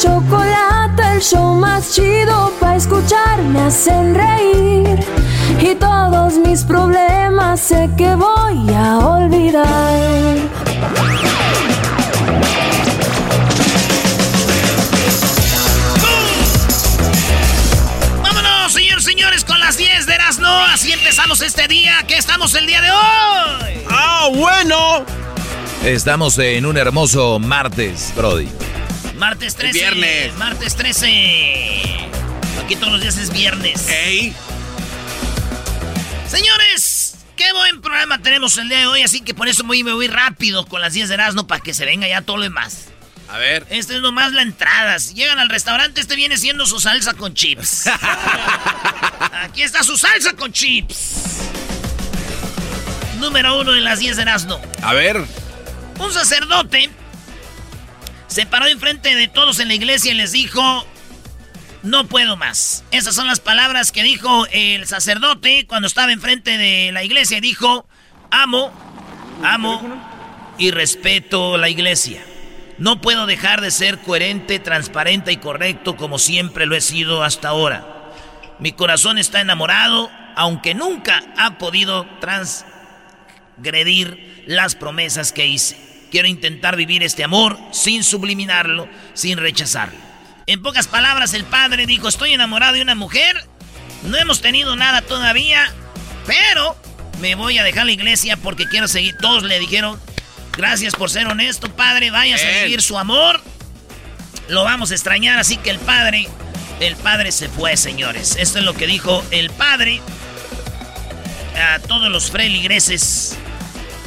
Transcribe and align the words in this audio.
chocolate, 0.00 1.02
el 1.14 1.20
show 1.20 1.54
más 1.54 1.92
chido 1.92 2.52
para 2.58 2.76
escuchar. 2.76 3.42
Me 3.42 3.60
hacen 3.60 4.14
reír 4.14 4.98
y 5.60 5.74
todos 5.74 6.34
mis 6.38 6.64
problemas 6.64 7.60
sé 7.60 7.90
que 7.96 8.14
voy 8.14 8.74
a 8.74 8.98
olvidar. 8.98 10.38
Vámonos, 18.22 18.72
señores, 18.72 19.04
señores, 19.04 19.44
con 19.44 19.60
las 19.60 19.76
10 19.76 20.06
de 20.06 20.14
Erasmo. 20.14 20.48
Así 20.72 20.92
empezamos 20.92 21.42
este 21.42 21.68
día. 21.68 22.04
que 22.06 22.16
estamos 22.16 22.54
el 22.54 22.66
día 22.66 22.80
de 22.80 22.90
hoy? 22.90 23.84
¡Ah, 23.90 24.28
bueno! 24.32 25.04
Estamos 25.84 26.38
en 26.38 26.66
un 26.66 26.76
hermoso 26.76 27.38
martes, 27.38 28.12
Brody. 28.16 28.48
Martes 29.20 29.54
13. 29.54 29.78
viernes. 29.78 30.34
Martes 30.38 30.76
13. 30.76 32.08
Aquí 32.64 32.74
todos 32.76 32.90
los 32.90 33.02
días 33.02 33.18
es 33.18 33.30
viernes. 33.30 33.86
¡Ey! 33.86 34.34
Señores, 36.26 37.16
qué 37.36 37.52
buen 37.52 37.82
programa 37.82 38.22
tenemos 38.22 38.56
el 38.56 38.70
día 38.70 38.78
de 38.78 38.86
hoy. 38.86 39.02
Así 39.02 39.20
que 39.20 39.34
por 39.34 39.46
eso 39.46 39.62
voy, 39.64 39.84
me 39.84 39.92
voy 39.92 40.08
rápido 40.08 40.64
con 40.64 40.80
las 40.80 40.94
10 40.94 41.10
de 41.10 41.14
Erasmo 41.16 41.46
para 41.46 41.60
que 41.60 41.74
se 41.74 41.84
venga 41.84 42.08
ya 42.08 42.22
todo 42.22 42.38
lo 42.38 42.44
demás. 42.44 42.86
A 43.28 43.36
ver. 43.36 43.66
Este 43.68 43.96
es 43.96 44.00
nomás 44.00 44.32
la 44.32 44.40
entrada. 44.40 44.98
Si 44.98 45.12
llegan 45.12 45.38
al 45.38 45.50
restaurante, 45.50 46.00
este 46.00 46.16
viene 46.16 46.38
siendo 46.38 46.64
su 46.64 46.80
salsa 46.80 47.12
con 47.12 47.34
chips. 47.34 47.88
Aquí 49.44 49.60
está 49.60 49.82
su 49.82 49.98
salsa 49.98 50.32
con 50.32 50.50
chips. 50.50 51.42
Número 53.18 53.60
uno 53.60 53.76
en 53.76 53.84
las 53.84 53.98
10 53.98 54.16
de 54.16 54.22
Erasmo. 54.22 54.58
A 54.80 54.94
ver. 54.94 55.22
Un 55.98 56.10
sacerdote 56.10 56.88
se 58.30 58.46
paró 58.46 58.66
enfrente 58.68 59.14
de 59.16 59.26
todos 59.26 59.58
en 59.58 59.66
la 59.68 59.74
iglesia 59.74 60.12
y 60.12 60.14
les 60.14 60.30
dijo, 60.30 60.86
no 61.82 62.06
puedo 62.06 62.36
más. 62.36 62.84
Esas 62.92 63.16
son 63.16 63.26
las 63.26 63.40
palabras 63.40 63.90
que 63.90 64.04
dijo 64.04 64.46
el 64.52 64.86
sacerdote 64.86 65.66
cuando 65.66 65.88
estaba 65.88 66.12
enfrente 66.12 66.56
de 66.56 66.92
la 66.92 67.02
iglesia 67.02 67.40
dijo, 67.40 67.88
amo, 68.30 68.72
amo 69.42 69.82
y 70.58 70.70
respeto 70.70 71.58
la 71.58 71.68
iglesia. 71.68 72.22
No 72.78 73.00
puedo 73.00 73.26
dejar 73.26 73.62
de 73.62 73.72
ser 73.72 73.98
coherente, 73.98 74.60
transparente 74.60 75.32
y 75.32 75.38
correcto 75.38 75.96
como 75.96 76.20
siempre 76.20 76.66
lo 76.66 76.76
he 76.76 76.80
sido 76.80 77.24
hasta 77.24 77.48
ahora. 77.48 78.12
Mi 78.60 78.70
corazón 78.70 79.18
está 79.18 79.40
enamorado, 79.40 80.08
aunque 80.36 80.74
nunca 80.74 81.24
ha 81.36 81.58
podido 81.58 82.06
transgredir 82.20 84.44
las 84.46 84.76
promesas 84.76 85.32
que 85.32 85.48
hice. 85.48 85.89
Quiero 86.10 86.26
intentar 86.28 86.76
vivir 86.76 87.02
este 87.02 87.24
amor 87.24 87.58
sin 87.72 88.02
subliminarlo, 88.02 88.88
sin 89.14 89.38
rechazarlo. 89.38 89.98
En 90.46 90.62
pocas 90.62 90.88
palabras, 90.88 91.34
el 91.34 91.44
padre 91.44 91.86
dijo, 91.86 92.08
estoy 92.08 92.32
enamorado 92.32 92.74
de 92.74 92.82
una 92.82 92.96
mujer, 92.96 93.46
no 94.02 94.16
hemos 94.16 94.40
tenido 94.40 94.74
nada 94.74 95.02
todavía, 95.02 95.72
pero 96.26 96.76
me 97.20 97.34
voy 97.36 97.58
a 97.58 97.62
dejar 97.62 97.86
la 97.86 97.92
iglesia 97.92 98.36
porque 98.36 98.66
quiero 98.66 98.88
seguir. 98.88 99.16
Todos 99.18 99.44
le 99.44 99.60
dijeron, 99.60 100.00
gracias 100.56 100.94
por 100.94 101.10
ser 101.10 101.28
honesto, 101.28 101.70
padre, 101.76 102.10
váyase 102.10 102.46
a 102.46 102.62
vivir 102.64 102.82
su 102.82 102.98
amor. 102.98 103.40
Lo 104.48 104.64
vamos 104.64 104.90
a 104.90 104.94
extrañar, 104.94 105.38
así 105.38 105.58
que 105.58 105.70
el 105.70 105.78
padre, 105.78 106.26
el 106.80 106.96
padre 106.96 107.30
se 107.30 107.48
fue, 107.48 107.76
señores. 107.76 108.36
Esto 108.36 108.58
es 108.58 108.64
lo 108.64 108.74
que 108.74 108.88
dijo 108.88 109.22
el 109.30 109.50
padre 109.50 110.00
a 111.56 111.78
todos 111.78 112.08
los 112.08 112.32
feligreses. 112.32 113.38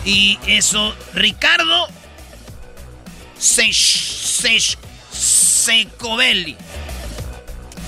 Y 0.05 0.37
eso, 0.47 0.95
Ricardo 1.13 1.87
Sech, 3.37 4.77
Secovelli. 5.11 6.57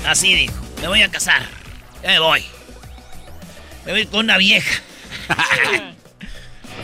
Así 0.05 0.33
dijo, 0.33 0.53
me 0.81 0.87
voy 0.87 1.01
a 1.01 1.09
casar. 1.09 1.47
Ya 2.03 2.09
me 2.09 2.19
voy. 2.19 2.45
Me 3.85 3.91
voy 3.91 4.05
con 4.05 4.21
una 4.21 4.37
vieja. 4.37 4.81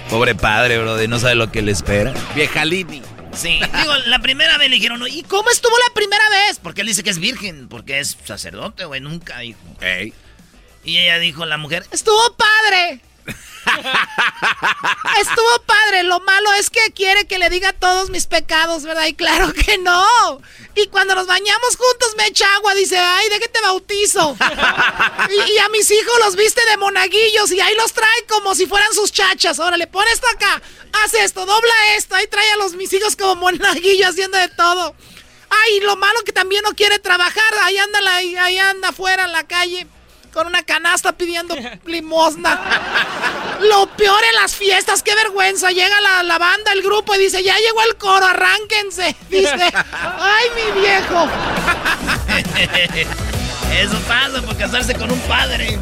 Pobre 0.10 0.36
padre, 0.36 0.78
Brody, 0.78 1.08
no 1.08 1.20
sabe 1.20 1.36
lo 1.36 1.52
que 1.52 1.62
le 1.62 1.72
espera. 1.72 2.14
Vieja 2.36 2.66
Lini. 2.66 3.02
Sí, 3.34 3.60
digo, 3.80 3.96
la 4.08 4.20
primera 4.20 4.58
vez 4.58 4.70
le 4.70 4.76
dijeron, 4.76 5.02
¿y 5.10 5.24
cómo 5.24 5.50
estuvo 5.50 5.74
la 5.88 5.94
primera 5.94 6.24
vez? 6.30 6.60
Porque 6.62 6.82
él 6.82 6.88
dice 6.88 7.04
que 7.04 7.10
es 7.10 7.20
virgen, 7.20 7.70
porque 7.70 8.00
es 8.00 8.18
sacerdote, 8.26 8.84
güey, 8.86 9.00
nunca 9.00 9.40
dijo. 9.40 9.60
Ey. 9.80 10.14
Y 10.84 10.98
ella 10.98 11.18
dijo, 11.20 11.46
la 11.46 11.58
mujer, 11.58 11.86
estuvo 11.92 12.36
padre. 12.36 13.00
estuvo 15.22 15.62
padre, 15.66 16.04
lo 16.04 16.20
malo 16.22 16.54
es 16.54 16.70
que 16.70 16.92
quiere 16.94 17.26
que 17.26 17.40
le 17.40 17.50
diga 17.50 17.74
todos 17.74 18.10
mis 18.10 18.28
pecados, 18.28 18.84
¿verdad? 18.84 19.06
Y 19.06 19.14
claro 19.14 19.54
que 19.54 19.78
no. 19.78 20.42
Y 20.76 20.88
cuando 20.88 21.16
nos 21.16 21.28
bañamos 21.28 21.78
juntos 21.78 22.16
me 22.18 22.28
echa 22.28 22.54
agua, 22.56 22.74
dice, 22.74 22.98
ay, 22.98 23.30
¿de 23.30 23.40
qué 23.40 23.48
te 23.48 23.62
bautizo? 23.62 24.36
y, 25.48 25.58
a 25.58 25.70
mis 25.70 25.92
hijos 25.92 26.14
los 26.26 26.36
viste 26.36 26.62
de 26.70 26.78
monaguillos 26.78 27.52
y 27.52 27.60
ahí 27.60 27.76
los 27.76 27.94
trae 27.94 28.26
como 28.28 28.56
si 28.56 28.66
fueran 28.66 28.94
sus 28.94 29.12
chachas. 29.12 29.60
Órale, 29.60 29.88
pon 29.88 30.06
esto 30.12 30.28
acá, 30.30 30.62
haz 31.04 31.14
esto, 31.16 31.46
dobla 31.46 31.96
esto, 31.98 32.16
ahí 32.16 32.28
trae 32.28 32.52
a 32.52 32.58
los 32.58 32.74
mis 32.74 32.92
hijos 32.94 33.16
como 33.16 33.36
monaguillos 33.36 34.10
haciendo 34.10 34.38
de 34.38 34.48
todo. 34.50 34.96
Ay, 35.50 35.82
lo 35.82 35.98
malo 35.98 36.22
que 36.24 36.32
también 36.32 36.64
no 36.64 36.74
quiere 36.74 37.00
trabajar, 37.00 37.54
ahí 37.64 37.78
anda, 37.78 38.00
ahí 38.16 38.58
anda 38.58 38.90
afuera 38.90 39.26
en 39.26 39.34
la 39.34 39.44
calle 39.46 39.86
con 40.34 40.48
una 40.48 40.64
canasta 40.64 41.12
pidiendo 41.12 41.56
limosna. 41.86 42.60
Lo 43.62 43.88
peor 43.96 44.24
en 44.30 44.36
las 44.36 44.56
fiestas, 44.56 45.04
qué 45.04 45.14
vergüenza. 45.16 45.72
Llega 45.72 46.00
la, 46.02 46.24
la 46.24 46.38
banda, 46.38 46.72
el 46.74 46.82
grupo 46.82 47.14
y 47.16 47.20
dice, 47.20 47.44
ya 47.44 47.56
llegó 47.58 47.84
el 47.84 47.96
coro, 47.98 48.26
arránquense. 48.26 49.16
Dice, 49.30 49.72
ay, 49.74 50.46
mi 50.56 50.82
viejo. 50.82 51.30
Eso 53.74 54.00
pasa 54.08 54.42
por 54.42 54.58
casarse 54.58 54.94
con 54.96 55.12
un 55.12 55.20
padre. 55.22 55.78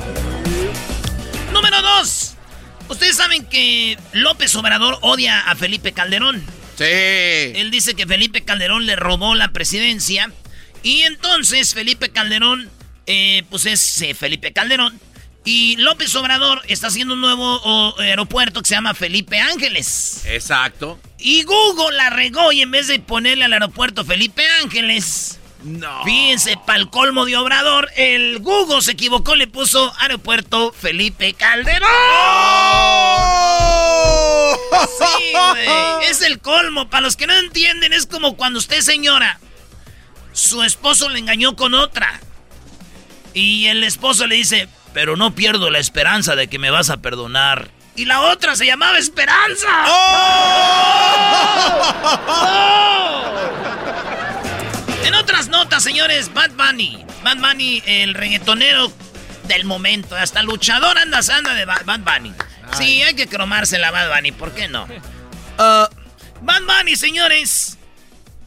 Número 1.51 1.81
dos. 1.81 2.35
Ustedes 2.87 3.15
saben 3.15 3.45
que 3.45 3.97
López 4.13 4.55
Obrador 4.55 4.97
odia 5.01 5.41
a 5.41 5.55
Felipe 5.55 5.91
Calderón. 5.91 6.43
Sí. 6.77 6.83
Él 6.85 7.71
dice 7.71 7.93
que 7.93 8.07
Felipe 8.07 8.43
Calderón 8.43 8.85
le 8.85 8.95
robó 8.95 9.35
la 9.35 9.51
presidencia. 9.51 10.31
Y 10.81 11.01
entonces 11.01 11.73
Felipe 11.73 12.09
Calderón 12.09 12.69
eh, 13.11 13.43
pues 13.49 13.65
es 13.65 14.01
eh, 14.03 14.13
Felipe 14.13 14.53
Calderón. 14.53 14.99
Y 15.45 15.77
López 15.77 16.13
Obrador 16.15 16.61
está 16.67 16.87
haciendo 16.87 17.13
un 17.13 17.21
nuevo 17.21 17.97
aeropuerto 17.99 18.61
que 18.61 18.67
se 18.67 18.75
llama 18.75 18.93
Felipe 18.93 19.39
Ángeles. 19.39 20.23
Exacto. 20.25 20.99
Y 21.17 21.43
Google 21.43 21.95
la 21.95 22.09
regó 22.09 22.51
y 22.51 22.61
en 22.61 22.71
vez 22.71 22.87
de 22.87 22.99
ponerle 22.99 23.45
al 23.45 23.53
aeropuerto 23.53 24.05
Felipe 24.05 24.43
Ángeles, 24.61 25.39
no. 25.63 26.03
Fíjense, 26.05 26.57
para 26.65 26.79
el 26.79 26.89
colmo 26.89 27.25
de 27.25 27.35
Obrador, 27.35 27.89
el 27.97 28.39
Google 28.39 28.81
se 28.81 28.91
equivocó, 28.91 29.35
le 29.35 29.47
puso 29.47 29.93
aeropuerto 29.99 30.71
Felipe 30.71 31.33
Calderón. 31.33 31.89
¡Oh! 31.91 33.49
Sí, 34.99 35.33
güey. 35.33 35.67
Es 36.09 36.21
el 36.21 36.39
colmo. 36.39 36.89
Para 36.89 37.01
los 37.01 37.17
que 37.17 37.27
no 37.27 37.33
entienden, 37.33 37.91
es 37.91 38.05
como 38.05 38.37
cuando 38.37 38.59
usted, 38.59 38.79
señora, 38.81 39.39
su 40.31 40.63
esposo 40.63 41.09
le 41.09 41.19
engañó 41.19 41.57
con 41.57 41.73
otra. 41.73 42.21
Y 43.33 43.65
el 43.67 43.83
esposo 43.83 44.27
le 44.27 44.35
dice, 44.35 44.69
pero 44.99 45.15
no 45.15 45.33
pierdo 45.33 45.69
la 45.69 45.79
esperanza 45.79 46.35
de 46.35 46.49
que 46.49 46.59
me 46.59 46.69
vas 46.71 46.89
a 46.89 46.97
perdonar. 46.97 47.69
Y 47.95 48.03
la 48.03 48.19
otra 48.19 48.57
se 48.57 48.65
llamaba 48.65 48.97
Esperanza. 48.97 49.69
¡Oh! 49.87 50.83
En 55.05 55.15
otras 55.15 55.47
notas, 55.47 55.83
señores, 55.83 56.33
Bad 56.33 56.51
Bunny. 56.51 57.01
Bad 57.23 57.37
Bunny, 57.37 57.81
el 57.85 58.13
reggaetonero 58.13 58.91
del 59.47 59.63
momento. 59.63 60.17
Hasta 60.17 60.43
luchador 60.43 60.97
anda 60.97 61.19
anda 61.33 61.53
de 61.53 61.63
Bad, 61.63 61.99
Bunny. 61.99 62.33
Sí, 62.73 63.01
hay 63.01 63.13
que 63.13 63.27
cromarse 63.27 63.77
la 63.77 63.91
Bad 63.91 64.13
Bunny, 64.13 64.33
¿por 64.33 64.51
qué 64.51 64.67
no? 64.67 64.83
Uh, 64.83 65.87
Bad 66.41 66.63
Bunny, 66.63 66.97
señores, 66.97 67.77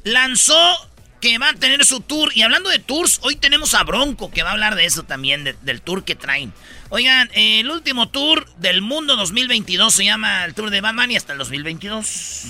lanzó 0.05 0.90
que 1.22 1.38
va 1.38 1.50
a 1.50 1.54
tener 1.54 1.86
su 1.86 2.00
tour. 2.00 2.32
Y 2.34 2.42
hablando 2.42 2.69
de 2.69 2.80
tours, 2.80 3.20
hoy 3.22 3.36
tenemos 3.36 3.72
a 3.74 3.84
Bronco, 3.84 4.30
que 4.30 4.42
va 4.42 4.50
a 4.50 4.52
hablar 4.52 4.74
de 4.74 4.84
eso 4.84 5.04
también, 5.04 5.56
del 5.62 5.80
tour 5.80 6.04
que 6.04 6.16
traen. 6.16 6.52
Oigan, 6.90 7.30
el 7.32 7.70
último 7.70 8.08
tour 8.08 8.46
del 8.56 8.82
mundo 8.82 9.16
2022 9.16 9.94
se 9.94 10.04
llama 10.04 10.44
el 10.44 10.52
Tour 10.52 10.70
de 10.70 10.80
Bad 10.80 10.94
Bunny 10.94 11.16
hasta 11.16 11.32
el 11.32 11.38
2022. 11.38 12.42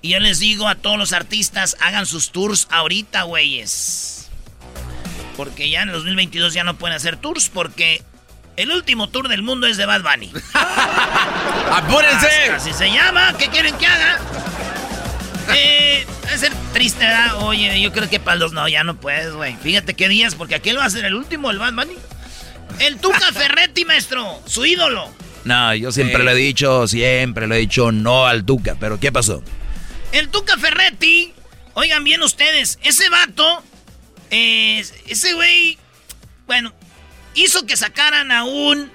Y 0.00 0.08
yo 0.08 0.20
les 0.20 0.38
digo 0.38 0.66
a 0.66 0.74
todos 0.74 0.98
los 0.98 1.12
artistas, 1.12 1.76
hagan 1.80 2.06
sus 2.06 2.32
tours 2.32 2.66
ahorita, 2.70 3.24
güeyes. 3.24 4.30
Porque 5.36 5.68
ya 5.68 5.82
en 5.82 5.90
el 5.90 5.94
2022 5.94 6.54
ya 6.54 6.64
no 6.64 6.76
pueden 6.76 6.96
hacer 6.96 7.18
tours 7.18 7.50
porque 7.50 8.02
el 8.56 8.70
último 8.70 9.10
tour 9.10 9.28
del 9.28 9.42
mundo 9.42 9.66
es 9.66 9.76
de 9.76 9.84
Bad 9.84 10.02
Bunny. 10.02 10.32
¡Apúrense! 11.72 12.52
Así 12.52 12.72
se 12.72 12.90
llama. 12.90 13.36
¿Qué 13.36 13.48
quieren 13.48 13.76
que 13.76 13.86
haga? 13.86 14.18
Eh, 15.54 16.06
triste, 16.74 17.06
¿verdad? 17.06 17.42
Oye, 17.44 17.80
yo 17.80 17.92
creo 17.92 18.10
que 18.10 18.20
para 18.20 18.36
los 18.36 18.52
no, 18.52 18.68
ya 18.68 18.84
no 18.84 18.96
puedes, 18.96 19.32
güey. 19.32 19.56
Fíjate 19.62 19.94
qué 19.94 20.08
días, 20.08 20.34
porque 20.34 20.56
aquel 20.56 20.76
va 20.76 20.84
a 20.84 20.90
ser 20.90 21.04
el 21.04 21.14
último, 21.14 21.50
el 21.50 21.58
Bad 21.58 21.72
Bunny. 21.72 21.94
El 22.80 22.98
Tuca 22.98 23.20
Ferretti, 23.32 23.84
maestro, 23.84 24.42
su 24.44 24.66
ídolo. 24.66 25.08
No, 25.44 25.74
yo 25.74 25.92
siempre 25.92 26.24
le 26.24 26.32
he 26.32 26.34
dicho, 26.34 26.86
siempre 26.88 27.46
le 27.46 27.56
he 27.56 27.58
dicho 27.60 27.92
no 27.92 28.26
al 28.26 28.44
Tuca, 28.44 28.76
pero 28.78 28.98
¿qué 28.98 29.12
pasó? 29.12 29.42
El 30.12 30.28
Tuca 30.28 30.58
Ferretti, 30.58 31.32
oigan 31.74 32.02
bien 32.02 32.22
ustedes, 32.22 32.78
ese 32.82 33.08
vato, 33.08 33.62
ese 34.30 35.32
güey, 35.34 35.78
bueno, 36.46 36.72
hizo 37.34 37.66
que 37.66 37.76
sacaran 37.76 38.32
a 38.32 38.44
un... 38.44 38.90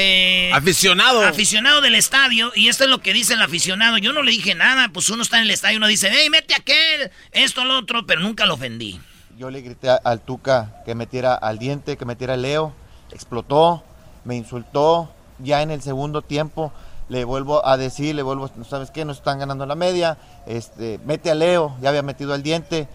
Eh, 0.00 0.50
aficionado. 0.52 1.22
Aficionado 1.22 1.80
del 1.80 1.94
estadio. 1.94 2.52
Y 2.54 2.68
esto 2.68 2.84
es 2.84 2.90
lo 2.90 3.00
que 3.00 3.12
dice 3.12 3.34
el 3.34 3.42
aficionado. 3.42 3.98
Yo 3.98 4.12
no 4.12 4.22
le 4.22 4.30
dije 4.30 4.54
nada. 4.54 4.88
Pues 4.92 5.08
uno 5.10 5.22
está 5.22 5.38
en 5.38 5.44
el 5.44 5.50
estadio 5.50 5.74
y 5.74 5.76
uno 5.78 5.86
dice, 5.86 6.10
hey, 6.12 6.28
mete 6.30 6.54
aquel, 6.54 7.10
esto, 7.32 7.64
lo 7.64 7.78
otro. 7.78 8.06
Pero 8.06 8.20
nunca 8.20 8.46
lo 8.46 8.54
ofendí. 8.54 9.00
Yo 9.36 9.50
le 9.50 9.60
grité 9.60 9.90
al 10.04 10.20
Tuca 10.20 10.82
que 10.84 10.94
metiera 10.94 11.34
al 11.34 11.58
diente, 11.58 11.96
que 11.96 12.04
metiera 12.04 12.34
a 12.34 12.36
Leo. 12.36 12.74
Explotó, 13.12 13.84
me 14.24 14.36
insultó. 14.36 15.12
Ya 15.38 15.62
en 15.62 15.70
el 15.70 15.80
segundo 15.80 16.22
tiempo 16.22 16.72
le 17.10 17.24
vuelvo 17.24 17.66
a 17.66 17.76
decir, 17.76 18.14
le 18.14 18.22
vuelvo, 18.22 18.50
¿sabes 18.68 18.90
qué? 18.90 19.04
Nos 19.04 19.18
están 19.18 19.40
ganando 19.40 19.66
la 19.66 19.74
media, 19.74 20.16
este, 20.46 21.00
mete 21.04 21.30
a 21.30 21.34
Leo, 21.34 21.76
ya 21.82 21.88
había 21.88 22.02
metido 22.02 22.32
al 22.34 22.42
diente, 22.42 22.88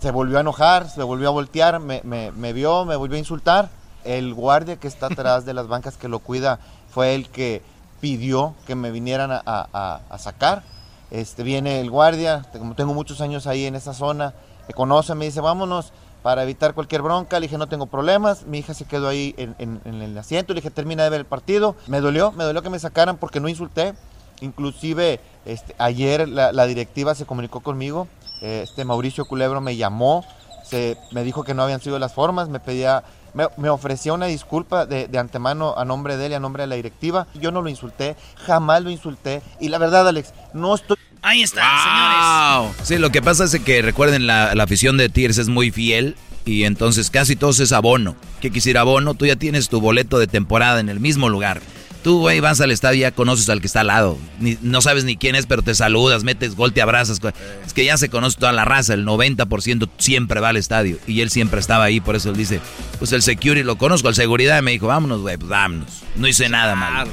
se 0.00 0.10
volvió 0.10 0.38
a 0.38 0.40
enojar, 0.40 0.88
se 0.88 1.02
volvió 1.02 1.28
a 1.28 1.32
voltear, 1.32 1.78
me, 1.78 2.00
me, 2.02 2.52
vio, 2.52 2.86
me 2.86 2.96
volvió 2.96 3.16
a 3.16 3.18
insultar. 3.18 3.68
El 4.04 4.34
guardia 4.34 4.76
que 4.76 4.88
está 4.88 5.06
atrás 5.06 5.44
de 5.44 5.54
las 5.54 5.68
bancas 5.68 5.96
que 5.96 6.08
lo 6.08 6.18
cuida 6.18 6.58
fue 6.90 7.14
el 7.14 7.28
que 7.28 7.62
pidió 8.00 8.54
que 8.66 8.74
me 8.74 8.90
vinieran 8.90 9.30
a, 9.32 10.00
sacar. 10.18 10.62
Este, 11.10 11.42
viene 11.42 11.80
el 11.80 11.90
guardia, 11.90 12.44
como 12.52 12.74
tengo 12.74 12.92
muchos 12.92 13.20
años 13.20 13.46
ahí 13.46 13.66
en 13.66 13.76
esa 13.76 13.94
zona, 13.94 14.34
me 14.68 14.74
conoce, 14.74 15.14
me 15.14 15.26
dice, 15.26 15.40
vámonos 15.40 15.92
para 16.22 16.42
evitar 16.42 16.72
cualquier 16.72 17.02
bronca. 17.02 17.38
Le 17.38 17.46
dije, 17.46 17.58
no 17.58 17.66
tengo 17.66 17.86
problemas. 17.86 18.46
Mi 18.46 18.58
hija 18.58 18.72
se 18.72 18.86
quedó 18.86 19.08
ahí 19.08 19.34
en, 19.36 19.80
el 19.84 20.16
asiento. 20.16 20.54
Le 20.54 20.60
dije, 20.60 20.70
termina 20.70 21.04
de 21.04 21.10
ver 21.10 21.20
el 21.20 21.26
partido. 21.26 21.76
Me 21.86 22.00
dolió, 22.00 22.32
me 22.32 22.44
dolió 22.44 22.62
que 22.62 22.70
me 22.70 22.78
sacaran 22.78 23.18
porque 23.18 23.40
no 23.40 23.48
insulté. 23.48 23.94
Inclusive 24.40 25.20
este, 25.44 25.74
ayer 25.78 26.26
la, 26.28 26.66
directiva 26.66 27.14
se 27.14 27.26
comunicó 27.26 27.60
conmigo. 27.60 28.08
Este 28.40 28.84
Mauricio 28.84 29.26
Culebro 29.26 29.60
me 29.60 29.76
llamó, 29.76 30.24
se, 30.64 30.96
me 31.12 31.24
dijo 31.24 31.44
que 31.44 31.54
no 31.54 31.62
habían 31.62 31.80
sido 31.80 31.98
las 31.98 32.12
formas, 32.12 32.48
me 32.48 32.60
pedía, 32.60 33.04
me, 33.34 33.68
ofrecía 33.68 34.12
una 34.12 34.26
disculpa 34.26 34.86
de, 34.86 35.08
de, 35.08 35.18
antemano 35.18 35.74
a 35.76 35.84
nombre 35.84 36.16
de 36.16 36.26
él 36.26 36.32
y 36.32 36.34
a 36.34 36.40
nombre 36.40 36.62
de 36.62 36.66
la 36.68 36.76
directiva. 36.76 37.26
Yo 37.34 37.50
no 37.50 37.62
lo 37.62 37.68
insulté, 37.68 38.16
jamás 38.46 38.82
lo 38.82 38.90
insulté. 38.90 39.42
Y 39.60 39.68
la 39.68 39.78
verdad, 39.78 40.08
Alex, 40.08 40.32
no 40.52 40.74
estoy 40.74 40.96
Ahí 41.24 41.42
está, 41.42 41.62
señores. 41.62 42.76
Sí, 42.86 42.98
lo 42.98 43.10
que 43.10 43.22
pasa 43.22 43.44
es 43.44 43.58
que 43.58 43.80
recuerden, 43.80 44.26
la, 44.26 44.52
afición 44.52 44.98
de 44.98 45.08
Tigres 45.08 45.38
es 45.38 45.48
muy 45.48 45.70
fiel 45.70 46.16
y 46.44 46.64
entonces 46.64 47.08
casi 47.08 47.34
todos 47.34 47.60
es 47.60 47.72
abono. 47.72 48.14
¿Qué 48.42 48.50
quisiera 48.50 48.82
abono? 48.82 49.14
Tú 49.14 49.24
ya 49.24 49.36
tienes 49.36 49.70
tu 49.70 49.80
boleto 49.80 50.18
de 50.18 50.26
temporada 50.26 50.80
en 50.80 50.90
el 50.90 51.00
mismo 51.00 51.30
lugar. 51.30 51.62
Tú, 52.04 52.18
güey, 52.18 52.40
vas 52.40 52.60
al 52.60 52.70
estadio 52.70 52.98
y 52.98 53.00
ya 53.00 53.12
conoces 53.12 53.48
al 53.48 53.62
que 53.62 53.66
está 53.66 53.80
al 53.80 53.86
lado. 53.86 54.18
no 54.38 54.82
sabes 54.82 55.04
ni 55.04 55.16
quién 55.16 55.36
es, 55.36 55.46
pero 55.46 55.62
te 55.62 55.74
saludas, 55.74 56.22
metes 56.22 56.54
gol, 56.54 56.74
te 56.74 56.82
abrazas. 56.82 57.18
Es 57.64 57.72
que 57.72 57.82
ya 57.82 57.96
se 57.96 58.10
conoce 58.10 58.38
toda 58.38 58.52
la 58.52 58.66
raza. 58.66 58.92
El 58.92 59.06
90% 59.06 59.88
siempre 59.96 60.38
va 60.38 60.50
al 60.50 60.58
estadio. 60.58 60.98
Y 61.06 61.22
él 61.22 61.30
siempre 61.30 61.60
estaba 61.60 61.84
ahí, 61.84 62.02
por 62.02 62.14
eso 62.14 62.28
él 62.28 62.36
dice, 62.36 62.60
pues 62.98 63.12
el 63.12 63.22
security 63.22 63.64
lo 63.64 63.78
conozco, 63.78 64.10
el 64.10 64.14
seguridad. 64.14 64.60
me 64.60 64.72
dijo, 64.72 64.86
vámonos, 64.86 65.22
güey, 65.22 65.38
pues 65.38 65.48
vámonos. 65.48 66.02
No 66.14 66.28
hice 66.28 66.50
nada 66.50 66.74
malo. 66.74 67.10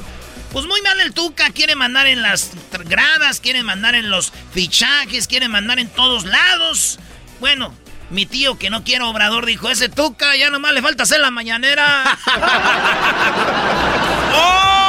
Pues 0.51 0.65
muy 0.65 0.81
mal 0.81 0.99
el 0.99 1.13
Tuca, 1.13 1.51
quiere 1.51 1.77
mandar 1.77 2.07
en 2.07 2.21
las 2.21 2.51
gradas, 2.89 3.39
quiere 3.39 3.63
mandar 3.63 3.95
en 3.95 4.09
los 4.09 4.33
fichajes, 4.51 5.27
quiere 5.27 5.47
mandar 5.47 5.79
en 5.79 5.87
todos 5.87 6.25
lados. 6.25 6.99
Bueno, 7.39 7.73
mi 8.09 8.25
tío 8.25 8.59
que 8.59 8.69
no 8.69 8.83
quiere 8.83 9.05
obrador 9.05 9.45
dijo, 9.45 9.69
ese 9.69 9.87
Tuca 9.87 10.35
ya 10.35 10.49
nomás 10.49 10.73
le 10.73 10.81
falta 10.81 11.03
hacer 11.03 11.21
la 11.21 11.31
mañanera. 11.31 12.03
¡Oh! 14.35 14.80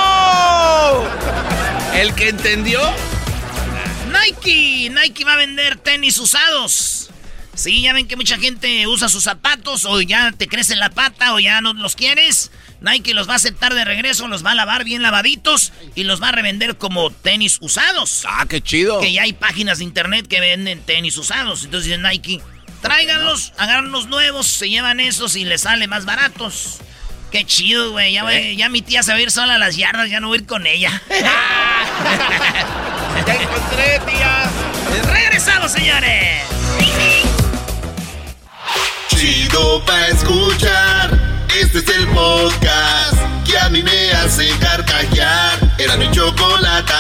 ¿El 1.95 2.15
que 2.15 2.29
entendió? 2.29 2.81
Nike, 4.12 4.91
Nike 4.91 5.25
va 5.25 5.35
a 5.35 5.37
vender 5.37 5.77
tenis 5.77 6.19
usados. 6.19 7.11
Sí, 7.55 7.83
ya 7.83 7.93
ven 7.93 8.09
que 8.09 8.17
mucha 8.17 8.39
gente 8.39 8.87
usa 8.87 9.09
sus 9.09 9.25
zapatos 9.25 9.85
o 9.85 10.01
ya 10.01 10.33
te 10.33 10.49
crece 10.49 10.75
la 10.75 10.91
pata 10.91 11.35
o 11.35 11.39
ya 11.39 11.61
no 11.61 11.75
los 11.75 11.97
quieres. 11.97 12.51
Nike 12.81 13.15
los 13.15 13.29
va 13.29 13.35
a 13.35 13.37
aceptar 13.37 13.75
de 13.75 13.85
regreso, 13.85 14.27
los 14.27 14.45
va 14.45 14.53
a 14.53 14.55
lavar 14.55 14.85
bien 14.85 15.03
lavaditos 15.03 15.73
y 15.95 16.05
los 16.05 16.23
va 16.23 16.31
a 16.31 16.33
revender 16.33 16.79
como 16.79 17.11
tenis 17.11 17.59
usados. 17.61 18.25
Ah, 18.27 18.47
qué 18.49 18.62
chido. 18.62 19.01
Que 19.01 19.12
ya 19.12 19.23
hay 19.23 19.35
páginas 19.35 19.79
de 19.79 19.85
internet 19.85 20.27
que 20.27 20.41
venden 20.41 20.81
tenis 20.81 21.17
usados. 21.19 21.65
Entonces 21.65 21.91
dice 21.91 22.03
Nike, 22.03 22.41
tráiganlos, 22.81 23.53
agarran 23.59 23.93
los 23.93 24.07
nuevos, 24.07 24.47
se 24.47 24.71
llevan 24.71 24.99
esos 24.99 25.37
y 25.37 25.45
les 25.45 25.61
sale 25.61 25.87
más 25.87 26.07
baratos. 26.07 26.79
Qué 27.33 27.47
chido, 27.47 27.93
güey. 27.93 28.12
Ya, 28.12 28.31
ya, 28.57 28.69
mi 28.69 28.83
tía 28.83 29.03
se 29.03 29.11
va 29.11 29.17
a 29.17 29.21
ir 29.23 29.31
sola 29.31 29.55
a 29.55 29.59
las 29.59 29.75
yardas, 29.77 30.11
ya 30.11 30.21
no 30.21 30.29
voy 30.29 30.37
a 30.37 30.41
ir 30.43 30.47
con 30.47 30.67
ella. 30.67 31.01
ya 33.27 33.35
encontré, 33.35 34.01
tía. 34.07 34.51
Regresamos, 35.11 35.73
señores. 35.73 36.43
Chido 39.09 39.83
pa' 39.87 40.09
escuchar. 40.09 41.19
Este 41.59 41.79
es 41.79 41.89
el 41.89 42.07
podcast 42.09 43.17
que 43.47 43.59
a 43.59 43.71
mí 43.71 43.83
me 43.83 44.12
hace 44.12 44.51
carcajear. 44.59 45.59
Era 45.79 45.97
mi 45.97 46.11
chocolate. 46.11 46.93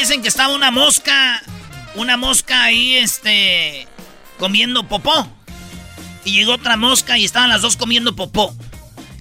Dicen 0.00 0.22
que 0.22 0.28
estaba 0.28 0.54
una 0.54 0.70
mosca, 0.70 1.42
una 1.94 2.16
mosca 2.16 2.64
ahí, 2.64 2.96
este, 2.96 3.86
comiendo 4.38 4.86
popó. 4.88 5.28
Y 6.24 6.32
llegó 6.32 6.54
otra 6.54 6.76
mosca 6.76 7.18
y 7.18 7.24
estaban 7.24 7.50
las 7.50 7.62
dos 7.62 7.76
comiendo 7.76 8.16
popó. 8.16 8.54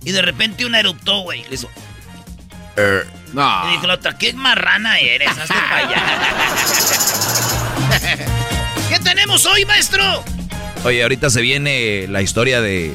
Y 0.04 0.12
de 0.12 0.22
repente 0.22 0.66
una 0.66 0.80
eruptó, 0.80 1.20
güey. 1.22 1.44
Le 1.50 1.56
hizo... 1.56 1.70
Er, 2.76 3.08
no. 3.34 3.68
Y 3.68 3.72
dijo 3.74 3.88
la 3.88 3.96
otra, 3.96 4.18
qué 4.18 4.34
marrana 4.34 5.00
eres, 5.00 5.30
hazte 5.30 5.54
para 5.54 5.78
allá. 5.78 6.04
¿Qué 8.90 9.00
tenemos 9.00 9.46
hoy, 9.46 9.66
maestro? 9.66 10.24
Oye, 10.84 11.04
ahorita 11.04 11.30
se 11.30 11.42
viene 11.42 12.08
la 12.10 12.22
historia 12.22 12.62
de 12.62 12.94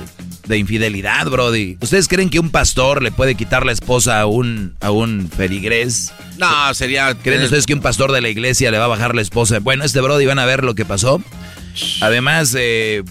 de 0.48 0.58
infidelidad, 0.58 1.26
Brody. 1.26 1.76
¿Ustedes 1.80 2.08
creen 2.08 2.30
que 2.30 2.40
un 2.40 2.50
pastor 2.50 3.02
le 3.02 3.12
puede 3.12 3.34
quitar 3.34 3.64
la 3.64 3.72
esposa 3.72 4.20
a 4.20 4.26
un, 4.26 4.74
a 4.80 4.90
un 4.90 5.30
feligrés? 5.30 6.12
No, 6.38 6.74
sería... 6.74 7.14
¿Creen 7.14 7.42
ustedes 7.42 7.66
que 7.66 7.74
un 7.74 7.80
pastor 7.80 8.12
de 8.12 8.20
la 8.20 8.28
iglesia 8.28 8.70
le 8.70 8.78
va 8.78 8.86
a 8.86 8.88
bajar 8.88 9.14
la 9.14 9.22
esposa? 9.22 9.58
Bueno, 9.60 9.84
este 9.84 10.00
Brody 10.00 10.26
van 10.26 10.38
a 10.38 10.46
ver 10.46 10.64
lo 10.64 10.74
que 10.74 10.84
pasó. 10.84 11.22
Además, 12.00 12.54
eh, 12.58 13.04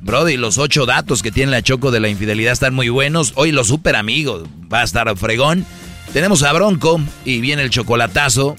Brody, 0.00 0.36
los 0.36 0.58
ocho 0.58 0.84
datos 0.84 1.22
que 1.22 1.32
tiene 1.32 1.52
la 1.52 1.62
Choco 1.62 1.90
de 1.90 2.00
la 2.00 2.08
infidelidad 2.08 2.52
están 2.52 2.74
muy 2.74 2.88
buenos. 2.88 3.32
Hoy 3.36 3.52
los 3.52 3.68
super 3.68 3.96
amigos 3.96 4.48
va 4.72 4.80
a 4.80 4.84
estar 4.84 5.16
fregón. 5.16 5.64
Tenemos 6.12 6.42
a 6.42 6.52
Bronco 6.52 7.00
y 7.24 7.40
viene 7.40 7.62
el 7.62 7.70
chocolatazo 7.70 8.56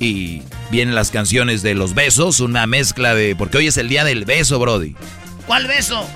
y 0.00 0.42
vienen 0.70 0.94
las 0.94 1.10
canciones 1.10 1.62
de 1.62 1.74
los 1.74 1.94
besos, 1.94 2.40
una 2.40 2.66
mezcla 2.66 3.14
de... 3.14 3.36
Porque 3.36 3.58
hoy 3.58 3.66
es 3.66 3.76
el 3.76 3.88
día 3.88 4.04
del 4.04 4.24
beso, 4.24 4.58
Brody. 4.58 4.94
¿Cuál 5.46 5.66
beso? 5.66 6.06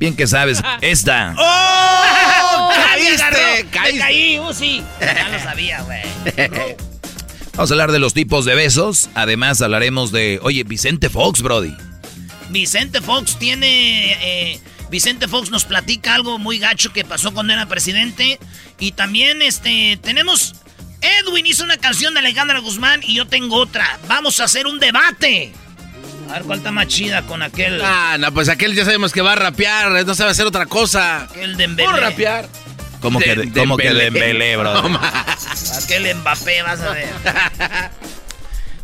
Bien 0.00 0.16
que 0.16 0.26
sabes, 0.26 0.62
esta. 0.80 1.34
¡Oh! 1.38 2.70
¡Caíste! 2.74 3.66
¡Caíste! 3.70 3.98
caí, 3.98 4.40
Uzi! 4.40 4.82
Ya 4.98 5.28
lo 5.28 5.38
sabía, 5.38 5.82
güey. 5.82 6.00
Vamos 7.52 7.70
a 7.70 7.74
hablar 7.74 7.92
de 7.92 7.98
los 7.98 8.14
tipos 8.14 8.46
de 8.46 8.54
besos. 8.54 9.10
Además 9.14 9.60
hablaremos 9.60 10.10
de... 10.10 10.40
Oye, 10.42 10.64
Vicente 10.64 11.10
Fox, 11.10 11.42
Brody. 11.42 11.76
Vicente 12.48 13.02
Fox 13.02 13.38
tiene... 13.38 14.12
Eh, 14.22 14.60
Vicente 14.90 15.28
Fox 15.28 15.50
nos 15.50 15.66
platica 15.66 16.14
algo 16.14 16.38
muy 16.38 16.58
gacho 16.58 16.92
que 16.94 17.04
pasó 17.04 17.34
cuando 17.34 17.52
era 17.52 17.66
presidente. 17.66 18.40
Y 18.78 18.92
también 18.92 19.42
este 19.42 19.98
tenemos... 20.02 20.54
Edwin 21.02 21.46
hizo 21.46 21.64
una 21.64 21.76
canción 21.76 22.14
de 22.14 22.20
Alejandra 22.20 22.58
Guzmán 22.60 23.00
y 23.02 23.14
yo 23.14 23.26
tengo 23.26 23.56
otra. 23.56 23.98
Vamos 24.08 24.40
a 24.40 24.44
hacer 24.44 24.66
un 24.66 24.78
debate. 24.78 25.52
A 26.30 26.34
ver 26.34 26.42
cuál 26.44 26.58
está 26.58 26.70
más 26.70 26.86
chida 26.86 27.22
con 27.22 27.42
aquel. 27.42 27.80
Ah, 27.82 28.16
no, 28.18 28.32
pues 28.32 28.48
aquel 28.48 28.74
ya 28.74 28.84
sabemos 28.84 29.12
que 29.12 29.20
va 29.20 29.32
a 29.32 29.36
rapear, 29.36 30.06
no 30.06 30.14
sabe 30.14 30.30
hacer 30.30 30.46
otra 30.46 30.66
cosa. 30.66 31.24
Aquel 31.24 31.56
de 31.56 31.64
Embele. 31.64 31.88
¿Cómo 31.88 32.00
rapear? 32.00 32.48
¿Cómo 33.00 33.18
que, 33.18 33.34
de, 33.34 33.52
¿cómo 33.52 33.76
que 33.76 33.92
de 33.92 34.06
Embele, 34.06 34.56
bro? 34.56 34.88
No, 34.88 35.00
aquel 35.82 36.14
Mbappé, 36.14 36.62
vas 36.62 36.80
a 36.82 36.90
ver. 36.92 37.08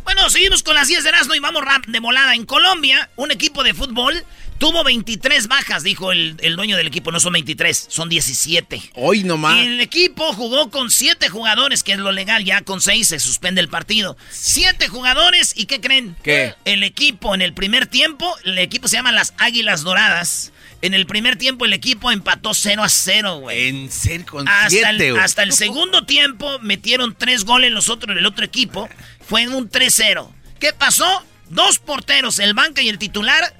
bueno, 0.07 0.29
seguimos 0.29 0.63
con 0.63 0.73
las 0.73 0.87
10 0.87 1.03
de 1.03 1.09
Erasmo 1.09 1.35
y 1.35 1.39
vamos 1.39 1.65
rap 1.65 1.85
de 1.85 1.99
molada. 1.99 2.33
En 2.33 2.45
Colombia, 2.45 3.09
un 3.17 3.29
equipo 3.29 3.61
de 3.61 3.73
fútbol 3.73 4.23
Tuvo 4.57 4.83
23 4.83 5.47
bajas, 5.47 5.83
dijo 5.83 6.11
el, 6.11 6.35
dueño 6.55 6.77
del 6.77 6.87
equipo. 6.87 7.11
No 7.11 7.19
son 7.19 7.33
23, 7.33 7.87
son 7.89 8.09
17. 8.09 8.81
Hoy 8.95 9.23
nomás. 9.23 9.57
Y 9.57 9.67
el 9.67 9.81
equipo 9.81 10.33
jugó 10.33 10.71
con 10.71 10.89
7 10.89 11.29
jugadores, 11.29 11.83
que 11.83 11.91
es 11.91 11.99
lo 11.99 12.11
legal. 12.11 12.43
Ya 12.43 12.61
con 12.61 12.81
6 12.81 13.07
se 13.07 13.19
suspende 13.19 13.61
el 13.61 13.69
partido. 13.69 14.17
7 14.31 14.87
jugadores, 14.87 15.53
¿y 15.55 15.65
qué 15.65 15.79
creen? 15.79 16.15
¿Qué? 16.23 16.55
El 16.65 16.83
equipo 16.83 17.35
en 17.35 17.43
el 17.43 17.53
primer 17.53 17.85
tiempo, 17.85 18.35
el 18.45 18.57
equipo 18.57 18.87
se 18.87 18.95
llama 18.95 19.11
las 19.11 19.35
Águilas 19.37 19.83
Doradas. 19.83 20.51
En 20.81 20.93
el 20.93 21.05
primer 21.07 21.37
tiempo 21.37 21.65
el 21.65 21.73
equipo 21.73 22.11
empató 22.11 22.53
0 22.53 22.83
a 22.83 22.89
0, 22.89 23.39
güey. 23.39 23.69
En 23.69 23.91
serio, 23.91 24.25
con 24.29 24.47
hasta, 24.47 24.69
siete, 24.69 25.09
el, 25.09 25.19
hasta 25.19 25.43
el 25.43 25.53
segundo 25.53 26.05
tiempo 26.05 26.59
metieron 26.59 27.15
3 27.17 27.45
goles 27.45 27.71
los 27.71 27.89
otros 27.89 28.11
en 28.11 28.19
el 28.19 28.25
otro 28.25 28.45
equipo. 28.45 28.87
Fue 29.27 29.47
un 29.47 29.69
3-0. 29.69 30.29
¿Qué 30.59 30.73
pasó? 30.73 31.23
Dos 31.49 31.79
porteros, 31.79 32.39
el 32.39 32.53
banca 32.53 32.81
y 32.81 32.89
el 32.89 32.97
titular 32.97 33.55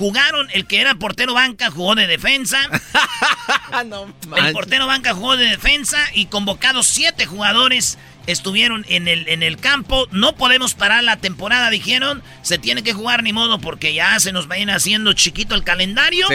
Jugaron, 0.00 0.48
el 0.54 0.66
que 0.66 0.80
era 0.80 0.94
portero 0.94 1.34
banca 1.34 1.70
jugó 1.70 1.94
de 1.94 2.06
defensa. 2.06 2.58
el 4.38 4.52
portero 4.54 4.86
banca 4.86 5.12
jugó 5.12 5.36
de 5.36 5.44
defensa 5.44 5.98
y 6.14 6.24
convocados 6.24 6.86
siete 6.86 7.26
jugadores 7.26 7.98
estuvieron 8.26 8.84
en 8.88 9.08
el, 9.08 9.28
en 9.28 9.42
el 9.42 9.56
campo. 9.56 10.06
No 10.10 10.34
podemos 10.34 10.74
parar 10.74 11.04
la 11.04 11.16
temporada, 11.16 11.70
dijeron. 11.70 12.22
Se 12.42 12.58
tiene 12.58 12.82
que 12.82 12.92
jugar 12.92 13.22
ni 13.22 13.32
modo 13.32 13.60
porque 13.60 13.94
ya 13.94 14.18
se 14.20 14.32
nos 14.32 14.50
va 14.50 14.54
a 14.54 14.58
ir 14.58 14.70
haciendo 14.70 15.12
chiquito 15.12 15.54
el 15.54 15.64
calendario. 15.64 16.26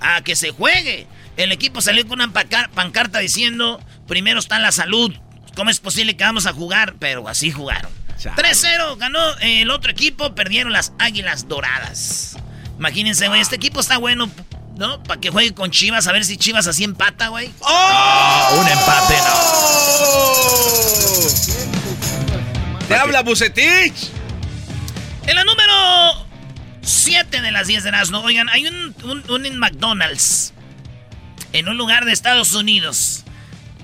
A 0.00 0.22
que 0.22 0.36
se 0.36 0.50
juegue. 0.50 1.06
El 1.36 1.52
equipo 1.52 1.80
salió 1.80 2.06
con 2.06 2.20
una 2.20 2.32
pancarta 2.32 3.18
diciendo, 3.18 3.82
primero 4.06 4.38
está 4.38 4.58
la 4.58 4.72
salud. 4.72 5.12
¿Cómo 5.56 5.70
es 5.70 5.80
posible 5.80 6.16
que 6.16 6.24
vamos 6.24 6.46
a 6.46 6.52
jugar? 6.52 6.94
Pero 6.98 7.28
así 7.28 7.50
jugaron. 7.50 7.90
3-0 8.18 8.96
ganó 8.96 9.20
el 9.40 9.70
otro 9.70 9.90
equipo, 9.90 10.34
perdieron 10.34 10.72
las 10.72 10.92
Águilas 10.98 11.48
Doradas. 11.48 12.36
Imagínense, 12.78 13.28
güey, 13.28 13.40
este 13.40 13.56
equipo 13.56 13.80
está 13.80 13.98
bueno, 13.98 14.30
¿no? 14.76 15.02
Para 15.02 15.20
que 15.20 15.30
juegue 15.30 15.54
con 15.54 15.70
Chivas, 15.70 16.06
a 16.06 16.12
ver 16.12 16.24
si 16.24 16.36
Chivas 16.36 16.66
así 16.66 16.84
empata, 16.84 17.28
güey. 17.28 17.50
¡Oh! 17.60 18.58
un 18.60 18.68
empate, 18.68 19.16
no. 19.18 19.34
¡Te 22.88 22.94
habla 22.96 23.22
Bucetich! 23.22 24.10
En 25.26 25.36
la 25.36 25.44
número 25.44 26.26
7 26.82 27.40
de 27.40 27.50
las 27.50 27.66
10 27.66 27.84
de 27.84 27.92
¿no? 28.10 28.20
oigan, 28.22 28.48
hay 28.50 28.66
un, 28.66 28.94
un, 29.28 29.58
McDonald's 29.58 30.52
en 31.52 31.68
un 31.68 31.78
lugar 31.78 32.04
de 32.04 32.12
Estados 32.12 32.54
Unidos 32.54 33.24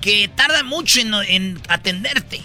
que 0.01 0.29
tarda 0.35 0.63
mucho 0.63 0.99
en, 0.99 1.13
en 1.13 1.61
atenderte. 1.67 2.41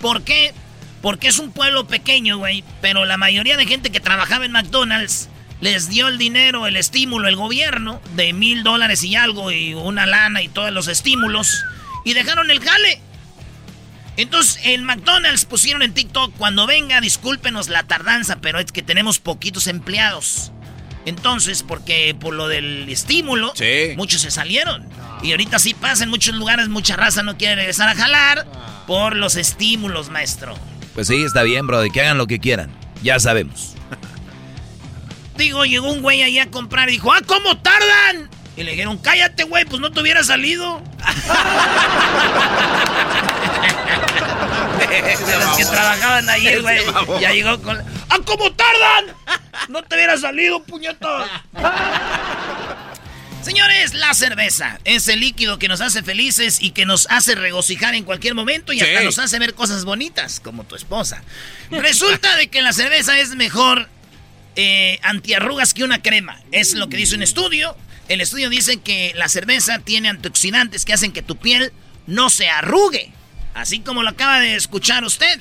¿Por 0.00 0.22
qué? 0.22 0.54
Porque 1.02 1.28
es 1.28 1.38
un 1.38 1.52
pueblo 1.52 1.86
pequeño, 1.86 2.38
güey. 2.38 2.64
Pero 2.80 3.04
la 3.04 3.16
mayoría 3.16 3.56
de 3.56 3.66
gente 3.66 3.90
que 3.90 4.00
trabajaba 4.00 4.46
en 4.46 4.52
McDonald's 4.52 5.28
les 5.60 5.88
dio 5.88 6.08
el 6.08 6.18
dinero, 6.18 6.66
el 6.66 6.76
estímulo, 6.76 7.28
el 7.28 7.36
gobierno, 7.36 8.00
de 8.14 8.32
mil 8.32 8.62
dólares 8.62 9.02
y 9.02 9.16
algo, 9.16 9.50
y 9.50 9.74
una 9.74 10.06
lana 10.06 10.42
y 10.42 10.48
todos 10.48 10.72
los 10.72 10.88
estímulos, 10.88 11.64
y 12.04 12.12
dejaron 12.12 12.50
el 12.50 12.60
jale. 12.60 13.00
Entonces, 14.16 14.60
en 14.64 14.84
McDonald's 14.84 15.44
pusieron 15.44 15.82
en 15.82 15.92
TikTok, 15.92 16.34
cuando 16.36 16.66
venga, 16.66 17.00
discúlpenos 17.00 17.68
la 17.68 17.82
tardanza, 17.82 18.36
pero 18.40 18.60
es 18.60 18.70
que 18.70 18.82
tenemos 18.82 19.18
poquitos 19.18 19.66
empleados. 19.66 20.52
Entonces, 21.06 21.62
porque 21.62 22.16
por 22.18 22.34
lo 22.34 22.48
del 22.48 22.88
estímulo, 22.88 23.52
muchos 23.96 24.22
se 24.22 24.30
salieron. 24.30 24.88
Y 25.22 25.32
ahorita 25.32 25.58
sí 25.58 25.74
pasa 25.74 26.04
en 26.04 26.10
muchos 26.10 26.34
lugares, 26.34 26.68
mucha 26.68 26.96
raza 26.96 27.22
no 27.22 27.36
quiere 27.36 27.56
regresar 27.56 27.88
a 27.88 27.94
jalar 27.94 28.46
por 28.86 29.16
los 29.16 29.36
estímulos, 29.36 30.10
maestro. 30.10 30.54
Pues 30.94 31.08
sí, 31.08 31.22
está 31.22 31.42
bien, 31.42 31.66
bro, 31.66 31.80
de 31.80 31.90
que 31.90 32.00
hagan 32.00 32.18
lo 32.18 32.26
que 32.26 32.38
quieran. 32.38 32.70
Ya 33.02 33.18
sabemos. 33.18 33.73
Digo, 35.36 35.64
llegó 35.64 35.90
un 35.90 36.02
güey 36.02 36.22
ahí 36.22 36.38
a 36.38 36.50
comprar 36.50 36.88
y 36.88 36.92
dijo, 36.92 37.12
¡ah, 37.12 37.20
cómo 37.26 37.58
tardan! 37.58 38.30
Y 38.56 38.62
le 38.62 38.72
dijeron, 38.72 38.98
cállate, 38.98 39.44
güey, 39.44 39.64
pues 39.64 39.80
no 39.80 39.90
te 39.90 40.00
hubiera 40.00 40.22
salido. 40.22 40.82
los 45.38 45.56
que 45.56 45.64
trabajaban 45.64 46.28
ahí, 46.28 46.60
güey. 46.60 46.80
Ya 47.20 47.32
llegó 47.32 47.60
con. 47.60 47.82
¡Ah, 48.08 48.18
cómo 48.24 48.52
tardan! 48.52 49.16
No 49.68 49.82
te 49.82 49.96
hubiera 49.96 50.16
salido, 50.16 50.62
puñeto. 50.62 51.08
Señores, 53.42 53.92
la 53.92 54.14
cerveza 54.14 54.78
es 54.84 55.06
el 55.08 55.20
líquido 55.20 55.58
que 55.58 55.68
nos 55.68 55.82
hace 55.82 56.02
felices 56.02 56.58
y 56.62 56.70
que 56.70 56.86
nos 56.86 57.06
hace 57.10 57.34
regocijar 57.34 57.94
en 57.94 58.04
cualquier 58.04 58.34
momento 58.34 58.72
y 58.72 58.80
hasta 58.80 59.02
nos 59.02 59.18
hace 59.18 59.38
ver 59.38 59.54
cosas 59.54 59.84
bonitas, 59.84 60.40
como 60.40 60.64
tu 60.64 60.76
esposa. 60.76 61.22
Resulta 61.70 62.36
de 62.36 62.48
que 62.48 62.62
la 62.62 62.72
cerveza 62.72 63.18
es 63.18 63.34
mejor 63.36 63.90
eh, 64.56 64.98
antiarrugas 65.02 65.74
que 65.74 65.84
una 65.84 66.02
crema. 66.02 66.40
Es 66.52 66.74
lo 66.74 66.88
que 66.88 66.96
dice 66.96 67.16
un 67.16 67.22
estudio. 67.22 67.76
El 68.08 68.20
estudio 68.20 68.50
dice 68.50 68.78
que 68.78 69.12
la 69.14 69.28
cerveza 69.28 69.78
tiene 69.78 70.08
antioxidantes 70.08 70.84
que 70.84 70.92
hacen 70.92 71.12
que 71.12 71.22
tu 71.22 71.36
piel 71.36 71.72
no 72.06 72.30
se 72.30 72.48
arrugue. 72.48 73.12
Así 73.54 73.80
como 73.80 74.02
lo 74.02 74.10
acaba 74.10 74.40
de 74.40 74.56
escuchar 74.56 75.04
usted. 75.04 75.40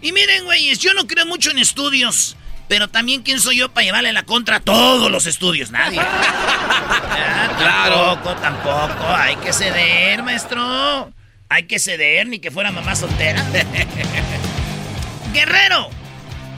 Y 0.00 0.12
miren, 0.12 0.44
güeyes, 0.44 0.78
yo 0.78 0.94
no 0.94 1.06
creo 1.06 1.26
mucho 1.26 1.50
en 1.50 1.58
estudios. 1.58 2.36
Pero 2.68 2.88
también, 2.88 3.22
¿quién 3.22 3.38
soy 3.38 3.58
yo 3.58 3.68
para 3.68 3.84
llevarle 3.84 4.12
la 4.12 4.22
contra 4.22 4.56
a 4.56 4.60
todos 4.60 5.10
los 5.10 5.26
estudios? 5.26 5.70
Nadie. 5.70 6.00
claro. 7.58 8.14
Tampoco, 8.14 8.34
tampoco. 8.40 9.06
Hay 9.14 9.36
que 9.36 9.52
ceder, 9.52 10.22
maestro. 10.22 11.12
Hay 11.48 11.64
que 11.64 11.78
ceder, 11.78 12.26
ni 12.28 12.38
que 12.38 12.50
fuera 12.50 12.72
mamá 12.72 12.96
soltera. 12.96 13.44
Guerrero. 15.34 15.90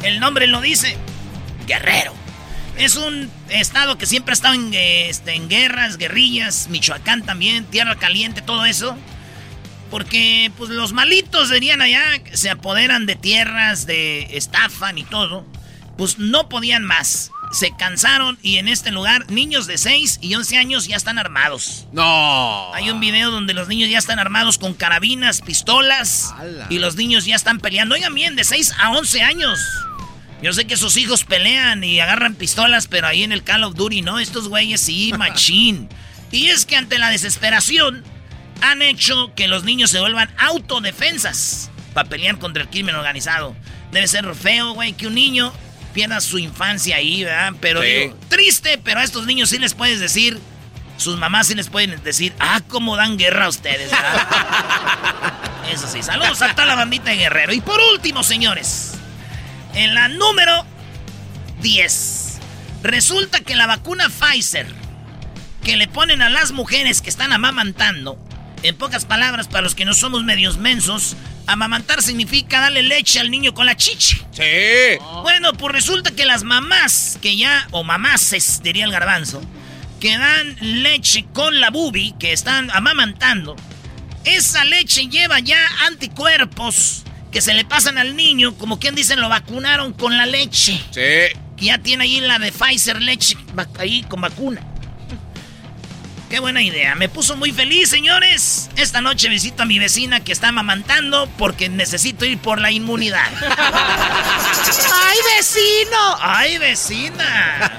El 0.02 0.20
nombre 0.20 0.46
lo 0.46 0.60
dice. 0.60 0.96
Guerrero. 1.66 2.12
Es 2.76 2.96
un 2.96 3.30
estado 3.50 3.98
que 3.98 4.06
siempre 4.06 4.32
ha 4.32 4.34
estado 4.34 4.54
en, 4.54 4.72
este, 4.74 5.34
en 5.34 5.48
guerras, 5.48 5.96
guerrillas, 5.96 6.68
Michoacán 6.68 7.22
también, 7.22 7.64
tierra 7.66 7.96
caliente, 7.96 8.42
todo 8.42 8.64
eso. 8.64 8.96
Porque 9.90 10.50
pues 10.58 10.70
los 10.70 10.92
malitos 10.92 11.50
venían 11.50 11.80
allá, 11.80 12.02
se 12.32 12.50
apoderan 12.50 13.06
de 13.06 13.14
tierras, 13.14 13.86
de 13.86 14.36
estafan 14.36 14.98
y 14.98 15.04
todo. 15.04 15.46
Pues 15.96 16.18
no 16.18 16.48
podían 16.48 16.82
más. 16.82 17.30
Se 17.52 17.70
cansaron 17.78 18.36
y 18.42 18.56
en 18.56 18.66
este 18.66 18.90
lugar 18.90 19.30
niños 19.30 19.68
de 19.68 19.78
6 19.78 20.18
y 20.20 20.34
11 20.34 20.56
años 20.56 20.88
ya 20.88 20.96
están 20.96 21.20
armados. 21.20 21.86
No. 21.92 22.74
Hay 22.74 22.90
un 22.90 22.98
video 22.98 23.30
donde 23.30 23.54
los 23.54 23.68
niños 23.68 23.88
ya 23.88 23.98
están 23.98 24.18
armados 24.18 24.58
con 24.58 24.74
carabinas, 24.74 25.40
pistolas 25.42 26.34
y 26.68 26.78
los 26.78 26.96
niños 26.96 27.26
ya 27.26 27.36
están 27.36 27.60
peleando. 27.60 27.94
Oigan 27.94 28.14
bien, 28.14 28.34
de 28.34 28.42
6 28.42 28.72
a 28.80 28.90
11 28.90 29.22
años. 29.22 29.60
Yo 30.44 30.52
sé 30.52 30.66
que 30.66 30.76
sus 30.76 30.98
hijos 30.98 31.24
pelean 31.24 31.82
y 31.84 32.00
agarran 32.00 32.34
pistolas, 32.34 32.86
pero 32.86 33.06
ahí 33.06 33.22
en 33.22 33.32
el 33.32 33.42
Call 33.42 33.64
of 33.64 33.76
Duty 33.76 34.02
no, 34.02 34.18
estos 34.18 34.48
güeyes 34.48 34.78
sí, 34.78 35.10
machín. 35.18 35.88
y 36.30 36.48
es 36.48 36.66
que 36.66 36.76
ante 36.76 36.98
la 36.98 37.08
desesperación 37.08 38.04
han 38.60 38.82
hecho 38.82 39.32
que 39.34 39.48
los 39.48 39.64
niños 39.64 39.90
se 39.90 40.00
vuelvan 40.00 40.30
autodefensas 40.36 41.70
para 41.94 42.10
pelear 42.10 42.38
contra 42.38 42.62
el 42.62 42.68
crimen 42.68 42.94
organizado. 42.94 43.56
Debe 43.90 44.06
ser 44.06 44.34
feo, 44.34 44.74
güey, 44.74 44.92
que 44.92 45.06
un 45.06 45.14
niño 45.14 45.50
pierda 45.94 46.20
su 46.20 46.36
infancia 46.36 46.96
ahí, 46.96 47.24
¿verdad? 47.24 47.54
Pero 47.62 47.80
digo, 47.80 48.14
triste, 48.28 48.78
pero 48.84 49.00
a 49.00 49.04
estos 49.04 49.24
niños 49.24 49.48
sí 49.48 49.56
les 49.56 49.72
puedes 49.72 49.98
decir, 49.98 50.38
sus 50.98 51.16
mamás 51.16 51.46
sí 51.46 51.54
les 51.54 51.70
pueden 51.70 52.04
decir, 52.04 52.34
ah, 52.38 52.60
cómo 52.68 52.96
dan 52.98 53.16
guerra 53.16 53.46
a 53.46 53.48
ustedes, 53.48 53.90
¿verdad? 53.90 54.28
Eso 55.72 55.88
sí, 55.88 56.02
saludos 56.02 56.42
a 56.42 56.54
toda 56.54 56.66
la 56.66 56.74
bandita 56.74 57.12
de 57.12 57.16
Guerrero. 57.16 57.54
Y 57.54 57.62
por 57.62 57.80
último, 57.80 58.22
señores, 58.22 58.98
en 59.74 59.94
la 59.94 60.08
número 60.08 60.64
10, 61.60 62.38
resulta 62.82 63.40
que 63.40 63.56
la 63.56 63.66
vacuna 63.66 64.08
Pfizer 64.08 64.66
que 65.64 65.76
le 65.76 65.88
ponen 65.88 66.22
a 66.22 66.28
las 66.28 66.52
mujeres 66.52 67.00
que 67.00 67.10
están 67.10 67.32
amamantando, 67.32 68.18
en 68.62 68.76
pocas 68.76 69.04
palabras, 69.06 69.48
para 69.48 69.62
los 69.62 69.74
que 69.74 69.84
no 69.84 69.94
somos 69.94 70.22
medios 70.22 70.58
mensos, 70.58 71.16
amamantar 71.46 72.02
significa 72.02 72.60
darle 72.60 72.82
leche 72.82 73.18
al 73.18 73.30
niño 73.30 73.54
con 73.54 73.66
la 73.66 73.76
chichi. 73.76 74.16
Sí. 74.30 74.98
Bueno, 75.22 75.54
pues 75.54 75.72
resulta 75.72 76.10
que 76.10 76.26
las 76.26 76.44
mamás, 76.44 77.18
que 77.20 77.36
ya, 77.36 77.66
o 77.70 77.82
mamases, 77.82 78.62
diría 78.62 78.84
el 78.84 78.92
garbanzo, 78.92 79.42
que 80.00 80.16
dan 80.18 80.56
leche 80.60 81.24
con 81.32 81.60
la 81.60 81.70
bubi, 81.70 82.14
que 82.18 82.32
están 82.32 82.70
amamantando, 82.70 83.56
esa 84.24 84.64
leche 84.64 85.08
lleva 85.08 85.40
ya 85.40 85.58
anticuerpos 85.86 87.03
que 87.34 87.42
se 87.42 87.52
le 87.52 87.64
pasan 87.64 87.98
al 87.98 88.14
niño, 88.14 88.54
como 88.54 88.78
quien 88.78 88.94
dicen, 88.94 89.20
lo 89.20 89.28
vacunaron 89.28 89.92
con 89.92 90.16
la 90.16 90.24
leche. 90.24 90.80
Sí. 90.92 91.36
Que 91.56 91.64
ya 91.64 91.78
tiene 91.78 92.04
ahí 92.04 92.20
la 92.20 92.38
de 92.38 92.52
Pfizer 92.52 93.02
leche, 93.02 93.36
ahí 93.76 94.04
con 94.04 94.20
vacuna. 94.20 94.64
Qué 96.30 96.38
buena 96.38 96.62
idea. 96.62 96.94
Me 96.94 97.08
puso 97.08 97.36
muy 97.36 97.50
feliz, 97.50 97.90
señores. 97.90 98.70
Esta 98.76 99.00
noche 99.00 99.28
visito 99.28 99.64
a 99.64 99.66
mi 99.66 99.80
vecina 99.80 100.20
que 100.20 100.30
está 100.30 100.48
amamantando 100.48 101.28
porque 101.36 101.68
necesito 101.68 102.24
ir 102.24 102.38
por 102.38 102.60
la 102.60 102.70
inmunidad. 102.70 103.26
¡Ay, 104.94 105.18
vecino! 105.36 106.16
¡Ay, 106.20 106.58
vecina! 106.58 107.72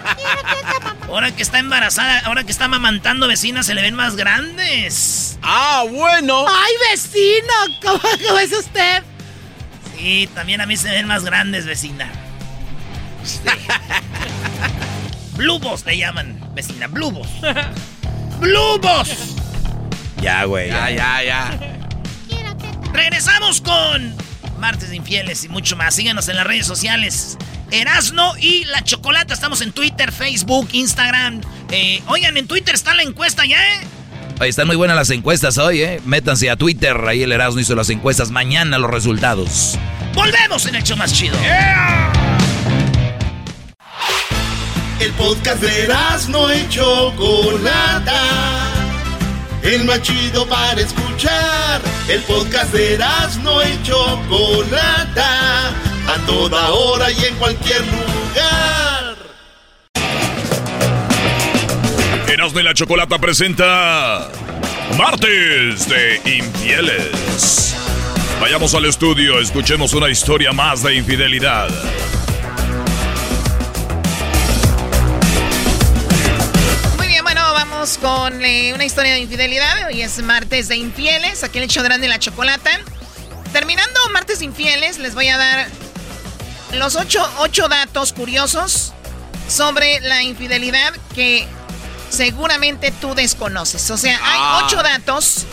Ahora 1.07 1.33
que 1.33 1.43
está 1.43 1.59
embarazada, 1.59 2.19
ahora 2.25 2.43
que 2.43 2.51
está 2.51 2.65
amamantando 2.65 3.29
vecina, 3.29 3.63
se 3.63 3.73
le 3.73 3.81
ven 3.81 3.95
más 3.95 4.17
grandes. 4.17 5.39
¡Ah, 5.41 5.85
bueno! 5.89 6.45
¡Ay, 6.45 6.73
vecino! 6.91 7.53
¿Cómo, 7.81 8.37
es 8.39 8.51
usted? 8.51 9.01
Sí, 9.95 10.29
también 10.33 10.61
a 10.61 10.65
mí 10.65 10.77
se 10.77 10.89
ven 10.89 11.07
más 11.07 11.23
grandes, 11.23 11.65
vecina. 11.65 12.11
Sí. 13.23 13.39
Blubos 15.37 15.85
le 15.85 15.97
llaman, 15.97 16.39
vecina, 16.53 16.87
blubos. 16.87 17.27
¡Blubos! 18.39 19.35
Ya, 20.21 20.45
güey. 20.45 20.69
Ya, 20.69 20.89
ya, 20.89 21.23
ya. 21.23 21.59
Regresamos 22.93 23.61
con 23.61 24.15
Martes 24.59 24.89
de 24.89 24.95
Infieles 24.95 25.43
y 25.43 25.49
mucho 25.49 25.75
más. 25.75 25.95
Síganos 25.95 26.29
en 26.29 26.37
las 26.37 26.47
redes 26.47 26.65
sociales. 26.65 27.37
Erasno 27.71 28.33
y 28.37 28.65
la 28.65 28.83
Chocolata. 28.83 29.33
Estamos 29.33 29.61
en 29.61 29.71
Twitter, 29.73 30.11
Facebook, 30.11 30.69
Instagram. 30.71 31.41
Eh, 31.71 32.01
oigan, 32.07 32.37
en 32.37 32.47
Twitter 32.47 32.75
está 32.75 32.93
la 32.93 33.03
encuesta 33.03 33.45
ya, 33.45 33.57
¿eh? 33.75 33.79
Están 34.41 34.67
muy 34.67 34.75
buenas 34.75 34.97
las 34.97 35.09
encuestas 35.11 35.57
hoy, 35.57 35.81
¿eh? 35.81 36.01
Métanse 36.05 36.49
a 36.49 36.57
Twitter. 36.57 36.95
Ahí 37.07 37.23
el 37.23 37.31
Erasmo 37.31 37.61
hizo 37.61 37.73
las 37.73 37.89
encuestas. 37.89 38.31
Mañana 38.31 38.77
los 38.77 38.91
resultados. 38.91 39.79
Volvemos 40.13 40.65
en 40.65 40.83
show 40.83 40.97
más 40.97 41.13
chido. 41.13 41.35
El 44.99 45.11
podcast 45.13 45.61
de 45.61 45.87
no 46.29 46.53
y 46.53 46.67
Chocolata. 46.69 48.21
El 49.63 49.85
más 49.85 50.01
chido 50.01 50.45
para 50.47 50.81
escuchar. 50.81 51.81
El 52.07 52.21
podcast 52.23 52.73
de 52.73 52.99
no 53.41 53.63
y 53.63 53.83
Chocolata. 53.83 55.69
A 56.07 56.25
toda 56.27 56.71
hora 56.71 57.09
y 57.09 57.25
en 57.25 57.35
cualquier 57.35 57.81
lugar. 57.81 58.84
Erasmo 62.35 62.59
y 62.59 62.63
la 62.63 62.73
Chocolata 62.73 63.17
presenta 63.17 64.29
Martes 64.97 65.87
de 65.87 66.21
Infieles. 66.25 67.73
Vayamos 68.41 68.75
al 68.75 68.83
estudio, 68.83 69.39
escuchemos 69.39 69.93
una 69.93 70.09
historia 70.09 70.51
más 70.51 70.83
de 70.83 70.95
infidelidad. 70.95 71.69
con 78.01 78.43
eh, 78.43 78.73
una 78.73 78.83
historia 78.83 79.13
de 79.13 79.19
infidelidad. 79.19 79.87
Hoy 79.87 80.01
es 80.01 80.21
martes 80.21 80.67
de 80.67 80.75
infieles. 80.75 81.43
Aquí 81.45 81.59
el 81.59 81.63
hecho 81.63 81.83
grande 81.83 82.09
la 82.09 82.19
chocolata. 82.19 82.71
Terminando 83.53 83.97
martes 84.11 84.39
de 84.39 84.45
infieles, 84.45 84.99
les 84.99 85.15
voy 85.15 85.29
a 85.29 85.37
dar 85.37 85.67
los 86.73 86.97
ocho, 86.97 87.25
ocho 87.37 87.69
datos 87.69 88.11
curiosos 88.11 88.93
sobre 89.47 90.01
la 90.01 90.23
infidelidad 90.23 90.93
que 91.13 91.47
seguramente 92.15 92.91
tú 92.99 93.13
desconoces. 93.13 93.89
O 93.91 93.97
sea, 93.97 94.15
hay 94.15 94.39
ah. 94.41 94.63
ocho 94.65 94.77
datos 94.77 95.45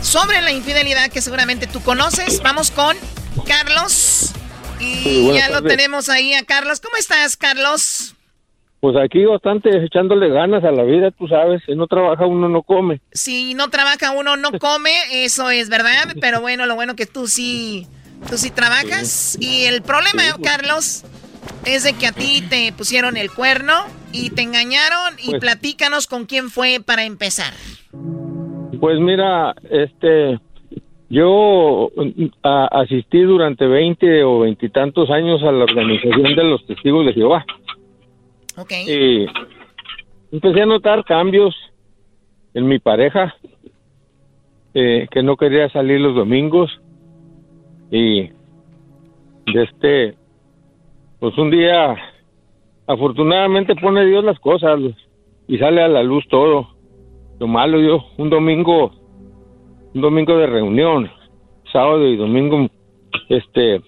sobre 0.00 0.40
la 0.42 0.52
infidelidad 0.52 1.10
que 1.10 1.20
seguramente 1.20 1.66
tú 1.66 1.82
conoces. 1.82 2.42
Vamos 2.42 2.70
con 2.70 2.96
Carlos. 3.46 4.32
Y 4.80 5.32
ya 5.32 5.50
lo 5.50 5.62
tenemos 5.62 6.08
ahí 6.08 6.34
a 6.34 6.44
Carlos. 6.44 6.80
¿Cómo 6.80 6.96
estás, 6.96 7.36
Carlos? 7.36 8.14
Pues 8.80 8.96
aquí 8.96 9.24
bastante 9.24 9.70
echándole 9.84 10.28
ganas 10.28 10.62
a 10.62 10.70
la 10.70 10.84
vida, 10.84 11.10
tú 11.10 11.26
sabes, 11.26 11.60
si 11.66 11.74
no 11.74 11.88
trabaja 11.88 12.26
uno 12.26 12.48
no 12.48 12.62
come. 12.62 13.00
Si 13.12 13.54
no 13.54 13.70
trabaja 13.70 14.12
uno 14.12 14.36
no 14.36 14.52
come, 14.60 14.92
eso 15.24 15.50
es 15.50 15.68
verdad, 15.68 16.14
pero 16.20 16.40
bueno, 16.40 16.64
lo 16.64 16.76
bueno 16.76 16.94
que 16.94 17.06
tú 17.06 17.26
sí, 17.26 17.88
tú 18.30 18.38
sí 18.38 18.50
trabajas. 18.50 19.36
Y 19.40 19.64
el 19.64 19.82
problema, 19.82 20.22
Carlos, 20.44 21.04
es 21.64 21.84
de 21.84 21.92
que 21.94 22.06
a 22.06 22.12
ti 22.12 22.42
te 22.48 22.72
pusieron 22.72 23.16
el 23.16 23.30
cuerno 23.30 23.74
y 24.12 24.30
te 24.30 24.42
engañaron 24.42 25.14
y 25.22 25.30
pues 25.30 25.40
platícanos 25.40 26.06
con 26.06 26.26
quién 26.26 26.50
fue 26.50 26.80
para 26.84 27.04
empezar. 27.04 27.52
Pues 28.80 28.98
mira, 29.00 29.54
este, 29.70 30.38
yo 31.10 31.90
asistí 32.42 33.20
durante 33.22 33.66
20 33.66 34.24
o 34.24 34.40
veintitantos 34.40 35.10
años 35.10 35.42
a 35.42 35.52
la 35.52 35.64
organización 35.64 36.34
de 36.36 36.44
los 36.44 36.64
testigos 36.66 37.06
de 37.06 37.12
Jehová. 37.14 37.44
Y 38.86 39.26
empecé 40.32 40.62
a 40.62 40.66
notar 40.66 41.04
cambios 41.04 41.54
en 42.54 42.66
mi 42.66 42.78
pareja, 42.78 43.36
eh, 44.74 45.06
que 45.10 45.22
no 45.22 45.36
quería 45.36 45.68
salir 45.70 46.00
los 46.00 46.14
domingos. 46.14 46.70
Y 47.90 48.28
de 49.46 49.62
este, 49.62 50.14
pues 51.20 51.36
un 51.38 51.50
día, 51.50 51.96
afortunadamente 52.86 53.74
pone 53.76 54.04
Dios 54.06 54.24
las 54.24 54.38
cosas 54.38 54.78
y 55.46 55.58
sale 55.58 55.82
a 55.82 55.88
la 55.88 56.02
luz 56.02 56.26
todo. 56.28 56.68
Lo 57.38 57.46
malo 57.46 57.80
yo, 57.80 58.04
un 58.16 58.30
domingo, 58.30 58.90
un 59.94 60.00
domingo 60.00 60.36
de 60.36 60.46
reunión, 60.46 61.10
sábado 61.72 62.06
y 62.06 62.16
domingo, 62.16 62.68
este, 63.28 63.80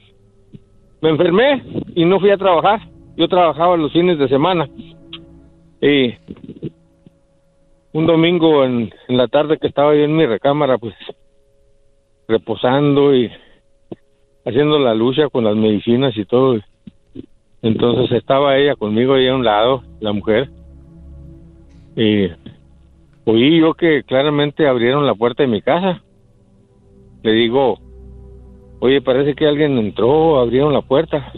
me 1.01 1.11
enfermé 1.11 1.63
y 1.95 2.05
no 2.05 2.21
fui 2.21 2.31
a 2.31 2.37
trabajar 2.37 2.81
yo 3.21 3.29
trabajaba 3.29 3.77
los 3.77 3.93
fines 3.93 4.19
de 4.19 4.29
semana 4.29 4.67
y 5.83 6.15
un 7.93 8.07
domingo 8.07 8.65
en, 8.65 8.91
la 9.09 9.29
tarde 9.29 9.59
que 9.59 9.67
estaba 9.67 9.95
yo 9.95 10.05
en 10.05 10.17
mi 10.17 10.25
recámara, 10.25 10.79
pues 10.79 10.95
reposando 12.27 13.15
y 13.15 13.31
haciendo 14.47 14.79
la 14.79 14.95
lucha 14.95 15.29
con 15.29 15.45
las 15.45 15.55
medicinas 15.55 16.17
y 16.17 16.25
todo. 16.25 16.61
Entonces 17.63 18.11
estaba 18.13 18.57
ella 18.57 18.75
conmigo 18.75 19.15
ahí 19.15 19.29
a 19.29 19.35
un 19.35 19.45
lado, 19.45 19.83
la 20.01 20.13
mujer, 20.13 20.51
y 21.97 22.29
oí 23.25 23.61
yo 23.61 23.75
que 23.75 24.03
claramente 24.05 24.67
abrieron 24.67 25.07
la 25.07 25.15
puerta 25.15 25.43
de 25.43 25.49
mi 25.49 25.61
casa. 25.61 26.03
Le 27.23 27.33
digo, 27.33 27.79
oye, 28.81 29.03
parece 29.03 29.35
que 29.35 29.47
alguien 29.47 29.77
entró, 29.79 30.39
abrieron 30.39 30.73
la 30.73 30.83
puerta. 30.83 31.33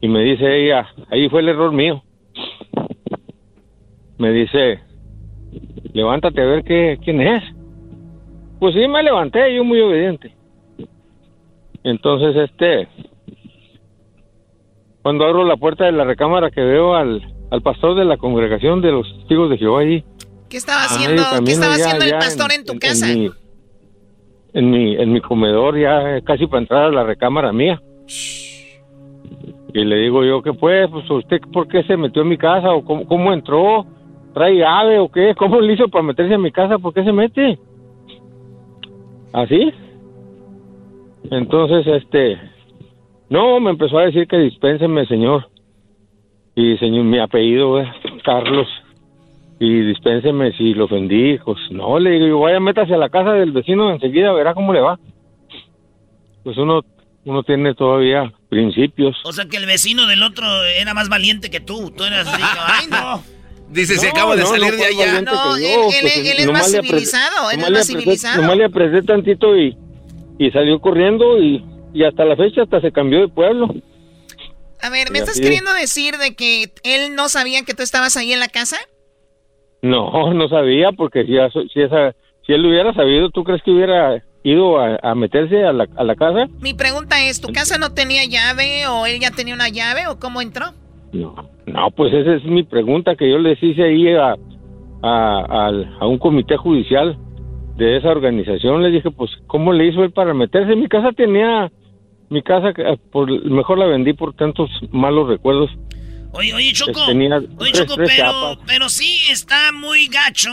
Y 0.00 0.08
me 0.08 0.22
dice 0.22 0.64
ella, 0.64 0.88
ahí 1.10 1.28
fue 1.28 1.40
el 1.40 1.50
error 1.50 1.72
mío. 1.72 2.02
Me 4.18 4.32
dice, 4.32 4.80
levántate 5.92 6.40
a 6.40 6.46
ver 6.46 6.64
qué, 6.64 6.98
quién 7.04 7.20
es. 7.20 7.44
Pues 8.58 8.74
sí, 8.74 8.88
me 8.88 9.02
levanté, 9.02 9.54
yo 9.54 9.62
muy 9.62 9.80
obediente. 9.80 10.32
Entonces, 11.84 12.34
este, 12.50 12.88
cuando 15.06 15.24
abro 15.24 15.44
la 15.44 15.56
puerta 15.56 15.84
de 15.84 15.92
la 15.92 16.02
recámara 16.02 16.50
que 16.50 16.60
veo 16.60 16.96
al, 16.96 17.22
al 17.52 17.62
pastor 17.62 17.96
de 17.96 18.04
la 18.04 18.16
congregación 18.16 18.80
de 18.80 18.90
los 18.90 19.06
testigos 19.18 19.48
de 19.50 19.56
Jehová 19.56 19.82
allí. 19.82 20.02
¿Qué 20.48 20.56
estaba 20.56 20.82
haciendo, 20.82 21.22
¿qué 21.44 21.52
estaba 21.52 21.74
haciendo 21.74 22.04
el 22.06 22.10
pastor 22.10 22.50
en, 22.50 22.64
tu 22.64 22.76
casa? 22.76 23.06
En 23.12 24.68
mi, 24.68 24.96
en 24.96 25.12
mi, 25.12 25.20
comedor, 25.20 25.78
ya 25.78 26.20
casi 26.22 26.48
para 26.48 26.62
entrar 26.62 26.84
a 26.86 26.90
la 26.90 27.04
recámara 27.04 27.52
mía. 27.52 27.80
Y 29.72 29.84
le 29.84 29.96
digo 29.98 30.24
yo, 30.24 30.42
¿qué 30.42 30.52
pues? 30.52 30.90
Pues 30.90 31.08
usted, 31.08 31.40
¿por 31.52 31.68
qué 31.68 31.84
se 31.84 31.96
metió 31.96 32.22
en 32.22 32.28
mi 32.28 32.36
casa? 32.36 32.72
¿O 32.72 32.84
cómo, 32.84 33.32
entró? 33.32 33.86
¿Trae 34.34 34.64
ave 34.64 34.98
o 34.98 35.08
qué? 35.08 35.36
¿Cómo 35.38 35.60
le 35.60 35.74
hizo 35.74 35.86
para 35.86 36.02
meterse 36.02 36.34
en 36.34 36.42
mi 36.42 36.50
casa? 36.50 36.78
¿Por 36.78 36.92
qué 36.92 37.04
se 37.04 37.12
mete? 37.12 37.60
¿Así? 39.32 39.72
Entonces, 41.30 41.86
este... 41.86 42.55
No, 43.28 43.58
me 43.60 43.70
empezó 43.70 43.98
a 43.98 44.04
decir 44.04 44.26
que 44.26 44.38
dispénseme, 44.38 45.06
señor. 45.06 45.48
Y 46.54 46.76
señor, 46.78 47.04
mi 47.04 47.18
apellido 47.18 47.80
es 47.80 47.88
Carlos. 48.24 48.68
y 49.58 49.80
dispénseme 49.80 50.52
si 50.52 50.74
lo 50.74 50.84
ofendí. 50.84 51.38
Pues 51.38 51.58
no, 51.70 51.98
le 51.98 52.18
digo, 52.18 52.40
vaya, 52.40 52.60
métase 52.60 52.94
a 52.94 52.98
la 52.98 53.08
casa 53.08 53.32
del 53.32 53.52
vecino 53.52 53.90
enseguida, 53.90 54.32
verá 54.32 54.54
cómo 54.54 54.72
le 54.72 54.80
va. 54.80 54.98
Pues 56.44 56.56
uno, 56.58 56.82
uno 57.24 57.42
tiene 57.42 57.74
todavía 57.74 58.32
principios. 58.48 59.16
O 59.24 59.32
sea 59.32 59.46
que 59.46 59.56
el 59.56 59.66
vecino 59.66 60.06
del 60.06 60.22
otro 60.22 60.46
era 60.64 60.94
más 60.94 61.08
valiente 61.08 61.50
que 61.50 61.60
tú. 61.60 61.90
Tú 61.90 62.04
eras 62.04 62.26
así, 62.28 62.42
ay 62.58 62.86
no. 62.90 63.22
Dice, 63.68 63.96
se 63.96 64.08
acaba 64.08 64.36
de 64.36 64.46
salir 64.46 64.76
de 64.76 64.84
allá. 64.84 65.22
No, 65.22 65.56
él, 65.56 65.64
él, 65.64 66.38
es 66.38 66.52
más 66.52 66.70
civilizado, 66.70 67.50
él 67.50 67.60
es 67.60 67.70
más 67.70 67.86
civilizado. 67.88 68.42
Nomás 68.42 68.56
le 68.58 68.64
apreté 68.66 69.02
tantito 69.02 69.56
y, 69.56 69.76
y 70.38 70.50
salió 70.52 70.78
corriendo 70.80 71.42
y, 71.42 71.64
y 71.96 72.04
hasta 72.04 72.26
la 72.26 72.36
fecha 72.36 72.62
hasta 72.62 72.82
se 72.82 72.92
cambió 72.92 73.20
de 73.20 73.28
pueblo. 73.28 73.74
A 74.82 74.90
ver, 74.90 75.10
¿me 75.10 75.18
estás 75.18 75.40
queriendo 75.40 75.72
decir 75.72 76.16
de 76.18 76.36
que 76.36 76.64
él 76.84 77.16
no 77.16 77.30
sabía 77.30 77.62
que 77.64 77.72
tú 77.72 77.82
estabas 77.82 78.18
ahí 78.18 78.34
en 78.34 78.38
la 78.38 78.48
casa? 78.48 78.76
No, 79.80 80.34
no 80.34 80.48
sabía, 80.48 80.92
porque 80.92 81.24
si, 81.24 81.32
si, 81.72 81.80
esa, 81.80 82.14
si 82.46 82.52
él 82.52 82.62
lo 82.62 82.68
hubiera 82.68 82.92
sabido, 82.92 83.30
¿tú 83.30 83.44
crees 83.44 83.62
que 83.62 83.70
hubiera 83.70 84.22
ido 84.44 84.78
a, 84.78 85.14
meterse 85.14 85.64
a 85.64 85.72
la, 85.72 85.88
a 85.96 86.04
la, 86.04 86.14
casa? 86.16 86.46
Mi 86.60 86.74
pregunta 86.74 87.24
es, 87.24 87.40
¿tu 87.40 87.48
casa 87.48 87.78
no 87.78 87.94
tenía 87.94 88.26
llave 88.26 88.86
o 88.88 89.06
él 89.06 89.18
ya 89.18 89.30
tenía 89.30 89.54
una 89.54 89.70
llave 89.70 90.06
o 90.06 90.18
cómo 90.18 90.42
entró? 90.42 90.66
No, 91.12 91.48
no, 91.64 91.90
pues 91.92 92.12
esa 92.12 92.34
es 92.34 92.44
mi 92.44 92.62
pregunta 92.62 93.16
que 93.16 93.30
yo 93.30 93.38
les 93.38 93.60
hice 93.62 93.84
ahí 93.84 94.08
a, 94.14 94.34
a, 95.02 95.70
a 96.00 96.06
un 96.06 96.18
comité 96.18 96.58
judicial 96.58 97.16
de 97.76 97.96
esa 97.96 98.10
organización. 98.10 98.82
Le 98.82 98.90
dije, 98.90 99.10
pues, 99.10 99.30
¿cómo 99.46 99.72
le 99.72 99.86
hizo 99.86 100.04
él 100.04 100.12
para 100.12 100.34
meterse? 100.34 100.76
Mi 100.76 100.88
casa 100.88 101.12
tenía 101.12 101.70
mi 102.28 102.42
casa, 102.42 102.70
eh, 102.76 102.96
por, 103.10 103.30
mejor 103.44 103.78
la 103.78 103.86
vendí 103.86 104.12
por 104.12 104.34
tantos 104.34 104.70
malos 104.90 105.28
recuerdos. 105.28 105.70
Oye, 106.32 106.52
oye, 106.52 106.72
Choco. 106.72 107.00
oye, 107.06 107.72
Choco, 107.72 107.94
pero, 107.96 108.58
pero 108.66 108.88
sí 108.88 109.20
está 109.30 109.72
muy 109.72 110.08
gacho 110.08 110.50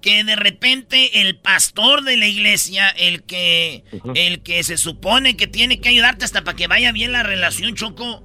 que 0.00 0.22
de 0.22 0.36
repente 0.36 1.22
el 1.22 1.36
pastor 1.36 2.04
de 2.04 2.16
la 2.16 2.28
iglesia, 2.28 2.88
el 2.90 3.24
que, 3.24 3.82
el 4.14 4.40
que 4.42 4.62
se 4.62 4.76
supone 4.76 5.36
que 5.36 5.48
tiene 5.48 5.80
que 5.80 5.88
ayudarte 5.88 6.24
hasta 6.24 6.44
para 6.44 6.56
que 6.56 6.68
vaya 6.68 6.92
bien 6.92 7.10
la 7.10 7.24
relación, 7.24 7.74
Choco, 7.74 8.22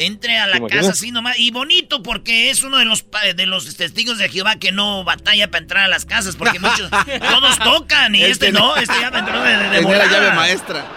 entre 0.00 0.38
a 0.38 0.46
la 0.46 0.60
casa 0.66 0.90
así 0.90 1.10
nomás. 1.10 1.38
Y 1.38 1.50
bonito 1.50 2.02
porque 2.02 2.50
es 2.50 2.62
uno 2.62 2.78
de 2.78 2.84
los 2.84 3.06
de 3.36 3.46
los 3.46 3.76
testigos 3.76 4.18
de 4.18 4.28
Jehová 4.28 4.56
que 4.56 4.72
no 4.72 5.04
batalla 5.04 5.50
para 5.50 5.62
entrar 5.62 5.84
a 5.84 5.88
las 5.88 6.04
casas 6.04 6.36
porque 6.36 6.58
muchos 6.60 6.90
todos 6.90 7.58
tocan 7.58 8.14
y 8.14 8.22
este, 8.22 8.52
no, 8.52 8.76
este 8.76 8.94
ya 9.00 9.08
entró 9.08 9.42
de, 9.42 9.50
de, 9.50 9.82
la 9.82 10.10
llave 10.10 10.34
maestra. 10.34 10.92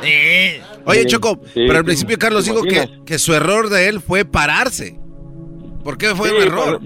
Oye, 0.85 1.05
Choco, 1.05 1.39
pero 1.53 1.77
al 1.77 1.85
principio 1.85 2.17
Carlos 2.17 2.45
dijo 2.45 2.63
que, 2.63 2.89
que, 3.05 3.19
su 3.19 3.33
error 3.33 3.69
de 3.69 3.89
él 3.89 3.99
fue 4.01 4.25
pararse. 4.25 4.97
¿Por 5.83 5.97
qué 5.97 6.15
fue 6.15 6.31
un 6.31 6.41
error? 6.41 6.81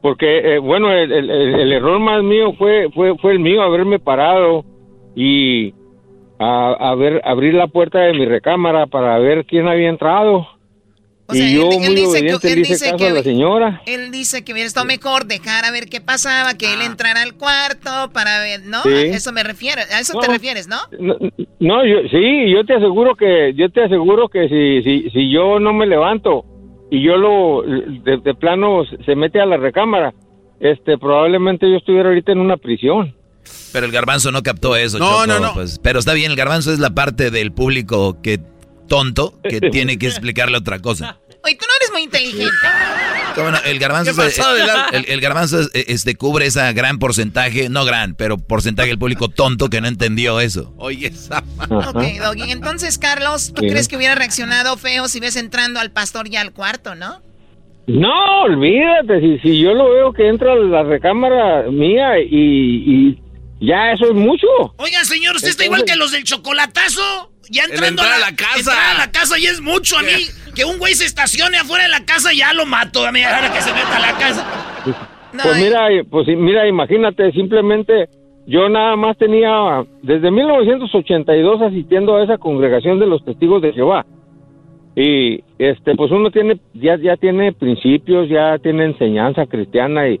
Porque, 0.00 0.56
eh, 0.56 0.58
bueno, 0.58 0.92
el, 0.92 1.10
el, 1.12 1.72
error 1.72 1.98
más 1.98 2.22
mío 2.22 2.52
fue, 2.58 2.90
fue, 2.94 3.16
fue 3.16 3.32
el 3.32 3.38
mío, 3.38 3.62
haberme 3.62 3.98
parado 3.98 4.64
y 5.16 5.72
a, 6.38 6.94
ver, 6.94 7.22
abrir 7.24 7.54
la 7.54 7.68
puerta 7.68 8.00
de 8.00 8.12
mi 8.12 8.26
recámara 8.26 8.86
para 8.86 9.18
ver 9.18 9.46
quién 9.46 9.66
había 9.68 9.88
entrado 9.88 10.46
y 11.32 11.54
yo 11.54 11.66
muy 11.66 12.04
obediente 12.04 12.54
le 12.54 12.60
hice 12.62 12.90
caso 12.90 13.06
a 13.06 13.10
la 13.10 13.22
señora. 13.22 13.82
Él 13.86 14.10
dice 14.10 14.44
que 14.44 14.52
hubiera 14.52 14.66
estado 14.66 14.86
mejor 14.86 15.26
dejar 15.26 15.64
a 15.64 15.70
ver 15.70 15.88
qué 15.88 16.00
pasaba, 16.00 16.54
que 16.54 16.72
él 16.72 16.80
ah. 16.82 16.86
entrara 16.86 17.22
al 17.22 17.34
cuarto 17.34 17.90
para 18.12 18.40
ver, 18.40 18.62
¿no? 18.64 18.78
A 18.84 19.00
eso 19.00 19.32
me 19.32 19.42
refiero, 19.42 19.80
a 19.80 20.00
eso 20.00 20.18
te 20.18 20.28
refieres, 20.28 20.68
¿no? 20.68 20.76
No, 21.60 21.86
yo, 21.86 22.08
sí, 22.10 22.50
yo 22.52 22.64
te 22.64 22.74
aseguro 22.74 23.14
que, 23.14 23.54
yo 23.54 23.70
te 23.70 23.84
aseguro 23.84 24.28
que 24.28 24.48
si, 24.48 24.82
si, 24.82 25.10
si 25.10 25.32
yo 25.32 25.58
no 25.58 25.72
me 25.72 25.86
levanto 25.86 26.44
y 26.90 27.02
yo 27.02 27.16
lo, 27.16 27.62
de, 27.62 28.34
plano 28.34 28.82
se 29.04 29.16
mete 29.16 29.40
a 29.40 29.46
la 29.46 29.56
recámara, 29.56 30.12
este, 30.60 30.98
probablemente 30.98 31.70
yo 31.70 31.76
estuviera 31.76 32.08
ahorita 32.10 32.32
en 32.32 32.38
una 32.38 32.56
prisión. 32.56 33.14
Pero 33.72 33.86
el 33.86 33.92
garbanzo 33.92 34.30
no 34.30 34.42
captó 34.42 34.76
eso. 34.76 34.98
No, 34.98 35.26
no, 35.26 35.40
no. 35.40 35.52
Pues, 35.54 35.78
pero 35.82 35.98
está 35.98 36.14
bien, 36.14 36.30
el 36.30 36.36
garbanzo 36.36 36.72
es 36.72 36.78
la 36.78 36.94
parte 36.94 37.30
del 37.30 37.52
público 37.52 38.22
que 38.22 38.38
tonto 38.88 39.40
que 39.42 39.60
tiene 39.72 39.98
que 39.98 40.06
explicarle 40.06 40.56
otra 40.58 40.80
cosa. 40.80 41.18
Oye, 41.44 41.56
tú 41.56 41.66
no 41.68 41.74
eres 41.78 41.92
muy 41.92 42.02
inteligente. 42.02 42.66
Bueno, 43.36 43.58
el 43.66 43.78
garbanzo, 43.78 44.12
el, 44.92 45.04
el, 45.08 45.20
garbanzo 45.20 45.60
este, 45.74 46.14
cubre 46.14 46.46
ese 46.46 46.72
gran 46.72 46.98
porcentaje, 46.98 47.68
no 47.68 47.84
gran, 47.84 48.14
pero 48.14 48.38
porcentaje 48.38 48.88
del 48.88 48.98
público 48.98 49.28
tonto 49.28 49.68
que 49.68 49.80
no 49.80 49.88
entendió 49.88 50.40
eso. 50.40 50.72
Oye, 50.78 51.08
esa. 51.08 51.44
Ok, 51.68 52.02
Doggy. 52.22 52.50
Entonces, 52.50 52.98
Carlos, 52.98 53.52
¿tú 53.54 53.62
crees 53.62 53.88
que 53.88 53.96
hubiera 53.96 54.14
reaccionado 54.14 54.76
feo 54.78 55.08
si 55.08 55.20
ves 55.20 55.36
entrando 55.36 55.80
al 55.80 55.90
pastor 55.90 56.30
ya 56.30 56.40
al 56.40 56.52
cuarto, 56.52 56.94
no? 56.94 57.20
No, 57.86 58.42
olvídate. 58.44 59.20
Si, 59.20 59.38
si 59.40 59.60
yo 59.60 59.74
lo 59.74 59.90
veo 59.90 60.12
que 60.12 60.28
entra 60.28 60.52
a 60.52 60.56
la 60.56 60.82
recámara 60.84 61.70
mía 61.70 62.18
y, 62.20 62.30
y 62.30 63.22
ya 63.60 63.92
eso 63.92 64.06
es 64.06 64.14
mucho. 64.14 64.46
Oiga, 64.76 65.04
señor, 65.04 65.36
usted 65.36 65.50
está 65.50 65.64
igual 65.64 65.84
que 65.84 65.96
los 65.96 66.12
del 66.12 66.24
chocolatazo. 66.24 67.33
Ya 67.50 67.64
entrando 67.64 68.02
a 68.02 68.18
la, 68.18 68.34
casa. 68.34 68.58
Entrar 68.58 68.96
a 68.96 68.98
la 68.98 69.12
casa 69.12 69.38
y 69.38 69.46
es 69.46 69.60
mucho 69.60 69.98
a 69.98 70.02
mí. 70.02 70.26
Que 70.54 70.64
un 70.64 70.78
güey 70.78 70.94
se 70.94 71.04
estacione 71.04 71.58
afuera 71.58 71.84
de 71.84 71.90
la 71.90 72.04
casa 72.04 72.30
ya 72.32 72.52
lo 72.52 72.66
mato. 72.66 73.06
A 73.06 73.12
mí 73.12 73.22
ahora 73.22 73.52
que 73.52 73.60
se 73.60 73.72
meta 73.72 73.96
a 73.96 74.00
la 74.00 74.18
casa. 74.18 74.46
Pues 75.42 75.60
mira, 75.60 75.88
pues 76.10 76.28
mira, 76.28 76.68
imagínate, 76.68 77.32
simplemente 77.32 78.08
yo 78.46 78.68
nada 78.68 78.94
más 78.96 79.16
tenía 79.16 79.84
desde 80.02 80.30
1982 80.30 81.62
asistiendo 81.62 82.16
a 82.16 82.24
esa 82.24 82.38
congregación 82.38 83.00
de 83.00 83.06
los 83.06 83.24
testigos 83.24 83.62
de 83.62 83.72
Jehová. 83.72 84.06
Y 84.96 85.42
este 85.58 85.96
pues 85.96 86.12
uno 86.12 86.30
tiene 86.30 86.60
ya 86.74 86.96
ya 86.96 87.16
tiene 87.16 87.52
principios, 87.52 88.28
ya 88.28 88.58
tiene 88.58 88.84
enseñanza 88.84 89.46
cristiana 89.46 90.08
y 90.08 90.20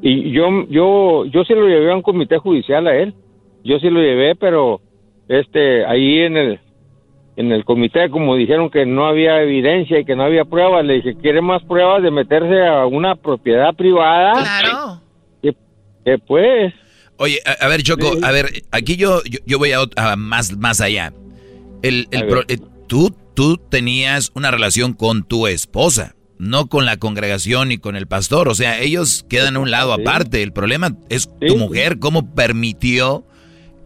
y 0.00 0.30
yo 0.30 0.66
yo 0.68 1.26
yo 1.26 1.44
sí 1.44 1.54
lo 1.54 1.66
llevé 1.68 1.92
a 1.92 1.96
un 1.96 2.02
comité 2.02 2.38
judicial 2.38 2.86
a 2.86 2.96
él. 2.96 3.14
Yo 3.62 3.78
sí 3.80 3.90
lo 3.90 4.00
llevé, 4.00 4.36
pero 4.36 4.80
este 5.28 5.84
ahí 5.86 6.20
en 6.20 6.36
el 6.36 6.60
en 7.36 7.52
el 7.52 7.64
comité 7.64 8.08
como 8.10 8.36
dijeron 8.36 8.70
que 8.70 8.86
no 8.86 9.06
había 9.06 9.42
evidencia 9.42 10.00
y 10.00 10.04
que 10.04 10.16
no 10.16 10.24
había 10.24 10.44
pruebas 10.44 10.84
le 10.84 10.94
dije 10.94 11.16
quiere 11.20 11.40
más 11.40 11.62
pruebas 11.64 12.02
de 12.02 12.10
meterse 12.10 12.66
a 12.66 12.86
una 12.86 13.14
propiedad 13.14 13.74
privada 13.74 14.32
claro. 14.32 15.02
Que, 16.04 16.18
pues. 16.18 16.72
Oye 17.16 17.40
a, 17.44 17.66
ver 17.66 17.82
Choco 17.82 18.12
a 18.22 18.30
ver 18.30 18.46
aquí 18.70 18.96
yo 18.96 19.20
yo, 19.44 19.58
voy 19.58 19.72
a, 19.72 20.16
más 20.16 20.56
más 20.56 20.80
allá. 20.80 21.12
El, 21.82 22.06
el 22.12 22.28
eh, 22.46 22.58
tú 22.86 23.12
tú 23.34 23.56
tenías 23.56 24.30
una 24.34 24.52
relación 24.52 24.92
con 24.92 25.24
tu 25.24 25.48
esposa 25.48 26.14
no 26.38 26.68
con 26.68 26.84
la 26.84 26.96
congregación 26.96 27.70
ni 27.70 27.78
con 27.78 27.96
el 27.96 28.06
pastor 28.06 28.48
o 28.48 28.54
sea 28.54 28.80
ellos 28.80 29.26
quedan 29.28 29.56
a 29.56 29.58
un 29.58 29.72
lado 29.72 29.92
aparte. 29.92 30.44
El 30.44 30.52
problema 30.52 30.94
es 31.08 31.28
tu 31.44 31.56
mujer 31.56 31.98
cómo 31.98 32.32
permitió 32.34 33.26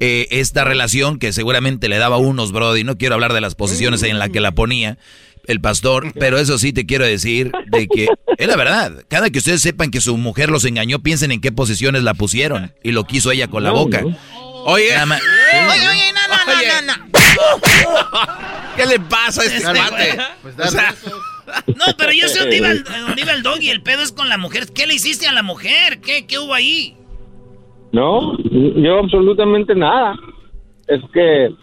eh, 0.00 0.26
esta 0.30 0.64
relación 0.64 1.18
que 1.18 1.32
seguramente 1.32 1.88
le 1.88 1.98
daba 1.98 2.16
unos, 2.16 2.52
Brody. 2.52 2.84
No 2.84 2.96
quiero 2.98 3.14
hablar 3.14 3.32
de 3.32 3.40
las 3.40 3.54
posiciones 3.54 4.02
en 4.02 4.18
las 4.18 4.30
que 4.30 4.40
la 4.40 4.52
ponía 4.52 4.98
el 5.46 5.60
pastor, 5.60 6.12
pero 6.18 6.38
eso 6.38 6.58
sí 6.58 6.72
te 6.72 6.86
quiero 6.86 7.04
decir 7.04 7.52
de 7.66 7.86
que 7.86 8.08
es 8.38 8.48
la 8.48 8.56
verdad. 8.56 9.04
Cada 9.08 9.30
que 9.30 9.38
ustedes 9.38 9.60
sepan 9.62 9.90
que 9.90 10.00
su 10.00 10.16
mujer 10.16 10.50
los 10.50 10.64
engañó, 10.64 11.00
piensen 11.00 11.32
en 11.32 11.40
qué 11.40 11.52
posiciones 11.52 12.02
la 12.02 12.14
pusieron 12.14 12.72
y 12.82 12.92
lo 12.92 13.04
quiso 13.04 13.30
ella 13.30 13.48
con 13.48 13.62
la 13.62 13.70
boca. 13.70 14.02
Oye, 14.02 14.94
oye, 14.94 14.98
oye, 15.88 16.12
no, 16.12 16.28
no, 16.28 16.86
no, 16.86 16.94
no, 16.94 17.10
¿Qué 18.76 18.86
le 18.86 19.00
pasa 19.00 19.42
a 19.42 19.44
este, 19.44 19.56
este 19.58 19.72
mate? 19.72 20.18
Pues 20.42 20.54
no, 21.76 21.84
pero 21.96 22.12
yo 22.12 22.28
sé 22.28 22.40
dónde 22.40 22.56
iba, 22.56 22.70
el, 22.70 22.84
dónde 23.06 23.22
iba 23.22 23.32
el 23.32 23.42
dog 23.42 23.60
y 23.60 23.70
el 23.70 23.82
pedo 23.82 24.02
es 24.02 24.12
con 24.12 24.28
la 24.28 24.38
mujer. 24.38 24.68
¿Qué 24.72 24.86
le 24.86 24.94
hiciste 24.94 25.26
a 25.26 25.32
la 25.32 25.42
mujer? 25.42 26.00
¿Qué, 26.00 26.26
qué 26.26 26.38
hubo 26.38 26.54
ahí? 26.54 26.96
No, 27.92 28.36
yo 28.38 28.98
absolutamente 28.98 29.74
nada. 29.74 30.14
Es 30.86 31.00
que, 31.12 31.54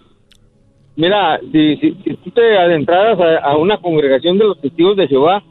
mira, 0.95 1.39
si, 1.51 1.77
si, 1.77 1.91
tú 1.91 2.31
te 2.31 2.57
adentraras 2.57 3.19
a, 3.43 3.55
una 3.57 3.77
congregación 3.77 4.37
de 4.37 4.45
los 4.45 4.61
testigos 4.61 4.97
de 4.97 5.07
Jehová, 5.07 5.43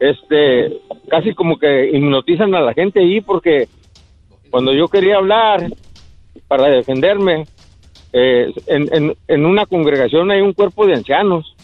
este, 0.00 0.80
casi 1.08 1.34
como 1.34 1.58
que 1.58 1.90
hipnotizan 1.92 2.54
a 2.54 2.60
la 2.60 2.74
gente 2.74 3.00
ahí 3.00 3.20
porque 3.20 3.68
cuando 4.50 4.72
yo 4.72 4.88
quería 4.88 5.16
hablar 5.16 5.68
para 6.48 6.68
defenderme, 6.68 7.46
eh, 8.12 8.52
en, 8.66 9.44
una 9.44 9.66
congregación 9.66 10.30
hay 10.30 10.40
un 10.40 10.52
cuerpo 10.52 10.86
de 10.86 10.94
ancianos, 10.94 11.56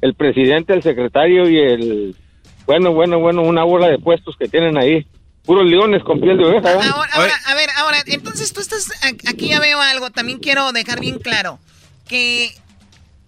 el 0.00 0.14
presidente, 0.14 0.72
el 0.72 0.82
secretario 0.82 1.48
y 1.48 1.58
el, 1.58 2.16
bueno, 2.64 2.92
bueno, 2.92 3.18
bueno, 3.18 3.42
una 3.42 3.64
bola 3.64 3.88
de 3.88 3.98
puestos 3.98 4.36
que 4.38 4.48
tienen 4.48 4.78
ahí 4.78 5.06
puros 5.44 5.66
leones 5.66 6.02
con 6.02 6.20
piel 6.20 6.38
de 6.38 6.46
oveja. 6.46 6.72
Ahora, 6.72 7.32
a 7.46 7.54
ver, 7.54 7.59
entonces 8.06 8.52
tú 8.52 8.60
estás, 8.60 8.88
aquí 9.02 9.48
ya 9.48 9.60
veo 9.60 9.80
algo, 9.80 10.10
también 10.10 10.38
quiero 10.38 10.72
dejar 10.72 11.00
bien 11.00 11.18
claro, 11.18 11.58
que 12.08 12.54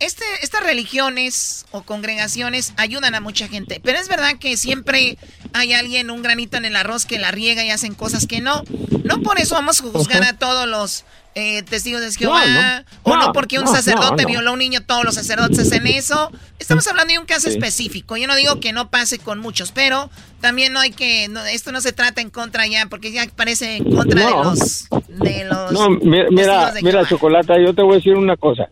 este, 0.04 0.24
estas 0.42 0.64
religiones 0.64 1.64
o 1.70 1.82
congregaciones 1.82 2.74
ayudan 2.76 3.14
a 3.14 3.20
mucha 3.20 3.46
gente, 3.46 3.80
pero 3.82 3.98
es 3.98 4.08
verdad 4.08 4.36
que 4.38 4.56
siempre 4.56 5.16
hay 5.52 5.72
alguien, 5.72 6.10
un 6.10 6.22
granito 6.22 6.56
en 6.56 6.64
el 6.64 6.74
arroz 6.74 7.06
que 7.06 7.18
la 7.18 7.30
riega 7.30 7.64
y 7.64 7.70
hacen 7.70 7.94
cosas 7.94 8.26
que 8.26 8.40
no. 8.40 8.64
No 9.04 9.20
por 9.22 9.38
eso 9.38 9.54
vamos 9.54 9.80
a 9.80 9.84
juzgar 9.84 10.24
a 10.24 10.36
todos 10.36 10.66
los 10.66 11.04
eh, 11.34 11.62
testigos 11.62 12.00
de 12.00 12.10
Jehová, 12.10 12.84
o 13.04 13.16
no, 13.16 13.32
porque 13.32 13.58
un 13.58 13.68
sacerdote 13.68 14.26
violó 14.26 14.50
a 14.50 14.52
un 14.54 14.58
niño, 14.58 14.82
todos 14.82 15.04
los 15.04 15.14
sacerdotes 15.14 15.58
hacen 15.60 15.86
eso. 15.86 16.32
Estamos 16.58 16.86
hablando 16.88 17.12
de 17.12 17.18
un 17.20 17.26
caso 17.26 17.48
específico. 17.48 18.16
Yo 18.16 18.26
no 18.26 18.34
digo 18.34 18.58
que 18.60 18.72
no 18.72 18.90
pase 18.90 19.18
con 19.18 19.38
muchos, 19.38 19.70
pero 19.70 20.10
también 20.40 20.72
no 20.72 20.80
hay 20.80 20.90
que, 20.90 21.30
esto 21.52 21.70
no 21.70 21.80
se 21.80 21.92
trata 21.92 22.20
en 22.20 22.30
contra 22.30 22.66
ya, 22.66 22.86
porque 22.86 23.12
ya 23.12 23.24
parece 23.36 23.76
en 23.76 23.94
contra 23.94 24.26
de 24.26 24.30
los, 24.30 24.88
de 25.08 25.44
los. 25.44 25.72
No, 25.72 25.90
mira, 25.90 26.74
mira, 26.82 27.06
Chocolata, 27.06 27.54
yo 27.64 27.72
te 27.72 27.82
voy 27.82 27.92
a 27.92 27.96
decir 27.96 28.14
una 28.14 28.36
cosa 28.36 28.68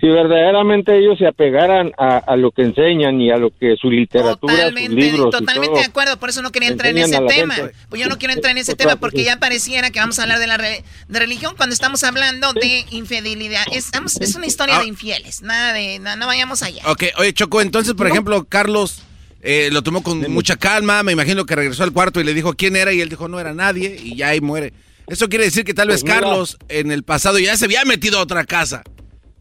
si 0.00 0.08
verdaderamente 0.08 0.98
ellos 0.98 1.16
se 1.18 1.26
apegaran 1.26 1.92
a, 1.96 2.36
lo 2.36 2.50
que 2.50 2.62
enseñan 2.62 3.20
y 3.20 3.30
a 3.30 3.36
lo 3.36 3.50
que 3.50 3.76
su 3.76 3.88
literatura, 3.88 4.54
totalmente, 4.54 4.90
sus 4.90 4.94
libros 4.94 5.30
totalmente 5.30 5.78
de 5.78 5.84
acuerdo, 5.84 6.16
por 6.18 6.28
eso 6.28 6.42
no 6.42 6.50
quería 6.50 6.70
entrar 6.70 6.90
en 6.90 6.98
ese 6.98 7.20
tema. 7.28 7.54
Pues 7.88 8.02
yo 8.02 8.08
no 8.08 8.18
quiero 8.18 8.34
entrar 8.34 8.50
en 8.50 8.58
ese 8.58 8.74
tema 8.74 8.96
porque 8.96 9.22
ya 9.22 9.38
pareciera 9.38 9.90
que 9.90 10.00
vamos 10.00 10.18
a 10.18 10.22
hablar 10.22 10.38
de 10.38 10.46
la 10.48 10.58
de 10.58 10.82
religión 11.08 11.54
cuando 11.56 11.72
estamos 11.72 12.02
hablando 12.02 12.52
de 12.52 12.84
infidelidad. 12.90 13.64
Es, 13.72 13.90
es 14.20 14.34
una 14.34 14.46
historia 14.46 14.78
ah. 14.78 14.80
de 14.80 14.88
infieles, 14.88 15.42
nada 15.42 15.72
de, 15.72 15.98
no, 16.00 16.26
vayamos 16.26 16.62
allá. 16.62 16.82
Ok, 16.86 17.04
oye 17.18 17.32
Choco, 17.32 17.60
entonces 17.60 17.94
por 17.94 18.08
ejemplo 18.08 18.44
Carlos 18.48 19.02
eh, 19.42 19.68
lo 19.70 19.82
tomó 19.82 20.02
con 20.02 20.20
mucha 20.32 20.56
calma, 20.56 21.02
me 21.04 21.12
imagino 21.12 21.46
que 21.46 21.54
regresó 21.54 21.84
al 21.84 21.92
cuarto 21.92 22.20
y 22.20 22.24
le 22.24 22.34
dijo 22.34 22.54
quién 22.54 22.74
era 22.74 22.92
y 22.92 23.00
él 23.00 23.08
dijo 23.08 23.28
no 23.28 23.38
era 23.38 23.54
nadie 23.54 23.96
y 24.02 24.16
ya 24.16 24.28
ahí 24.28 24.40
muere. 24.40 24.72
Eso 25.06 25.28
quiere 25.28 25.44
decir 25.44 25.64
que 25.64 25.74
tal 25.74 25.88
vez 25.88 26.02
pues 26.02 26.12
Carlos 26.12 26.58
en 26.68 26.90
el 26.90 27.04
pasado 27.04 27.38
ya 27.38 27.56
se 27.56 27.66
había 27.66 27.84
metido 27.84 28.18
a 28.18 28.22
otra 28.22 28.44
casa. 28.44 28.82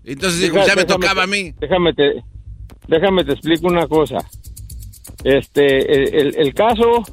Entonces 0.05 0.51
ya 0.53 0.75
me 0.75 0.85
tocaba 0.85 1.23
a 1.23 1.27
mí. 1.27 1.53
Déjame 1.59 1.93
te, 1.93 2.23
déjame 2.87 3.23
te 3.23 3.33
explico 3.33 3.67
una 3.67 3.87
cosa. 3.87 4.17
Este, 5.23 6.41
el, 6.41 6.53
caso, 6.53 7.03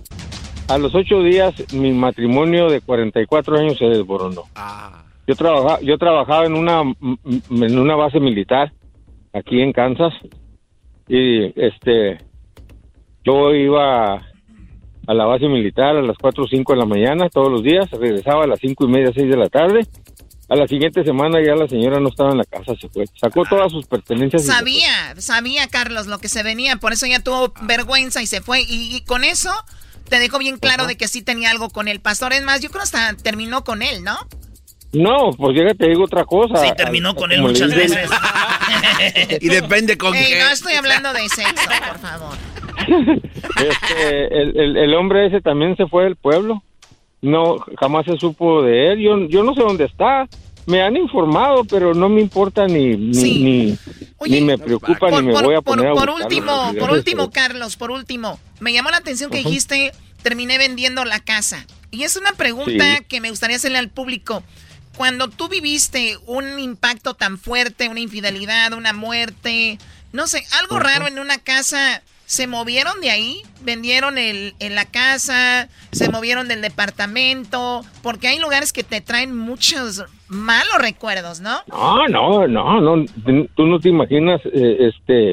a 0.69 0.79
los 0.79 0.95
ocho 0.95 1.23
días, 1.23 1.55
mi 1.73 1.93
matrimonio 1.93 2.69
de 2.69 2.81
44 2.81 3.59
años 3.59 3.79
se 3.79 3.87
desboronó. 3.87 4.43
Ah. 4.55 5.05
Yo 5.27 5.35
trabajaba, 5.35 5.81
yo 5.81 5.97
trabajaba 5.99 6.45
en 6.45 6.55
una, 6.55 6.83
en 6.83 7.79
una 7.79 7.97
base 7.97 8.21
militar 8.21 8.73
aquí 9.33 9.61
en 9.61 9.73
Kansas 9.73 10.13
y 11.09 11.59
este, 11.61 12.19
yo 13.25 13.55
iba 13.55 14.15
a 14.15 15.15
la 15.15 15.25
base 15.25 15.49
militar 15.49 15.97
a 15.97 16.03
las 16.03 16.19
4 16.19 16.45
o 16.45 16.47
5 16.47 16.73
de 16.73 16.79
la 16.79 16.87
mañana 16.87 17.29
todos 17.29 17.51
los 17.51 17.63
días, 17.63 17.91
regresaba 17.93 18.45
a 18.45 18.47
las 18.47 18.61
cinco 18.61 18.85
y 18.85 18.89
media, 18.89 19.13
6 19.15 19.31
de 19.31 19.37
la 19.37 19.49
tarde 19.49 19.87
a 20.53 20.57
la 20.57 20.69
siguiente 20.69 21.03
semana 21.03 21.39
ya 21.43 21.55
la 21.55 21.67
señora 21.67 21.99
no 21.99 22.11
estaba 22.11 22.33
en 22.33 22.39
la 22.39 22.45
casa, 22.45 22.75
se 22.79 22.87
fue. 22.91 23.07
Sacó 23.19 23.43
todas 23.49 23.73
sus 23.73 23.87
pertenencias. 23.87 24.45
Sabía, 24.45 25.15
sabía 25.17 25.67
Carlos 25.69 26.07
lo 26.07 26.19
que 26.19 26.29
se 26.29 26.43
venía, 26.43 26.77
por 26.77 26.93
eso 26.93 27.07
ya 27.07 27.21
tuvo 27.21 27.55
vergüenza 27.63 28.21
y 28.21 28.27
se 28.27 28.43
fue. 28.43 28.61
Y, 28.69 29.01
con 29.07 29.25
eso 29.25 29.51
te 30.11 30.19
dejó 30.19 30.39
bien 30.39 30.59
claro 30.59 30.87
de 30.87 30.97
que 30.97 31.09
sí 31.09 31.23
tenía 31.23 31.51
algo 31.51 31.71
con 31.71 31.89
el 31.89 32.01
pastor. 32.01 32.35
Es 32.35 32.45
más, 32.45 32.61
yo 32.61 32.69
creo 32.69 32.83
hasta 32.83 33.17
terminó 33.17 33.65
con 33.65 33.81
él, 33.81 34.05
¿no? 34.05 34.19
No, 34.93 35.31
pues 35.39 35.57
llega 35.57 35.73
te 35.73 35.89
digo 35.89 36.05
otra 36.05 36.27
cosa. 36.27 36.63
Sí, 36.63 36.71
terminó 36.77 37.15
con 37.15 37.33
él 37.33 37.41
muchas 37.41 37.75
veces. 37.75 38.11
y 39.41 39.49
depende 39.49 39.97
con 39.97 40.13
qué. 40.13 40.39
No 40.39 40.51
estoy 40.51 40.75
hablando 40.75 41.15
de 41.15 41.31
sexo, 41.31 41.71
por 41.89 41.99
favor. 41.99 42.37
Este, 43.53 44.27
el, 44.27 44.77
el 44.77 44.95
hombre 44.95 45.27
ese 45.27 45.41
también 45.41 45.77
se 45.77 45.87
fue 45.87 46.05
del 46.05 46.17
pueblo 46.17 46.65
no 47.23 47.65
jamás 47.79 48.05
se 48.05 48.19
supo 48.19 48.63
de 48.63 48.93
él. 48.93 49.01
Yo, 49.01 49.19
yo 49.29 49.43
no 49.43 49.55
sé 49.55 49.63
dónde 49.63 49.85
está. 49.85 50.29
Me 50.67 50.83
han 50.83 50.97
informado, 50.97 51.65
pero 51.65 51.95
no 51.95 52.09
me 52.09 52.21
importa 52.21 52.67
ni 52.67 52.97
ni, 52.97 53.77
ni, 54.29 54.41
me 54.43 54.59
preocupa 54.59 55.11
ni 55.11 55.27
me 55.27 55.33
voy 55.33 55.57
a 55.57 55.61
poner 55.61 55.93
por, 55.93 56.11
último, 56.11 56.73
por 56.79 56.93
último, 56.93 57.31
Carlos, 57.33 57.77
por 57.77 57.91
último, 57.91 58.39
me 58.61 58.73
llamó 58.73 58.91
la 58.91 58.99
atención 58.99 59.29
que 59.29 59.39
dijiste 59.39 59.93
terminé 60.23 60.59
vendiendo 60.59 61.05
la 61.05 61.19
casa. 61.19 61.67
Y 61.91 62.05
es 62.05 62.17
una 62.17 62.33
pregunta 62.33 63.01
que 63.01 63.21
me 63.21 63.31
gustaría 63.31 63.57
hacerle 63.57 63.79
al 63.79 63.91
público. 63.91 64.43
Cuando 64.97 65.29
tú 65.29 65.49
viviste 65.49 66.17
un 66.27 66.59
impacto 66.59 67.15
tan 67.15 67.39
fuerte, 67.39 67.89
una 67.89 68.01
infidelidad, 68.01 68.73
una 68.73 68.93
muerte, 68.93 69.79
no 70.13 70.27
sé, 70.27 70.45
algo 70.61 70.79
raro 70.79 71.09
en 71.09 71.19
una 71.19 71.39
casa, 71.39 72.03
se 72.33 72.47
movieron 72.47 72.99
de 73.03 73.11
ahí, 73.11 73.43
vendieron 73.63 74.17
el, 74.17 74.55
en 74.59 74.75
la 74.75 74.87
casa, 74.87 75.69
se 75.91 76.11
movieron 76.11 76.49
del 76.49 76.63
departamento, 76.63 77.83
porque 78.03 78.27
hay 78.29 78.39
lugares 78.39 78.73
que 78.73 78.83
te 78.83 79.03
traen 79.03 79.37
muchos 79.37 80.03
malos 80.29 80.79
recuerdos, 80.81 81.43
¿no? 81.43 81.59
No, 81.69 82.09
no, 82.09 82.49
no, 82.49 82.81
no, 82.81 83.05
tú 83.55 83.67
no 83.67 83.79
te 83.81 83.91
imaginas, 83.91 84.41
eh, 84.47 84.79
este, 84.81 85.33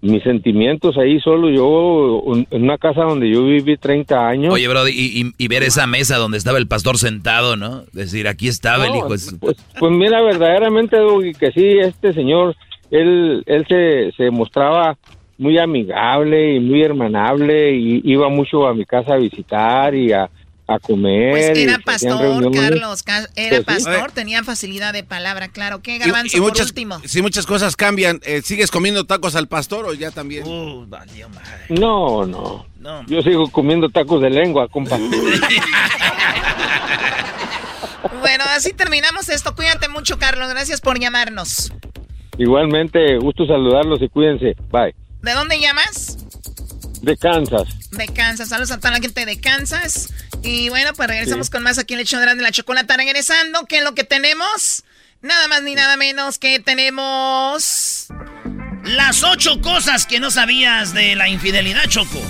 mis 0.00 0.22
sentimientos 0.22 0.96
ahí 0.96 1.20
solo 1.20 1.50
yo, 1.50 2.22
en 2.52 2.62
una 2.62 2.78
casa 2.78 3.02
donde 3.02 3.30
yo 3.30 3.44
viví 3.44 3.76
30 3.76 4.28
años. 4.28 4.54
Oye, 4.54 4.66
bro, 4.66 4.88
y, 4.88 5.48
ver 5.48 5.62
esa 5.62 5.86
mesa 5.86 6.16
donde 6.16 6.38
estaba 6.38 6.56
el 6.56 6.68
pastor 6.68 6.96
sentado, 6.96 7.56
¿no? 7.56 7.84
Decir, 7.92 8.28
aquí 8.28 8.48
estaba 8.48 8.86
el 8.86 8.96
hijo. 8.96 9.08
Pues, 9.08 9.36
pues, 9.38 9.92
mira, 9.92 10.22
verdaderamente, 10.22 10.96
que 11.38 11.52
sí, 11.52 11.66
este 11.80 12.14
señor, 12.14 12.56
él, 12.90 13.42
él 13.44 13.66
se, 13.68 14.10
se 14.16 14.30
mostraba 14.30 14.96
muy 15.38 15.58
amigable 15.58 16.56
y 16.56 16.60
muy 16.60 16.82
hermanable 16.82 17.74
y 17.74 18.02
iba 18.04 18.28
mucho 18.28 18.66
a 18.66 18.74
mi 18.74 18.84
casa 18.84 19.14
a 19.14 19.16
visitar 19.16 19.94
y 19.94 20.12
a, 20.12 20.28
comer. 20.82 21.30
Pues 21.30 21.58
era 21.58 21.78
pastor, 21.78 22.52
Carlos, 22.52 23.02
era 23.36 23.62
pues 23.62 23.84
pastor, 23.84 24.12
tenía 24.12 24.44
facilidad 24.44 24.92
de 24.92 25.02
palabra, 25.02 25.48
claro. 25.48 25.80
¿Qué 25.80 25.96
garbanzo 25.96 26.36
y, 26.36 26.40
muchas, 26.40 26.66
último? 26.66 27.00
Si 27.06 27.22
muchas 27.22 27.46
cosas 27.46 27.74
cambian, 27.74 28.20
eh, 28.22 28.42
¿sigues 28.42 28.70
comiendo 28.70 29.04
tacos 29.04 29.34
al 29.34 29.48
pastor 29.48 29.86
o 29.86 29.94
ya 29.94 30.10
también? 30.10 30.46
Uh, 30.46 30.86
no, 31.70 32.26
no, 32.26 32.66
no, 32.80 33.06
Yo 33.06 33.22
sigo 33.22 33.50
comiendo 33.50 33.88
tacos 33.88 34.20
de 34.20 34.28
lengua, 34.28 34.68
compa. 34.68 34.98
bueno, 38.20 38.44
así 38.54 38.74
terminamos 38.74 39.30
esto. 39.30 39.54
Cuídate 39.54 39.88
mucho, 39.88 40.18
Carlos. 40.18 40.50
Gracias 40.50 40.82
por 40.82 41.00
llamarnos. 41.00 41.72
Igualmente, 42.36 43.16
gusto 43.16 43.46
saludarlos 43.46 44.02
y 44.02 44.08
cuídense. 44.10 44.54
Bye. 44.70 44.94
¿De 45.22 45.32
dónde 45.32 45.60
llamas? 45.60 46.18
De 47.02 47.16
Kansas. 47.16 47.68
De 47.90 48.06
Kansas. 48.08 48.48
Saludos 48.48 48.70
a 48.70 48.78
toda 48.78 48.92
la 48.92 49.00
gente 49.00 49.24
de 49.26 49.40
Kansas. 49.40 50.08
Y 50.42 50.68
bueno, 50.68 50.92
pues 50.94 51.08
regresamos 51.08 51.50
con 51.50 51.62
más 51.62 51.78
aquí 51.78 51.94
en 51.94 52.00
el 52.00 52.06
show 52.06 52.20
de 52.20 52.34
la 52.36 52.52
chocolata. 52.52 52.96
Regresando, 52.96 53.66
¿qué 53.66 53.78
es 53.78 53.84
lo 53.84 53.94
que 53.94 54.04
tenemos? 54.04 54.84
Nada 55.20 55.48
más 55.48 55.62
ni 55.62 55.74
nada 55.74 55.96
menos 55.96 56.38
que 56.38 56.60
tenemos... 56.60 58.06
Las 58.84 59.22
ocho 59.22 59.60
cosas 59.60 60.06
que 60.06 60.18
no 60.20 60.30
sabías 60.30 60.94
de 60.94 61.14
la 61.14 61.28
infidelidad, 61.28 61.84
Choco. 61.88 62.22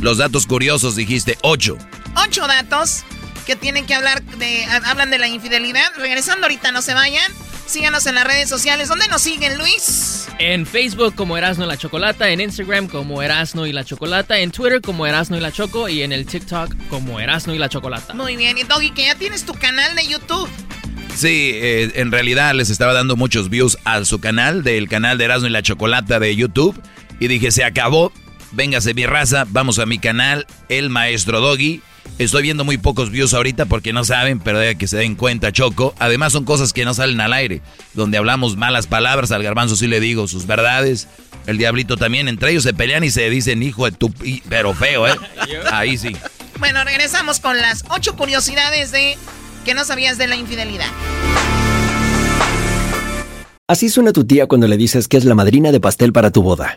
Los 0.00 0.18
datos 0.18 0.46
curiosos, 0.46 0.96
dijiste 0.96 1.38
ocho. 1.42 1.76
Ocho 2.16 2.46
datos 2.46 3.04
que 3.50 3.56
tienen 3.56 3.84
que 3.84 3.94
hablar 3.94 4.22
de... 4.22 4.64
Hablan 4.84 5.10
de 5.10 5.18
la 5.18 5.26
infidelidad. 5.26 5.90
Regresando 5.96 6.44
ahorita, 6.44 6.70
no 6.70 6.82
se 6.82 6.94
vayan. 6.94 7.32
Síganos 7.66 8.06
en 8.06 8.14
las 8.14 8.24
redes 8.24 8.48
sociales. 8.48 8.86
¿Dónde 8.86 9.08
nos 9.08 9.22
siguen, 9.22 9.58
Luis? 9.58 10.28
En 10.38 10.64
Facebook 10.64 11.16
como 11.16 11.36
Erasno 11.36 11.64
y 11.64 11.66
la 11.66 11.76
Chocolata, 11.76 12.30
en 12.30 12.40
Instagram 12.40 12.86
como 12.86 13.22
Erasno 13.22 13.66
y 13.66 13.72
la 13.72 13.84
Chocolata, 13.84 14.38
en 14.38 14.52
Twitter 14.52 14.80
como 14.80 15.04
Erasno 15.04 15.36
y 15.36 15.40
la 15.40 15.50
Choco 15.50 15.88
y 15.88 16.02
en 16.04 16.12
el 16.12 16.26
TikTok 16.26 16.76
como 16.88 17.18
Erasno 17.18 17.52
y 17.52 17.58
la 17.58 17.68
Chocolata. 17.68 18.14
Muy 18.14 18.36
bien, 18.36 18.56
y 18.56 18.62
Doggy, 18.62 18.92
que 18.92 19.06
ya 19.06 19.16
tienes 19.16 19.44
tu 19.44 19.54
canal 19.54 19.96
de 19.96 20.06
YouTube. 20.06 20.48
Sí, 21.16 21.50
eh, 21.54 21.90
en 21.96 22.12
realidad 22.12 22.54
les 22.54 22.70
estaba 22.70 22.92
dando 22.92 23.16
muchos 23.16 23.50
views 23.50 23.78
a 23.84 24.04
su 24.04 24.20
canal, 24.20 24.62
del 24.62 24.88
canal 24.88 25.18
de 25.18 25.24
Erasno 25.24 25.48
y 25.48 25.50
la 25.50 25.62
Chocolata 25.62 26.20
de 26.20 26.36
YouTube. 26.36 26.80
Y 27.18 27.26
dije, 27.26 27.50
se 27.50 27.64
acabó, 27.64 28.12
véngase 28.52 28.94
mi 28.94 29.06
raza, 29.06 29.46
vamos 29.48 29.78
a 29.78 29.86
mi 29.86 29.98
canal, 29.98 30.46
El 30.68 30.90
Maestro 30.90 31.40
Doggy. 31.40 31.82
Estoy 32.18 32.42
viendo 32.42 32.64
muy 32.64 32.76
pocos 32.76 33.10
views 33.10 33.32
ahorita 33.32 33.66
porque 33.66 33.92
no 33.92 34.04
saben, 34.04 34.40
pero 34.40 34.58
de 34.58 34.76
que 34.76 34.86
se 34.86 34.98
den 34.98 35.14
cuenta, 35.14 35.52
Choco. 35.52 35.94
Además 35.98 36.32
son 36.32 36.44
cosas 36.44 36.72
que 36.72 36.84
no 36.84 36.92
salen 36.92 37.20
al 37.20 37.32
aire, 37.32 37.62
donde 37.94 38.18
hablamos 38.18 38.56
malas 38.56 38.86
palabras, 38.86 39.30
al 39.32 39.42
garbanzo 39.42 39.76
sí 39.76 39.86
le 39.86 40.00
digo 40.00 40.28
sus 40.28 40.46
verdades. 40.46 41.08
El 41.46 41.56
diablito 41.56 41.96
también, 41.96 42.28
entre 42.28 42.50
ellos 42.50 42.62
se 42.62 42.74
pelean 42.74 43.04
y 43.04 43.10
se 43.10 43.28
dicen 43.30 43.62
hijo 43.62 43.86
de 43.86 43.92
tu... 43.92 44.12
Pero 44.48 44.74
feo, 44.74 45.08
¿eh? 45.08 45.14
Ahí 45.72 45.96
sí. 45.96 46.14
Bueno, 46.58 46.84
regresamos 46.84 47.40
con 47.40 47.56
las 47.56 47.84
ocho 47.88 48.16
curiosidades 48.16 48.92
de 48.92 49.16
que 49.64 49.72
no 49.72 49.84
sabías 49.84 50.18
de 50.18 50.26
la 50.26 50.36
infidelidad. 50.36 50.88
Así 53.66 53.88
suena 53.88 54.12
tu 54.12 54.26
tía 54.26 54.46
cuando 54.46 54.66
le 54.66 54.76
dices 54.76 55.08
que 55.08 55.16
es 55.16 55.24
la 55.24 55.34
madrina 55.34 55.70
de 55.72 55.80
pastel 55.80 56.12
para 56.12 56.30
tu 56.30 56.42
boda. 56.42 56.76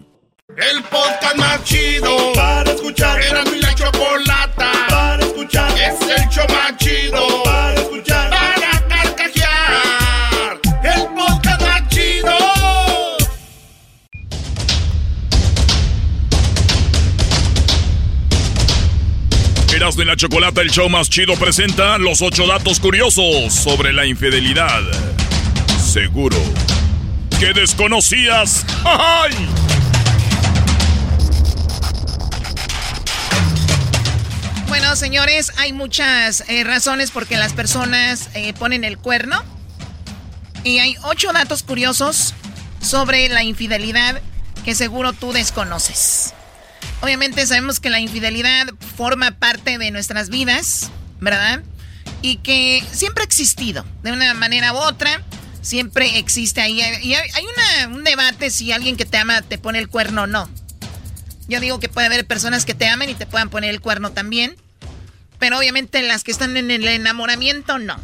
El 0.57 0.83
podcast 0.83 1.37
más 1.37 1.63
chido 1.63 2.33
para 2.33 2.71
escuchar. 2.71 3.21
Era 3.21 3.43
mi 3.45 3.59
la 3.59 3.73
chocolata 3.73 4.71
para 4.89 5.23
escuchar. 5.23 5.71
Es 5.79 6.01
el 6.01 6.29
show 6.29 6.45
más 6.49 6.77
chido 6.77 7.43
para 7.43 7.73
escuchar. 7.75 8.29
Para 8.29 8.87
carcajear. 8.87 10.59
El 10.83 11.07
podcast 11.15 11.61
más 11.61 11.87
chido. 11.87 12.37
Erasmo 19.73 20.01
y 20.01 20.05
la 20.05 20.17
Chocolata, 20.17 20.61
el 20.61 20.69
show 20.69 20.89
más 20.89 21.09
chido, 21.09 21.35
presenta 21.35 21.97
los 21.97 22.21
ocho 22.21 22.45
datos 22.45 22.81
curiosos 22.81 23.53
sobre 23.53 23.93
la 23.93 24.05
infidelidad. 24.05 24.81
Seguro 25.81 26.37
que 27.39 27.53
desconocías. 27.53 28.65
¡Ay! 28.83 29.31
Señores, 34.95 35.53
hay 35.57 35.71
muchas 35.71 36.43
eh, 36.47 36.63
razones 36.65 37.11
por 37.11 37.25
que 37.25 37.37
las 37.37 37.53
personas 37.53 38.29
eh, 38.33 38.53
ponen 38.53 38.83
el 38.83 38.97
cuerno. 38.97 39.41
Y 40.63 40.79
hay 40.79 40.95
ocho 41.03 41.31
datos 41.31 41.63
curiosos 41.63 42.33
sobre 42.81 43.29
la 43.29 43.41
infidelidad 43.43 44.21
que 44.65 44.75
seguro 44.75 45.13
tú 45.13 45.31
desconoces. 45.31 46.33
Obviamente 47.01 47.47
sabemos 47.47 47.79
que 47.79 47.89
la 47.89 47.99
infidelidad 47.99 48.67
forma 48.97 49.31
parte 49.31 49.77
de 49.77 49.91
nuestras 49.91 50.29
vidas, 50.29 50.91
¿verdad? 51.19 51.63
Y 52.21 52.37
que 52.37 52.83
siempre 52.91 53.23
ha 53.23 53.25
existido, 53.25 53.85
de 54.03 54.11
una 54.11 54.33
manera 54.33 54.73
u 54.73 54.77
otra, 54.77 55.23
siempre 55.61 56.19
existe 56.19 56.61
ahí. 56.61 56.79
Y 57.01 57.15
hay 57.15 57.45
un 57.87 58.03
debate 58.03 58.51
si 58.51 58.71
alguien 58.71 58.97
que 58.97 59.05
te 59.05 59.17
ama 59.17 59.41
te 59.41 59.57
pone 59.57 59.79
el 59.79 59.87
cuerno 59.87 60.23
o 60.23 60.27
no. 60.27 60.49
Yo 61.47 61.59
digo 61.59 61.79
que 61.79 61.89
puede 61.89 62.07
haber 62.07 62.27
personas 62.27 62.65
que 62.65 62.75
te 62.75 62.87
amen 62.87 63.09
y 63.09 63.15
te 63.15 63.25
puedan 63.25 63.49
poner 63.49 63.71
el 63.71 63.81
cuerno 63.81 64.11
también. 64.11 64.55
Pero 65.41 65.57
obviamente 65.57 66.03
las 66.03 66.23
que 66.23 66.29
están 66.31 66.55
en 66.55 66.69
el 66.69 66.87
enamoramiento, 66.87 67.79
no. 67.79 67.97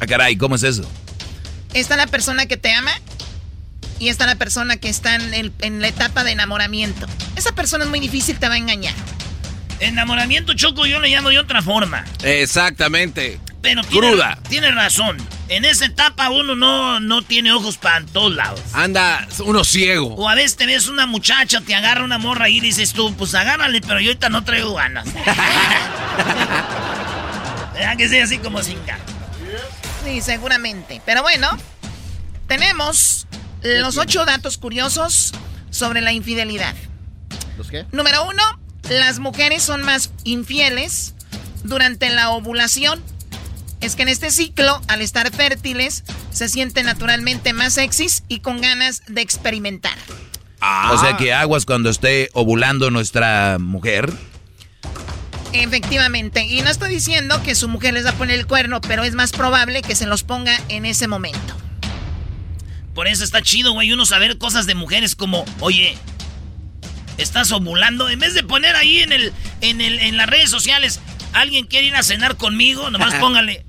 Ah, 0.00 0.06
caray, 0.06 0.36
¿cómo 0.36 0.56
es 0.56 0.62
eso? 0.62 0.86
Está 1.72 1.96
la 1.96 2.06
persona 2.06 2.44
que 2.44 2.58
te 2.58 2.72
ama 2.74 2.92
y 3.98 4.10
está 4.10 4.26
la 4.26 4.34
persona 4.36 4.76
que 4.76 4.90
está 4.90 5.14
en, 5.14 5.32
el- 5.32 5.52
en 5.62 5.80
la 5.80 5.88
etapa 5.88 6.24
de 6.24 6.32
enamoramiento. 6.32 7.06
Esa 7.36 7.52
persona 7.52 7.84
es 7.84 7.90
muy 7.90 8.00
difícil, 8.00 8.38
te 8.38 8.48
va 8.48 8.54
a 8.54 8.58
engañar. 8.58 8.92
Enamoramiento 9.80 10.52
choco 10.52 10.84
yo 10.84 11.00
le 11.00 11.08
llamo 11.08 11.30
de 11.30 11.38
otra 11.38 11.62
forma. 11.62 12.04
Exactamente. 12.22 13.40
Pero 13.64 13.82
tiene, 13.82 14.08
Cruda. 14.10 14.38
tiene 14.48 14.70
razón. 14.70 15.16
En 15.48 15.64
esa 15.64 15.86
etapa 15.86 16.28
uno 16.28 16.54
no, 16.54 17.00
no 17.00 17.22
tiene 17.22 17.50
ojos 17.52 17.78
para 17.78 18.04
todos 18.04 18.34
lados. 18.34 18.60
Anda 18.74 19.26
uno 19.44 19.64
ciego. 19.64 20.14
O 20.16 20.28
a 20.28 20.34
veces 20.34 20.56
te 20.56 20.66
ves 20.66 20.86
una 20.88 21.06
muchacha, 21.06 21.62
te 21.62 21.74
agarra 21.74 22.04
una 22.04 22.18
morra 22.18 22.50
y 22.50 22.60
dices 22.60 22.92
tú, 22.92 23.14
pues 23.16 23.34
agárrale, 23.34 23.80
pero 23.80 24.00
yo 24.00 24.10
ahorita 24.10 24.28
no 24.28 24.44
traigo 24.44 24.74
ganas. 24.74 25.06
¿Verdad 27.74 27.96
que 27.96 28.08
sea 28.08 28.24
así 28.24 28.38
como 28.38 28.62
sin 28.62 28.84
ganas? 28.84 29.06
Sí, 30.04 30.20
seguramente. 30.20 31.00
Pero 31.06 31.22
bueno, 31.22 31.48
tenemos 32.46 33.26
los 33.62 33.96
ocho 33.96 34.26
datos 34.26 34.58
curiosos 34.58 35.32
sobre 35.70 36.02
la 36.02 36.12
infidelidad. 36.12 36.74
¿Los 37.56 37.68
qué? 37.70 37.86
Número 37.92 38.28
uno, 38.28 38.42
las 38.90 39.18
mujeres 39.20 39.62
son 39.62 39.82
más 39.82 40.10
infieles 40.24 41.14
durante 41.62 42.10
la 42.10 42.28
ovulación. 42.30 43.02
Es 43.84 43.96
que 43.96 44.02
en 44.02 44.08
este 44.08 44.30
ciclo, 44.30 44.80
al 44.88 45.02
estar 45.02 45.30
fértiles, 45.30 46.04
se 46.30 46.48
sienten 46.48 46.86
naturalmente 46.86 47.52
más 47.52 47.74
sexys 47.74 48.24
y 48.28 48.40
con 48.40 48.62
ganas 48.62 49.02
de 49.08 49.20
experimentar. 49.20 49.92
O 50.90 50.96
sea 50.96 51.18
que 51.18 51.34
aguas 51.34 51.66
cuando 51.66 51.90
esté 51.90 52.30
ovulando 52.32 52.90
nuestra 52.90 53.58
mujer. 53.60 54.10
Efectivamente. 55.52 56.46
Y 56.46 56.62
no 56.62 56.70
estoy 56.70 56.88
diciendo 56.88 57.42
que 57.42 57.54
su 57.54 57.68
mujer 57.68 57.92
les 57.92 58.06
va 58.06 58.10
a 58.10 58.14
poner 58.14 58.38
el 58.38 58.46
cuerno, 58.46 58.80
pero 58.80 59.04
es 59.04 59.12
más 59.12 59.32
probable 59.32 59.82
que 59.82 59.94
se 59.94 60.06
los 60.06 60.22
ponga 60.22 60.58
en 60.70 60.86
ese 60.86 61.06
momento. 61.06 61.54
Por 62.94 63.06
eso 63.06 63.22
está 63.22 63.42
chido, 63.42 63.72
güey, 63.72 63.92
uno 63.92 64.06
saber 64.06 64.38
cosas 64.38 64.64
de 64.64 64.74
mujeres 64.74 65.14
como, 65.14 65.44
oye, 65.60 65.98
estás 67.18 67.52
ovulando. 67.52 68.08
En 68.08 68.18
vez 68.18 68.32
de 68.32 68.44
poner 68.44 68.76
ahí 68.76 69.00
en 69.00 69.12
el, 69.12 69.34
en 69.60 69.82
el, 69.82 69.98
en 69.98 70.16
las 70.16 70.26
redes 70.26 70.48
sociales, 70.48 71.00
alguien 71.34 71.66
quiere 71.66 71.88
ir 71.88 71.96
a 71.96 72.02
cenar 72.02 72.38
conmigo, 72.38 72.88
nomás 72.88 73.14
póngale, 73.20 73.66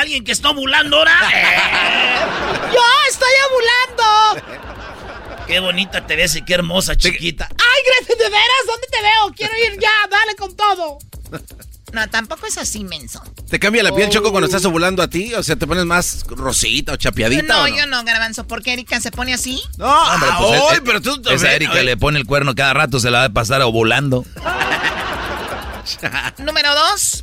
alguien 0.00 0.24
que 0.24 0.32
está 0.32 0.50
ovulando 0.50 0.96
ahora. 0.98 1.18
¡Yo 2.72 2.80
estoy 3.10 3.32
ovulando! 3.50 4.64
Qué 5.46 5.60
bonita 5.60 6.06
te 6.06 6.16
ves 6.16 6.34
y 6.36 6.42
qué 6.42 6.54
hermosa, 6.54 6.96
chiquita. 6.96 7.48
¡Ay, 7.50 7.82
gracias! 7.86 8.18
¿De 8.18 8.24
veras? 8.24 8.66
¿Dónde 8.66 8.86
te 8.90 9.02
veo? 9.02 9.32
Quiero 9.36 9.52
ir 9.56 9.78
ya, 9.80 9.90
dale 10.10 10.34
con 10.36 10.56
todo. 10.56 10.98
No, 11.92 12.08
tampoco 12.08 12.46
es 12.46 12.58
así, 12.58 12.82
menso. 12.82 13.22
¿Te 13.48 13.60
cambia 13.60 13.84
la 13.84 13.94
piel, 13.94 14.08
Choco, 14.08 14.32
cuando 14.32 14.46
estás 14.46 14.64
ovulando 14.64 15.00
a 15.00 15.06
ti? 15.08 15.32
O 15.34 15.44
sea, 15.44 15.54
¿te 15.54 15.64
pones 15.64 15.84
más 15.84 16.24
rosita 16.26 16.92
o 16.92 16.96
chapeadita 16.96 17.42
No, 17.42 17.62
o 17.62 17.68
no? 17.68 17.76
yo 17.76 17.86
no, 17.86 18.02
garbanzo. 18.02 18.48
¿Por 18.48 18.64
qué 18.64 18.72
Erika 18.72 19.00
se 19.00 19.12
pone 19.12 19.32
así? 19.32 19.62
No, 19.78 19.86
Hombre, 19.86 20.28
ah, 20.32 20.38
pues, 20.40 20.60
hoy, 20.60 20.76
eh, 20.78 20.80
pero 20.84 21.00
tú... 21.00 21.22
Esa 21.30 21.46
a 21.46 21.54
Erika 21.54 21.80
le 21.82 21.96
pone 21.96 22.18
el 22.18 22.26
cuerno 22.26 22.56
cada 22.56 22.74
rato, 22.74 22.98
se 22.98 23.12
la 23.12 23.18
va 23.18 23.24
a 23.26 23.32
pasar 23.32 23.62
ovulando. 23.62 24.24
Número 26.38 26.74
dos. 26.74 27.22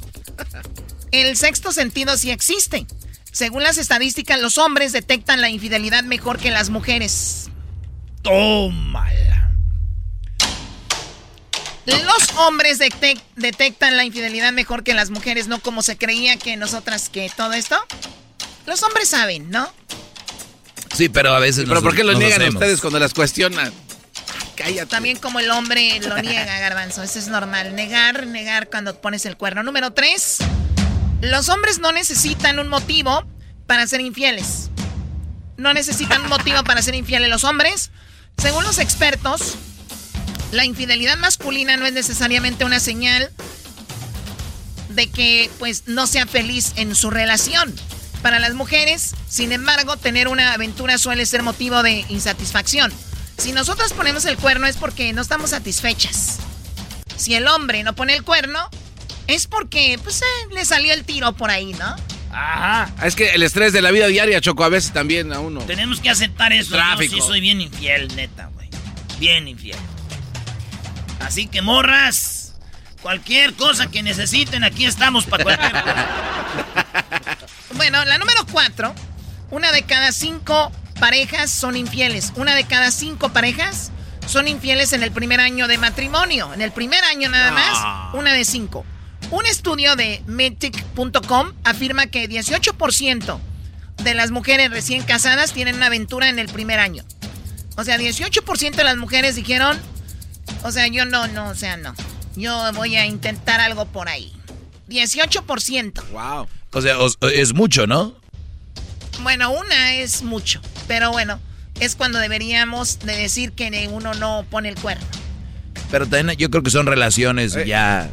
El 1.12 1.36
sexto 1.38 1.72
sentido 1.72 2.18
sí 2.18 2.32
existe. 2.32 2.86
Según 3.32 3.64
las 3.64 3.78
estadísticas, 3.78 4.40
los 4.42 4.58
hombres 4.58 4.92
detectan 4.92 5.42
la 5.42 5.50
infidelidad 5.50 6.04
mejor 6.04 6.38
que 6.38 6.52
las 6.52 6.70
mujeres. 6.70 7.50
Tómala. 8.22 9.52
Los 11.86 12.32
hombres 12.38 12.80
detec- 12.80 13.22
detectan 13.36 13.98
la 13.98 14.04
infidelidad 14.06 14.52
mejor 14.54 14.84
que 14.84 14.94
las 14.94 15.10
mujeres, 15.10 15.48
no 15.48 15.60
como 15.60 15.82
se 15.82 15.98
creía 15.98 16.38
que 16.38 16.56
nosotras 16.56 17.10
que 17.10 17.30
todo 17.36 17.54
esto. 17.54 17.78
Los 18.68 18.84
hombres 18.84 19.10
saben, 19.10 19.50
¿no? 19.50 19.72
Sí, 20.96 21.10
pero 21.10 21.34
a 21.34 21.40
veces 21.40 21.64
¿Pero 21.64 21.76
nos- 21.76 21.84
por 21.84 21.96
qué 21.96 22.04
lo 22.04 22.14
niegan 22.14 22.42
hacemos. 22.42 22.56
ustedes 22.56 22.82
cuando 22.82 23.00
las 23.00 23.14
cuestionan? 23.14 23.74
Cállate. 24.56 24.86
También 24.92 25.18
como 25.18 25.40
el 25.40 25.50
hombre 25.50 26.00
lo 26.02 26.22
niega, 26.22 26.46
garbanzo. 26.60 27.02
Eso 27.02 27.18
es 27.18 27.28
normal. 27.30 27.76
Negar, 27.76 28.28
negar 28.28 28.70
cuando 28.70 29.02
pones 29.02 29.26
el 29.26 29.36
cuerno. 29.38 29.64
Número 29.64 29.92
tres. 29.94 30.38
Los 31.22 31.50
hombres 31.50 31.78
no 31.78 31.92
necesitan 31.92 32.58
un 32.58 32.68
motivo 32.68 33.24
para 33.68 33.86
ser 33.86 34.02
infieles. 34.02 34.72
No 35.56 35.72
necesitan 35.72 36.24
un 36.24 36.30
motivo 36.30 36.64
para 36.64 36.82
ser 36.82 36.96
infieles 36.96 37.30
los 37.30 37.44
hombres. 37.44 37.92
Según 38.38 38.64
los 38.64 38.80
expertos, 38.80 39.56
la 40.52 40.66
infidelidad 40.66 41.18
masculina 41.18 41.78
no 41.78 41.86
es 41.86 41.94
necesariamente 41.94 42.66
una 42.66 42.80
señal 42.80 43.32
de 44.90 45.12
que 45.12 45.52
pues 45.60 45.84
no 45.86 46.08
sea 46.08 46.26
feliz 46.26 46.74
en 46.76 46.96
su 46.96 47.12
relación. 47.12 47.72
Para 48.24 48.40
las 48.40 48.56
mujeres, 48.56 49.14
sin 49.30 49.52
embargo, 49.52 49.98
tener 49.98 50.28
una 50.28 50.54
aventura 50.54 50.98
suele 50.98 51.28
ser 51.28 51.44
motivo 51.44 51.84
de 51.84 52.04
insatisfacción. 52.10 52.92
Si 53.38 53.52
nosotros 53.52 53.94
ponemos 53.94 54.26
el 54.26 54.38
cuerno 54.38 54.66
es 54.66 54.76
porque 54.76 55.14
no 55.14 55.22
estamos 55.22 55.52
satisfechas. 55.52 56.38
Si 57.16 57.36
el 57.36 57.48
hombre 57.48 57.84
no 57.84 57.94
pone 57.94 58.16
el 58.16 58.24
cuerno, 58.24 58.70
es 59.28 59.48
porque 59.48 60.00
pues 60.04 60.22
eh, 60.22 60.26
le 60.54 60.66
salió 60.66 60.94
el 60.94 61.04
tiro 61.04 61.34
por 61.34 61.50
ahí, 61.50 61.74
¿no? 61.74 61.96
Ajá. 62.32 62.90
Es 63.06 63.16
que 63.16 63.32
el 63.32 63.44
estrés 63.44 63.74
de 63.74 63.82
la 63.82 63.92
vida 63.92 64.08
diaria, 64.08 64.40
Choco, 64.42 64.64
a 64.64 64.70
veces 64.70 64.94
también 64.94 65.34
a 65.34 65.40
uno. 65.40 65.62
Tenemos 65.62 66.00
que 66.00 66.10
aceptar 66.10 66.54
eso. 66.54 66.76
Tráfico. 66.76 67.16
Yo 67.16 67.22
sí 67.22 67.28
soy 67.28 67.42
bien 67.42 67.62
infiel, 67.62 68.16
neta, 68.16 68.50
güey. 68.54 68.70
Bien 69.20 69.48
infiel. 69.48 69.78
Así 71.20 71.48
que 71.48 71.62
morras, 71.62 72.56
cualquier 73.02 73.54
cosa 73.54 73.92
que 73.92 74.02
necesiten, 74.02 74.64
aquí 74.64 74.86
estamos 74.86 75.26
para 75.26 75.44
cualquier 75.44 75.72
cosa. 75.72 76.08
Bueno, 77.74 78.04
la 78.06 78.18
número 78.18 78.46
cuatro. 78.52 78.94
Una 79.50 79.72
de 79.72 79.84
cada 79.84 80.12
cinco 80.12 80.72
parejas 81.00 81.50
son 81.50 81.76
infieles. 81.76 82.32
Una 82.36 82.54
de 82.54 82.66
cada 82.66 82.92
cinco 82.92 83.30
parejas 83.30 83.92
son 84.28 84.48
infieles 84.48 84.94
en 84.94 85.04
el 85.04 85.12
primer 85.12 85.40
año 85.40 85.68
de 85.68 85.78
matrimonio. 85.78 86.54
En 86.54 86.62
el 86.62 86.72
primer 86.72 87.04
año 87.06 87.30
nada 87.30 87.52
más, 87.52 88.14
una 88.14 88.34
de 88.34 88.46
cinco. 88.46 88.86
Un 89.32 89.46
estudio 89.46 89.96
de 89.96 90.22
Metic.com 90.28 91.54
afirma 91.64 92.08
que 92.08 92.30
18% 92.30 93.40
de 94.04 94.14
las 94.14 94.30
mujeres 94.30 94.70
recién 94.72 95.04
casadas 95.04 95.54
tienen 95.54 95.76
una 95.76 95.86
aventura 95.86 96.28
en 96.28 96.38
el 96.38 96.48
primer 96.48 96.80
año. 96.80 97.06
O 97.78 97.86
sea, 97.86 97.98
18% 97.98 98.76
de 98.76 98.84
las 98.84 98.98
mujeres 98.98 99.36
dijeron, 99.36 99.80
o 100.64 100.72
sea, 100.72 100.86
yo 100.88 101.06
no, 101.06 101.28
no, 101.30 101.48
o 101.48 101.56
sea, 101.56 101.78
no. 101.78 101.96
Yo 102.36 102.74
voy 102.74 102.98
a 102.98 103.06
intentar 103.06 103.62
algo 103.62 103.86
por 103.86 104.10
ahí. 104.10 104.34
18%. 104.90 106.10
Wow. 106.10 106.48
O 106.74 106.82
sea, 106.82 106.98
es 107.34 107.54
mucho, 107.54 107.88
¿no? 107.88 108.14
Bueno, 109.24 109.52
una 109.52 109.94
es 109.94 110.24
mucho, 110.24 110.62
pero 110.88 111.12
bueno, 111.12 111.40
es 111.80 111.96
cuando 111.96 112.20
deberíamos 112.20 113.00
de 113.00 113.16
decir 113.16 113.54
que 113.54 113.90
uno 113.92 114.14
no 114.14 114.46
pone 114.50 114.68
el 114.68 114.76
cuerno. 114.76 115.06
Pero 115.90 116.06
también 116.08 116.38
yo 116.38 116.50
creo 116.50 116.64
que 116.64 116.70
son 116.70 116.86
relaciones 116.86 117.56
eh. 117.56 117.66
ya 117.66 118.10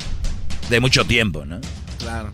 de 0.68 0.80
mucho 0.80 1.04
tiempo, 1.04 1.44
¿no? 1.44 1.60
Claro. 1.98 2.32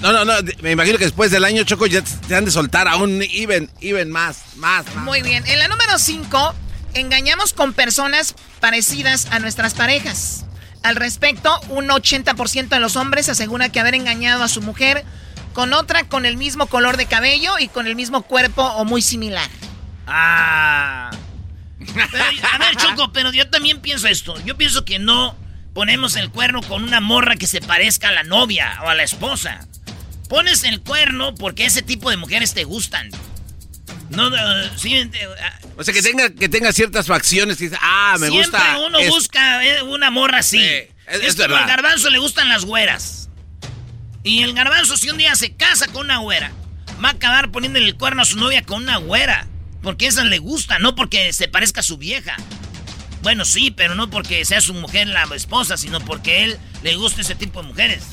No, 0.00 0.12
no, 0.12 0.24
no, 0.24 0.32
me 0.62 0.72
imagino 0.72 0.98
que 0.98 1.04
después 1.04 1.30
del 1.30 1.44
año 1.44 1.62
Choco 1.62 1.86
ya 1.86 2.02
te 2.02 2.34
han 2.34 2.44
de 2.44 2.50
soltar 2.50 2.88
aún 2.88 3.22
even, 3.22 3.70
even 3.80 4.10
más, 4.10 4.56
más, 4.56 4.84
más. 4.94 5.04
Muy 5.04 5.22
bien, 5.22 5.44
en 5.46 5.60
la 5.60 5.68
número 5.68 5.96
5, 5.96 6.54
engañamos 6.94 7.52
con 7.52 7.72
personas 7.72 8.34
parecidas 8.60 9.28
a 9.30 9.38
nuestras 9.38 9.74
parejas. 9.74 10.44
Al 10.82 10.96
respecto, 10.96 11.56
un 11.68 11.88
80% 11.88 12.68
de 12.68 12.80
los 12.80 12.96
hombres 12.96 13.28
asegura 13.28 13.68
que 13.68 13.78
haber 13.78 13.94
engañado 13.94 14.42
a 14.42 14.48
su 14.48 14.60
mujer 14.60 15.04
con 15.52 15.72
otra 15.72 16.08
con 16.08 16.26
el 16.26 16.36
mismo 16.36 16.66
color 16.66 16.96
de 16.96 17.06
cabello 17.06 17.58
y 17.60 17.68
con 17.68 17.86
el 17.86 17.94
mismo 17.94 18.22
cuerpo 18.22 18.62
o 18.62 18.84
muy 18.84 19.02
similar. 19.02 19.48
Ah. 20.08 21.10
a 21.80 22.58
ver, 22.58 22.76
Choco, 22.76 23.12
pero 23.12 23.30
yo 23.32 23.48
también 23.48 23.80
pienso 23.80 24.08
esto. 24.08 24.34
Yo 24.44 24.56
pienso 24.56 24.84
que 24.84 24.98
no 24.98 25.36
ponemos 25.74 26.16
el 26.16 26.30
cuerno 26.30 26.62
con 26.62 26.82
una 26.84 27.00
morra 27.00 27.36
que 27.36 27.46
se 27.46 27.60
parezca 27.60 28.08
a 28.08 28.12
la 28.12 28.22
novia 28.22 28.78
o 28.84 28.88
a 28.88 28.94
la 28.94 29.02
esposa. 29.02 29.66
Pones 30.28 30.64
el 30.64 30.80
cuerno 30.80 31.34
porque 31.34 31.66
ese 31.66 31.82
tipo 31.82 32.10
de 32.10 32.16
mujeres 32.16 32.54
te 32.54 32.64
gustan. 32.64 33.10
No, 34.10 34.30
sí, 34.76 35.10
ah, 35.40 35.58
o 35.76 35.84
sea, 35.84 35.94
que 35.94 36.02
tenga, 36.02 36.30
que 36.30 36.48
tenga 36.48 36.72
ciertas 36.72 37.06
facciones 37.06 37.60
y 37.60 37.64
dice, 37.64 37.78
ah, 37.80 38.16
me 38.20 38.28
gusta. 38.28 38.60
Siempre 38.60 38.86
uno 38.86 38.98
busca 39.08 39.64
eh, 39.64 39.82
una 39.82 40.10
morra 40.10 40.38
así. 40.38 40.62
es, 40.62 40.90
es, 41.22 41.40
al 41.40 41.50
garbanzo 41.66 42.10
le 42.10 42.18
gustan 42.18 42.48
las 42.48 42.64
güeras. 42.64 43.30
Y 44.22 44.42
el 44.42 44.54
garbanzo, 44.54 44.96
si 44.96 45.10
un 45.10 45.18
día 45.18 45.34
se 45.34 45.54
casa 45.54 45.88
con 45.88 46.06
una 46.06 46.18
güera, 46.18 46.52
va 47.02 47.08
a 47.08 47.12
acabar 47.12 47.50
poniéndole 47.50 47.86
el 47.86 47.96
cuerno 47.96 48.22
a 48.22 48.24
su 48.24 48.36
novia 48.36 48.62
con 48.62 48.82
una 48.82 48.98
güera. 48.98 49.46
Porque 49.82 50.06
esa 50.06 50.24
le 50.24 50.38
gusta, 50.38 50.78
no 50.78 50.94
porque 50.94 51.32
se 51.32 51.48
parezca 51.48 51.80
a 51.80 51.82
su 51.84 51.96
vieja. 51.96 52.36
Bueno, 53.22 53.44
sí, 53.44 53.70
pero 53.70 53.94
no 53.94 54.10
porque 54.10 54.44
sea 54.44 54.60
su 54.60 54.74
mujer 54.74 55.06
la 55.06 55.24
esposa, 55.34 55.76
sino 55.76 56.00
porque 56.00 56.44
él 56.44 56.58
le 56.82 56.96
gusta 56.96 57.20
ese 57.20 57.34
tipo 57.34 57.62
de 57.62 57.68
mujeres. 57.68 58.04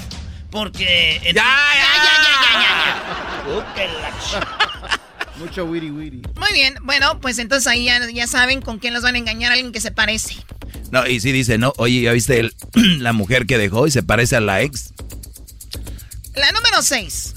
Porque. 0.52 1.20
Ya, 1.24 1.32
ya, 1.34 1.44
ya, 1.44 2.14
ya, 3.34 4.22
ya, 4.32 4.60
Mucho 5.38 5.66
witty 5.66 5.90
witty. 5.90 6.22
Muy 6.36 6.52
bien, 6.54 6.76
bueno, 6.84 7.20
pues 7.22 7.40
entonces 7.40 7.66
ahí 7.68 7.90
ya, 8.14 8.28
saben 8.28 8.62
con 8.62 8.78
quién 8.78 8.94
los 8.94 9.04
van 9.04 9.16
a 9.16 9.18
engañar, 9.18 9.52
alguien 9.52 9.72
que 9.72 9.80
se 9.80 9.92
parece. 9.92 10.36
No, 10.92 11.08
y 11.08 11.20
sí 11.22 11.32
dice, 11.32 11.58
¿no? 11.58 11.74
Oye, 11.78 12.02
¿ya 12.02 12.12
viste 12.12 12.52
la 12.74 13.14
mujer 13.14 13.46
que 13.46 13.58
dejó 13.58 13.88
y 13.88 13.92
se 13.92 14.04
parece 14.04 14.36
a 14.36 14.42
la 14.42 14.62
ex? 14.62 14.94
La 16.36 16.52
número 16.52 16.82
6. 16.82 17.36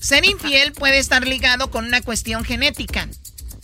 Ser 0.00 0.24
infiel 0.24 0.72
puede 0.72 0.98
estar 0.98 1.26
ligado 1.26 1.70
con 1.70 1.84
una 1.84 2.02
cuestión 2.02 2.44
genética. 2.44 3.08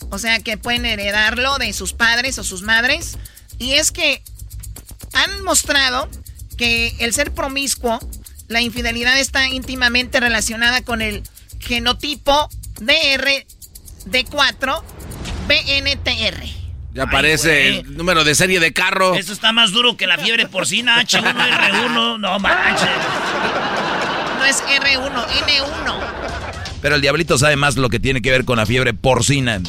O 0.09 0.17
sea, 0.17 0.39
que 0.39 0.57
pueden 0.57 0.85
heredarlo 0.85 1.57
de 1.57 1.73
sus 1.73 1.93
padres 1.93 2.39
o 2.39 2.43
sus 2.43 2.61
madres. 2.61 3.17
Y 3.61 3.73
es 3.73 3.91
que 3.91 4.23
han 5.13 5.43
mostrado 5.43 6.09
que 6.57 6.95
el 6.99 7.13
ser 7.13 7.31
promiscuo, 7.31 7.99
la 8.47 8.61
infidelidad 8.61 9.19
está 9.19 9.47
íntimamente 9.47 10.19
relacionada 10.19 10.81
con 10.81 11.03
el 11.03 11.21
genotipo 11.59 12.49
DRD4 12.79 14.81
BNTR. 15.47 16.43
Ya 16.93 17.03
aparece 17.03 17.67
el 17.67 17.95
número 17.95 18.23
de 18.23 18.33
serie 18.33 18.59
de 18.59 18.73
carro. 18.73 19.13
Eso 19.13 19.31
está 19.31 19.51
más 19.51 19.71
duro 19.71 19.95
que 19.95 20.07
la 20.07 20.17
fiebre 20.17 20.47
porcina 20.47 20.99
H1R1. 20.99 22.19
No 22.19 22.39
manches 22.39 22.89
no 24.41 24.47
es 24.47 24.63
R1, 24.63 25.27
N1. 25.45 26.20
Pero 26.81 26.95
el 26.95 27.01
diablito 27.01 27.37
sabe 27.37 27.55
más 27.55 27.77
lo 27.77 27.89
que 27.89 27.99
tiene 27.99 28.21
que 28.21 28.31
ver 28.31 28.45
con 28.45 28.57
la 28.57 28.65
fiebre 28.65 28.93
porcina. 28.93 29.61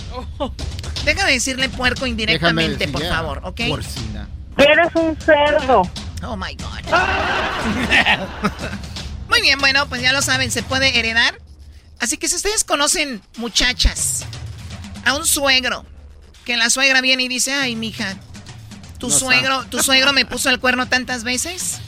Déjame 1.04 1.32
decirle 1.32 1.68
puerco 1.68 2.06
indirectamente, 2.06 2.88
por 2.88 3.02
favor, 3.02 3.40
¿ok? 3.44 3.60
Porcina. 3.68 4.28
Eres 4.56 4.88
un 4.94 5.16
cerdo. 5.20 5.82
Oh 6.24 6.36
my 6.36 6.54
God. 6.54 6.82
Muy 9.28 9.40
bien, 9.40 9.58
bueno, 9.58 9.88
pues 9.88 10.02
ya 10.02 10.12
lo 10.12 10.22
saben, 10.22 10.50
se 10.50 10.62
puede 10.62 10.98
heredar. 10.98 11.34
Así 11.98 12.16
que 12.16 12.28
si 12.28 12.36
ustedes 12.36 12.64
conocen 12.64 13.22
muchachas, 13.36 14.24
a 15.04 15.14
un 15.14 15.26
suegro, 15.26 15.84
que 16.44 16.56
la 16.56 16.70
suegra 16.70 17.00
viene 17.00 17.24
y 17.24 17.28
dice, 17.28 17.52
ay, 17.52 17.76
mija, 17.76 18.16
tu 18.98 19.10
suegro, 19.10 19.64
tu 19.66 19.82
suegro 19.82 20.12
me 20.12 20.24
puso 20.24 20.50
el 20.50 20.60
cuerno 20.60 20.86
tantas 20.86 21.24
veces 21.24 21.80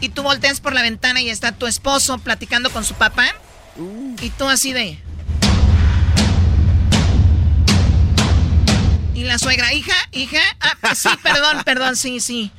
y 0.00 0.08
tú 0.08 0.22
volteas 0.22 0.60
por 0.60 0.72
la 0.72 0.82
ventana 0.82 1.20
y 1.20 1.30
está 1.30 1.52
tu 1.52 1.66
esposo 1.66 2.18
platicando 2.18 2.70
con 2.70 2.84
su 2.84 2.94
papá. 2.94 3.26
Y 3.76 4.30
tú 4.30 4.48
así 4.48 4.72
de... 4.72 4.98
Y 9.14 9.24
la 9.24 9.38
suegra, 9.38 9.72
hija, 9.72 9.94
hija. 10.12 10.40
Ah, 10.60 10.94
sí, 10.94 11.08
perdón, 11.22 11.62
perdón, 11.64 11.96
sí, 11.96 12.20
sí. 12.20 12.50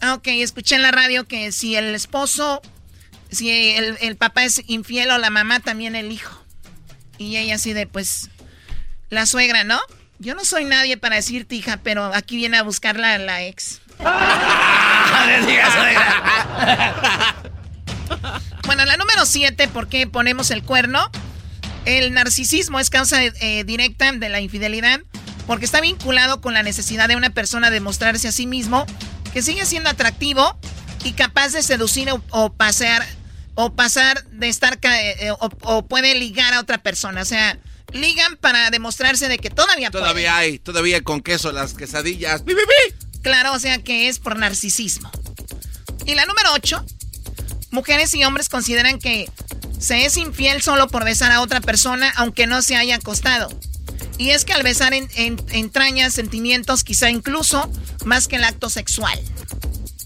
Ah, 0.00 0.14
ok, 0.14 0.28
escuché 0.28 0.76
en 0.76 0.82
la 0.82 0.90
radio 0.90 1.26
que 1.26 1.52
si 1.52 1.76
el 1.76 1.94
esposo, 1.94 2.62
si 3.30 3.50
el, 3.50 3.96
el 4.00 4.16
papá 4.16 4.44
es 4.44 4.62
infiel 4.66 5.10
o 5.10 5.18
la 5.18 5.30
mamá, 5.30 5.60
también 5.60 5.94
el 5.94 6.12
hijo. 6.12 6.42
Y 7.18 7.36
ella 7.36 7.56
así 7.56 7.72
de, 7.72 7.86
pues, 7.86 8.30
la 9.10 9.26
suegra, 9.26 9.64
¿no? 9.64 9.80
Yo 10.18 10.34
no 10.34 10.44
soy 10.44 10.64
nadie 10.64 10.96
para 10.96 11.16
decirte, 11.16 11.54
hija, 11.54 11.78
pero 11.82 12.04
aquí 12.14 12.36
viene 12.36 12.56
a 12.56 12.62
buscarla 12.62 13.18
la 13.18 13.44
ex. 13.44 13.80
bueno, 18.66 18.84
la 18.84 18.96
número 18.96 19.24
7, 19.24 19.68
¿por 19.68 19.88
qué 19.88 20.06
ponemos 20.06 20.50
el 20.50 20.62
cuerno? 20.62 21.10
El 21.84 22.12
narcisismo 22.12 22.80
es 22.80 22.90
causa 22.90 23.22
eh, 23.22 23.64
directa 23.64 24.10
de 24.12 24.28
la 24.28 24.40
infidelidad 24.40 25.00
porque 25.46 25.64
está 25.64 25.80
vinculado 25.80 26.40
con 26.40 26.54
la 26.54 26.64
necesidad 26.64 27.08
de 27.08 27.16
una 27.16 27.30
persona 27.30 27.70
de 27.70 27.80
mostrarse 27.80 28.28
a 28.28 28.32
sí 28.32 28.46
mismo 28.46 28.84
que 29.32 29.42
sigue 29.42 29.64
siendo 29.64 29.88
atractivo 29.88 30.58
y 31.04 31.12
capaz 31.12 31.50
de 31.50 31.62
seducir 31.62 32.08
o, 32.10 32.52
pasar 32.52 33.06
o 33.54 33.72
pasar 33.74 34.24
de 34.30 34.48
estar 34.48 34.78
eh, 34.82 35.30
o, 35.38 35.86
puede 35.86 36.16
ligar 36.16 36.52
a 36.52 36.60
otra 36.60 36.78
persona, 36.78 37.22
o 37.22 37.24
sea, 37.24 37.58
ligan 37.92 38.36
para 38.36 38.70
demostrarse 38.70 39.28
de 39.28 39.38
que 39.38 39.50
todavía 39.50 39.90
todavía 39.90 40.36
hay, 40.36 40.58
todavía 40.58 41.02
con 41.02 41.20
queso 41.20 41.52
las 41.52 41.74
quesadillas. 41.74 42.44
¡Bi, 42.44 42.54
Claro, 43.22 43.52
o 43.52 43.58
sea 43.58 43.78
que 43.82 44.08
es 44.08 44.18
por 44.18 44.36
narcisismo. 44.36 45.10
Y 46.04 46.14
la 46.14 46.26
número 46.26 46.52
8. 46.52 46.84
Mujeres 47.76 48.12
y 48.14 48.24
hombres 48.24 48.48
consideran 48.48 48.98
que 48.98 49.28
se 49.78 50.06
es 50.06 50.16
infiel 50.16 50.62
solo 50.62 50.88
por 50.88 51.04
besar 51.04 51.30
a 51.30 51.42
otra 51.42 51.60
persona 51.60 52.10
aunque 52.16 52.46
no 52.46 52.62
se 52.62 52.74
haya 52.74 52.96
acostado. 52.96 53.50
Y 54.16 54.30
es 54.30 54.46
que 54.46 54.54
al 54.54 54.62
besar 54.62 54.94
en, 54.94 55.10
entrañas 55.52 56.14
sentimientos 56.14 56.84
quizá 56.84 57.10
incluso 57.10 57.70
más 58.06 58.28
que 58.28 58.36
el 58.36 58.44
acto 58.44 58.70
sexual. 58.70 59.20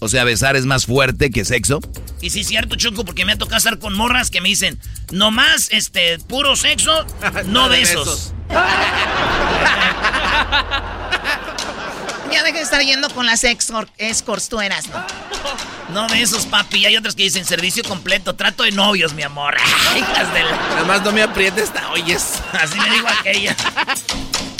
O 0.01 0.09
sea, 0.09 0.25
besar 0.25 0.57
es 0.57 0.65
más 0.65 0.85
fuerte 0.85 1.31
que 1.31 1.45
sexo. 1.45 1.79
Y 2.19 2.31
sí, 2.31 2.41
es 2.41 2.49
cierto, 2.49 2.75
Choco, 2.75 3.05
porque 3.05 3.23
me 3.23 3.31
ha 3.31 3.37
tocado 3.37 3.59
estar 3.59 3.79
con 3.79 3.93
morras 3.93 4.31
que 4.31 4.41
me 4.41 4.49
dicen, 4.49 4.77
nomás, 5.13 5.69
este, 5.71 6.19
puro 6.19 6.57
sexo, 6.57 7.05
no, 7.45 7.69
besos. 7.69 8.33
Ya 12.31 12.43
deja 12.43 12.57
de 12.57 12.63
estar 12.63 12.81
yendo 12.81 13.09
con 13.09 13.25
las 13.25 13.43
escorts, 13.43 14.49
tú 14.49 14.61
eras, 14.61 14.87
¿no? 14.87 15.05
No 15.89 16.07
de 16.07 16.21
esos, 16.21 16.45
papi. 16.45 16.85
Hay 16.85 16.95
otras 16.95 17.15
que 17.15 17.23
dicen 17.23 17.45
servicio 17.45 17.83
completo, 17.83 18.35
trato 18.35 18.63
de 18.63 18.71
novios, 18.71 19.13
mi 19.13 19.23
amor. 19.23 19.55
Hijas 19.97 20.33
de 20.33 20.43
Nada 20.43 20.83
más 20.85 21.01
no 21.03 21.11
me 21.11 21.21
aprietes, 21.21 21.71
oyes. 21.91 22.35
Así 22.53 22.79
me 22.79 22.89
digo 22.89 23.07
aquella. 23.07 23.55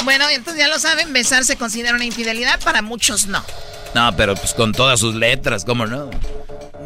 Bueno, 0.04 0.28
entonces 0.30 0.60
ya 0.60 0.68
lo 0.68 0.80
saben, 0.80 1.14
besar 1.14 1.46
se 1.46 1.58
considera 1.58 1.94
una 1.94 2.06
infidelidad, 2.06 2.60
para 2.62 2.82
muchos 2.82 3.28
no. 3.28 3.46
No, 3.94 4.16
pero 4.16 4.34
pues 4.36 4.56
con 4.56 4.72
todas 4.72 5.00
sus 5.00 5.14
letras, 5.14 5.64
¿cómo 5.64 5.86
no? 5.86 6.10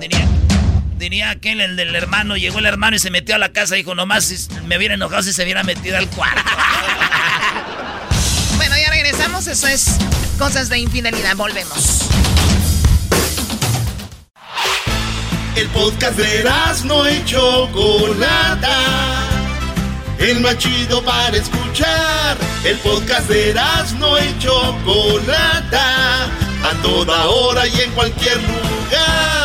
Diría, 0.02 0.28
diría 0.98 1.30
aquel, 1.30 1.62
el 1.62 1.78
del 1.78 1.96
hermano, 1.96 2.36
llegó 2.36 2.60
el 2.60 2.66
hermano 2.66 2.98
y 2.98 3.00
se 3.00 3.12
metió 3.12 3.36
a 3.36 3.38
la 3.38 3.54
casa 3.54 3.76
y 3.76 3.80
dijo, 3.80 3.96
nomás 3.96 4.50
me 4.66 4.78
hubiera 4.78 4.96
enojado 4.96 5.24
si 5.24 5.32
se 5.32 5.44
hubiera 5.44 5.64
metido 5.64 5.98
al 5.98 6.10
cuarto. 6.10 6.42
regresamos, 9.26 9.48
eso 9.48 9.68
es 9.68 9.98
cosas 10.38 10.70
de 10.70 10.80
infidelidad. 10.80 11.36
Volvemos. 11.36 12.02
El 15.56 15.68
podcast 15.70 16.18
de 16.18 16.44
no 16.86 17.10
y 17.10 17.24
Chocolata. 17.26 18.78
El 20.20 20.42
más 20.42 20.58
chido 20.58 21.04
para 21.04 21.36
escuchar. 21.38 22.38
El 22.64 22.78
podcast 22.80 23.28
de 23.30 23.54
no 24.00 24.18
y 24.20 24.40
Chocolata. 24.40 26.26
A 26.64 26.82
toda 26.82 27.26
hora 27.28 27.68
y 27.68 27.82
en 27.82 27.92
cualquier 27.92 28.38
lugar. 28.38 29.45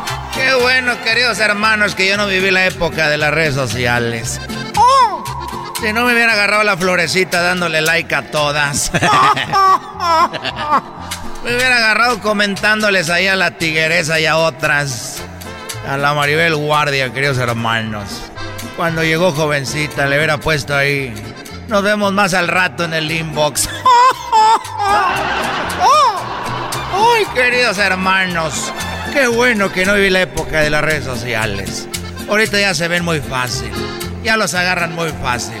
Qué 0.41 0.53
bueno, 0.55 0.99
queridos 1.03 1.37
hermanos, 1.39 1.93
que 1.93 2.07
yo 2.07 2.17
no 2.17 2.25
viví 2.25 2.49
la 2.49 2.65
época 2.65 3.09
de 3.09 3.17
las 3.17 3.31
redes 3.31 3.53
sociales. 3.53 4.41
Si 5.79 5.93
no 5.93 6.03
me 6.05 6.13
hubiera 6.13 6.33
agarrado 6.33 6.63
la 6.63 6.75
florecita 6.75 7.43
dándole 7.43 7.81
like 7.81 8.15
a 8.15 8.31
todas. 8.31 8.91
me 11.43 11.55
hubiera 11.55 11.77
agarrado 11.77 12.19
comentándoles 12.21 13.11
ahí 13.11 13.27
a 13.27 13.35
la 13.35 13.51
tigueresa 13.51 14.19
y 14.19 14.25
a 14.25 14.37
otras. 14.37 15.21
A 15.87 15.97
la 15.97 16.15
Maribel 16.15 16.55
Guardia, 16.55 17.13
queridos 17.13 17.37
hermanos. 17.37 18.23
Cuando 18.75 19.03
llegó 19.03 19.31
jovencita, 19.31 20.07
le 20.07 20.17
hubiera 20.17 20.39
puesto 20.39 20.75
ahí. 20.75 21.13
Nos 21.67 21.83
vemos 21.83 22.13
más 22.13 22.33
al 22.33 22.47
rato 22.47 22.85
en 22.85 22.95
el 22.95 23.11
inbox. 23.11 23.69
¡Ay, 26.93 27.25
queridos 27.35 27.77
hermanos! 27.77 28.73
Qué 29.11 29.27
bueno 29.27 29.71
que 29.71 29.85
no 29.85 29.95
viví 29.95 30.09
la 30.09 30.21
época 30.21 30.61
de 30.61 30.69
las 30.69 30.81
redes 30.83 31.03
sociales. 31.03 31.87
Ahorita 32.29 32.59
ya 32.59 32.73
se 32.73 32.87
ven 32.87 33.03
muy 33.03 33.19
fácil. 33.19 33.69
Ya 34.23 34.37
los 34.37 34.53
agarran 34.53 34.95
muy 34.95 35.09
fácil. 35.21 35.57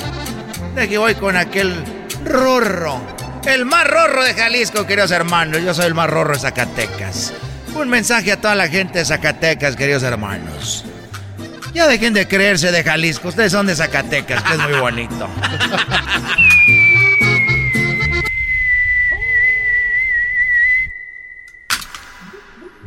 De 0.75 0.87
que 0.87 0.97
voy 0.97 1.15
con 1.15 1.35
aquel 1.35 1.75
rorro. 2.23 3.01
El 3.45 3.65
más 3.65 3.85
rorro 3.87 4.23
de 4.23 4.33
Jalisco, 4.33 4.87
queridos 4.87 5.11
hermanos. 5.11 5.61
Yo 5.63 5.73
soy 5.73 5.87
el 5.87 5.93
más 5.93 6.09
rorro 6.09 6.33
de 6.33 6.39
Zacatecas. 6.39 7.33
Un 7.75 7.89
mensaje 7.89 8.31
a 8.31 8.39
toda 8.39 8.55
la 8.55 8.69
gente 8.69 8.99
de 8.99 9.05
Zacatecas, 9.05 9.75
queridos 9.75 10.03
hermanos. 10.03 10.85
Ya 11.73 11.87
dejen 11.87 12.13
de 12.13 12.27
creerse 12.27 12.71
de 12.71 12.83
Jalisco. 12.83 13.29
Ustedes 13.29 13.51
son 13.51 13.67
de 13.67 13.75
Zacatecas, 13.75 14.43
que 14.43 14.53
es 14.53 14.59
muy 14.59 14.79
bonito. 14.79 15.29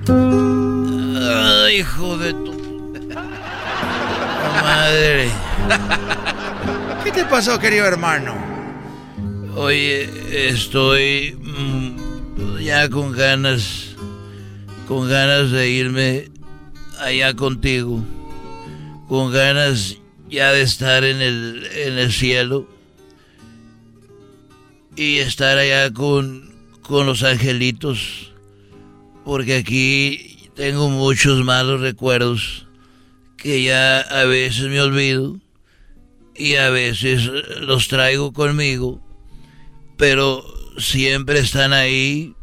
Hijo 1.73 2.19
de 2.19 2.33
tu 2.33 2.53
madre. 4.63 5.31
¿Qué 7.03 7.11
te 7.11 7.25
pasó, 7.25 7.59
querido 7.59 7.87
hermano? 7.87 8.35
Oye, 9.57 10.51
estoy 10.51 11.37
mm, 11.41 12.59
ya 12.59 12.89
con 12.91 13.13
ganas, 13.13 13.97
con 14.87 15.09
ganas 15.09 15.51
de 15.53 15.71
irme 15.71 16.29
allá 17.01 17.35
contigo, 17.35 18.05
con 19.09 19.33
ganas 19.33 19.97
ya 20.29 20.53
de 20.53 20.63
estar 20.63 21.03
en 21.05 21.23
el, 21.23 21.67
en 21.75 21.99
el 21.99 22.13
cielo 22.13 22.69
y 24.97 25.19
estar 25.19 25.57
allá 25.57 25.93
con, 25.93 26.53
con 26.83 27.07
los 27.07 27.23
angelitos, 27.23 28.33
porque 29.25 29.57
aquí 29.57 30.34
tengo 30.55 30.89
muchos 30.89 31.45
malos 31.45 31.81
recuerdos 31.81 32.67
que 33.37 33.63
ya 33.63 34.01
a 34.01 34.25
veces 34.25 34.69
me 34.69 34.81
olvido 34.81 35.39
y 36.35 36.57
a 36.57 36.71
veces 36.71 37.27
los 37.61 37.89
traigo 37.89 38.33
conmigo, 38.33 39.01
pero 39.97 40.45
siempre 40.79 41.41
están 41.41 41.73
ahí 41.73 42.35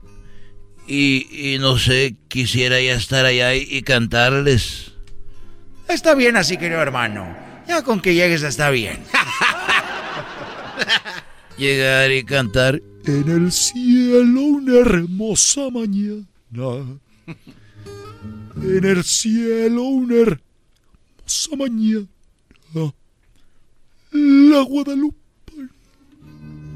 y, 0.87 1.57
no 1.59 1.77
sé, 1.77 2.15
quisiera 2.27 2.81
ya 2.81 2.93
estar 2.93 3.25
allá 3.25 3.55
y, 3.55 3.81
cantarles. 3.81 4.91
Está 5.87 6.15
bien 6.15 6.35
así, 6.35 6.57
querido 6.57 6.81
hermano. 6.81 7.35
Ya 7.67 7.83
con 7.83 8.01
que 8.01 8.13
llegues 8.13 8.43
está 8.43 8.69
bien. 8.69 9.01
Llegar 11.57 12.11
y 12.11 12.23
cantar 12.23 12.81
en 13.05 13.29
el 13.29 13.51
cielo 13.51 14.41
una 14.41 14.79
hermosa 14.79 15.69
mañana. 15.69 16.25
En 18.61 18.85
el 18.85 19.03
cielo 19.03 19.83
una 19.83 20.15
hermosa 20.15 21.55
mañana. 21.57 22.05
La 24.13 24.61
Guadalupe. 24.61 25.17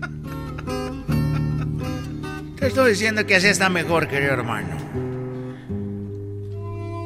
Te 2.59 2.67
estoy 2.67 2.91
diciendo 2.91 3.25
que 3.25 3.35
así 3.35 3.47
está 3.47 3.69
mejor, 3.69 4.07
querido 4.07 4.33
hermano. 4.33 4.77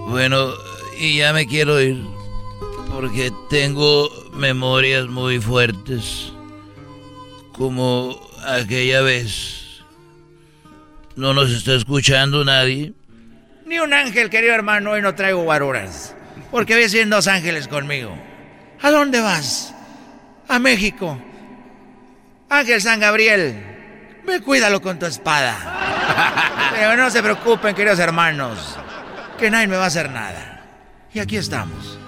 Bueno, 0.09 0.53
y 0.99 1.17
ya 1.17 1.33
me 1.33 1.45
quiero 1.45 1.81
ir. 1.81 2.01
Porque 2.89 3.31
tengo 3.49 4.09
memorias 4.33 5.07
muy 5.07 5.39
fuertes. 5.39 6.31
Como 7.51 8.17
aquella 8.45 9.01
vez. 9.01 9.81
No 11.17 11.33
nos 11.33 11.51
está 11.51 11.75
escuchando 11.75 12.45
nadie. 12.45 12.93
Ni 13.69 13.79
un 13.79 13.93
ángel, 13.93 14.29
querido 14.29 14.53
hermano. 14.53 14.91
Hoy 14.91 15.01
no 15.01 15.15
traigo 15.15 15.43
guaruras. 15.43 16.13
Porque 16.51 16.75
voy 16.75 16.89
siendo 16.89 17.15
dos 17.15 17.27
ángeles 17.27 17.69
conmigo. 17.69 18.17
¿A 18.81 18.91
dónde 18.91 19.21
vas? 19.21 19.73
a 20.49 20.59
México. 20.59 21.17
Ángel 22.49 22.81
San 22.81 22.99
Gabriel, 22.99 23.55
me 24.25 24.41
cuídalo 24.41 24.81
con 24.81 24.99
tu 24.99 25.05
espada. 25.05 26.71
Pero 26.73 26.97
no 26.97 27.09
se 27.09 27.21
preocupen, 27.21 27.75
queridos 27.75 27.99
hermanos, 27.99 28.77
que 29.37 29.49
nadie 29.49 29.67
me 29.67 29.77
va 29.77 29.85
a 29.85 29.87
hacer 29.87 30.09
nada. 30.09 30.65
Y 31.13 31.19
aquí 31.19 31.37
estamos. 31.37 31.99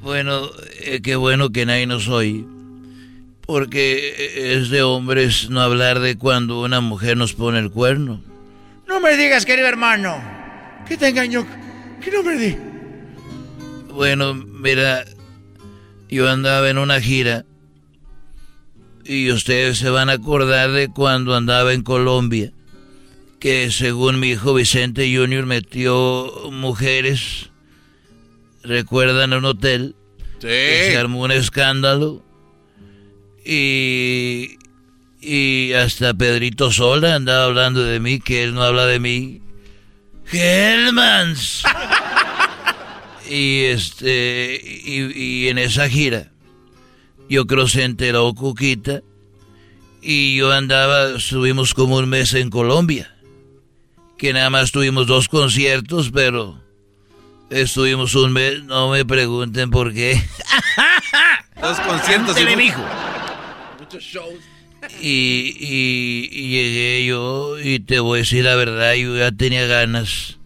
Bueno, 0.00 0.48
eh, 0.80 1.00
qué 1.02 1.16
bueno 1.16 1.50
que 1.50 1.66
nadie 1.66 1.86
nos 1.86 2.08
oye. 2.08 2.44
Porque 3.42 4.56
es 4.56 4.70
de 4.70 4.82
hombres 4.82 5.50
no 5.50 5.60
hablar 5.60 6.00
de 6.00 6.16
cuando 6.16 6.62
una 6.62 6.80
mujer 6.80 7.18
nos 7.18 7.34
pone 7.34 7.58
el 7.58 7.70
cuerno. 7.70 8.22
No 8.88 9.00
me 9.00 9.18
digas, 9.18 9.44
querido 9.44 9.68
hermano, 9.68 10.18
que 10.86 10.96
te 10.96 11.08
engañó. 11.08 11.46
Que 12.02 12.10
no 12.10 12.22
me 12.22 12.36
di. 12.36 12.56
Bueno, 13.92 14.34
mira, 14.34 15.04
yo 16.08 16.28
andaba 16.28 16.68
en 16.68 16.78
una 16.78 17.00
gira 17.00 17.44
y 19.04 19.30
ustedes 19.30 19.78
se 19.78 19.90
van 19.90 20.10
a 20.10 20.14
acordar 20.14 20.72
de 20.72 20.88
cuando 20.88 21.34
andaba 21.34 21.72
en 21.72 21.82
Colombia, 21.82 22.52
que 23.38 23.70
según 23.70 24.18
mi 24.18 24.30
hijo 24.30 24.54
Vicente 24.54 25.14
Junior 25.14 25.46
metió 25.46 26.50
mujeres, 26.50 27.50
recuerdan 28.62 29.32
un 29.34 29.44
hotel, 29.44 29.94
sí. 30.40 30.48
se 30.48 30.96
armó 30.96 31.22
un 31.22 31.32
escándalo 31.32 32.24
y, 33.44 34.56
y 35.20 35.72
hasta 35.74 36.14
Pedrito 36.14 36.72
Sola 36.72 37.14
andaba 37.14 37.44
hablando 37.44 37.84
de 37.84 38.00
mí, 38.00 38.20
que 38.20 38.42
él 38.42 38.54
no 38.54 38.62
habla 38.62 38.86
de 38.86 38.98
mí. 38.98 39.42
Helmans. 40.32 41.62
Y 43.28 43.64
este, 43.64 44.60
y, 44.62 45.48
en 45.48 45.56
esa 45.56 45.88
gira, 45.88 46.30
yo 47.28 47.46
creo 47.46 47.66
se 47.66 47.84
enteró 47.84 48.34
Cuquita 48.34 49.00
y 50.02 50.36
yo 50.36 50.52
andaba, 50.52 51.16
estuvimos 51.16 51.72
como 51.72 51.96
un 51.96 52.08
mes 52.08 52.34
en 52.34 52.50
Colombia, 52.50 53.16
que 54.18 54.34
nada 54.34 54.50
más 54.50 54.72
tuvimos 54.72 55.06
dos 55.06 55.28
conciertos, 55.28 56.10
pero 56.12 56.60
estuvimos 57.48 58.14
un 58.14 58.32
mes, 58.34 58.62
no 58.64 58.90
me 58.90 59.06
pregunten 59.06 59.70
por 59.70 59.94
qué. 59.94 60.22
dos 61.62 61.80
conciertos. 61.80 62.38
y 62.38 62.44
Muchos 63.80 64.02
shows. 64.02 64.53
Y, 65.00 65.56
y, 65.60 66.48
llegué 66.48 67.06
yo 67.06 67.58
y 67.58 67.80
te 67.80 68.00
voy 68.00 68.18
a 68.18 68.22
decir 68.22 68.44
la 68.44 68.54
verdad, 68.54 68.94
yo 68.94 69.16
ya 69.16 69.32
tenía 69.32 69.66
ganas 69.66 70.38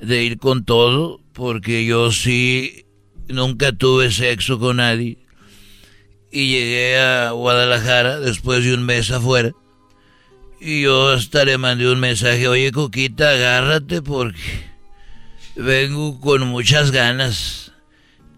de 0.00 0.24
ir 0.24 0.38
con 0.38 0.64
todo, 0.64 1.20
porque 1.32 1.84
yo 1.84 2.10
sí 2.12 2.84
nunca 3.28 3.72
tuve 3.72 4.10
sexo 4.10 4.58
con 4.58 4.78
nadie. 4.78 5.18
Y 6.30 6.48
llegué 6.48 6.98
a 6.98 7.30
Guadalajara 7.30 8.18
después 8.18 8.64
de 8.64 8.74
un 8.74 8.84
mes 8.84 9.10
afuera. 9.10 9.52
Y 10.60 10.82
yo 10.82 11.10
hasta 11.10 11.44
le 11.44 11.58
mandé 11.58 11.88
un 11.90 12.00
mensaje, 12.00 12.48
oye 12.48 12.72
Coquita, 12.72 13.30
agárrate 13.30 14.02
porque 14.02 14.40
vengo 15.54 16.20
con 16.20 16.48
muchas 16.48 16.90
ganas. 16.90 17.72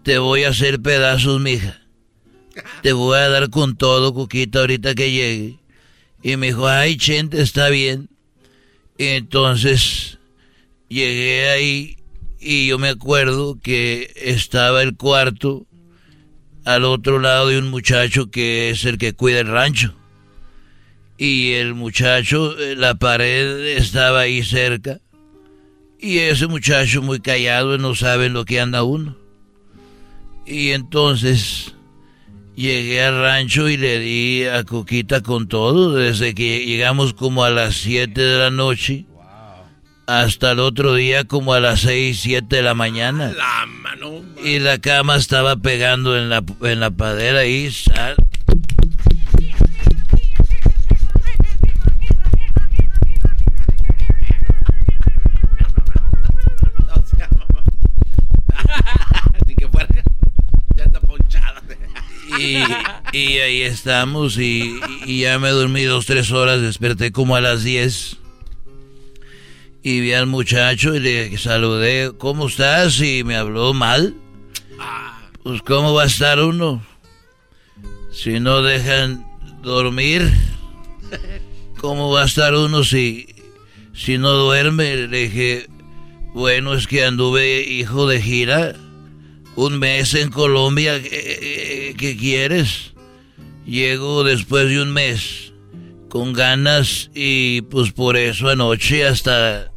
Te 0.03 0.17
voy 0.17 0.43
a 0.43 0.49
hacer 0.49 0.81
pedazos, 0.81 1.39
mija. 1.41 1.79
Te 2.81 2.93
voy 2.93 3.17
a 3.17 3.29
dar 3.29 3.49
con 3.49 3.75
todo, 3.75 4.13
Coquita, 4.13 4.59
ahorita 4.59 4.95
que 4.95 5.11
llegue. 5.11 5.59
Y 6.23 6.35
me 6.37 6.47
dijo, 6.47 6.67
ay, 6.67 6.97
Chente, 6.97 7.41
está 7.41 7.69
bien. 7.69 8.09
Y 8.97 9.05
entonces 9.05 10.17
llegué 10.89 11.49
ahí 11.49 11.97
y 12.39 12.67
yo 12.67 12.79
me 12.79 12.89
acuerdo 12.89 13.59
que 13.61 14.11
estaba 14.15 14.81
el 14.81 14.95
cuarto 14.95 15.65
al 16.65 16.83
otro 16.83 17.19
lado 17.19 17.47
de 17.47 17.59
un 17.59 17.69
muchacho 17.69 18.29
que 18.29 18.69
es 18.69 18.85
el 18.85 18.97
que 18.97 19.13
cuida 19.13 19.39
el 19.39 19.47
rancho. 19.47 19.95
Y 21.17 21.53
el 21.53 21.73
muchacho, 21.73 22.57
eh, 22.59 22.75
la 22.75 22.95
pared 22.95 23.77
estaba 23.77 24.21
ahí 24.21 24.43
cerca. 24.43 24.99
Y 25.99 26.19
ese 26.19 26.45
muchacho 26.47 27.01
muy 27.01 27.19
callado 27.19 27.77
no 27.77 27.95
sabe 27.95 28.29
lo 28.29 28.45
que 28.45 28.59
anda 28.59 28.83
uno. 28.83 29.17
Y 30.45 30.69
entonces 30.71 31.73
llegué 32.57 33.03
al 33.03 33.21
rancho 33.21 33.69
y 33.69 33.77
le 33.77 33.99
di 33.99 34.45
a 34.45 34.63
Coquita 34.63 35.21
con 35.21 35.47
todo, 35.47 35.93
desde 35.93 36.33
que 36.33 36.65
llegamos 36.65 37.13
como 37.13 37.43
a 37.43 37.49
las 37.49 37.75
7 37.75 38.19
de 38.19 38.39
la 38.39 38.49
noche 38.49 39.05
hasta 40.07 40.53
el 40.53 40.59
otro 40.59 40.95
día 40.95 41.25
como 41.25 41.53
a 41.53 41.59
las 41.59 41.81
6, 41.81 42.19
7 42.19 42.55
de 42.55 42.61
la 42.63 42.73
mañana. 42.73 43.33
y 44.43 44.59
la 44.59 44.79
cama 44.79 45.17
estaba 45.17 45.57
pegando 45.57 46.17
en 46.17 46.29
la, 46.29 46.43
en 46.63 46.79
la 46.79 46.91
padera 46.91 47.45
y... 47.45 47.71
Sal. 47.71 48.15
Y, 62.39 63.39
ahí 63.39 63.61
estamos 63.61 64.37
y, 64.37 64.79
y, 65.05 65.21
ya 65.21 65.39
me 65.39 65.49
dormí 65.49 65.83
dos, 65.83 66.05
tres 66.05 66.31
horas, 66.31 66.61
desperté 66.61 67.11
como 67.11 67.35
a 67.35 67.41
las 67.41 67.63
10 67.63 68.17
y 69.83 70.01
vi 70.01 70.13
al 70.13 70.27
muchacho 70.27 70.95
y 70.95 70.99
le 70.99 71.37
saludé, 71.37 72.11
¿cómo 72.17 72.47
estás? 72.47 72.99
Y 72.99 73.23
me 73.23 73.37
habló 73.37 73.73
mal. 73.73 74.15
Pues 75.43 75.61
¿cómo 75.61 75.93
va 75.93 76.03
a 76.03 76.07
estar 76.07 76.41
uno? 76.41 76.85
Si 78.11 78.41
no 78.41 78.61
dejan 78.61 79.25
dormir, 79.61 80.29
¿cómo 81.79 82.11
va 82.11 82.23
a 82.23 82.25
estar 82.25 82.53
uno 82.53 82.83
si, 82.83 83.27
si 83.93 84.17
no 84.17 84.31
duerme? 84.31 85.07
Le 85.07 85.29
dije, 85.29 85.67
bueno, 86.33 86.73
es 86.73 86.85
que 86.85 87.05
anduve 87.05 87.61
hijo 87.61 88.07
de 88.07 88.21
gira 88.21 88.75
un 89.57 89.79
mes 89.79 90.13
en 90.13 90.29
Colombia, 90.29 91.01
¿qué, 91.01 91.93
qué 91.97 92.15
quieres? 92.15 92.93
Llego 93.65 94.23
después 94.23 94.69
de 94.69 94.81
un 94.81 94.93
mes 94.93 95.51
con 96.07 96.31
ganas 96.31 97.09
y 97.13 97.61
pues 97.63 97.91
por 97.91 98.15
eso 98.15 98.47
anoche 98.47 99.05
hasta 99.05 99.71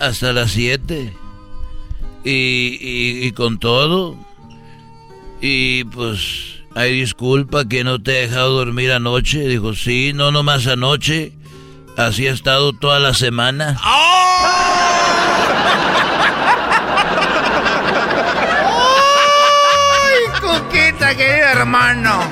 hasta 0.00 0.32
las 0.32 0.52
7. 0.52 1.12
Y, 2.24 2.78
y, 3.26 3.32
con 3.32 3.58
todo. 3.58 4.16
Y 5.40 5.84
pues, 5.84 6.60
hay 6.74 7.00
disculpa 7.00 7.66
que 7.66 7.84
no 7.84 8.02
te 8.02 8.18
he 8.18 8.28
dejado 8.28 8.50
dormir 8.50 8.92
anoche. 8.92 9.48
Dijo, 9.48 9.74
sí, 9.74 10.12
no 10.14 10.30
nomás 10.30 10.66
anoche. 10.66 11.32
Así 11.96 12.26
ha 12.26 12.32
estado 12.32 12.74
toda 12.74 13.00
la 13.00 13.14
semana. 13.14 13.80
¡Ay, 13.82 14.67
hermano! 21.78 22.30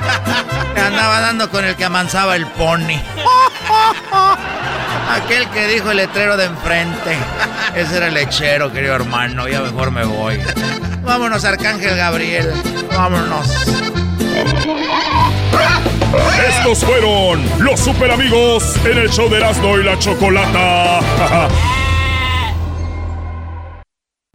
Me 0.74 0.80
andaba 0.80 1.20
dando 1.20 1.50
con 1.50 1.64
el 1.64 1.76
que 1.76 1.84
amansaba 1.84 2.36
el 2.36 2.46
pony. 2.46 3.00
Aquel 5.10 5.48
que 5.50 5.68
dijo 5.68 5.90
el 5.90 5.98
letrero 5.98 6.36
de 6.36 6.46
enfrente. 6.46 7.16
Ese 7.74 7.96
era 7.96 8.08
el 8.08 8.14
lechero, 8.14 8.72
querido 8.72 8.94
hermano. 8.94 9.48
Ya 9.48 9.62
mejor 9.62 9.90
me 9.90 10.04
voy. 10.04 10.40
Vámonos, 11.02 11.44
Arcángel 11.44 11.96
Gabriel. 11.96 12.52
Vámonos. 12.94 13.46
Estos 16.48 16.84
fueron 16.84 17.44
los 17.58 17.80
super 17.80 18.10
amigos 18.10 18.76
en 18.84 18.98
el 18.98 19.10
show 19.10 19.28
de 19.28 19.38
Erasmo 19.38 19.78
y 19.78 19.84
la 19.84 19.98
Chocolata. 19.98 21.00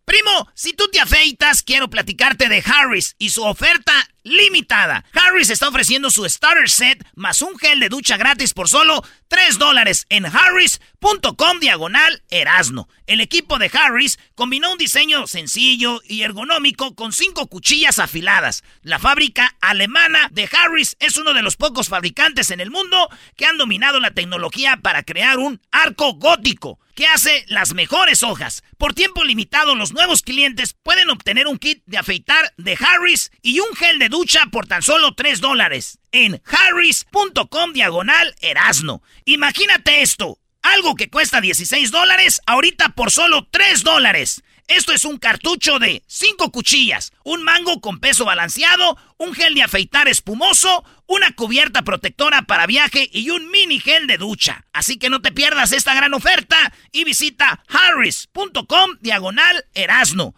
Primo, 0.05 0.49
si 0.55 0.73
tú 0.73 0.89
te 0.91 0.99
afeitas, 0.99 1.63
quiero 1.63 1.89
platicarte 1.89 2.49
de 2.49 2.63
Harris 2.65 3.15
y 3.17 3.29
su 3.29 3.43
oferta 3.43 3.93
limitada. 4.23 5.05
Harris 5.13 5.49
está 5.49 5.69
ofreciendo 5.69 6.11
su 6.11 6.27
starter 6.27 6.69
set 6.69 7.05
más 7.15 7.41
un 7.41 7.57
gel 7.57 7.79
de 7.79 7.89
ducha 7.89 8.17
gratis 8.17 8.53
por 8.53 8.69
solo 8.69 9.03
3 9.27 9.57
dólares 9.57 10.05
en 10.09 10.25
harris.com 10.25 11.59
diagonal 11.59 12.23
erasno. 12.29 12.87
El 13.07 13.21
equipo 13.21 13.57
de 13.57 13.71
Harris 13.73 14.19
combinó 14.35 14.71
un 14.71 14.77
diseño 14.77 15.27
sencillo 15.27 16.01
y 16.07 16.21
ergonómico 16.21 16.95
con 16.95 17.13
cinco 17.13 17.47
cuchillas 17.47 17.99
afiladas. 17.99 18.63
La 18.81 18.99
fábrica 18.99 19.55
alemana 19.61 20.29
de 20.31 20.49
Harris 20.51 20.95
es 20.99 21.17
uno 21.17 21.33
de 21.33 21.41
los 21.41 21.57
pocos 21.57 21.89
fabricantes 21.89 22.51
en 22.51 22.59
el 22.59 22.71
mundo 22.71 23.09
que 23.35 23.45
han 23.45 23.57
dominado 23.57 23.99
la 23.99 24.11
tecnología 24.11 24.77
para 24.77 25.03
crear 25.03 25.39
un 25.39 25.61
arco 25.71 26.13
gótico 26.13 26.79
que 26.95 27.07
hace 27.07 27.45
las 27.47 27.73
mejores 27.73 28.23
hojas. 28.23 28.63
Por 28.81 28.95
tiempo 28.95 29.23
limitado, 29.23 29.75
los 29.75 29.93
nuevos 29.93 30.23
clientes 30.23 30.73
pueden 30.73 31.11
obtener 31.11 31.45
un 31.45 31.59
kit 31.59 31.83
de 31.85 31.99
afeitar 31.99 32.51
de 32.57 32.75
Harris 32.79 33.31
y 33.43 33.59
un 33.59 33.75
gel 33.75 33.99
de 33.99 34.09
ducha 34.09 34.47
por 34.51 34.65
tan 34.65 34.81
solo 34.81 35.13
3 35.13 35.39
dólares 35.39 35.99
en 36.11 36.41
harris.com 36.47 37.73
diagonal 37.73 38.33
erasno. 38.41 39.03
Imagínate 39.25 40.01
esto, 40.01 40.39
algo 40.63 40.95
que 40.95 41.11
cuesta 41.11 41.41
16 41.41 41.91
dólares, 41.91 42.41
ahorita 42.47 42.95
por 42.95 43.11
solo 43.11 43.47
3 43.51 43.83
dólares. 43.83 44.41
Esto 44.77 44.93
es 44.93 45.03
un 45.03 45.17
cartucho 45.17 45.79
de 45.79 46.01
5 46.07 46.49
cuchillas, 46.49 47.11
un 47.25 47.43
mango 47.43 47.81
con 47.81 47.99
peso 47.99 48.23
balanceado, 48.23 48.97
un 49.17 49.33
gel 49.33 49.53
de 49.53 49.63
afeitar 49.63 50.07
espumoso, 50.07 50.85
una 51.07 51.35
cubierta 51.35 51.81
protectora 51.81 52.43
para 52.43 52.67
viaje 52.67 53.09
y 53.11 53.31
un 53.31 53.51
mini 53.51 53.81
gel 53.81 54.07
de 54.07 54.17
ducha. 54.17 54.63
Así 54.71 54.97
que 54.97 55.09
no 55.09 55.21
te 55.21 55.33
pierdas 55.33 55.73
esta 55.73 55.93
gran 55.93 56.13
oferta 56.13 56.71
y 56.93 57.03
visita 57.03 57.61
harris.com 57.67 58.97
diagonal 59.01 59.65
erasno. 59.73 60.35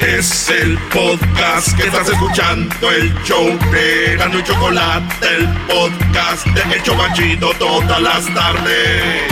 Es 0.00 0.48
el 0.48 0.78
podcast 0.88 1.76
que 1.76 1.88
estás 1.88 2.08
escuchando, 2.08 2.90
el 2.90 3.12
show 3.24 3.46
de 3.72 4.16
Gano 4.16 4.38
y 4.38 4.42
Chocolate, 4.42 5.36
el 5.36 5.48
podcast 5.66 6.46
de 6.46 6.76
El 6.76 6.82
Chobachito 6.82 7.52
todas 7.58 8.00
las 8.00 8.34
tardes. 8.34 9.31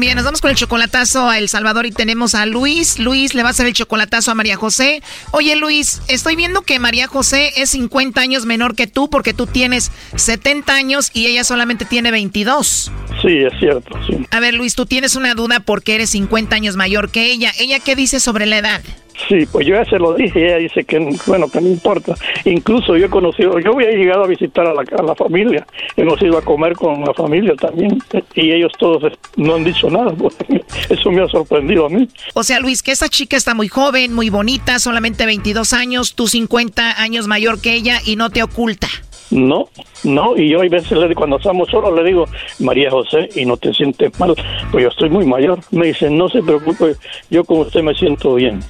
Bien, 0.00 0.16
nos 0.16 0.24
vamos 0.24 0.40
con 0.40 0.50
el 0.50 0.56
chocolatazo 0.56 1.28
a 1.28 1.36
El 1.36 1.50
Salvador 1.50 1.84
y 1.84 1.90
tenemos 1.90 2.34
a 2.34 2.46
Luis. 2.46 2.98
Luis 2.98 3.34
le 3.34 3.42
va 3.42 3.48
a 3.48 3.50
hacer 3.50 3.66
el 3.66 3.74
chocolatazo 3.74 4.30
a 4.30 4.34
María 4.34 4.56
José. 4.56 5.02
Oye 5.30 5.56
Luis, 5.56 6.00
estoy 6.08 6.36
viendo 6.36 6.62
que 6.62 6.78
María 6.78 7.06
José 7.06 7.52
es 7.56 7.68
50 7.72 8.18
años 8.18 8.46
menor 8.46 8.74
que 8.74 8.86
tú 8.86 9.10
porque 9.10 9.34
tú 9.34 9.46
tienes 9.46 9.92
70 10.16 10.72
años 10.72 11.10
y 11.12 11.26
ella 11.26 11.44
solamente 11.44 11.84
tiene 11.84 12.12
22. 12.12 12.90
Sí, 13.20 13.28
es 13.28 13.52
cierto, 13.58 13.98
sí. 14.06 14.26
A 14.30 14.40
ver 14.40 14.54
Luis, 14.54 14.74
tú 14.74 14.86
tienes 14.86 15.16
una 15.16 15.34
duda 15.34 15.60
porque 15.60 15.96
eres 15.96 16.08
50 16.08 16.56
años 16.56 16.76
mayor 16.76 17.10
que 17.10 17.30
ella. 17.30 17.52
¿Ella 17.58 17.78
qué 17.78 17.94
dice 17.94 18.20
sobre 18.20 18.46
la 18.46 18.56
edad? 18.56 18.80
Sí, 19.28 19.46
pues 19.50 19.66
yo 19.66 19.74
ya 19.74 19.84
se 19.84 19.98
lo 19.98 20.14
dije 20.14 20.46
ella 20.46 20.56
dice 20.56 20.84
que, 20.84 20.98
bueno, 21.26 21.48
que 21.48 21.60
no 21.60 21.68
importa. 21.68 22.14
Incluso 22.44 22.96
yo 22.96 23.06
he 23.06 23.10
conocido, 23.10 23.58
yo 23.60 23.72
había 23.72 23.90
llegado 23.90 24.24
a 24.24 24.26
visitar 24.26 24.66
a 24.66 24.74
la, 24.74 24.82
a 24.98 25.02
la 25.02 25.14
familia, 25.14 25.66
hemos 25.96 26.20
ido 26.22 26.38
a 26.38 26.42
comer 26.42 26.74
con 26.74 27.00
la 27.02 27.14
familia 27.14 27.54
también 27.54 27.98
y 28.34 28.52
ellos 28.52 28.72
todos 28.78 29.12
no 29.36 29.54
han 29.54 29.64
dicho 29.64 29.90
nada. 29.90 30.12
pues, 30.12 30.36
Eso 30.90 31.10
me 31.10 31.22
ha 31.22 31.28
sorprendido 31.28 31.86
a 31.86 31.88
mí. 31.88 32.08
O 32.34 32.42
sea, 32.42 32.60
Luis, 32.60 32.82
que 32.82 32.92
esta 32.92 33.08
chica 33.08 33.36
está 33.36 33.54
muy 33.54 33.68
joven, 33.68 34.14
muy 34.14 34.30
bonita, 34.30 34.78
solamente 34.78 35.26
22 35.26 35.72
años, 35.72 36.14
tú 36.14 36.26
50 36.26 37.00
años 37.00 37.26
mayor 37.26 37.60
que 37.60 37.74
ella 37.74 38.00
y 38.04 38.16
no 38.16 38.30
te 38.30 38.42
oculta. 38.42 38.88
No, 39.30 39.68
no, 40.02 40.36
y 40.36 40.48
yo 40.48 40.60
hay 40.60 40.68
veces 40.68 40.98
le, 40.98 41.14
cuando 41.14 41.36
estamos 41.36 41.68
solos 41.70 41.94
le 41.94 42.02
digo, 42.02 42.24
María 42.58 42.90
José, 42.90 43.28
y 43.36 43.44
no 43.44 43.56
te 43.56 43.72
sientes 43.72 44.18
mal, 44.18 44.34
pues 44.72 44.82
yo 44.82 44.88
estoy 44.88 45.08
muy 45.08 45.24
mayor. 45.24 45.60
Me 45.70 45.86
dice, 45.86 46.10
no 46.10 46.28
se 46.28 46.42
preocupe, 46.42 46.96
yo 47.30 47.44
con 47.44 47.60
usted 47.60 47.82
me 47.82 47.94
siento 47.94 48.34
bien. 48.34 48.60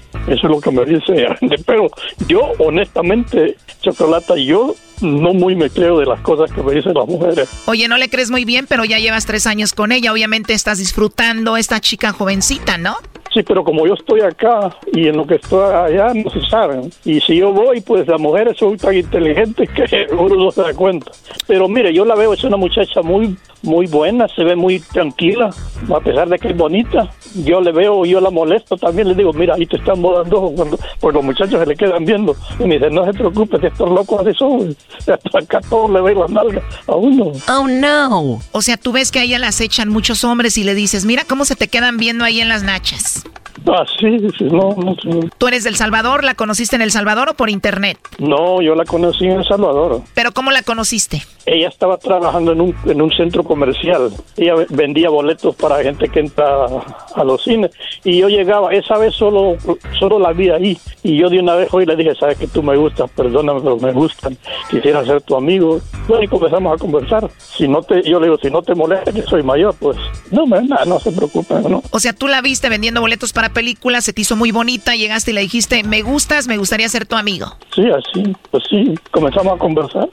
Es 0.42 0.50
lo 0.50 0.60
que 0.60 0.70
me 0.70 0.84
dice. 0.84 1.26
Pero 1.66 1.88
yo, 2.26 2.52
honestamente, 2.58 3.56
Chocolata, 3.80 4.36
yo 4.36 4.74
no 5.00 5.32
muy 5.34 5.54
me 5.54 5.70
creo 5.70 5.98
de 5.98 6.06
las 6.06 6.20
cosas 6.20 6.50
que 6.52 6.62
me 6.62 6.74
dicen 6.74 6.94
las 6.94 7.06
mujeres. 7.06 7.48
Oye, 7.66 7.88
no 7.88 7.96
le 7.96 8.08
crees 8.08 8.30
muy 8.30 8.44
bien, 8.44 8.66
pero 8.68 8.84
ya 8.84 8.98
llevas 8.98 9.26
tres 9.26 9.46
años 9.46 9.72
con 9.72 9.92
ella. 9.92 10.12
Obviamente 10.12 10.52
estás 10.52 10.78
disfrutando 10.78 11.56
esta 11.56 11.80
chica 11.80 12.12
jovencita, 12.12 12.78
¿no? 12.78 12.96
Sí, 13.32 13.42
pero 13.44 13.62
como 13.62 13.86
yo 13.86 13.94
estoy 13.94 14.20
acá 14.22 14.76
y 14.92 15.06
en 15.06 15.16
lo 15.16 15.26
que 15.26 15.36
estoy 15.36 15.72
allá 15.72 16.12
no 16.14 16.28
se 16.30 16.40
saben. 16.48 16.90
Y 17.04 17.20
si 17.20 17.36
yo 17.36 17.52
voy, 17.52 17.80
pues 17.80 18.06
las 18.08 18.20
mujeres 18.20 18.56
son 18.58 18.76
tan 18.76 18.96
inteligentes 18.96 19.68
que 19.70 20.06
uno 20.18 20.34
no 20.36 20.50
se 20.50 20.62
da 20.62 20.74
cuenta. 20.74 21.12
Pero 21.46 21.68
mire, 21.68 21.92
yo 21.94 22.04
la 22.04 22.16
veo, 22.16 22.32
es 22.32 22.42
una 22.42 22.56
muchacha 22.56 23.02
muy 23.02 23.36
muy 23.62 23.86
buena, 23.86 24.26
se 24.28 24.42
ve 24.42 24.56
muy 24.56 24.80
tranquila, 24.80 25.50
a 25.94 26.00
pesar 26.00 26.28
de 26.28 26.38
que 26.38 26.48
es 26.48 26.56
bonita. 26.56 27.10
Yo 27.44 27.60
le 27.60 27.72
veo, 27.72 28.04
yo 28.04 28.20
la 28.20 28.30
molesto 28.30 28.76
también, 28.76 29.08
le 29.08 29.14
digo, 29.14 29.32
mira, 29.32 29.54
ahí 29.54 29.66
te 29.66 29.76
están 29.76 30.00
modando 30.00 30.52
cuando 30.56 30.78
pues 31.00 31.14
los 31.14 31.24
muchachos 31.24 31.60
se 31.60 31.66
le 31.66 31.76
quedan 31.76 32.04
viendo. 32.04 32.34
Y 32.58 32.64
me 32.64 32.74
dice, 32.74 32.90
no 32.90 33.04
se 33.04 33.12
preocupe, 33.12 33.58
que 33.58 33.68
estos 33.68 33.88
locos 33.90 34.26
así 34.26 34.36
son. 34.36 34.76
Acá 35.34 35.60
todos 35.68 35.90
le 35.90 36.00
ven 36.00 36.18
las 36.18 36.30
nalgas 36.30 36.64
a 36.86 36.94
uno. 36.94 37.32
Oh, 37.48 37.68
no. 37.68 38.40
O 38.52 38.62
sea, 38.62 38.76
tú 38.76 38.92
ves 38.92 39.10
que 39.10 39.20
a 39.20 39.24
ella 39.24 39.38
las 39.38 39.60
echan 39.60 39.88
muchos 39.88 40.24
hombres 40.24 40.56
y 40.58 40.64
le 40.64 40.74
dices, 40.74 41.04
mira 41.04 41.24
cómo 41.24 41.44
se 41.44 41.56
te 41.56 41.68
quedan 41.68 41.98
viendo 41.98 42.24
ahí 42.24 42.40
en 42.40 42.48
las 42.48 42.62
nachas. 42.62 43.24
Ah, 43.66 43.84
sí, 43.98 44.18
sí, 44.38 44.44
no, 44.44 44.74
no, 44.76 44.96
sí. 45.02 45.28
¿Tú 45.38 45.46
eres 45.48 45.64
del 45.64 45.76
Salvador? 45.76 46.24
¿La 46.24 46.34
conociste 46.34 46.76
en 46.76 46.82
El 46.82 46.90
Salvador 46.90 47.30
o 47.30 47.34
por 47.34 47.50
internet? 47.50 47.98
No, 48.18 48.62
yo 48.62 48.74
la 48.74 48.84
conocí 48.84 49.24
en 49.26 49.38
El 49.40 49.44
Salvador. 49.44 50.02
¿Pero 50.14 50.32
cómo 50.32 50.50
la 50.50 50.62
conociste? 50.62 51.22
Ella 51.46 51.68
estaba 51.68 51.96
trabajando 51.98 52.52
en 52.52 52.60
un, 52.60 52.76
en 52.86 53.02
un 53.02 53.10
centro 53.12 53.42
comercial. 53.42 54.10
Ella 54.36 54.54
ve- 54.54 54.66
vendía 54.70 55.08
boletos 55.10 55.56
para 55.56 55.82
gente 55.82 56.08
que 56.08 56.20
entra 56.20 56.66
a 57.14 57.24
los 57.24 57.42
cines. 57.42 57.70
Y 58.04 58.18
yo 58.18 58.28
llegaba, 58.28 58.72
esa 58.72 58.96
vez 58.98 59.14
solo, 59.14 59.56
solo 59.98 60.18
la 60.18 60.32
vi 60.32 60.50
ahí. 60.50 60.78
Y 61.02 61.16
yo 61.18 61.28
de 61.28 61.40
una 61.40 61.54
vez 61.54 61.68
hoy 61.72 61.86
le 61.86 61.96
dije, 61.96 62.14
sabes 62.14 62.38
que 62.38 62.46
tú 62.46 62.62
me 62.62 62.76
gustas, 62.76 63.10
perdóname, 63.10 63.60
pero 63.60 63.76
me 63.78 63.92
gustan. 63.92 64.36
Quisiera 64.70 65.04
ser 65.04 65.22
tu 65.22 65.34
amigo. 65.36 65.80
Bueno, 66.06 66.22
y 66.24 66.28
comenzamos 66.28 66.74
a 66.74 66.78
conversar. 66.78 67.28
Si 67.38 67.66
no 67.68 67.82
te, 67.82 68.02
yo 68.08 68.20
le 68.20 68.26
digo, 68.26 68.38
si 68.40 68.50
no 68.50 68.62
te 68.62 68.74
molesta 68.74 69.12
que 69.12 69.22
soy 69.22 69.42
mayor, 69.42 69.74
pues 69.78 69.96
no, 70.30 70.46
no, 70.46 70.60
no 70.86 71.00
se 71.00 71.10
preocupe, 71.12 71.54
¿no? 71.68 71.82
O 71.90 71.98
sea, 72.00 72.12
tú 72.12 72.28
la 72.28 72.40
viste 72.42 72.68
vendiendo 72.68 73.00
boletos 73.00 73.32
para 73.32 73.48
películas, 73.50 74.04
se 74.04 74.12
te 74.12 74.22
hizo 74.22 74.36
muy 74.36 74.52
bonita, 74.52 74.94
llegaste 74.94 75.30
y 75.30 75.34
le 75.34 75.40
dijiste, 75.42 75.82
me 75.84 76.02
gustas, 76.02 76.46
me 76.46 76.56
gustaría 76.56 76.88
ser 76.88 77.06
tu 77.06 77.16
amigo. 77.16 77.56
Sí, 77.74 77.82
así, 77.90 78.34
pues 78.50 78.64
sí, 78.68 78.94
comenzamos 79.10 79.54
a 79.54 79.58
conversar. 79.58 80.08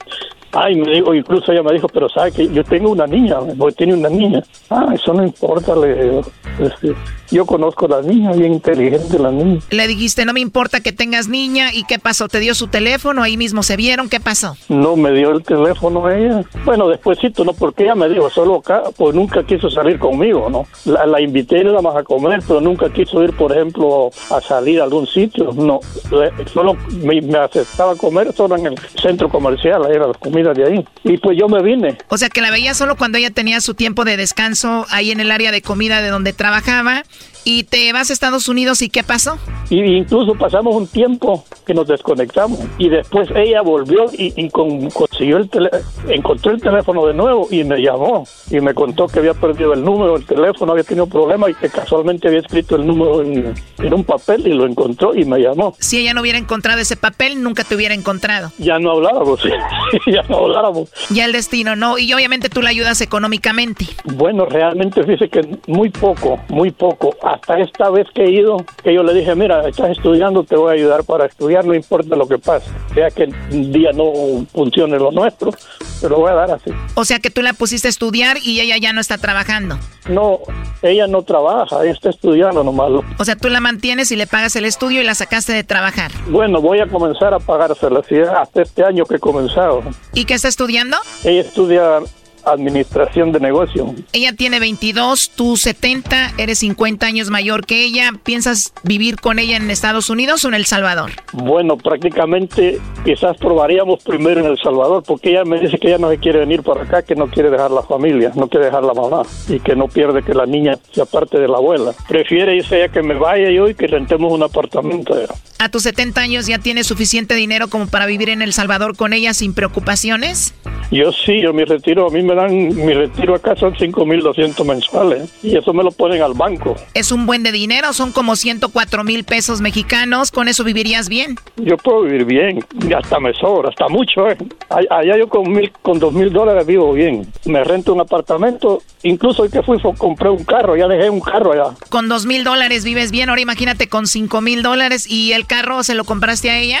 Ay, 0.52 0.76
me 0.76 0.90
dijo, 0.92 1.14
incluso 1.14 1.52
ella 1.52 1.62
me 1.62 1.72
dijo, 1.72 1.88
pero 1.88 2.08
sabe 2.08 2.32
que 2.32 2.48
yo 2.48 2.64
tengo 2.64 2.90
una 2.90 3.06
niña, 3.06 3.36
porque 3.58 3.76
tiene 3.76 3.94
una 3.94 4.08
niña. 4.08 4.42
Ah, 4.70 4.92
eso 4.94 5.12
no 5.12 5.22
importa, 5.22 5.74
le 5.76 5.94
digo. 6.04 6.22
Este, 6.58 6.94
yo 7.30 7.44
conozco 7.44 7.84
a 7.86 7.88
la 7.88 8.02
niña, 8.02 8.32
bien 8.32 8.54
inteligente 8.54 9.18
la 9.18 9.30
niña. 9.30 9.60
Le 9.70 9.86
dijiste, 9.86 10.24
no 10.24 10.32
me 10.32 10.40
importa 10.40 10.80
que 10.80 10.92
tengas 10.92 11.28
niña, 11.28 11.72
¿y 11.74 11.84
qué 11.84 11.98
pasó? 11.98 12.28
¿Te 12.28 12.40
dio 12.40 12.54
su 12.54 12.68
teléfono? 12.68 13.22
Ahí 13.22 13.36
mismo 13.36 13.62
se 13.62 13.76
vieron, 13.76 14.08
¿qué 14.08 14.20
pasó? 14.20 14.56
No 14.70 14.96
me 14.96 15.12
dio 15.12 15.30
el 15.32 15.42
teléfono 15.42 16.10
ella. 16.10 16.42
Bueno, 16.64 16.88
despuésito, 16.88 17.44
no, 17.44 17.52
porque 17.52 17.84
ella 17.84 17.94
me 17.94 18.08
dijo, 18.08 18.30
solo 18.30 18.56
acá, 18.56 18.84
pues 18.96 19.14
nunca 19.14 19.42
quiso 19.44 19.68
salir 19.70 19.98
conmigo, 19.98 20.48
¿no? 20.50 20.66
La, 20.90 21.04
la 21.06 21.20
invité 21.20 21.62
nada 21.62 21.82
más 21.82 21.94
a 21.96 22.02
comer, 22.02 22.40
pero 22.48 22.60
nunca 22.62 22.90
quiso 22.90 23.22
ir, 23.22 23.34
por 23.36 23.52
ejemplo, 23.52 24.10
a 24.30 24.40
salir 24.40 24.80
a 24.80 24.84
algún 24.84 25.06
sitio. 25.06 25.52
No, 25.52 25.80
Le- 26.10 26.32
solo 26.48 26.74
me, 27.02 27.20
me 27.20 27.38
aceptaba 27.38 27.94
comer 27.96 28.32
solo 28.32 28.56
en 28.56 28.66
el 28.68 28.78
centro 29.00 29.28
comercial, 29.28 29.84
ahí 29.84 29.92
era 29.92 30.06
la 30.06 30.14
comida 30.14 30.37
de 30.42 30.64
ahí. 30.66 30.84
Y 31.04 31.18
pues 31.18 31.36
yo 31.38 31.48
me 31.48 31.62
vine. 31.62 31.98
O 32.08 32.18
sea, 32.18 32.28
que 32.28 32.40
la 32.40 32.50
veía 32.50 32.74
solo 32.74 32.96
cuando 32.96 33.18
ella 33.18 33.30
tenía 33.30 33.60
su 33.60 33.74
tiempo 33.74 34.04
de 34.04 34.16
descanso 34.16 34.86
ahí 34.90 35.10
en 35.10 35.20
el 35.20 35.30
área 35.30 35.52
de 35.52 35.62
comida 35.62 36.02
de 36.02 36.08
donde 36.08 36.32
trabajaba. 36.32 37.04
Y 37.50 37.62
te 37.64 37.90
vas 37.94 38.10
a 38.10 38.12
Estados 38.12 38.46
Unidos 38.46 38.82
y 38.82 38.90
¿qué 38.90 39.02
pasó? 39.02 39.38
Y 39.70 39.80
incluso 39.80 40.34
pasamos 40.34 40.76
un 40.76 40.86
tiempo 40.86 41.44
que 41.66 41.72
nos 41.72 41.86
desconectamos 41.88 42.58
y 42.76 42.90
después 42.90 43.30
ella 43.34 43.62
volvió 43.62 44.04
y, 44.12 44.34
y 44.36 44.50
con- 44.50 44.90
consiguió 44.90 45.38
el 45.38 45.48
tele- 45.48 45.70
encontró 46.08 46.52
el 46.52 46.60
teléfono 46.60 47.06
de 47.06 47.14
nuevo 47.14 47.48
y 47.50 47.64
me 47.64 47.80
llamó 47.80 48.24
y 48.50 48.60
me 48.60 48.74
contó 48.74 49.06
que 49.06 49.20
había 49.20 49.32
perdido 49.32 49.72
el 49.72 49.82
número 49.82 50.18
del 50.18 50.26
teléfono, 50.26 50.72
había 50.72 50.84
tenido 50.84 51.06
problemas 51.06 51.48
y 51.50 51.54
que 51.54 51.70
casualmente 51.70 52.28
había 52.28 52.40
escrito 52.40 52.76
el 52.76 52.86
número 52.86 53.22
en, 53.22 53.54
en 53.78 53.94
un 53.94 54.04
papel 54.04 54.46
y 54.46 54.52
lo 54.52 54.66
encontró 54.66 55.14
y 55.14 55.24
me 55.24 55.38
llamó. 55.38 55.74
Si 55.78 55.98
ella 55.98 56.12
no 56.12 56.20
hubiera 56.20 56.36
encontrado 56.38 56.80
ese 56.80 56.96
papel, 56.98 57.42
nunca 57.42 57.64
te 57.64 57.74
hubiera 57.76 57.94
encontrado. 57.94 58.52
Ya 58.58 58.78
no 58.78 58.90
hablábamos, 58.90 59.40
ya 60.06 60.22
no 60.28 60.36
hablábamos. 60.44 60.90
Ya 61.08 61.24
el 61.24 61.32
destino, 61.32 61.76
¿no? 61.76 61.96
Y 61.96 62.12
obviamente 62.12 62.50
tú 62.50 62.60
la 62.60 62.68
ayudas 62.68 63.00
económicamente. 63.00 63.86
Bueno, 64.04 64.44
realmente 64.44 65.02
fíjese 65.02 65.30
que 65.30 65.40
muy 65.66 65.88
poco, 65.88 66.38
muy 66.50 66.70
poco. 66.72 67.14
Hasta 67.22 67.37
esta 67.58 67.90
vez 67.90 68.06
que 68.14 68.24
he 68.24 68.30
ido, 68.30 68.64
que 68.82 68.94
yo 68.94 69.02
le 69.02 69.14
dije, 69.14 69.34
mira, 69.34 69.66
estás 69.68 69.90
estudiando, 69.90 70.44
te 70.44 70.56
voy 70.56 70.70
a 70.70 70.74
ayudar 70.74 71.04
para 71.04 71.26
estudiar, 71.26 71.64
no 71.64 71.74
importa 71.74 72.16
lo 72.16 72.26
que 72.26 72.38
pase. 72.38 72.70
Sea 72.94 73.10
que 73.10 73.24
un 73.50 73.72
día 73.72 73.92
no 73.92 74.46
funcione 74.52 74.98
lo 74.98 75.10
nuestro, 75.10 75.52
te 76.00 76.08
lo 76.08 76.18
voy 76.18 76.30
a 76.30 76.34
dar 76.34 76.50
así. 76.50 76.70
O 76.94 77.04
sea 77.04 77.18
que 77.18 77.30
tú 77.30 77.42
la 77.42 77.52
pusiste 77.52 77.88
a 77.88 77.90
estudiar 77.90 78.38
y 78.42 78.60
ella 78.60 78.76
ya 78.78 78.92
no 78.92 79.00
está 79.00 79.18
trabajando. 79.18 79.78
No, 80.08 80.40
ella 80.82 81.06
no 81.06 81.22
trabaja, 81.22 81.82
ella 81.82 81.92
está 81.92 82.10
estudiando 82.10 82.64
nomás. 82.64 82.90
O 83.18 83.24
sea, 83.24 83.36
tú 83.36 83.48
la 83.48 83.60
mantienes 83.60 84.10
y 84.10 84.16
le 84.16 84.26
pagas 84.26 84.56
el 84.56 84.64
estudio 84.64 85.00
y 85.00 85.04
la 85.04 85.14
sacaste 85.14 85.52
de 85.52 85.64
trabajar. 85.64 86.10
Bueno, 86.28 86.60
voy 86.60 86.80
a 86.80 86.86
comenzar 86.86 87.34
a 87.34 87.38
pagársela, 87.38 88.02
sí, 88.08 88.16
hasta 88.18 88.62
este 88.62 88.84
año 88.84 89.04
que 89.04 89.16
he 89.16 89.18
comenzado. 89.18 89.82
¿Y 90.14 90.24
qué 90.24 90.34
está 90.34 90.48
estudiando? 90.48 90.96
Ella 91.24 91.40
estudia 91.42 92.00
administración 92.44 93.32
de 93.32 93.40
negocio. 93.40 93.94
Ella 94.12 94.32
tiene 94.32 94.60
22, 94.60 95.30
tú 95.34 95.56
70, 95.56 96.34
eres 96.38 96.58
50 96.60 97.06
años 97.06 97.30
mayor 97.30 97.66
que 97.66 97.84
ella. 97.84 98.12
¿Piensas 98.22 98.72
vivir 98.82 99.16
con 99.16 99.38
ella 99.38 99.56
en 99.56 99.70
Estados 99.70 100.10
Unidos 100.10 100.44
o 100.44 100.48
en 100.48 100.54
El 100.54 100.66
Salvador? 100.66 101.10
Bueno, 101.32 101.76
prácticamente 101.76 102.80
quizás 103.04 103.36
probaríamos 103.36 104.02
primero 104.02 104.40
en 104.40 104.46
El 104.46 104.58
Salvador, 104.58 105.02
porque 105.06 105.30
ella 105.30 105.44
me 105.44 105.60
dice 105.60 105.78
que 105.78 105.88
ella 105.88 105.98
no 105.98 106.10
se 106.10 106.18
quiere 106.18 106.40
venir 106.40 106.62
para 106.62 106.82
acá, 106.82 107.02
que 107.02 107.14
no 107.14 107.28
quiere 107.28 107.50
dejar 107.50 107.70
la 107.70 107.82
familia, 107.82 108.32
no 108.34 108.48
quiere 108.48 108.66
dejar 108.66 108.84
la 108.84 108.94
mamá 108.94 109.22
y 109.48 109.60
que 109.60 109.74
no 109.74 109.88
pierde 109.88 110.22
que 110.22 110.34
la 110.34 110.46
niña 110.46 110.78
sea 110.92 111.04
parte 111.04 111.38
de 111.38 111.48
la 111.48 111.58
abuela. 111.58 111.92
Prefiere 112.08 112.56
irse 112.56 112.78
ella 112.78 112.92
que 112.92 113.02
me 113.02 113.14
vaya 113.14 113.50
yo 113.50 113.68
y 113.68 113.74
que 113.74 113.86
rentemos 113.86 114.32
un 114.32 114.42
apartamento. 114.42 115.14
¿A 115.58 115.68
tus 115.70 115.82
70 115.82 116.20
años 116.20 116.46
ya 116.46 116.58
tienes 116.58 116.86
suficiente 116.86 117.34
dinero 117.34 117.68
como 117.68 117.88
para 117.88 118.06
vivir 118.06 118.28
en 118.28 118.42
El 118.42 118.52
Salvador 118.52 118.96
con 118.96 119.12
ella 119.12 119.34
sin 119.34 119.54
preocupaciones? 119.54 120.54
Yo 120.90 121.12
sí, 121.12 121.42
yo 121.42 121.52
mi 121.52 121.64
retiro, 121.64 122.06
a 122.06 122.10
mí 122.10 122.22
me 122.28 122.34
dan, 122.34 122.52
mi 122.54 122.92
retiro 122.92 123.34
acá 123.34 123.56
son 123.56 123.74
5.200 123.74 124.64
mensuales 124.64 125.30
y 125.42 125.56
eso 125.56 125.72
me 125.72 125.82
lo 125.82 125.90
ponen 125.90 126.22
al 126.22 126.34
banco. 126.34 126.76
Es 126.94 127.10
un 127.12 127.26
buen 127.26 127.42
de 127.42 127.52
dinero, 127.52 127.92
son 127.92 128.12
como 128.12 128.36
104 128.36 129.04
mil 129.04 129.24
pesos 129.24 129.60
mexicanos. 129.60 130.30
¿Con 130.30 130.48
eso 130.48 130.64
vivirías 130.64 131.08
bien? 131.08 131.36
Yo 131.56 131.76
puedo 131.76 132.02
vivir 132.02 132.24
bien, 132.24 132.64
hasta 132.96 133.18
me 133.20 133.32
sobra, 133.34 133.70
hasta 133.70 133.88
mucho. 133.88 134.28
¿eh? 134.28 134.36
All- 134.68 134.88
Allá 134.90 135.16
yo 135.16 135.28
con 135.28 135.50
mil, 135.50 135.70
con 135.82 135.98
dos 135.98 136.12
mil 136.12 136.32
dólares 136.32 136.66
vivo 136.66 136.92
bien. 136.92 137.26
Me 137.44 137.62
rento 137.64 137.92
un 137.94 138.00
apartamento, 138.00 138.82
incluso 139.02 139.42
hoy 139.42 139.48
que 139.50 139.62
fui 139.62 139.78
compré 139.96 140.28
un 140.28 140.44
carro, 140.44 140.76
ya 140.76 140.86
dejé 140.88 141.08
un 141.10 141.20
carro 141.20 141.52
allá. 141.52 141.74
Con 141.88 142.08
dos 142.08 142.26
mil 142.26 142.44
dólares 142.44 142.84
vives 142.84 143.10
bien. 143.10 143.28
Ahora 143.30 143.40
imagínate 143.40 143.88
con 143.88 144.06
cinco 144.06 144.40
mil 144.40 144.62
dólares 144.62 145.06
y 145.10 145.32
el 145.32 145.46
carro 145.46 145.82
se 145.82 145.94
lo 145.94 146.04
compraste 146.04 146.50
a 146.50 146.58
ella. 146.58 146.80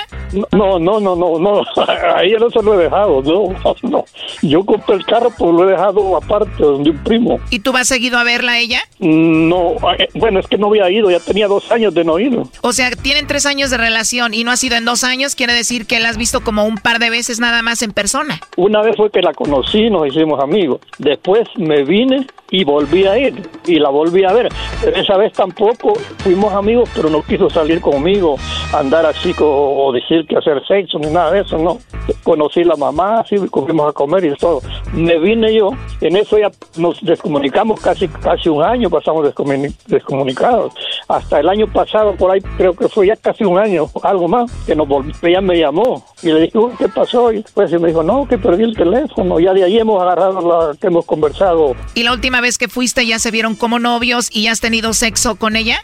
No, 0.52 0.78
no, 0.78 1.00
no, 1.00 1.16
no, 1.16 1.38
no, 1.38 1.62
a 2.16 2.22
ella 2.24 2.38
no 2.38 2.50
se 2.50 2.62
lo 2.62 2.74
he 2.74 2.84
dejado, 2.84 3.22
no, 3.22 3.74
no. 3.88 4.04
Yo 4.42 4.64
compré 4.64 4.96
el 4.96 5.04
carro, 5.04 5.30
pues 5.38 5.52
lo 5.52 5.68
he 5.68 5.72
dejado 5.72 6.16
aparte 6.16 6.62
de 6.62 6.68
un 6.68 6.98
primo. 7.04 7.40
¿Y 7.50 7.60
tú 7.60 7.72
vas 7.72 7.88
seguido 7.88 8.18
a 8.18 8.24
verla 8.24 8.52
a 8.52 8.58
ella? 8.58 8.80
No, 8.98 9.76
eh, 9.98 10.08
bueno, 10.14 10.40
es 10.40 10.46
que 10.46 10.58
no 10.58 10.68
había 10.68 10.90
ido, 10.90 11.10
ya 11.10 11.20
tenía 11.20 11.46
dos 11.46 11.70
años 11.70 11.94
de 11.94 12.04
no 12.04 12.18
ir. 12.18 12.38
O 12.60 12.72
sea, 12.72 12.90
tienen 12.90 13.26
tres 13.26 13.46
años 13.46 13.70
de 13.70 13.78
relación 13.78 14.34
y 14.34 14.44
no 14.44 14.50
ha 14.50 14.56
sido 14.56 14.76
en 14.76 14.84
dos 14.84 15.04
años. 15.04 15.34
Quiere 15.34 15.52
decir 15.52 15.86
que 15.86 16.00
la 16.00 16.08
has 16.08 16.18
visto 16.18 16.42
como 16.42 16.64
un 16.64 16.76
par 16.76 16.98
de 16.98 17.10
veces 17.10 17.40
nada 17.40 17.62
más 17.62 17.82
en 17.82 17.92
persona. 17.92 18.40
Una 18.56 18.82
vez 18.82 18.96
fue 18.96 19.10
que 19.10 19.22
la 19.22 19.32
conocí, 19.32 19.88
nos 19.90 20.06
hicimos 20.08 20.42
amigos. 20.42 20.80
Después 20.98 21.48
me 21.56 21.84
vine 21.84 22.26
y 22.50 22.64
volví 22.64 23.06
a 23.06 23.18
ir 23.18 23.48
y 23.66 23.78
la 23.78 23.90
volví 23.90 24.24
a 24.24 24.32
ver. 24.32 24.48
Esa 24.94 25.16
vez 25.16 25.32
tampoco 25.32 25.92
fuimos 26.18 26.52
amigos, 26.52 26.88
pero 26.94 27.10
no 27.10 27.22
quiso 27.22 27.50
salir 27.50 27.80
conmigo, 27.80 28.36
andar 28.72 29.04
así 29.06 29.34
o 29.40 29.92
decir 29.92 30.26
que 30.26 30.36
hacer 30.36 30.62
sexo 30.66 30.98
ni 30.98 31.08
nada 31.08 31.32
de 31.32 31.40
eso, 31.40 31.58
no. 31.58 31.78
Conocí 32.22 32.64
la 32.64 32.76
mamá, 32.76 33.20
así 33.20 33.36
fuimos 33.36 33.88
a 33.88 33.92
comer 33.92 34.24
y 34.24 34.34
todo. 34.36 34.60
Me 34.94 35.18
vine 35.18 35.52
yo, 35.54 35.70
en 36.00 36.16
eso 36.16 36.38
ya 36.38 36.50
nos 36.76 37.00
descomunicamos 37.02 37.80
casi 37.80 38.08
casi 38.08 38.48
un 38.48 38.62
año, 38.62 38.88
pasamos 38.88 39.26
descomuni- 39.26 39.74
descomunicados. 39.86 40.72
hasta 41.08 41.40
el 41.40 41.48
año 41.48 41.66
pasado, 41.66 42.14
por 42.16 42.30
ahí 42.30 42.40
creo 42.58 42.74
que 42.74 42.86
fue 42.88 43.06
ya 43.06 43.16
casi 43.16 43.42
un 43.44 43.58
año, 43.58 43.86
algo 44.02 44.28
más, 44.28 44.50
que 44.66 44.74
nos 44.76 44.86
volvió, 44.86 45.12
ella 45.22 45.40
me 45.40 45.58
llamó 45.58 46.04
y 46.22 46.26
le 46.30 46.40
dije, 46.42 46.58
"Uy, 46.58 46.72
¿qué 46.78 46.88
pasó? 46.88 47.32
Y 47.32 47.38
y 47.58 47.78
me 47.78 47.88
dijo, 47.88 48.02
no, 48.02 48.26
que 48.26 48.38
perdí 48.38 48.62
el 48.64 48.74
teléfono. 48.76 49.38
Ya 49.40 49.52
de 49.52 49.64
ahí 49.64 49.78
hemos 49.78 50.00
agarrado 50.00 50.40
la 50.40 50.74
que 50.78 50.86
hemos 50.86 51.04
conversado. 51.04 51.74
¿Y 51.94 52.02
la 52.02 52.12
última 52.12 52.37
vez 52.40 52.58
que 52.58 52.68
fuiste 52.68 53.06
ya 53.06 53.18
se 53.18 53.30
vieron 53.30 53.56
como 53.56 53.78
novios 53.78 54.28
y 54.32 54.44
ya 54.44 54.52
has 54.52 54.60
tenido 54.60 54.92
sexo 54.92 55.36
con 55.36 55.56
ella? 55.56 55.82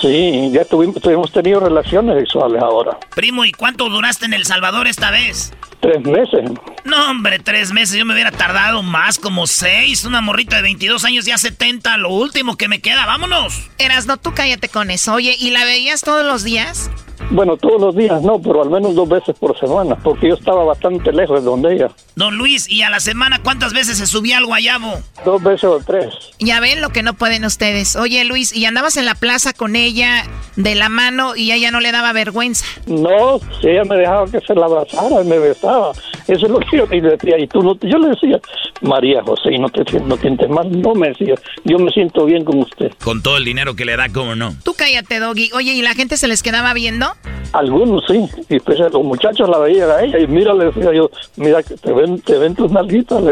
Sí, 0.00 0.50
ya 0.52 0.64
tuvimos, 0.64 0.96
hemos 1.04 1.32
tenido 1.32 1.60
relaciones 1.60 2.18
sexuales 2.18 2.60
ahora. 2.62 2.98
Primo, 3.14 3.44
¿y 3.44 3.52
cuánto 3.52 3.88
duraste 3.88 4.26
en 4.26 4.34
El 4.34 4.44
Salvador 4.44 4.86
esta 4.86 5.10
vez? 5.10 5.52
Tres 5.80 6.00
meses. 6.02 6.50
No, 6.84 7.10
hombre, 7.10 7.38
tres 7.38 7.72
meses. 7.72 7.96
Yo 7.96 8.04
me 8.04 8.14
hubiera 8.14 8.30
tardado 8.30 8.82
más, 8.82 9.18
como 9.18 9.46
seis. 9.46 10.04
Una 10.04 10.20
morrita 10.20 10.56
de 10.56 10.62
22 10.62 11.04
años, 11.04 11.24
ya 11.24 11.38
70. 11.38 11.96
Lo 11.98 12.10
último 12.10 12.56
que 12.56 12.68
me 12.68 12.80
queda, 12.80 13.06
vámonos. 13.06 13.68
Eras, 13.78 14.06
no, 14.06 14.16
tú 14.16 14.32
cállate 14.32 14.68
con 14.68 14.90
eso. 14.90 15.14
Oye, 15.14 15.36
¿y 15.38 15.50
la 15.50 15.64
veías 15.64 16.02
todos 16.02 16.24
los 16.24 16.44
días? 16.44 16.90
Bueno, 17.30 17.56
todos 17.56 17.80
los 17.80 17.96
días 17.96 18.22
no, 18.22 18.40
pero 18.40 18.62
al 18.62 18.70
menos 18.70 18.94
dos 18.94 19.08
veces 19.08 19.34
por 19.38 19.58
semana, 19.58 19.96
porque 19.96 20.28
yo 20.28 20.34
estaba 20.34 20.64
bastante 20.64 21.12
lejos 21.12 21.40
de 21.40 21.44
donde 21.44 21.74
ella. 21.74 21.90
Don 22.14 22.36
Luis, 22.36 22.68
¿y 22.70 22.82
a 22.82 22.90
la 22.90 23.00
semana 23.00 23.40
cuántas 23.42 23.72
veces 23.72 23.98
se 23.98 24.06
subía 24.06 24.38
al 24.38 24.46
guayabo? 24.46 25.00
Dos 25.24 25.42
veces 25.42 25.64
o 25.64 25.80
tres. 25.80 26.08
Ya 26.38 26.60
ven 26.60 26.80
lo 26.80 26.90
que 26.90 27.02
no 27.02 27.14
pueden 27.14 27.44
ustedes. 27.44 27.96
Oye, 27.96 28.24
Luis, 28.24 28.54
¿y 28.54 28.66
andabas 28.66 28.96
en 28.96 29.06
la 29.06 29.14
plaza 29.14 29.52
con 29.52 29.76
ella 29.76 30.24
de 30.56 30.74
la 30.74 30.88
mano 30.88 31.36
y 31.36 31.50
a 31.50 31.56
ella 31.56 31.70
no 31.70 31.80
le 31.80 31.92
daba 31.92 32.12
vergüenza? 32.12 32.66
No, 32.86 33.40
si 33.60 33.68
ella 33.68 33.84
me 33.84 33.96
dejaba 33.96 34.26
que 34.30 34.40
se 34.40 34.54
la 34.54 34.66
abrazara 34.66 35.22
y 35.22 35.26
me 35.26 35.38
besaba. 35.38 35.92
Eso 36.28 36.46
es 36.46 36.52
lo 36.52 36.60
que 36.60 36.76
yo 36.76 36.86
le 36.86 37.00
decía. 37.00 37.38
Y 37.38 37.46
tú 37.46 37.62
no, 37.62 37.78
yo 37.80 37.98
le 37.98 38.08
decía, 38.08 38.40
María 38.82 39.22
José, 39.22 39.58
no 39.58 39.68
te 39.68 39.82
no 40.00 40.16
sientes 40.16 40.48
mal. 40.48 40.70
No 40.80 40.94
me 40.94 41.08
decía, 41.08 41.34
yo 41.64 41.78
me 41.78 41.90
siento 41.90 42.24
bien 42.26 42.44
con 42.44 42.58
usted. 42.58 42.92
Con 43.02 43.22
todo 43.22 43.36
el 43.36 43.44
dinero 43.44 43.74
que 43.74 43.84
le 43.84 43.96
da, 43.96 44.08
¿cómo 44.10 44.34
no? 44.34 44.54
Tú 44.62 44.74
cállate, 44.74 45.18
Doggy. 45.18 45.50
Oye, 45.54 45.72
¿y 45.72 45.82
la 45.82 45.94
gente 45.94 46.16
se 46.16 46.28
les 46.28 46.42
quedaba 46.42 46.74
viendo? 46.74 47.11
Algunos 47.52 48.02
sí, 48.06 48.26
y 48.48 48.58
pues 48.60 48.78
los 48.78 49.04
muchachos 49.04 49.46
la 49.48 49.58
veían 49.58 49.90
a 49.90 50.00
ella 50.00 50.18
y 50.18 50.26
mira, 50.26 50.54
le 50.54 50.66
decía 50.66 50.90
yo, 50.94 51.10
mira, 51.36 51.62
que 51.62 51.74
te 51.76 51.92
ven, 51.92 52.18
te 52.22 52.38
ven 52.38 52.54
tus 52.54 52.70
nalguitas, 52.70 53.22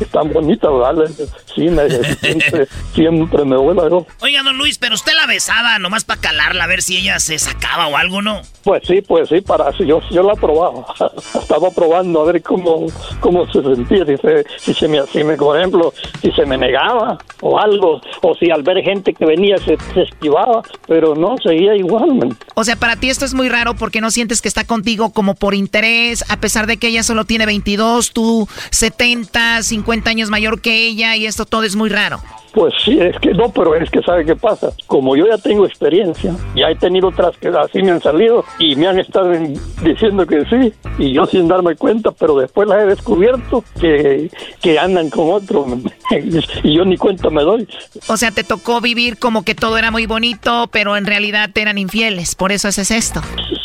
están 0.00 0.32
bonitas, 0.32 0.70
¿verdad? 0.72 1.08
Sí, 1.54 1.68
me, 1.68 1.88
siempre, 2.20 2.66
siempre 2.92 3.44
me 3.44 3.56
vuelvo 3.56 3.88
yo. 3.88 4.06
Oiga, 4.20 4.42
don 4.42 4.58
Luis, 4.58 4.78
pero 4.78 4.94
usted 4.94 5.12
la 5.14 5.26
besaba 5.26 5.78
nomás 5.78 6.04
para 6.04 6.20
calarla, 6.20 6.64
a 6.64 6.66
ver 6.66 6.82
si 6.82 6.96
ella 6.96 7.20
se 7.20 7.38
sacaba 7.38 7.86
o 7.86 7.96
algo, 7.96 8.20
¿no? 8.20 8.42
Pues 8.64 8.82
sí, 8.86 9.00
pues 9.00 9.28
sí, 9.28 9.40
para 9.40 9.70
yo, 9.78 10.00
yo 10.10 10.22
la 10.24 10.34
probaba, 10.34 10.84
estaba 11.40 11.70
probando 11.70 12.22
a 12.22 12.32
ver 12.32 12.42
cómo, 12.42 12.86
cómo 13.20 13.46
se 13.52 13.62
sentía, 13.62 14.04
si, 14.04 14.16
se, 14.16 14.44
si, 14.58 14.74
se 14.74 14.88
me, 14.88 15.06
si 15.06 15.22
me, 15.22 15.36
por 15.36 15.56
ejemplo, 15.56 15.94
si 16.20 16.32
se 16.32 16.44
me 16.44 16.58
negaba 16.58 17.16
o 17.40 17.58
algo, 17.58 18.00
o 18.22 18.34
si 18.34 18.50
al 18.50 18.64
ver 18.64 18.82
gente 18.82 19.14
que 19.14 19.24
venía 19.24 19.56
se, 19.58 19.76
se 19.94 20.02
esquivaba, 20.02 20.62
pero 20.88 21.14
no, 21.14 21.36
seguía 21.38 21.76
igual, 21.76 22.14
man. 22.14 22.36
O 22.54 22.64
sea, 22.64 22.76
para 22.76 22.96
ti 22.96 23.08
esto 23.08 23.24
es 23.28 23.34
muy 23.34 23.48
raro 23.48 23.74
porque 23.74 24.00
no 24.00 24.10
sientes 24.10 24.40
que 24.42 24.48
está 24.48 24.64
contigo 24.64 25.10
como 25.10 25.34
por 25.34 25.54
interés, 25.54 26.24
a 26.30 26.38
pesar 26.38 26.66
de 26.66 26.76
que 26.78 26.88
ella 26.88 27.02
solo 27.02 27.24
tiene 27.24 27.46
22, 27.46 28.12
tú 28.12 28.48
70, 28.70 29.62
50 29.62 30.10
años 30.10 30.30
mayor 30.30 30.60
que 30.60 30.86
ella 30.86 31.14
y 31.16 31.26
esto 31.26 31.44
todo 31.44 31.62
es 31.62 31.76
muy 31.76 31.88
raro. 31.90 32.20
Pues 32.54 32.72
sí, 32.82 32.98
es 32.98 33.14
que 33.20 33.34
no, 33.34 33.52
pero 33.52 33.74
es 33.74 33.90
que 33.90 34.00
¿sabe 34.02 34.24
qué 34.24 34.34
pasa? 34.34 34.72
Como 34.86 35.14
yo 35.14 35.26
ya 35.28 35.36
tengo 35.36 35.66
experiencia, 35.66 36.34
ya 36.56 36.70
he 36.70 36.74
tenido 36.76 37.08
otras 37.08 37.36
que 37.36 37.48
así 37.48 37.82
me 37.82 37.90
han 37.90 38.00
salido 38.00 38.42
y 38.58 38.74
me 38.74 38.86
han 38.88 38.98
estado 38.98 39.34
en- 39.34 39.60
diciendo 39.84 40.26
que 40.26 40.44
sí, 40.46 40.72
y 40.98 41.12
yo 41.12 41.26
sin 41.26 41.46
darme 41.46 41.76
cuenta, 41.76 42.10
pero 42.10 42.36
después 42.38 42.66
las 42.66 42.82
he 42.82 42.86
descubierto 42.86 43.62
que, 43.78 44.30
que 44.62 44.78
andan 44.78 45.10
con 45.10 45.30
otro, 45.30 45.66
y 46.64 46.74
yo 46.74 46.84
ni 46.86 46.96
cuenta 46.96 47.28
me 47.28 47.42
doy. 47.42 47.68
O 48.08 48.16
sea, 48.16 48.30
te 48.30 48.42
tocó 48.44 48.80
vivir 48.80 49.18
como 49.18 49.44
que 49.44 49.54
todo 49.54 49.76
era 49.76 49.90
muy 49.90 50.06
bonito, 50.06 50.68
pero 50.72 50.96
en 50.96 51.04
realidad 51.04 51.50
eran 51.54 51.76
infieles, 51.76 52.34
por 52.34 52.50
eso 52.50 52.66
haces 52.68 52.90
esto. 52.90 53.17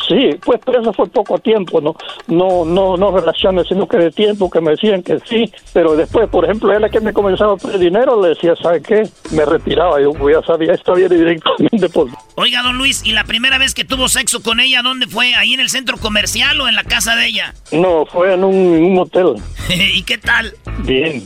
Sí, 0.07 0.31
pues 0.43 0.59
pero 0.65 0.81
eso 0.81 0.93
fue 0.93 1.07
poco 1.07 1.37
tiempo, 1.39 1.79
no, 1.79 1.95
no, 2.27 2.65
no, 2.65 2.97
no 2.97 3.11
relaciones, 3.11 3.67
sino 3.67 3.87
que 3.87 3.97
de 3.97 4.11
tiempo 4.11 4.49
que 4.49 4.59
me 4.59 4.71
decían 4.71 5.01
que 5.01 5.19
sí, 5.19 5.51
pero 5.71 5.95
después, 5.95 6.29
por 6.29 6.43
ejemplo, 6.43 6.73
él 6.73 6.83
que 6.91 6.99
me 6.99 7.13
comenzaba 7.13 7.53
a 7.53 7.57
pedir 7.57 7.79
dinero, 7.79 8.21
le 8.21 8.29
decía, 8.29 8.55
¿sabe 8.55 8.81
qué? 8.81 9.07
Me 9.31 9.45
retiraba, 9.45 10.01
yo 10.01 10.11
ya 10.29 10.73
está 10.73 10.93
bien 10.93 11.09
directamente 11.09 11.89
por... 11.89 12.09
Oiga, 12.35 12.61
don 12.61 12.77
Luis, 12.77 13.01
¿y 13.05 13.13
la 13.13 13.23
primera 13.23 13.57
vez 13.57 13.73
que 13.73 13.85
tuvo 13.85 14.09
sexo 14.09 14.43
con 14.43 14.59
ella, 14.59 14.81
dónde 14.81 15.07
fue? 15.07 15.33
¿Ahí 15.35 15.53
en 15.53 15.59
el 15.59 15.69
centro 15.69 15.97
comercial 15.97 16.59
o 16.59 16.67
en 16.67 16.75
la 16.75 16.83
casa 16.83 17.15
de 17.15 17.27
ella? 17.27 17.53
No, 17.71 18.05
fue 18.05 18.33
en 18.33 18.43
un, 18.43 18.53
en 18.53 18.83
un 18.83 18.93
motel. 18.93 19.35
¿Y 19.69 20.03
qué 20.03 20.17
tal? 20.17 20.53
Bien, 20.79 21.23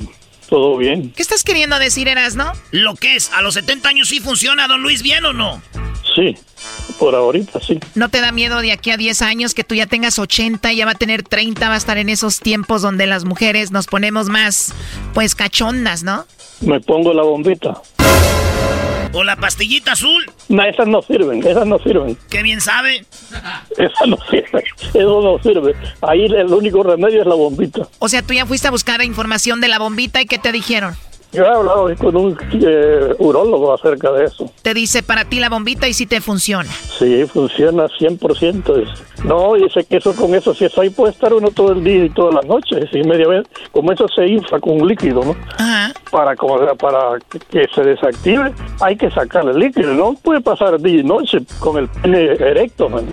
todo 0.48 0.78
bien. 0.78 1.12
¿Qué 1.16 1.22
estás 1.22 1.44
queriendo 1.44 1.78
decir, 1.80 2.08
Eras, 2.08 2.36
no? 2.36 2.52
Lo 2.72 2.96
que 2.96 3.16
es, 3.16 3.32
¿a 3.34 3.42
los 3.42 3.54
70 3.56 3.90
años 3.90 4.10
sí 4.10 4.20
funciona, 4.20 4.68
don 4.68 4.82
Luis, 4.82 5.04
bien 5.04 5.26
o 5.26 5.34
no? 5.34 5.62
Sí, 6.16 6.36
por 6.98 7.14
ahorita 7.14 7.60
sí. 7.62 7.80
¿No 7.94 8.10
te 8.10 8.22
da 8.22 8.32
miedo 8.32 8.60
de 8.62 8.72
aquí 8.72 8.92
a 8.92 8.98
10 8.98 9.22
años 9.22 9.54
que 9.54 9.64
tú 9.64 9.76
ya 9.76 9.86
tengas 9.86 10.18
80, 10.18 10.74
ya 10.74 10.86
va 10.86 10.92
a 10.92 10.96
tener 10.96 11.24
30, 11.24 11.68
va 11.68 11.76
a 11.76 11.78
estar 11.78 11.98
en 11.98 12.10
esos 12.10 12.40
tiempos 12.40 12.82
donde 12.82 13.06
las 13.06 13.24
mujeres 13.24 13.72
nos 13.72 13.86
ponemos 13.86 14.30
más, 14.30 14.74
pues, 15.14 15.36
cachondas, 15.36 16.04
¿no? 16.04 16.26
Me 16.62 16.80
pongo 16.80 17.14
la 17.14 17.24
bombita. 17.24 17.82
¿O 19.14 19.24
la 19.24 19.36
pastillita 19.36 19.94
azul? 19.94 20.30
No, 20.50 20.64
esas 20.64 20.88
no 20.88 21.02
sirven, 21.02 21.46
esas 21.46 21.66
no 21.66 21.80
sirven. 21.80 22.18
¿Qué 22.30 22.44
bien 22.44 22.62
sabe? 22.62 23.06
Esas 23.78 24.08
no 24.08 24.18
sirven, 24.30 24.64
eso 24.94 25.22
no 25.22 25.40
sirve. 25.42 25.76
Ahí 26.02 26.26
el 26.26 26.52
único 26.54 26.84
remedio 26.84 27.22
es 27.22 27.28
la 27.28 27.36
bombita. 27.36 27.88
O 28.00 28.10
sea, 28.10 28.22
tú 28.22 28.34
ya 28.34 28.46
fuiste 28.46 28.68
a 28.68 28.72
buscar 28.72 29.04
información 29.04 29.62
de 29.62 29.68
la 29.68 29.80
bombita 29.80 30.22
y 30.22 30.26
¿qué 30.26 30.40
te 30.40 30.52
dijeron? 30.52 30.96
Yo 31.34 31.44
he 31.44 31.48
hablado 31.48 31.84
hoy 31.84 31.96
con 31.98 32.16
un 32.16 32.38
eh, 32.54 33.14
urólogo 33.20 33.74
acerca 33.74 34.12
de 34.14 34.26
eso. 34.26 34.50
Te 34.62 34.74
dice 34.74 35.04
para 35.04 35.26
ti 35.26 35.40
la 35.40 35.50
bombita 35.50 35.88
y 35.88 35.94
si 35.94 36.06
te 36.06 36.22
funciona. 36.22 36.70
Sí, 36.98 37.26
funciona 37.32 37.88
100%. 38.00 38.78
es- 38.82 39.24
No, 39.26 39.56
dice 39.56 39.84
que 39.84 39.98
eso 39.98 40.16
con 40.16 40.34
eso, 40.36 40.54
si 40.54 40.66
eso 40.66 40.80
ahí 40.82 40.90
puede 40.90 41.12
estar 41.12 41.34
uno 41.34 41.52
todo 41.52 41.74
el 41.74 41.84
día 41.84 42.06
y 42.06 42.10
toda 42.12 42.32
la 42.42 42.42
noche. 42.48 42.80
Sí, 42.92 43.02
media 43.04 43.28
vez, 43.28 43.46
como 43.72 43.92
eso 43.92 44.08
se 44.08 44.26
infla 44.26 44.60
con 44.60 44.82
un 44.82 44.88
líquido, 44.88 45.24
¿no? 45.26 45.36
Para, 46.12 46.36
como- 46.36 46.58
para 46.78 47.20
que, 47.30 47.40
que 47.40 47.66
se 47.76 47.82
desactive, 47.84 48.54
hay 48.80 48.96
que 48.96 49.12
sacar 49.12 49.48
el 49.48 49.60
líquido. 49.60 49.94
No 49.94 50.14
puede 50.14 50.40
pasar 50.42 50.80
día 50.80 51.02
y 51.02 51.04
noche 51.04 51.40
con 51.60 51.78
el 51.78 51.90
pene 51.90 52.24
erecto, 52.34 52.90
man. 52.90 53.06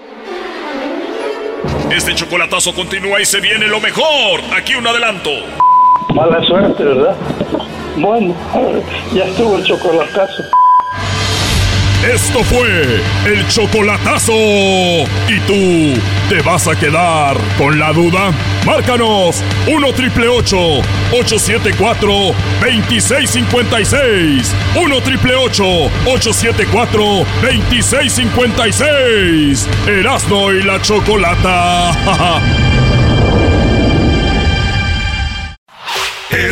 Este 1.90 2.14
chocolatazo 2.14 2.72
continúa 2.74 3.20
y 3.20 3.24
se 3.24 3.40
viene 3.40 3.66
lo 3.66 3.80
mejor. 3.80 4.40
Aquí 4.56 4.74
un 4.76 4.86
adelanto. 4.86 5.30
Mala 6.14 6.44
suerte, 6.46 6.84
¿verdad? 6.84 7.16
Bueno, 7.96 8.34
ya 9.14 9.24
estuvo 9.24 9.56
el 9.56 9.64
chocolatazo. 9.64 10.42
Esto 12.12 12.44
fue 12.44 13.00
el 13.24 13.48
chocolatazo. 13.48 14.34
¿Y 14.34 15.40
tú 15.46 15.98
te 16.28 16.42
vas 16.42 16.68
a 16.68 16.76
quedar 16.76 17.34
con 17.56 17.78
la 17.78 17.94
duda? 17.94 18.30
Márcanos 18.66 19.42
1 19.66 19.92
triple 19.94 20.28
874 20.28 22.12
2656. 22.60 24.54
1 24.76 25.00
triple 25.00 25.34
874 25.34 27.24
2656. 27.40 29.66
Erasno 29.86 30.52
y 30.52 30.62
la 30.62 30.82
chocolata. 30.82 32.70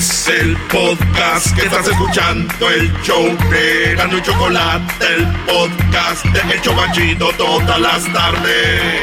Es 0.02 0.26
el 0.26 0.56
podcast 0.68 1.54
que 1.54 1.62
estás 1.62 1.86
escuchando, 1.86 2.68
el 2.68 2.92
show 3.02 3.24
de 3.50 3.94
Gano 3.94 4.18
y 4.18 4.22
Chocolate, 4.22 5.06
el 5.14 5.28
podcast 5.46 6.24
de 6.24 6.54
El 6.54 6.60
Chobachito 6.60 7.30
todas 7.38 7.78
las 7.78 8.12
tardes. 8.12 9.02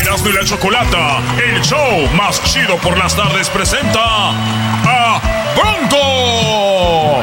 Erasmo 0.00 0.30
y 0.30 0.32
la 0.32 0.44
chocolata, 0.46 1.18
el 1.44 1.60
show 1.60 2.08
más 2.16 2.42
chido 2.44 2.78
por 2.78 2.96
las 2.96 3.14
tardes, 3.14 3.50
presenta 3.50 4.30
a 4.30 5.20
Bronco. 5.54 7.20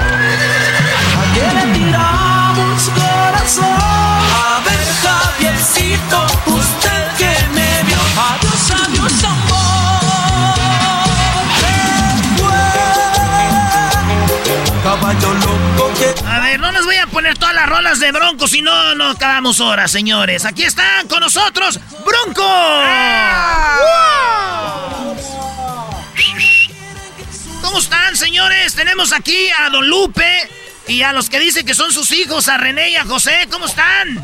¿A 1.17 1.33
qué 1.33 1.41
le 1.55 1.73
tiramos 1.79 2.89
corazón? 2.89 3.65
A 3.65 4.61
ver, 4.65 4.85
Javiercito, 5.01 6.27
usted 6.45 7.18
A 16.25 16.39
ver, 16.39 16.59
no 16.59 16.71
les 16.71 16.85
voy 16.85 16.95
a 16.97 17.07
poner 17.07 17.35
todas 17.35 17.55
las 17.55 17.67
rolas 17.67 17.99
de 17.99 18.11
Bronco, 18.11 18.47
si 18.47 18.61
no, 18.61 18.93
no 18.93 19.09
acabamos 19.09 19.59
horas, 19.59 19.89
señores. 19.89 20.45
Aquí 20.45 20.63
están 20.63 21.07
con 21.07 21.21
nosotros, 21.21 21.79
Bronco. 22.05 22.45
¿Cómo 27.61 27.79
están, 27.79 28.15
señores? 28.15 28.75
Tenemos 28.75 29.11
aquí 29.11 29.49
a 29.59 29.71
Don 29.71 29.87
Lupe 29.87 30.47
y 30.87 31.01
a 31.01 31.11
los 31.11 31.29
que 31.29 31.39
dicen 31.39 31.65
que 31.65 31.73
son 31.73 31.91
sus 31.91 32.11
hijos, 32.11 32.47
a 32.47 32.57
René 32.57 32.91
y 32.91 32.95
a 32.95 33.03
José. 33.05 33.47
¿Cómo 33.51 33.65
están? 33.65 34.15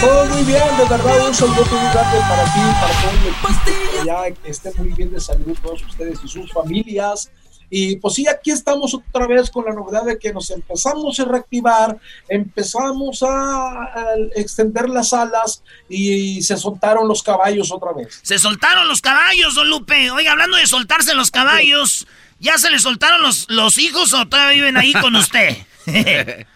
Todo 0.00 0.26
muy 0.26 0.42
bien, 0.44 0.62
de 0.78 0.84
verdad, 0.84 1.28
un 1.28 1.34
saludo 1.34 1.64
muy 1.64 1.90
grande 1.92 2.18
para 2.28 2.44
ti, 2.44 2.60
para 2.80 2.92
todo 3.00 3.10
el 3.10 3.16
equipo, 3.28 4.04
ya 4.04 4.30
que 4.42 4.50
estén 4.50 4.72
muy 4.78 4.88
bien 4.94 5.12
de 5.12 5.20
salud 5.20 5.56
todos 5.62 5.82
ustedes 5.82 6.18
y 6.24 6.28
sus 6.28 6.52
familias. 6.52 7.30
Y 7.70 7.96
pues 7.96 8.14
sí, 8.14 8.26
aquí 8.26 8.50
estamos 8.50 8.94
otra 8.94 9.26
vez 9.26 9.50
con 9.50 9.64
la 9.64 9.72
novedad 9.72 10.04
de 10.04 10.18
que 10.18 10.32
nos 10.32 10.50
empezamos 10.50 11.20
a 11.20 11.24
reactivar, 11.24 11.98
empezamos 12.28 13.22
a, 13.22 13.82
a 13.82 14.04
extender 14.36 14.88
las 14.88 15.12
alas 15.12 15.62
y, 15.88 16.42
se 16.42 16.56
soltaron 16.56 17.08
los 17.08 17.22
caballos 17.22 17.70
otra 17.72 17.92
vez. 17.92 18.20
Se 18.22 18.38
soltaron 18.38 18.88
los 18.88 19.00
caballos, 19.00 19.54
don 19.54 19.68
Lupe. 19.68 20.10
Oiga, 20.10 20.32
hablando 20.32 20.56
de 20.56 20.66
soltarse 20.66 21.14
los 21.14 21.30
caballos, 21.30 22.06
¿ya 22.38 22.56
se 22.58 22.70
le 22.70 22.78
soltaron 22.78 23.22
los, 23.22 23.46
los 23.50 23.78
hijos 23.78 24.12
o 24.14 24.26
todavía 24.26 24.54
viven 24.54 24.76
ahí 24.76 24.92
con 24.94 25.14
usted? 25.16 25.56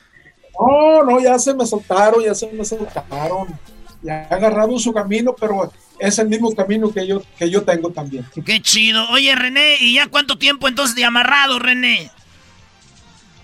no, 0.59 1.05
no, 1.05 1.21
ya 1.21 1.39
se 1.39 1.55
me 1.55 1.67
soltaron, 1.67 2.23
ya 2.23 2.35
se 2.35 2.51
me 2.53 2.65
soltaron. 2.65 3.49
Ya 4.03 4.27
ha 4.31 4.35
agarrado 4.35 4.79
su 4.79 4.93
camino, 4.93 5.35
pero 5.39 5.73
es 5.99 6.19
el 6.19 6.29
mismo 6.29 6.55
camino 6.55 6.93
que 6.93 7.07
yo, 7.07 7.23
que 7.39 7.49
yo 7.49 7.63
tengo 7.63 7.91
también. 7.91 8.27
Qué 8.45 8.61
chido. 8.61 9.09
Oye, 9.11 9.35
René, 9.35 9.77
¿y 9.81 9.95
ya 9.95 10.09
cuánto 10.09 10.37
tiempo 10.37 10.69
entonces 10.69 10.97
de 10.97 11.05
amarrado, 11.05 11.59
René? 11.59 12.11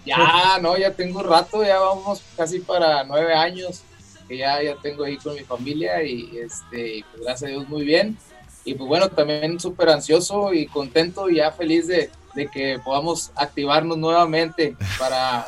Ya, 0.04 0.58
no, 0.60 0.76
ya 0.76 0.92
tengo 0.92 1.20
un 1.20 1.28
rato, 1.28 1.62
ya 1.62 1.78
vamos 1.78 2.22
casi 2.36 2.60
para 2.60 3.04
nueve 3.04 3.34
años 3.34 3.82
que 4.26 4.38
ya, 4.38 4.62
ya 4.62 4.76
tengo 4.76 5.04
ahí 5.04 5.16
con 5.16 5.34
mi 5.34 5.40
familia 5.40 6.02
y 6.02 6.38
este, 6.38 7.04
pues, 7.10 7.24
gracias 7.24 7.50
a 7.50 7.52
Dios 7.52 7.68
muy 7.68 7.84
bien. 7.84 8.16
Y 8.64 8.74
pues 8.74 8.86
bueno, 8.86 9.08
también 9.08 9.58
súper 9.58 9.88
ansioso 9.88 10.52
y 10.52 10.66
contento 10.66 11.30
y 11.30 11.36
ya 11.36 11.50
feliz 11.52 11.86
de, 11.86 12.10
de 12.34 12.48
que 12.48 12.78
podamos 12.84 13.30
activarnos 13.34 13.96
nuevamente 13.96 14.76
para, 14.98 15.46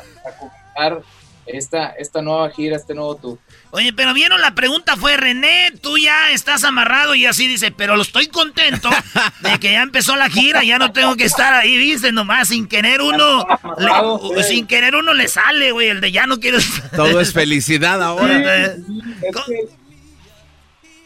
para 0.75 1.01
esta, 1.45 1.87
esta 1.89 2.21
nueva 2.21 2.49
gira, 2.51 2.75
este 2.75 2.93
nuevo 2.93 3.15
tour. 3.15 3.37
Oye, 3.71 3.93
pero 3.93 4.13
vieron, 4.13 4.41
la 4.41 4.53
pregunta 4.53 4.97
fue, 4.97 5.17
René, 5.17 5.71
tú 5.81 5.97
ya 5.97 6.31
estás 6.31 6.63
amarrado 6.63 7.15
y 7.15 7.25
así 7.25 7.47
dice, 7.47 7.71
pero 7.71 7.95
lo 7.95 8.01
estoy 8.01 8.27
contento 8.27 8.89
de 9.41 9.59
que 9.59 9.71
ya 9.71 9.81
empezó 9.81 10.15
la 10.15 10.29
gira, 10.29 10.63
ya 10.63 10.77
no 10.77 10.91
tengo 10.91 11.15
que 11.15 11.25
estar 11.25 11.53
ahí, 11.53 11.77
dice, 11.77 12.11
nomás, 12.11 12.49
sin 12.49 12.67
querer 12.67 13.01
uno, 13.01 13.45
le, 14.35 14.43
sin 14.43 14.67
querer 14.67 14.95
uno 14.95 15.13
le 15.13 15.27
sale, 15.27 15.71
güey, 15.71 15.89
el 15.89 16.01
de 16.01 16.11
ya 16.11 16.27
no 16.27 16.39
quiero 16.39 16.59
Todo 16.95 17.19
es 17.19 17.33
felicidad 17.33 18.01
ahora. 18.03 18.75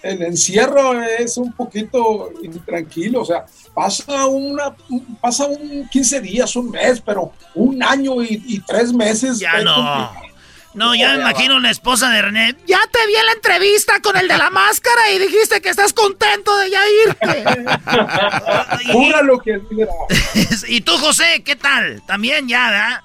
El 0.05 0.21
encierro 0.21 1.01
es 1.01 1.35
un 1.37 1.51
poquito 1.51 2.29
intranquilo, 2.43 3.21
o 3.21 3.25
sea, 3.25 3.45
pasa 3.73 4.27
una, 4.27 4.75
pasa 5.19 5.47
un 5.47 5.89
15 5.89 6.21
días, 6.21 6.55
un 6.55 6.69
mes, 6.69 7.01
pero 7.01 7.31
un 7.55 7.81
año 7.81 8.21
y, 8.21 8.61
tres 8.67 8.93
meses. 8.93 9.39
Ya 9.39 9.63
no. 9.63 10.25
No, 10.75 10.93
ya 10.93 11.13
me 11.13 11.21
imagino 11.21 11.57
la 11.59 11.71
esposa 11.71 12.09
de 12.09 12.21
René. 12.21 12.55
Ya 12.67 12.79
te 12.91 13.07
vi 13.07 13.15
en 13.15 13.25
la 13.25 13.31
entrevista 13.31 14.01
con 14.01 14.17
el 14.17 14.27
de 14.27 14.37
la 14.37 14.49
máscara 14.49 15.09
y 15.11 15.19
dijiste 15.19 15.61
que 15.61 15.69
estás 15.69 15.93
contento 15.93 16.55
de 16.57 16.69
ya 16.69 16.81
irte. 17.07 17.43
lo 19.23 19.39
que 19.39 19.61
¿Y 20.67 20.81
tú, 20.81 20.97
José, 20.97 21.43
qué 21.45 21.55
tal? 21.55 22.03
También 22.05 22.49
ya, 22.49 22.69
¿verdad? 22.69 23.01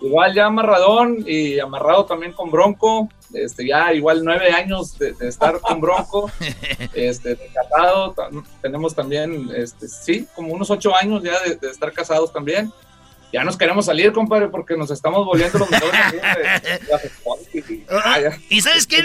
Igual 0.00 0.34
ya 0.34 0.46
amarradón 0.46 1.24
y 1.26 1.58
amarrado 1.58 2.06
también 2.06 2.32
con 2.32 2.50
Bronco. 2.50 3.08
Este, 3.32 3.66
ya 3.66 3.92
igual 3.92 4.22
nueve 4.24 4.50
años 4.50 4.98
de, 4.98 5.14
estar 5.20 5.60
con 5.60 5.80
Bronco, 5.80 6.30
este, 6.94 7.36
de 7.36 7.50
casado, 7.54 8.14
tenemos 8.60 8.94
también, 8.94 9.50
este, 9.56 9.88
sí, 9.88 10.26
como 10.34 10.52
unos 10.52 10.70
ocho 10.70 10.94
años 10.96 11.22
ya 11.22 11.38
de, 11.40 11.56
de 11.56 11.70
estar 11.70 11.92
casados 11.92 12.32
también. 12.32 12.72
Ya 13.32 13.44
nos 13.44 13.56
queremos 13.56 13.86
salir, 13.86 14.12
compadre, 14.12 14.48
porque 14.48 14.76
nos 14.76 14.90
estamos 14.90 15.24
volviendo 15.24 15.60
los 15.60 15.70
mejores 15.70 16.00
y, 18.48 18.60
sabes 18.60 18.86
qué, 18.86 19.02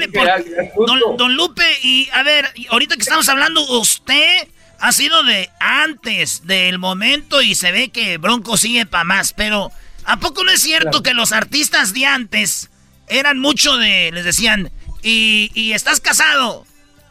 don, 1.18 1.36
Lupe, 1.36 1.64
y 1.84 2.10
a 2.12 2.24
ver, 2.24 2.50
ahorita 2.70 2.96
que 2.96 3.02
estamos 3.02 3.30
hablando, 3.30 3.62
usted 3.80 4.48
ha 4.80 4.92
sido 4.92 5.22
de 5.24 5.50
antes 5.60 6.48
del 6.48 6.80
momento 6.80 7.42
y 7.42 7.54
se 7.54 7.72
ve 7.72 7.90
que 7.90 8.18
Bronco 8.18 8.58
sigue 8.58 8.88
para 8.88 9.04
más, 9.04 9.34
pero 9.34 9.72
¿a 10.06 10.18
poco 10.18 10.44
no 10.44 10.52
es 10.52 10.62
cierto 10.62 11.04
que 11.04 11.14
los 11.14 11.32
artistas 11.32 11.94
de 11.94 12.08
antes 12.08 12.72
eran 13.08 13.40
mucho 13.40 13.78
de, 13.78 14.12
les 14.14 14.26
decían, 14.26 14.72
y, 15.02 15.52
y 15.54 15.74
estás 15.74 16.00
casado? 16.00 16.66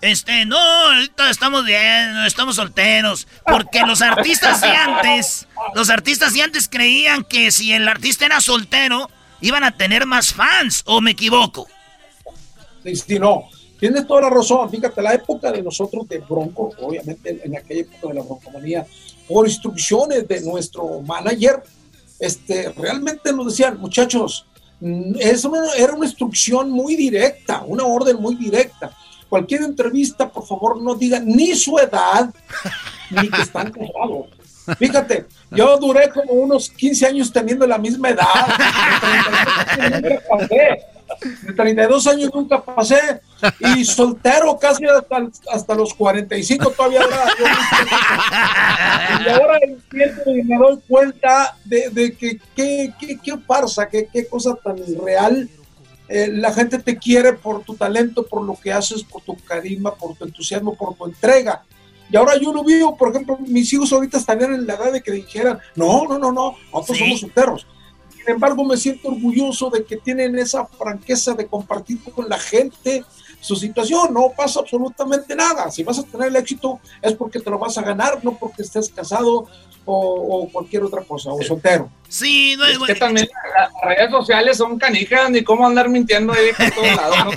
Este, 0.05 0.45
no, 0.45 0.59
ahorita 0.59 1.31
estamos 1.31 1.65
bien, 1.65 2.19
estamos 2.27 2.57
solteros. 2.57 3.27
Porque 3.47 3.81
los 3.87 4.03
artistas 4.03 4.61
de 4.61 4.69
antes, 4.69 5.49
los 5.75 5.89
artistas 5.89 6.35
de 6.35 6.43
antes 6.43 6.69
creían 6.69 7.25
que 7.25 7.51
si 7.51 7.73
el 7.73 7.89
artista 7.89 8.27
era 8.27 8.43
soltero, 8.43 9.11
iban 9.41 9.65
a 9.65 9.77
tener 9.77 10.05
más 10.05 10.35
fans, 10.35 10.83
¿o 10.85 11.01
me 11.01 11.13
equivoco? 11.13 11.67
Sí, 12.83 12.97
sí, 12.97 13.19
no. 13.19 13.49
Tienes 13.81 14.07
toda 14.07 14.23
la 14.23 14.31
razón. 14.31 14.71
Fíjate, 14.71 15.01
la 15.01 15.15
época 15.15 15.51
de 15.51 15.63
nosotros 15.63 16.07
de 16.07 16.19
Bronco, 16.19 16.71
obviamente 16.81 17.41
en 17.43 17.57
aquella 17.57 17.81
época 17.81 18.09
de 18.09 18.15
la 18.15 18.23
broncomanía, 18.23 18.87
por 19.27 19.49
instrucciones 19.49 20.29
de 20.29 20.43
nuestro 20.43 21.01
manager, 21.01 21.63
este, 22.19 22.71
realmente 22.77 23.33
nos 23.33 23.47
decían, 23.47 23.79
muchachos, 23.81 24.47
mm, 24.85 25.17
eso 25.19 25.53
era 25.77 25.95
una 25.95 26.07
instrucción 26.07 26.71
muy 26.71 26.95
directa, 26.95 27.65
una 27.67 27.85
orden 27.85 28.21
muy 28.21 28.37
directa 28.37 28.93
cualquier 29.35 29.63
entrevista, 29.63 30.29
por 30.29 30.47
favor, 30.47 30.81
no 30.81 30.95
diga 30.95 31.19
ni 31.19 31.57
su 31.57 31.77
edad, 31.77 32.33
ni 33.11 33.29
que 33.29 33.43
están 33.43 33.73
casados. 33.73 34.27
Fíjate, 34.79 35.27
yo 35.51 35.77
duré 35.77 36.09
como 36.11 36.35
unos 36.35 36.71
15 36.71 37.07
años 37.07 37.33
teniendo 37.33 37.67
la 37.67 37.77
misma 37.77 38.11
edad. 38.11 38.25
De 41.43 41.53
32 41.53 42.07
años 42.07 42.31
nunca 42.35 42.63
pasé. 42.63 43.21
Y 43.77 43.85
soltero 43.85 44.59
casi 44.59 44.85
hasta, 45.53 45.75
los 45.75 45.95
45 45.95 46.71
todavía. 46.71 47.03
Y 49.25 49.29
ahora 49.29 49.59
entiendo 49.63 50.23
y 50.27 50.43
me 50.43 50.57
doy 50.57 50.79
cuenta 50.89 51.57
de, 51.65 52.17
que 52.19 52.41
qué, 52.55 53.39
farsa, 53.47 53.89
qué, 53.89 54.09
qué 54.13 54.27
cosa 54.27 54.55
tan 54.63 54.79
irreal 54.79 55.49
eh, 56.09 56.29
la 56.31 56.53
gente 56.53 56.79
te 56.79 56.99
quiere 56.99 57.33
por 57.33 57.63
tu 57.63 57.75
talento, 57.75 58.27
por 58.27 58.43
lo 58.43 58.55
que 58.55 58.73
haces, 58.73 59.03
por 59.03 59.23
tu 59.23 59.37
carisma, 59.37 59.95
por 59.95 60.15
tu 60.15 60.25
entusiasmo, 60.25 60.75
por 60.75 60.95
tu 60.97 61.07
entrega. 61.07 61.65
Y 62.11 62.17
ahora 62.17 62.37
yo 62.37 62.53
lo 62.53 62.63
vivo, 62.63 62.97
por 62.97 63.11
ejemplo, 63.11 63.39
mis 63.39 63.73
hijos 63.73 63.93
ahorita 63.93 64.19
estarían 64.19 64.55
en 64.55 64.67
la 64.67 64.75
edad 64.75 64.93
de 64.93 65.03
que 65.03 65.13
dijeran, 65.13 65.59
no, 65.75 66.07
no, 66.07 66.19
no, 66.19 66.31
no, 66.31 66.57
nosotros 66.73 66.99
somos 66.99 67.21
solteros. 67.21 67.67
Sin 68.25 68.35
embargo, 68.35 68.65
me 68.65 68.77
siento 68.79 69.09
orgulloso 69.09 69.69
de 69.69 69.85
que 69.85 69.99
tienen 69.99 70.39
esa 70.39 70.67
franqueza 70.67 71.35
de 71.35 71.47
compartir 71.47 71.99
con 72.15 72.27
la 72.27 72.39
gente 72.39 73.05
su 73.41 73.55
situación. 73.55 74.15
No 74.15 74.33
pasa 74.35 74.61
absolutamente 74.61 75.37
nada. 75.37 75.71
Si 75.71 75.83
vas 75.83 75.99
a 75.99 76.05
tener 76.05 76.29
el 76.29 76.37
éxito 76.37 76.81
es 77.03 77.13
porque 77.13 77.41
te 77.41 77.51
lo 77.51 77.59
vas 77.59 77.77
a 77.77 77.83
ganar, 77.83 78.25
no 78.25 78.39
porque 78.39 78.63
estés 78.63 78.89
casado 78.89 79.47
o, 79.87 80.49
cualquier 80.51 80.83
otra 80.85 81.03
cosa, 81.03 81.31
o 81.31 81.43
soltero. 81.43 81.91
Sí, 82.09 82.55
no, 82.57 82.65
es 82.65 82.79
que 82.79 82.95
también 82.95 83.29
las 83.55 83.71
redes 83.83 84.11
sociales 84.11 84.57
son 84.57 84.79
canijas, 84.79 85.31
ni 85.31 85.43
cómo 85.43 85.67
andar 85.67 85.91
mintiendo 85.91 86.33
ahí 86.33 86.53
por 86.57 86.71
todos 86.71 86.97
lados. 86.97 87.35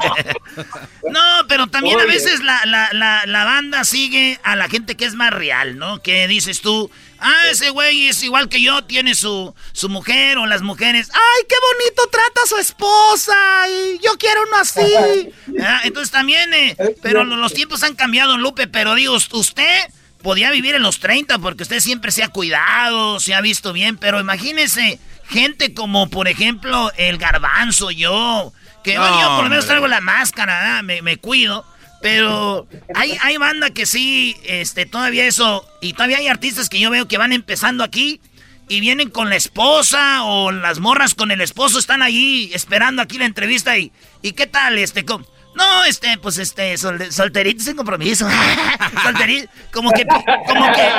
No, 1.09 1.19
pero 1.49 1.67
también 1.67 1.99
a 1.99 2.05
veces 2.05 2.41
la, 2.41 2.61
la, 2.65 3.25
la, 3.25 3.43
banda 3.43 3.83
sigue 3.83 4.39
a 4.43 4.55
la 4.55 4.69
gente 4.69 4.95
que 4.95 5.03
es 5.03 5.15
más 5.15 5.33
real, 5.33 5.77
¿no? 5.77 6.01
Que 6.01 6.27
dices 6.27 6.61
tú, 6.61 6.89
ah, 7.19 7.49
ese 7.51 7.69
güey 7.69 8.07
es 8.07 8.21
igual 8.23 8.49
que 8.49 8.61
yo, 8.61 8.83
tiene 8.83 9.15
su, 9.15 9.53
su 9.73 9.89
mujer 9.89 10.37
o 10.37 10.45
las 10.45 10.61
mujeres, 10.61 11.09
ay, 11.13 11.45
qué 11.47 11.55
bonito 11.73 12.07
trata 12.11 12.41
a 12.43 12.47
su 12.47 12.57
esposa, 12.57 13.35
y 13.69 13.99
yo 14.03 14.17
quiero 14.17 14.41
uno 14.47 14.57
así. 14.57 14.81
Ah, 15.59 15.81
entonces 15.85 16.11
también, 16.11 16.53
eh, 16.53 16.77
pero 17.01 17.23
los 17.23 17.51
tiempos 17.51 17.81
han 17.81 17.95
cambiado, 17.95 18.37
Lupe, 18.37 18.67
pero 18.67 18.93
digo, 18.93 19.15
usted 19.15 19.87
podía 20.21 20.51
vivir 20.51 20.75
en 20.75 20.83
los 20.83 20.99
30 20.99 21.39
porque 21.39 21.63
usted 21.63 21.79
siempre 21.79 22.11
se 22.11 22.23
ha 22.23 22.27
cuidado, 22.27 23.19
se 23.19 23.33
ha 23.33 23.41
visto 23.41 23.73
bien, 23.73 23.97
pero 23.97 24.19
imagínese 24.19 24.99
gente 25.29 25.73
como, 25.73 26.09
por 26.09 26.27
ejemplo, 26.27 26.91
el 26.97 27.17
garbanzo, 27.17 27.91
yo, 27.91 28.53
que 28.83 28.93
yo 28.93 29.35
por 29.35 29.43
lo 29.43 29.49
menos 29.49 29.65
traigo 29.65 29.87
la 29.87 30.01
máscara, 30.01 30.81
me, 30.83 31.01
me, 31.01 31.17
cuido. 31.17 31.65
Pero 32.07 32.65
hay, 32.95 33.17
hay 33.21 33.35
banda 33.35 33.69
que 33.71 33.85
sí, 33.85 34.37
este, 34.45 34.85
todavía 34.85 35.25
eso, 35.25 35.67
y 35.81 35.91
todavía 35.91 36.19
hay 36.19 36.29
artistas 36.29 36.69
que 36.69 36.79
yo 36.79 36.89
veo 36.89 37.09
que 37.09 37.17
van 37.17 37.33
empezando 37.33 37.83
aquí 37.83 38.21
y 38.69 38.79
vienen 38.79 39.09
con 39.09 39.29
la 39.29 39.35
esposa 39.35 40.23
o 40.23 40.53
las 40.53 40.79
morras 40.79 41.15
con 41.15 41.31
el 41.31 41.41
esposo, 41.41 41.77
están 41.77 42.01
ahí 42.01 42.49
esperando 42.53 43.01
aquí 43.01 43.17
la 43.17 43.25
entrevista 43.25 43.77
y, 43.77 43.91
¿y 44.21 44.31
qué 44.31 44.47
tal? 44.47 44.77
Este, 44.77 45.03
con, 45.03 45.27
no, 45.53 45.83
este, 45.83 46.17
pues 46.19 46.37
este, 46.37 46.77
solterito 46.77 47.61
sin 47.61 47.75
compromiso. 47.75 48.25
solterito. 49.03 49.51
Como 49.73 49.91
que, 49.91 50.05
como 50.05 50.71
que, 50.71 50.89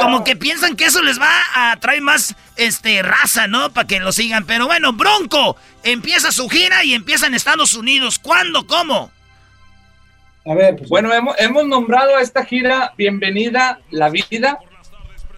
como 0.00 0.22
que 0.22 0.36
piensan 0.36 0.76
que 0.76 0.84
eso 0.84 1.02
les 1.02 1.20
va 1.20 1.42
a 1.56 1.76
traer 1.80 2.02
más, 2.02 2.36
este, 2.54 3.02
raza, 3.02 3.48
¿no? 3.48 3.72
Para 3.72 3.88
que 3.88 3.98
lo 3.98 4.12
sigan. 4.12 4.46
Pero 4.46 4.66
bueno, 4.66 4.92
Bronco 4.92 5.56
empieza 5.82 6.30
su 6.30 6.48
gira 6.48 6.84
y 6.84 6.94
empieza 6.94 7.26
en 7.26 7.34
Estados 7.34 7.74
Unidos. 7.74 8.20
¿Cuándo? 8.20 8.64
¿Cómo? 8.68 9.10
A 10.44 10.54
ver, 10.54 10.76
pues, 10.76 10.88
bueno, 10.88 11.12
hemos, 11.12 11.38
hemos 11.38 11.66
nombrado 11.66 12.16
a 12.16 12.20
esta 12.20 12.44
gira 12.44 12.92
Bienvenida 12.96 13.80
la 13.90 14.10
Vida, 14.10 14.58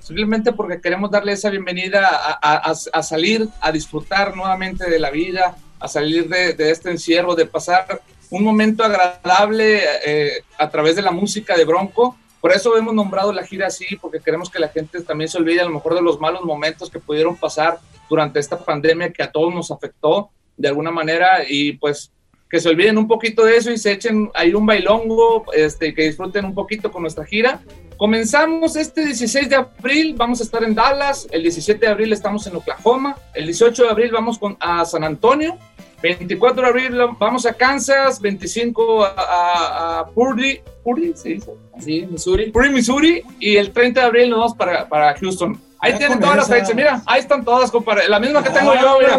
simplemente 0.01 0.53
porque 0.53 0.81
queremos 0.81 1.11
darle 1.11 1.33
esa 1.33 1.51
bienvenida 1.51 2.09
a, 2.41 3.03
salir, 3.03 3.49
a 3.61 3.71
disfrutar 3.71 4.35
nuevamente 4.35 4.89
de 4.89 4.99
la 4.99 5.11
vida, 5.11 5.57
a 5.79 5.89
salir 5.89 6.29
de, 6.29 6.55
de, 6.55 6.71
este 6.71 6.91
encierro, 6.91 7.35
de 7.35 7.45
pasar 7.45 8.01
un 8.31 8.43
momento 8.43 8.83
agradable 8.83 9.83
eh, 10.07 10.43
a 10.59 10.71
través 10.71 10.97
de 10.97 11.03
la 11.03 11.11
música 11.11 11.55
de 11.57 11.67
Bronco, 11.67 12.17
Por 12.41 12.53
eso 12.53 12.77
hemos 12.77 12.95
nombrado 12.95 13.33
la 13.33 13.47
gira 13.47 13.67
así, 13.67 13.97
porque 14.01 14.21
queremos 14.21 14.49
que 14.49 14.59
la 14.59 14.69
gente 14.69 15.03
también 15.03 15.29
se 15.29 15.37
olvide 15.37 15.61
a 15.61 15.65
lo 15.65 15.71
mejor 15.71 15.95
de 15.95 16.03
los 16.03 16.19
malos 16.19 16.45
momentos 16.45 16.89
que 16.91 16.99
pudieron 16.99 17.37
pasar 17.37 17.79
durante 18.09 18.41
esta 18.41 18.59
pandemia 18.59 19.13
que 19.13 19.23
a 19.23 19.31
todos 19.31 19.55
nos 19.55 19.71
afectó 19.71 20.31
de 20.57 20.69
alguna 20.69 20.91
manera. 20.91 21.45
Y 21.47 21.73
pues 21.73 22.11
que 22.55 22.61
se 22.61 22.69
olviden 22.69 22.99
un 22.99 23.09
poquito 23.09 23.45
de 23.45 23.57
eso 23.57 23.73
y 23.73 23.79
se 23.79 23.91
echen 23.91 24.31
ahí 24.33 24.55
un 24.55 24.65
bailongo, 24.65 25.45
este, 25.55 25.93
que 25.93 26.05
disfruten 26.05 26.45
un 26.45 26.55
poquito 26.55 26.93
con 26.93 27.03
nuestra 27.03 27.25
gira. 27.25 27.61
Comenzamos 27.97 28.77
este 28.77 29.07
16 29.07 29.49
de 29.49 29.57
abril, 29.57 30.15
vamos 30.17 30.39
a 30.39 30.45
estar 30.45 30.63
en 30.63 30.73
Dallas, 30.73 31.27
el 31.33 31.43
17 31.43 31.85
de 31.85 31.91
abril 31.91 32.13
estamos 32.13 32.47
en 32.47 32.55
Oklahoma, 32.55 33.17
el 33.35 33.47
18 33.47 33.83
de 33.83 33.91
abril 33.91 34.13
vamos 34.13 34.39
con, 34.39 34.57
a 34.61 34.85
San 34.85 35.03
Antonio, 35.03 35.59
24 36.01 36.63
de 36.63 36.69
abril 36.69 37.01
vamos 37.19 37.45
a 37.45 37.55
Kansas, 37.55 38.21
25 38.21 39.05
a, 39.05 39.09
a, 39.09 39.99
a 39.99 40.07
Purdy, 40.11 40.61
Purdy, 40.85 41.13
¿se 41.17 41.31
dice? 41.31 41.51
Sí, 41.81 42.07
Missouri. 42.09 42.53
Purdy, 42.53 42.71
Missouri, 42.71 43.23
y 43.41 43.57
el 43.57 43.73
30 43.73 44.01
de 44.01 44.07
abril 44.07 44.31
nos 44.31 44.39
vamos 44.39 44.55
para, 44.55 44.89
para 44.89 45.13
Houston. 45.19 45.61
Ahí 45.85 45.93
Ya 45.93 45.99
tienen 45.99 46.21
todas 46.21 46.37
las 46.37 46.49
fechas, 46.49 46.75
mira, 46.75 47.03
ahí 47.07 47.21
están 47.21 47.45
todas, 47.45 47.71
compadre. 47.71 48.09
La 48.09 48.19
misma 48.19 48.43
que 48.43 48.51
tengo 48.51 48.75
yo, 48.75 48.99
mira. 49.01 49.19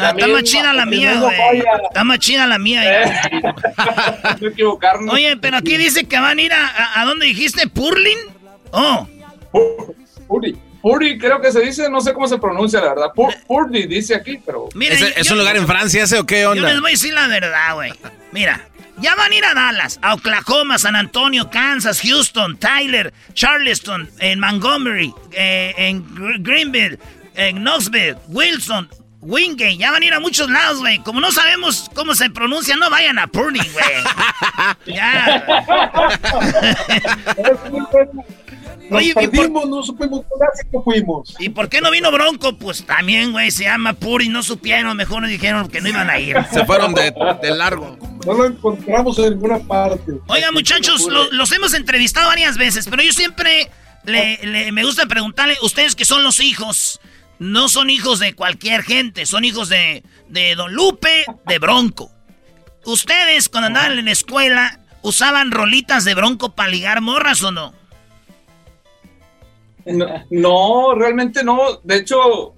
Ah, 0.00 0.10
está 0.16 0.26
más 0.28 0.42
chida 0.44 0.72
la 0.72 0.86
mía, 0.86 1.20
güey. 1.20 1.62
Está 1.88 2.04
más 2.04 2.18
chida 2.18 2.46
la 2.46 2.58
mía. 2.58 2.82
No 4.40 4.48
equivocarnos. 4.48 5.14
Oye, 5.14 5.36
pero 5.36 5.56
aquí 5.58 5.76
dice 5.76 6.04
que 6.04 6.18
van 6.18 6.38
a 6.38 6.42
ir 6.42 6.52
a, 6.52 6.66
a, 6.66 7.00
¿a 7.00 7.04
dónde 7.04 7.26
dijiste? 7.26 7.68
¿Purlin? 7.68 8.18
Oh. 8.70 9.06
Purdy. 10.26 10.56
Purdy, 10.82 11.18
creo 11.18 11.40
que 11.40 11.50
se 11.52 11.60
dice, 11.60 11.88
no 11.88 12.00
sé 12.00 12.12
cómo 12.12 12.28
se 12.28 12.38
pronuncia, 12.38 12.80
la 12.80 12.88
verdad. 12.90 13.06
Pur- 13.14 13.34
Purdy 13.46 13.86
dice 13.86 14.14
aquí, 14.14 14.38
pero. 14.44 14.68
Mira, 14.74 14.94
¿Es, 14.94 15.02
es 15.16 15.26
yo- 15.26 15.32
un 15.34 15.38
lugar 15.38 15.56
en 15.56 15.66
Francia 15.66 16.02
ese 16.04 16.18
o 16.18 16.26
qué 16.26 16.42
Yo 16.42 16.50
onda? 16.50 16.68
les 16.68 16.80
voy 16.80 16.90
a 16.90 16.92
decir 16.92 17.14
la 17.14 17.26
verdad, 17.28 17.74
güey. 17.74 17.92
Mira, 18.32 18.66
ya 19.00 19.14
van 19.16 19.32
a 19.32 19.34
ir 19.34 19.44
a 19.44 19.54
Dallas, 19.54 19.98
a 20.02 20.14
Oklahoma, 20.14 20.78
San 20.78 20.96
Antonio, 20.96 21.50
Kansas, 21.50 22.00
Houston, 22.00 22.56
Tyler, 22.58 23.12
Charleston, 23.34 24.08
en 24.18 24.40
Montgomery, 24.40 25.12
eh, 25.32 25.74
en 25.76 26.04
Gr- 26.14 26.38
Greenville, 26.40 26.98
en 27.34 27.56
Knoxville, 27.64 28.16
Wilson, 28.28 28.88
Wingate. 29.20 29.76
Ya 29.78 29.90
van 29.90 30.02
a 30.02 30.06
ir 30.06 30.14
a 30.14 30.20
muchos 30.20 30.48
lados, 30.50 30.78
güey. 30.80 30.98
Como 30.98 31.20
no 31.20 31.32
sabemos 31.32 31.90
cómo 31.94 32.14
se 32.14 32.28
pronuncia, 32.30 32.76
no 32.76 32.90
vayan 32.90 33.18
a 33.18 33.26
Purdy, 33.26 33.60
güey. 33.72 34.04
ya. 34.96 35.44
Nos 38.90 38.98
Oye, 39.00 39.10
¿y 39.10 39.14
por- 39.14 39.30
perdimos, 39.30 39.68
no 39.68 39.82
supimos 39.82 40.20
que 40.70 40.78
fuimos. 40.80 41.34
¿Y 41.38 41.48
por 41.48 41.68
qué 41.68 41.80
no 41.80 41.90
vino 41.90 42.12
Bronco? 42.12 42.58
Pues 42.58 42.84
también, 42.84 43.32
güey, 43.32 43.50
se 43.50 43.64
llama 43.64 43.94
Puri, 43.94 44.28
no 44.28 44.42
supieron, 44.42 44.96
mejor 44.96 45.22
nos 45.22 45.30
dijeron 45.30 45.68
que 45.68 45.80
no 45.80 45.88
iban 45.88 46.10
a 46.10 46.18
ir. 46.18 46.36
Se 46.52 46.64
fueron 46.66 46.92
de, 46.94 47.12
de 47.42 47.50
largo. 47.54 47.96
No 48.26 48.34
lo 48.34 48.44
encontramos 48.46 49.18
en 49.18 49.30
ninguna 49.30 49.58
parte. 49.60 50.12
Oigan, 50.26 50.52
muchachos, 50.52 51.06
lo- 51.08 51.30
los 51.32 51.50
hemos 51.52 51.72
entrevistado 51.74 52.26
varias 52.28 52.56
veces, 52.58 52.86
pero 52.90 53.02
yo 53.02 53.12
siempre 53.12 53.70
le, 54.04 54.38
le- 54.42 54.70
me 54.72 54.84
gusta 54.84 55.06
preguntarle, 55.06 55.56
ustedes 55.62 55.94
que 55.96 56.04
son 56.04 56.22
los 56.22 56.40
hijos, 56.40 57.00
no 57.38 57.68
son 57.68 57.88
hijos 57.90 58.18
de 58.18 58.34
cualquier 58.34 58.82
gente, 58.82 59.24
son 59.26 59.44
hijos 59.44 59.68
de, 59.70 60.02
de 60.28 60.54
Don 60.56 60.74
Lupe, 60.74 61.24
de 61.46 61.58
Bronco. 61.58 62.10
Ustedes, 62.84 63.48
cuando 63.48 63.68
andaban 63.68 63.98
en 63.98 64.04
la 64.04 64.12
escuela, 64.12 64.78
usaban 65.02 65.50
rolitas 65.50 66.04
de 66.04 66.14
Bronco 66.14 66.54
para 66.54 66.68
ligar 66.68 67.00
morras 67.00 67.42
o 67.42 67.50
no? 67.50 67.72
No, 69.86 70.06
no, 70.30 70.94
realmente 70.94 71.44
no. 71.44 71.80
De 71.82 71.96
hecho, 71.96 72.54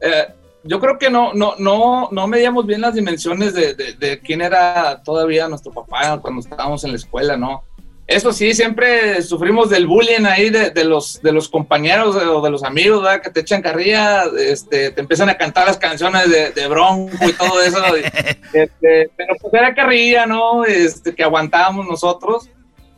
eh, 0.00 0.28
yo 0.64 0.80
creo 0.80 0.98
que 0.98 1.10
no, 1.10 1.32
no, 1.34 1.54
no, 1.58 2.08
no 2.10 2.26
medíamos 2.26 2.66
bien 2.66 2.80
las 2.80 2.94
dimensiones 2.94 3.54
de, 3.54 3.74
de- 3.74 4.20
quién 4.20 4.42
era 4.42 5.02
todavía 5.02 5.48
nuestro 5.48 5.72
papá 5.72 6.18
cuando 6.20 6.40
estábamos 6.40 6.84
en 6.84 6.90
la 6.90 6.96
escuela, 6.96 7.36
¿no? 7.36 7.64
Eso 8.06 8.32
sí, 8.32 8.54
siempre 8.54 9.20
sufrimos 9.20 9.68
del 9.68 9.86
bullying 9.86 10.24
ahí 10.24 10.48
de, 10.48 10.84
los, 10.84 11.20
de 11.20 11.30
los 11.30 11.46
compañeros 11.46 12.16
eh, 12.16 12.26
o 12.26 12.40
de 12.40 12.48
los 12.48 12.64
amigos, 12.64 13.02
¿verdad? 13.02 13.20
Que 13.20 13.28
te 13.28 13.40
echan 13.40 13.60
carrilla, 13.60 14.24
este, 14.38 14.92
te 14.92 15.00
empiezan 15.02 15.28
a 15.28 15.36
cantar 15.36 15.66
las 15.66 15.76
canciones 15.76 16.22
de, 16.54 16.68
Bronco 16.68 17.28
y 17.28 17.32
todo 17.34 17.60
eso. 17.60 17.78
este, 18.54 19.10
pero 19.14 19.34
pues 19.38 19.52
era 19.52 19.74
carrilla, 19.74 20.24
¿no? 20.24 20.64
Este, 20.64 21.14
que 21.14 21.22
aguantábamos 21.22 21.86
nosotros. 21.86 22.48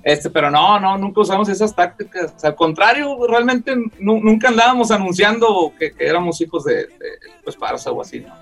Este, 0.02 0.30
pero 0.30 0.50
no, 0.50 0.80
no, 0.80 0.96
nunca 0.96 1.20
usamos 1.20 1.48
esas 1.48 1.74
tácticas. 1.74 2.32
Al 2.42 2.54
contrario, 2.54 3.16
realmente 3.28 3.74
nu- 3.98 4.20
nunca 4.22 4.48
andábamos 4.48 4.90
anunciando 4.90 5.72
que, 5.78 5.92
éramos 5.98 6.40
hijos 6.40 6.64
de, 6.64 6.74
de 6.86 7.18
pues, 7.44 7.56
o 7.92 8.00
así, 8.00 8.20
¿no? 8.20 8.34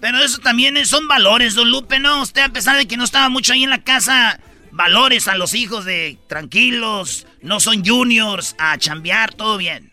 Pero 0.00 0.18
eso 0.18 0.38
también 0.40 0.76
es- 0.76 0.88
son 0.88 1.08
valores, 1.08 1.54
Don 1.54 1.70
Lupe, 1.70 1.98
¿no? 1.98 2.20
Usted, 2.22 2.42
a 2.42 2.48
pesar 2.50 2.76
de 2.76 2.86
que 2.86 2.96
no 2.98 3.04
estaba 3.04 3.28
mucho 3.30 3.54
ahí 3.54 3.64
en 3.64 3.70
la 3.70 3.82
casa, 3.82 4.38
valores 4.72 5.26
a 5.26 5.34
los 5.36 5.54
hijos 5.54 5.86
de 5.86 6.18
tranquilos, 6.26 7.26
no 7.40 7.60
son 7.60 7.84
juniors, 7.84 8.54
a 8.58 8.76
chambear, 8.76 9.32
todo 9.32 9.56
bien. 9.56 9.90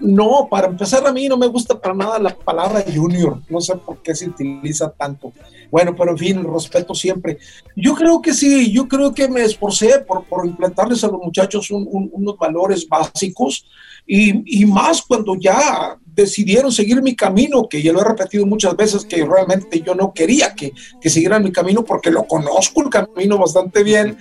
No, 0.00 0.46
para 0.48 0.68
empezar 0.68 1.04
a 1.06 1.12
mí 1.12 1.26
no 1.28 1.36
me 1.36 1.48
gusta 1.48 1.80
para 1.80 1.92
nada 1.94 2.18
la 2.20 2.34
palabra 2.36 2.84
junior, 2.94 3.40
no 3.48 3.60
sé 3.60 3.74
por 3.76 3.98
qué 4.00 4.14
se 4.14 4.28
utiliza 4.28 4.90
tanto. 4.90 5.32
Bueno, 5.72 5.94
pero 5.96 6.12
en 6.12 6.18
fin, 6.18 6.44
respeto 6.54 6.94
siempre. 6.94 7.38
Yo 7.74 7.94
creo 7.94 8.22
que 8.22 8.32
sí, 8.32 8.70
yo 8.72 8.86
creo 8.86 9.12
que 9.12 9.28
me 9.28 9.42
esforcé 9.42 9.98
por, 10.06 10.24
implantarles 10.46 11.02
a 11.02 11.08
los 11.08 11.20
muchachos 11.20 11.70
un- 11.72 11.86
un- 11.90 12.08
unos 12.12 12.38
valores 12.38 12.88
básicos 12.88 13.66
y, 14.06 14.60
y 14.62 14.64
más 14.66 15.02
cuando 15.02 15.34
ya 15.34 15.98
decidieron 16.06 16.70
seguir 16.72 17.02
mi 17.02 17.14
camino, 17.16 17.68
que 17.68 17.82
ya 17.82 17.92
lo 17.92 18.00
he 18.00 18.04
repetido 18.04 18.46
muchas 18.46 18.76
veces, 18.76 19.04
que 19.04 19.24
realmente 19.26 19.80
yo 19.80 19.94
no 19.94 20.12
quería 20.14 20.54
que, 20.54 20.72
que 21.00 21.10
siguieran 21.10 21.42
mi 21.42 21.50
camino 21.52 21.84
porque 21.84 22.10
lo 22.10 22.24
conozco 22.24 22.82
el 22.82 22.88
camino 22.90 23.36
bastante 23.36 23.82
bien. 23.82 24.16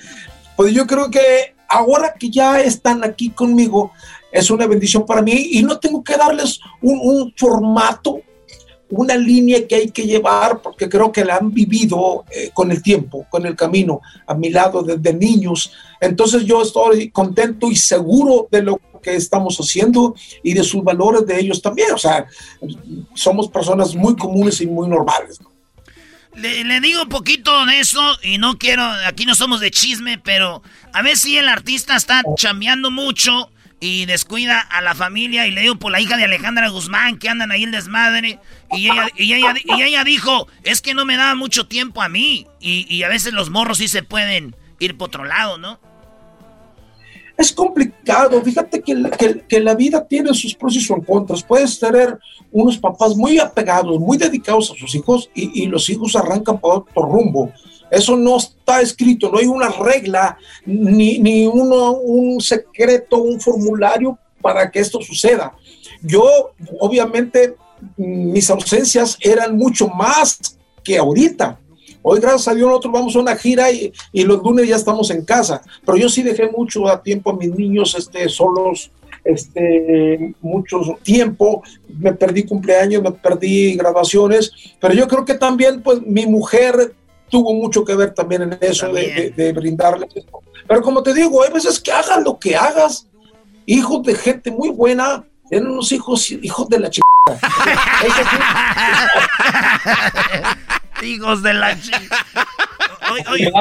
Pues 0.56 0.74
yo 0.74 0.86
creo 0.88 1.10
que 1.12 1.56
ahora 1.70 2.14
que 2.20 2.30
ya 2.30 2.60
están 2.62 3.04
aquí 3.04 3.30
conmigo, 3.30 3.92
es 4.32 4.50
una 4.52 4.68
bendición 4.68 5.06
para 5.06 5.22
mí 5.22 5.50
y 5.52 5.64
no 5.64 5.80
tengo 5.80 6.04
que 6.04 6.18
darles 6.18 6.60
un, 6.82 7.00
un 7.02 7.34
formato, 7.36 8.22
una 8.90 9.16
línea 9.16 9.68
que 9.68 9.76
hay 9.76 9.92
que 9.92 10.04
llevar, 10.04 10.62
porque 10.62 10.88
creo 10.88 11.12
que 11.12 11.26
la 11.26 11.38
han 11.38 11.54
vivido 11.54 12.26
eh, 12.32 12.52
con 12.54 12.72
el 12.72 12.82
tiempo, 12.82 13.26
con 13.30 13.46
el 13.46 13.56
camino, 13.56 14.02
a 14.26 14.34
mi 14.34 14.50
lado 14.50 14.82
desde 14.82 15.14
niños. 15.14 15.72
Entonces 16.00 16.46
yo 16.46 16.62
estoy 16.62 17.10
contento 17.10 17.70
y 17.70 17.76
seguro 17.76 18.48
de 18.50 18.62
lo 18.62 18.80
que 19.02 19.16
estamos 19.16 19.58
haciendo 19.58 20.16
y 20.44 20.54
de 20.54 20.64
sus 20.64 20.84
valores 20.84 21.26
de 21.26 21.40
ellos 21.40 21.62
también. 21.62 21.92
O 21.94 21.98
sea, 21.98 22.26
somos 23.14 23.50
personas 23.50 23.96
muy 23.96 24.16
comunes 24.16 24.62
y 24.62 24.68
muy 24.68 24.88
normales. 24.88 25.42
¿no? 25.42 25.52
Le, 26.36 26.64
le 26.64 26.80
digo 26.80 27.04
un 27.04 27.10
poquito 27.10 27.66
de 27.66 27.80
eso 27.80 28.02
y 28.24 28.38
no 28.38 28.58
quiero, 28.58 28.84
aquí 29.06 29.26
no 29.26 29.36
somos 29.36 29.60
de 29.60 29.72
chisme, 29.72 30.20
pero 30.20 30.62
a 30.94 31.02
ver 31.02 31.18
si 31.18 31.38
el 31.38 31.50
artista 31.50 31.96
está 31.96 32.22
chambeando 32.36 32.92
mucho 32.92 33.50
y 33.80 34.06
descuida 34.06 34.60
a 34.60 34.82
la 34.82 34.96
familia 34.96 35.46
y 35.48 35.52
le 35.52 35.62
digo 35.62 35.76
por 35.76 35.92
la 35.92 36.00
hija 36.02 36.18
de 36.18 36.24
Alejandra 36.24 36.70
Guzmán 36.70 37.20
que 37.20 37.30
andan 37.30 37.52
ahí 37.52 37.64
el 37.64 37.72
desmadre 37.72 38.40
y 38.72 38.90
ella, 38.90 39.08
y 39.16 39.34
ella, 39.34 39.54
y 39.64 39.82
ella 39.84 40.04
dijo, 40.04 40.48
es 40.64 40.82
que 40.82 40.94
no 40.96 41.06
me 41.06 41.16
da 41.16 41.36
mucho 41.36 41.68
tiempo 41.68 42.02
a 42.02 42.10
mí 42.10 42.48
y, 42.60 42.86
y 42.94 43.04
a 43.04 43.08
veces 43.10 43.34
los 43.34 43.50
morros 43.52 43.78
sí 43.78 43.88
se 43.88 44.02
pueden 44.04 44.56
ir 44.80 44.98
por 44.98 45.10
otro 45.10 45.26
lado, 45.26 45.58
¿no? 45.58 45.80
es 47.38 47.52
complicado. 47.54 48.42
Fíjate 48.42 48.82
que 48.82 48.96
la, 48.96 49.12
que- 49.12 49.42
que 49.48 49.60
la 49.60 49.76
vida 49.76 50.08
tiene 50.08 50.34
sus 50.34 50.56
pros 50.56 50.76
y 50.76 50.82
sus 50.82 50.98
contras. 51.06 51.44
Puedes 51.44 51.80
tener 51.80 52.18
unos 52.52 52.78
papás 52.80 53.16
muy 53.16 53.38
apegados, 53.38 54.00
muy 54.00 54.18
dedicados 54.18 54.72
a 54.72 54.76
sus 54.76 54.96
hijos 54.96 55.30
y, 55.36 55.64
y 55.64 55.68
los 55.68 55.88
hijos 55.92 56.16
arrancan 56.16 56.60
por 56.60 56.80
otro 56.80 57.04
rumbo. 57.04 57.52
Eso 57.90 58.16
no 58.16 58.38
está 58.38 58.82
escrito, 58.82 59.30
no 59.32 59.38
hay 59.38 59.46
una 59.46 59.70
regla, 59.70 60.38
ni, 60.66 61.20
ni 61.20 61.46
uno, 61.46 61.94
un 61.94 62.42
secreto, 62.42 63.18
un 63.18 63.40
formulario 63.40 64.18
para 64.42 64.70
que 64.70 64.80
esto 64.80 65.02
suceda. 65.02 65.56
Yo, 66.02 66.52
obviamente, 66.80 67.56
mis 67.96 68.50
ausencias 68.50 69.18
eran 69.22 69.58
mucho 69.58 69.88
más 69.88 70.58
que 70.84 70.98
ahorita. 70.98 71.60
Hoy, 72.02 72.20
gracias 72.20 72.48
a 72.48 72.56
Dios, 72.56 72.68
nosotros 72.70 72.94
vamos 72.94 73.16
a 73.16 73.20
una 73.20 73.36
gira 73.36 73.72
y, 73.72 73.92
los 74.14 74.42
lunes 74.42 74.68
ya 74.68 74.76
estamos 74.76 75.10
en 75.12 75.26
casa. 75.26 75.62
Pero 75.86 75.98
yo 75.98 76.10
sí 76.10 76.24
dejé 76.24 76.50
mucho 76.50 76.84
tiempo 77.04 77.32
a 77.32 77.36
mis 77.36 77.50
niños 77.54 77.96
este, 77.98 78.30
solos, 78.30 78.92
este, 79.24 80.34
mucho 80.42 80.80
tiempo. 81.04 81.64
Me 82.00 82.14
perdí 82.14 82.44
cumpleaños, 82.44 83.04
me 83.04 83.12
perdí 83.12 83.76
graduaciones. 83.76 84.54
Pero 84.80 84.94
yo 84.94 85.08
creo 85.08 85.26
que 85.26 85.34
también, 85.34 85.82
pues, 85.82 86.02
mi 86.02 86.26
mujer 86.26 86.94
tuvo 87.30 87.54
mucho 87.54 87.84
que 87.86 87.96
ver 87.96 88.14
también 88.14 88.42
en 88.44 88.58
eso 88.62 88.92
de, 88.92 89.08
de, 89.14 89.44
de 89.44 89.54
brindarles 89.54 90.10
esto. 90.16 90.40
Pero 90.68 90.82
como 90.82 91.02
te 91.04 91.14
digo, 91.14 91.44
hay 91.44 91.52
veces 91.52 91.80
que 91.80 91.92
hagas 91.92 92.24
lo 92.24 92.38
que 92.40 92.56
hagas. 92.56 93.08
Hijos 93.66 94.04
de 94.04 94.16
gente 94.16 94.50
muy 94.52 94.70
buena, 94.70 95.24
tienen 95.50 95.70
unos 95.72 95.92
hijos, 95.92 96.32
hijos 96.32 96.70
de 96.70 96.80
la 96.80 96.90
chica. 96.90 97.06
Hijos 101.04 101.44
de 101.44 101.54
la 101.54 101.80
chi- 101.80 101.92
Oy- 103.12 103.24
oy- 103.30 103.52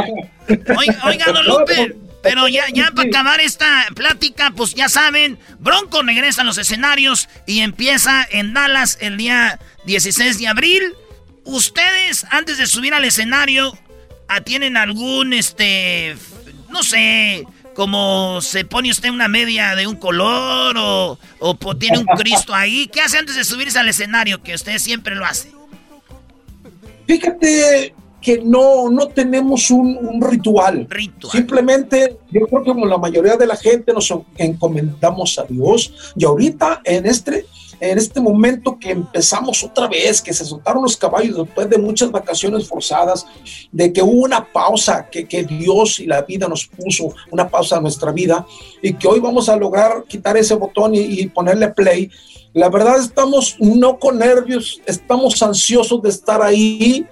oy- 0.76 0.96
Oiga, 1.04 1.32
don 1.32 1.46
Lupe, 1.46 1.96
pero 2.22 2.48
ya, 2.48 2.64
ya 2.72 2.90
para 2.94 3.08
acabar 3.08 3.40
esta 3.40 3.86
plática, 3.94 4.52
pues 4.56 4.74
ya 4.74 4.88
saben, 4.88 5.38
Bronco 5.60 6.02
regresa 6.02 6.42
a 6.42 6.44
los 6.44 6.58
escenarios 6.58 7.28
y 7.46 7.60
empieza 7.60 8.26
en 8.30 8.54
Dallas 8.54 8.98
el 9.00 9.16
día 9.16 9.58
16 9.84 10.38
de 10.38 10.48
abril. 10.48 10.94
Ustedes, 11.46 12.26
antes 12.30 12.58
de 12.58 12.66
subir 12.66 12.92
al 12.92 13.04
escenario, 13.04 13.72
ah, 14.28 14.40
¿tienen 14.40 14.76
algún, 14.76 15.32
este, 15.32 16.16
no 16.70 16.82
sé, 16.82 17.46
como 17.74 18.40
se 18.40 18.64
pone 18.64 18.90
usted 18.90 19.10
una 19.10 19.28
media 19.28 19.74
de 19.76 19.86
un 19.86 19.96
color 19.96 20.76
o, 20.78 21.18
o 21.40 21.76
tiene 21.76 21.98
un 21.98 22.06
Cristo 22.06 22.54
ahí. 22.54 22.88
¿Qué 22.92 23.00
hace 23.00 23.18
antes 23.18 23.36
de 23.36 23.44
subirse 23.44 23.78
al 23.78 23.88
escenario? 23.88 24.42
Que 24.42 24.54
usted 24.54 24.78
siempre 24.78 25.14
lo 25.14 25.24
hace. 25.24 25.52
Fíjate 27.06 27.94
que 28.20 28.38
no, 28.38 28.90
no 28.90 29.06
tenemos 29.08 29.70
un, 29.70 30.20
ritual. 30.20 30.88
Simplemente, 31.30 32.16
yo 32.32 32.40
creo 32.48 32.64
que 32.64 32.70
como 32.70 32.86
la 32.86 32.98
mayoría 32.98 33.36
de 33.36 33.46
la 33.46 33.56
gente 33.56 33.92
nos 33.92 34.12
encomendamos 34.36 35.38
a 35.38 35.44
Dios. 35.44 36.12
Y 36.16 36.24
ahorita, 36.24 36.80
en 36.82 37.06
este, 37.06 37.46
en 37.80 37.98
este 37.98 38.20
momento 38.20 38.78
que 38.78 38.90
empezamos 38.90 39.62
otra 39.64 39.88
vez, 39.88 40.22
que 40.22 40.32
se 40.32 40.44
soltaron 40.44 40.82
los 40.82 40.96
caballos 40.96 41.36
después 41.36 41.68
de 41.68 41.78
muchas 41.78 42.10
vacaciones 42.10 42.66
forzadas, 42.66 43.26
de 43.72 43.92
que 43.92 44.02
hubo 44.02 44.22
una 44.22 44.44
pausa 44.52 45.08
que, 45.10 45.26
que 45.26 45.44
Dios 45.44 46.00
y 46.00 46.06
la 46.06 46.22
vida 46.22 46.48
nos 46.48 46.66
puso, 46.66 47.14
una 47.30 47.48
pausa 47.48 47.76
a 47.76 47.80
nuestra 47.80 48.12
vida, 48.12 48.46
y 48.82 48.94
que 48.94 49.08
hoy 49.08 49.20
vamos 49.20 49.48
a 49.48 49.56
lograr 49.56 50.04
quitar 50.08 50.36
ese 50.36 50.54
botón 50.54 50.94
y, 50.94 51.00
y 51.00 51.26
ponerle 51.28 51.68
play. 51.68 52.10
La 52.52 52.70
verdad 52.70 52.98
estamos 52.98 53.56
no 53.58 53.98
con 53.98 54.18
nervios, 54.18 54.80
estamos 54.86 55.42
ansiosos 55.42 56.00
de 56.00 56.08
estar 56.08 56.40
ahí 56.40 57.06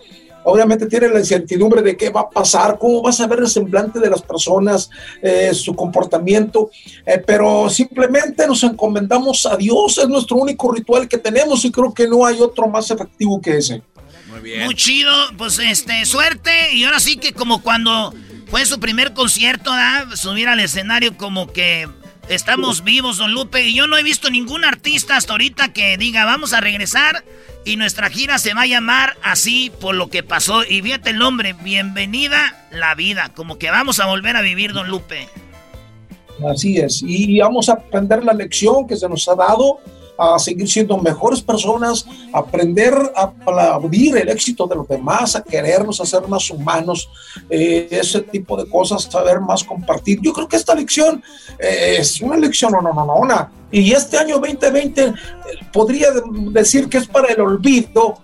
obviamente 0.45 0.87
tiene 0.87 1.09
la 1.09 1.19
incertidumbre 1.19 1.83
de 1.83 1.97
qué 1.97 2.11
va 2.11 2.23
a 2.23 2.31
pasar, 2.31 2.79
cómo 2.79 3.03
vas 3.03 3.21
a 3.21 3.27
ver 3.27 3.41
el 3.41 3.49
semblante 3.49 3.99
de 3.99 4.11
las 4.11 4.23
personas, 4.23 4.91
eh, 5.23 5.53
su 5.53 5.75
comportamiento, 5.75 6.71
eh, 7.05 7.23
pero 7.27 7.69
simplemente 7.69 8.47
nos 8.47 8.63
encomendamos 8.63 9.47
a 9.47 9.57
Dios, 9.57 9.99
es 9.99 10.09
nuestro 10.09 10.37
único 10.37 10.73
ritual 10.73 11.09
que 11.09 11.19
tenemos 11.19 11.65
y 11.65 11.71
creo 11.71 11.93
que 11.93 12.07
no 12.07 12.25
hay 12.25 12.41
otro 12.41 12.69
más 12.69 12.91
efectivo 12.91 13.41
que 13.41 13.57
ese. 13.57 13.83
Muy 14.31 14.41
bien. 14.41 14.65
Muy 14.65 14.75
chido, 14.75 15.13
pues 15.37 15.59
este, 15.59 16.05
suerte 16.05 16.51
y 16.73 16.85
ahora 16.85 17.01
sí 17.01 17.17
que 17.17 17.33
como 17.33 17.63
cuando 17.63 18.13
fue 18.47 18.67
su 18.67 18.79
primer 18.79 19.15
concierto, 19.15 19.71
subir 20.15 20.49
al 20.49 20.61
escenario 20.61 21.17
como 21.17 21.53
que 21.53 21.89
estamos 22.29 22.85
vivos, 22.85 23.19
don 23.19 23.33
Lupe, 23.33 23.67
y 23.67 23.75
yo 23.75 23.87
no 23.87 23.97
he 23.97 24.03
visto 24.03 24.31
ningún 24.31 24.65
artista 24.65 25.17
hasta 25.17 25.33
ahorita 25.33 25.73
que 25.73 25.97
diga 25.97 26.25
vamos 26.25 26.53
a 26.53 26.61
regresar 26.61 27.25
y 27.65 27.77
nuestra 27.77 28.11
gira 28.11 28.39
se 28.39 28.55
va 28.55 28.63
a 28.63 28.67
llamar 28.67 29.17
así 29.23 29.73
por 29.81 29.95
lo 29.95 30.09
que 30.09 30.23
pasó. 30.23 30.65
Y 30.65 30.83
fíjate 30.83 31.11
el 31.11 31.19
nombre, 31.19 31.55
Bienvenida 31.55 32.67
la 32.71 32.95
vida. 32.95 33.31
Como 33.35 33.59
que 33.59 33.71
vamos 33.71 34.01
a 34.01 34.07
volver 34.07 34.37
a 34.37 34.43
vivir, 34.43 34.73
don 34.73 34.89
Lupe. 34.89 35.29
Así 36.49 36.79
es. 36.79 37.03
Y 37.07 37.39
vamos 37.41 37.69
a 37.69 37.75
aprender 37.75 38.25
la 38.25 38.33
lección 38.33 38.87
que 38.87 38.97
se 38.97 39.09
nos 39.09 39.29
ha 39.29 39.35
dado 39.35 39.81
a 40.19 40.39
seguir 40.39 40.69
siendo 40.69 40.97
mejores 40.99 41.43
personas, 41.43 42.07
aprender 42.33 42.95
a 43.17 43.23
aplaudir 43.23 44.17
el 44.17 44.29
éxito 44.29 44.67
de 44.67 44.77
los 44.77 44.89
demás, 44.89 45.37
a 45.37 45.43
querernos, 45.43 46.01
a 46.01 46.07
ser 46.07 46.27
más 46.29 46.51
humanos, 46.51 47.09
eh, 47.51 47.89
ese 47.91 48.21
tipo 48.21 48.57
de 48.57 48.69
cosas, 48.69 49.05
saber 49.05 49.41
más 49.41 49.65
compartir. 49.65 50.21
Yo 50.23 50.33
creo 50.33 50.49
que 50.49 50.57
esta 50.57 50.75
lección 50.75 51.23
eh, 51.59 51.97
es 51.99 52.21
una 52.21 52.37
lección 52.37 52.73
no, 52.73 52.81
no, 52.81 52.93
no, 52.93 53.05
no. 53.05 53.51
Y 53.71 53.93
este 53.93 54.17
año 54.17 54.39
2020 54.39 55.03
eh, 55.03 55.13
podría 55.73 56.09
decir 56.51 56.89
que 56.89 56.99
es 56.99 57.09
para 57.09 57.33
el 57.33 57.41
olvido, 57.41 58.19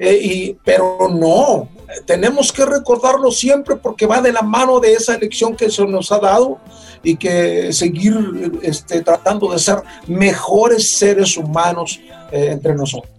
y, 0.00 0.56
pero 0.64 1.08
no, 1.08 1.68
tenemos 2.06 2.52
que 2.52 2.64
recordarlo 2.64 3.30
siempre 3.30 3.76
porque 3.76 4.06
va 4.06 4.20
de 4.20 4.32
la 4.32 4.42
mano 4.42 4.80
de 4.80 4.92
esa 4.92 5.14
elección 5.14 5.56
que 5.56 5.70
se 5.70 5.84
nos 5.86 6.10
ha 6.12 6.18
dado 6.18 6.60
y 7.02 7.16
que 7.16 7.72
seguir 7.72 8.14
este, 8.62 9.02
tratando 9.02 9.52
de 9.52 9.58
ser 9.58 9.82
mejores 10.06 10.90
seres 10.90 11.36
humanos 11.36 12.00
eh, 12.32 12.48
entre 12.52 12.74
nosotros. 12.74 13.12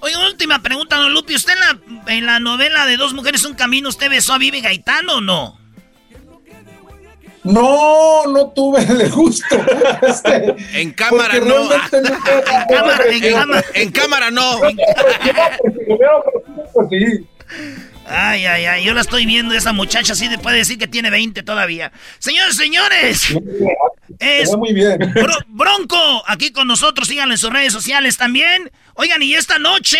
Oye, 0.00 0.14
última 0.16 0.62
pregunta, 0.62 0.96
don 0.96 1.12
Lupi. 1.12 1.34
¿Usted 1.34 1.52
en 1.52 1.60
la, 1.60 2.14
en 2.14 2.26
la 2.26 2.40
novela 2.40 2.86
de 2.86 2.96
Dos 2.96 3.12
Mujeres 3.12 3.44
Un 3.44 3.54
Camino, 3.54 3.88
usted 3.88 4.08
besó 4.08 4.32
a 4.32 4.38
Vivi 4.38 4.60
Gaitán 4.60 5.08
o 5.10 5.20
no? 5.20 5.60
No, 7.42 8.26
no 8.26 8.48
tuve 8.50 8.82
el 8.82 9.10
gusto. 9.10 9.56
Este, 10.02 10.54
en 10.80 10.92
cámara 10.92 11.38
no. 11.40 11.72
en, 11.72 11.80
cámara, 12.68 13.04
en, 13.06 13.32
cámara, 13.32 13.64
en 13.74 13.90
cámara 13.90 14.30
no. 14.30 14.60
Ay, 18.10 18.44
ay, 18.46 18.64
ay, 18.66 18.84
yo 18.84 18.92
la 18.92 19.02
estoy 19.02 19.24
viendo, 19.24 19.54
esa 19.54 19.72
muchacha 19.72 20.14
sí 20.14 20.28
puede 20.42 20.58
decir 20.58 20.78
que 20.78 20.88
tiene 20.88 21.10
20 21.10 21.42
todavía. 21.42 21.92
Señores, 22.18 22.56
señores. 22.56 23.36
Es 24.18 24.54
muy 24.56 24.72
bien. 24.72 24.98
Bronco, 25.48 26.22
aquí 26.26 26.50
con 26.50 26.66
nosotros, 26.66 27.08
síganlo 27.08 27.34
en 27.34 27.38
sus 27.38 27.50
redes 27.50 27.72
sociales 27.72 28.16
también. 28.16 28.70
Oigan, 28.94 29.22
y 29.22 29.34
esta 29.34 29.58
noche 29.58 29.98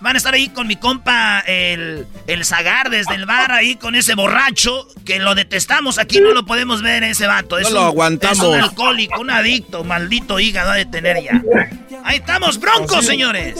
van 0.00 0.16
a 0.16 0.18
estar 0.18 0.34
ahí 0.34 0.48
con 0.48 0.66
mi 0.66 0.76
compa, 0.76 1.40
el, 1.46 2.06
el 2.26 2.44
Zagar, 2.44 2.90
desde 2.90 3.14
el 3.14 3.24
bar, 3.24 3.52
ahí 3.52 3.76
con 3.76 3.94
ese 3.94 4.14
borracho, 4.14 4.86
que 5.06 5.18
lo 5.18 5.34
detestamos 5.34 5.98
aquí, 5.98 6.20
no 6.20 6.32
lo 6.32 6.44
podemos 6.44 6.82
ver 6.82 7.04
ese 7.04 7.26
vato. 7.26 7.58
no 7.60 7.70
lo 7.70 7.80
aguantamos. 7.80 8.38
Es 8.38 8.44
un 8.44 8.54
alcohólico, 8.60 9.20
un 9.20 9.30
adicto, 9.30 9.84
maldito 9.84 10.40
hígado 10.40 10.72
de 10.72 10.86
tener 10.86 11.22
ya. 11.22 11.42
Ahí 12.04 12.18
estamos, 12.18 12.58
Bronco, 12.58 13.00
señores. 13.00 13.56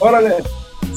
Órale. 0.00 0.34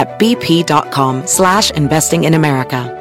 at 0.00 0.18
bp.com 0.18 1.26
slash 1.26 1.70
investing 1.72 2.24
in 2.24 2.34
America. 2.34 2.96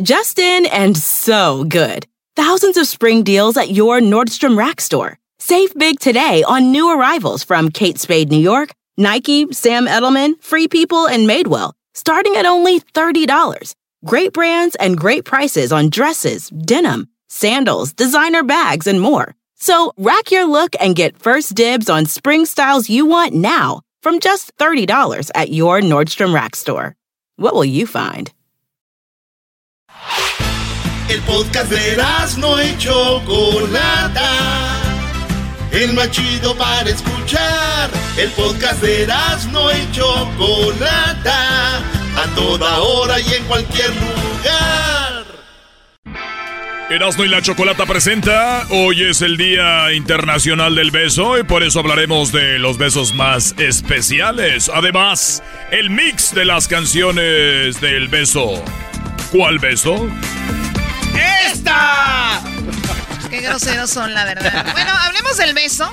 Justin 0.00 0.66
and 0.66 0.96
so 0.96 1.64
good. 1.64 2.06
Thousands 2.34 2.78
of 2.78 2.86
spring 2.86 3.22
deals 3.22 3.58
at 3.58 3.70
your 3.70 4.00
Nordstrom 4.00 4.56
Rack 4.56 4.80
store. 4.80 5.18
Save 5.38 5.74
big 5.74 6.00
today 6.00 6.42
on 6.42 6.72
new 6.72 6.88
arrivals 6.88 7.44
from 7.44 7.70
Kate 7.70 7.98
Spade 7.98 8.30
New 8.30 8.38
York, 8.38 8.72
Nike, 8.96 9.52
Sam 9.52 9.86
Edelman, 9.86 10.42
Free 10.42 10.66
People, 10.66 11.06
and 11.06 11.28
Madewell, 11.28 11.74
starting 11.92 12.36
at 12.36 12.46
only 12.46 12.80
$30. 12.80 13.74
Great 14.04 14.32
brands 14.32 14.76
and 14.76 14.96
great 14.96 15.24
prices 15.26 15.72
on 15.72 15.90
dresses, 15.90 16.48
denim, 16.48 17.08
sandals, 17.28 17.92
designer 17.92 18.42
bags, 18.42 18.86
and 18.86 19.00
more. 19.00 19.34
So 19.62 19.92
rack 19.96 20.32
your 20.32 20.44
look 20.44 20.74
and 20.80 20.96
get 20.96 21.16
first 21.16 21.54
dibs 21.54 21.88
on 21.88 22.06
spring 22.06 22.46
styles 22.46 22.90
you 22.90 23.06
want 23.06 23.32
now 23.32 23.82
from 24.02 24.18
just 24.18 24.50
$30 24.58 25.30
at 25.36 25.52
your 25.52 25.80
Nordstrom 25.80 26.34
Rack 26.34 26.56
store. 26.56 26.96
What 27.36 27.54
will 27.54 27.64
you 27.64 27.86
find? 27.86 28.32
El 31.08 31.20
podcast 31.20 31.70
de 31.70 31.96
no. 32.40 32.56
El 35.70 35.94
para 36.58 36.90
escuchar. 36.90 37.90
El 38.18 38.30
podcast 38.30 38.82
de 38.82 39.06
no. 39.06 39.68
A 42.16 42.34
toda 42.34 42.80
hora 42.80 43.20
y 43.20 43.34
en 43.34 43.44
cualquier 43.44 43.90
lugar. 43.90 45.01
Erasmo 46.90 47.24
y 47.24 47.28
la 47.28 47.40
Chocolata 47.40 47.86
presenta. 47.86 48.66
Hoy 48.70 49.02
es 49.02 49.22
el 49.22 49.36
Día 49.36 49.92
Internacional 49.92 50.74
del 50.74 50.90
Beso 50.90 51.38
y 51.38 51.42
por 51.42 51.62
eso 51.62 51.80
hablaremos 51.80 52.32
de 52.32 52.58
los 52.58 52.76
besos 52.76 53.14
más 53.14 53.54
especiales. 53.58 54.70
Además, 54.72 55.42
el 55.70 55.90
mix 55.90 56.34
de 56.34 56.44
las 56.44 56.68
canciones 56.68 57.80
del 57.80 58.08
beso. 58.08 58.62
¿Cuál 59.30 59.58
beso? 59.58 60.08
¡Esta! 61.50 62.42
Qué 63.30 63.40
groseros 63.40 63.90
son, 63.90 64.12
la 64.12 64.24
verdad. 64.24 64.66
Bueno, 64.72 64.90
hablemos 64.92 65.38
del 65.38 65.54
beso. 65.54 65.90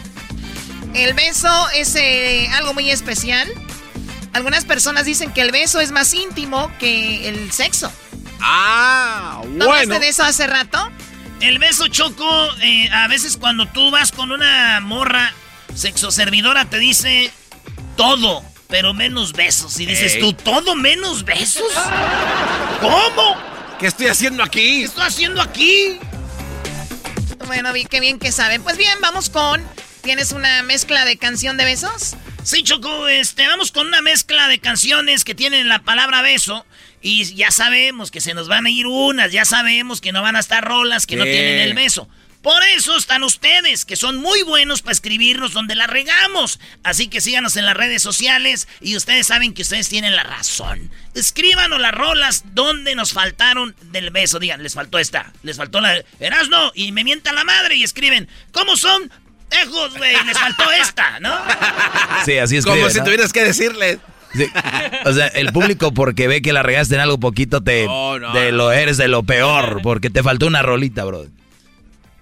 El 0.94 1.14
beso 1.14 1.70
es 1.76 1.95
eh, 1.95 2.49
algo 2.56 2.74
muy 2.74 2.90
especial. 2.91 3.48
Algunas 4.34 4.66
personas 4.66 5.06
dicen 5.06 5.32
que 5.32 5.41
el 5.41 5.52
beso 5.52 5.80
es 5.80 5.91
más 5.91 6.14
íntimo 6.14 6.72
que 6.80 7.30
el 7.30 7.52
sexo. 7.52 7.91
Ah, 8.41 9.38
bueno. 9.40 9.66
¿No 9.66 9.74
hablaste 9.74 9.99
de 9.99 10.10
eso 10.10 10.24
hace 10.24 10.48
rato? 10.48 10.91
El 11.41 11.60
beso 11.60 11.88
choco, 11.88 12.49
eh, 12.61 12.90
a 12.91 13.07
veces 13.07 13.38
cuando 13.38 13.66
tú 13.68 13.91
vas 13.91 14.11
con 14.11 14.32
una 14.32 14.80
morra 14.82 15.34
sexo 15.74 16.11
servidora 16.11 16.66
te 16.66 16.80
dice 16.80 17.32
todo, 17.95 18.44
pero 18.68 18.94
menos 18.94 19.34
besos. 19.34 19.80
Y 19.80 19.86
dices 19.86 20.20
tú, 20.20 20.34
¿todo 20.34 20.76
menos 20.76 21.24
besos? 21.24 21.72
¿Cómo? 22.82 23.38
¿Qué 23.80 23.88
estoy 23.88 24.07
haciendo 24.07 24.44
aquí? 24.44 24.80
¿Qué 24.80 24.84
estoy 24.84 25.03
haciendo 25.03 25.41
aquí? 25.41 25.99
Bueno, 27.48 27.72
vi 27.74 27.86
qué 27.86 27.99
bien 27.99 28.20
que 28.20 28.32
saben. 28.32 28.61
Pues 28.61 28.78
bien, 28.78 28.99
vamos 29.02 29.30
con. 29.30 29.66
¿Tienes 30.02 30.32
una 30.32 30.64
mezcla 30.64 31.06
de 31.06 31.18
canción 31.18 31.57
de 31.57 31.66
besos? 31.66 32.16
Sí, 32.44 32.64
Choco, 32.64 33.07
este, 33.07 33.48
vamos 33.48 33.72
con 33.72 33.88
una 33.88 34.02
mezcla 34.02 34.48
de 34.48 34.60
canciones 34.60 35.24
que 35.24 35.36
tienen 35.36 35.68
la 35.68 35.80
palabra 35.80 36.22
beso. 36.22 36.66
Y 37.02 37.24
ya 37.36 37.52
sabemos 37.52 38.12
que 38.12 38.22
se 38.22 38.34
nos 38.34 38.48
van 38.48 38.66
a 38.66 38.70
ir 38.70 38.88
unas, 38.88 39.32
ya 39.32 39.46
sabemos 39.46 40.02
que 40.02 40.12
no 40.12 40.22
van 40.22 40.36
a 40.36 40.40
estar 40.40 40.64
rolas 40.64 41.06
que 41.06 41.16
no 41.16 41.24
tienen 41.24 41.60
el 41.60 41.74
beso. 41.74 42.10
Por 42.42 42.64
eso 42.64 42.96
están 42.96 43.24
ustedes, 43.24 43.84
que 43.84 43.98
son 43.98 44.16
muy 44.16 44.44
buenos 44.44 44.82
para 44.82 44.94
escribirnos 44.94 45.52
donde 45.52 45.76
la 45.76 45.88
regamos. 45.88 46.60
Así 46.84 47.10
que 47.10 47.20
síganos 47.20 47.58
en 47.58 47.66
las 47.66 47.76
redes 47.76 48.02
sociales 48.02 48.70
y 48.80 48.96
ustedes 48.96 49.28
saben 49.28 49.54
que 49.54 49.64
ustedes 49.64 49.90
tienen 49.90 50.16
la 50.16 50.24
razón. 50.24 50.90
Escríbanos 51.16 51.82
las 51.82 51.92
rolas 51.94 52.44
donde 52.54 52.96
nos 52.96 53.12
faltaron 53.12 53.76
del 53.92 54.12
beso. 54.12 54.40
Digan, 54.40 54.64
les 54.64 54.74
faltó 54.74 55.00
esta, 55.00 55.34
les 55.44 55.58
faltó 55.58 55.82
la 55.82 55.92
de 55.92 56.06
Erasno 56.20 56.72
y 56.76 56.94
me 56.94 57.04
mientan 57.04 57.36
la 57.36 57.44
madre 57.44 57.76
y 57.76 57.84
escriben, 57.84 58.30
¿cómo 58.54 58.78
son? 58.78 59.12
Tejos, 59.50 59.98
güey, 59.98 60.16
les 60.26 60.38
faltó 60.38 60.72
esta, 60.72 61.20
¿no? 61.20 61.36
Sí, 62.24 62.38
así 62.38 62.58
es. 62.58 62.66
Como 62.66 62.90
si 62.90 63.04
tuvieras 63.04 63.34
que 63.34 63.44
decirle. 63.44 64.00
O 65.06 65.14
sea, 65.14 65.27
el 65.27 65.51
público 65.51 65.93
porque 65.93 66.27
ve 66.27 66.41
que 66.41 66.53
la 66.53 66.64
regaste 66.64 66.95
en 66.95 67.01
algo 67.01 67.19
poquito 67.19 67.64
te, 67.64 67.85
no, 67.85 68.18
te 68.34 68.51
lo 68.51 68.72
eres 68.72 68.97
de 68.97 69.07
lo 69.07 69.23
peor, 69.23 69.81
porque 69.81 70.10
te 70.10 70.23
faltó 70.23 70.47
una 70.47 70.61
rolita, 70.61 71.03
bro. 71.03 71.26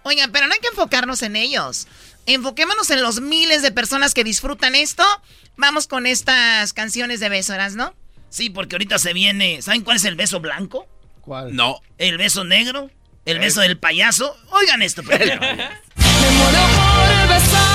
Oigan, 0.03 0.31
pero 0.31 0.47
no 0.47 0.53
hay 0.53 0.59
que 0.59 0.69
enfocarnos 0.69 1.21
en 1.21 1.35
ellos. 1.35 1.87
Enfoquémonos 2.25 2.89
en 2.91 3.01
los 3.01 3.21
miles 3.21 3.61
de 3.61 3.71
personas 3.71 4.13
que 4.13 4.23
disfrutan 4.23 4.75
esto. 4.75 5.03
Vamos 5.57 5.87
con 5.87 6.05
estas 6.05 6.73
canciones 6.73 7.19
de 7.19 7.29
beso, 7.29 7.53
¿no? 7.75 7.93
Sí, 8.29 8.49
porque 8.49 8.75
ahorita 8.75 8.99
se 8.99 9.13
viene. 9.13 9.61
¿Saben 9.61 9.81
cuál 9.81 9.97
es 9.97 10.05
el 10.05 10.15
beso 10.15 10.39
blanco? 10.39 10.87
¿Cuál? 11.21 11.55
No. 11.55 11.81
¿El 11.97 12.17
beso 12.17 12.43
negro? 12.43 12.89
¿El 13.25 13.39
beso 13.39 13.61
del 13.61 13.77
payaso? 13.77 14.37
Oigan 14.51 14.81
esto 14.81 15.03
primero. 15.03 15.41
Me 15.41 16.31
muero 16.31 16.59
por 16.75 17.27
besarte, 17.29 17.66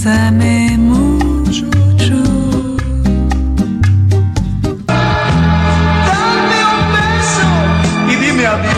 Mucho. 0.00 1.64
Dame 6.06 6.58
un 6.70 6.82
beso 6.94 7.46
y 8.08 8.14
dime 8.14 8.44
adiós. 8.46 8.68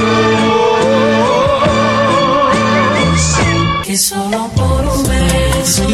Que 3.85 3.95
solo 3.99 4.49
por 4.57 4.83
un 4.87 5.03
beso 5.03 5.85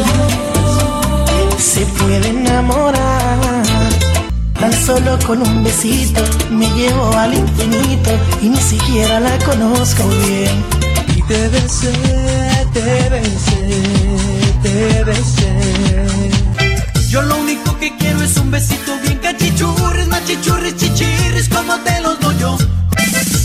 se 1.57 1.85
puede 1.85 2.29
enamorar. 2.29 3.63
Tan 4.57 4.71
solo 4.71 5.19
con 5.27 5.41
un 5.41 5.63
besito 5.63 6.21
me 6.51 6.69
llevo 6.69 7.11
al 7.17 7.33
infinito 7.33 8.11
y 8.41 8.47
ni 8.47 8.61
siquiera 8.61 9.19
la 9.19 9.37
conozco 9.39 10.07
bien. 10.25 10.63
Y 11.17 11.21
te 11.23 11.49
besé, 11.49 11.91
te 12.71 13.09
besé, 13.09 14.26
te 14.67 15.03
besé. 15.03 15.53
Yo 17.09 17.21
lo 17.21 17.37
único 17.37 17.77
que 17.79 17.95
quiero 17.97 18.21
es 18.23 18.37
un 18.37 18.51
besito 18.51 18.97
bien 19.01 19.17
cachichurris, 19.19 20.07
machichurris, 20.07 20.75
chichirris, 20.75 21.49
como 21.49 21.77
te 21.79 22.01
los 22.01 22.19
doy 22.19 22.37
yo. 22.39 22.57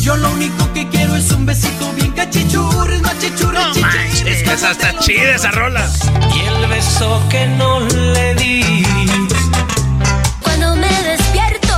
Yo 0.01 0.17
lo 0.17 0.31
único 0.33 0.73
que 0.73 0.89
quiero 0.89 1.15
es 1.17 1.31
un 1.31 1.47
besito 1.47 1.93
bien 1.95 2.11
cachichurris, 2.13 3.01
machichurris, 3.03 3.67
chichirris. 3.73 4.49
Esa 4.49 4.73
está 4.73 4.99
chida 4.99 5.35
esa 5.37 5.51
rola. 5.53 5.89
Y 6.35 6.41
el 6.41 6.67
beso 6.67 7.23
que 7.31 7.47
no 7.47 7.81
le 7.81 8.35
di. 8.35 8.85
Cuando 10.43 10.75
me 10.77 10.93
despierto, 11.03 11.75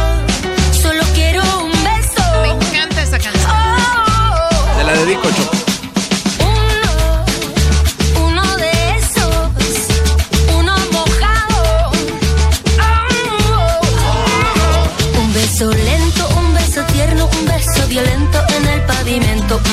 solo 0.82 1.02
quiero 1.14 1.42
un 1.64 1.72
beso. 1.72 2.24
Me 2.42 2.50
encanta 2.66 3.02
esa 3.02 3.18
canción. 3.18 3.50
Oh, 3.50 4.78
Te 4.78 4.84
la 4.84 4.92
dedico, 4.94 5.28
Choco. 5.36 5.63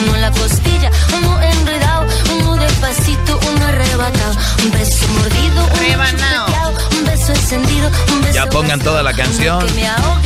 Uno 0.01 0.15
en 0.15 0.21
la 0.21 0.31
costilla, 0.31 0.89
uno 1.17 1.41
enredado, 1.41 2.07
uno 2.39 2.55
despacito, 2.55 3.39
uno 3.53 3.65
arrebatado. 3.65 4.35
Un 4.63 4.71
beso 4.71 5.07
mordido, 5.09 5.65
un 5.65 6.97
un 6.97 7.05
beso 7.05 7.33
encendido, 7.33 7.91
un 8.13 8.21
beso 8.21 8.33
Ya 8.33 8.45
pongan 8.47 8.79
toda 8.79 9.03
la 9.03 9.13
canción. 9.13 9.65
llegó, 9.67 10.19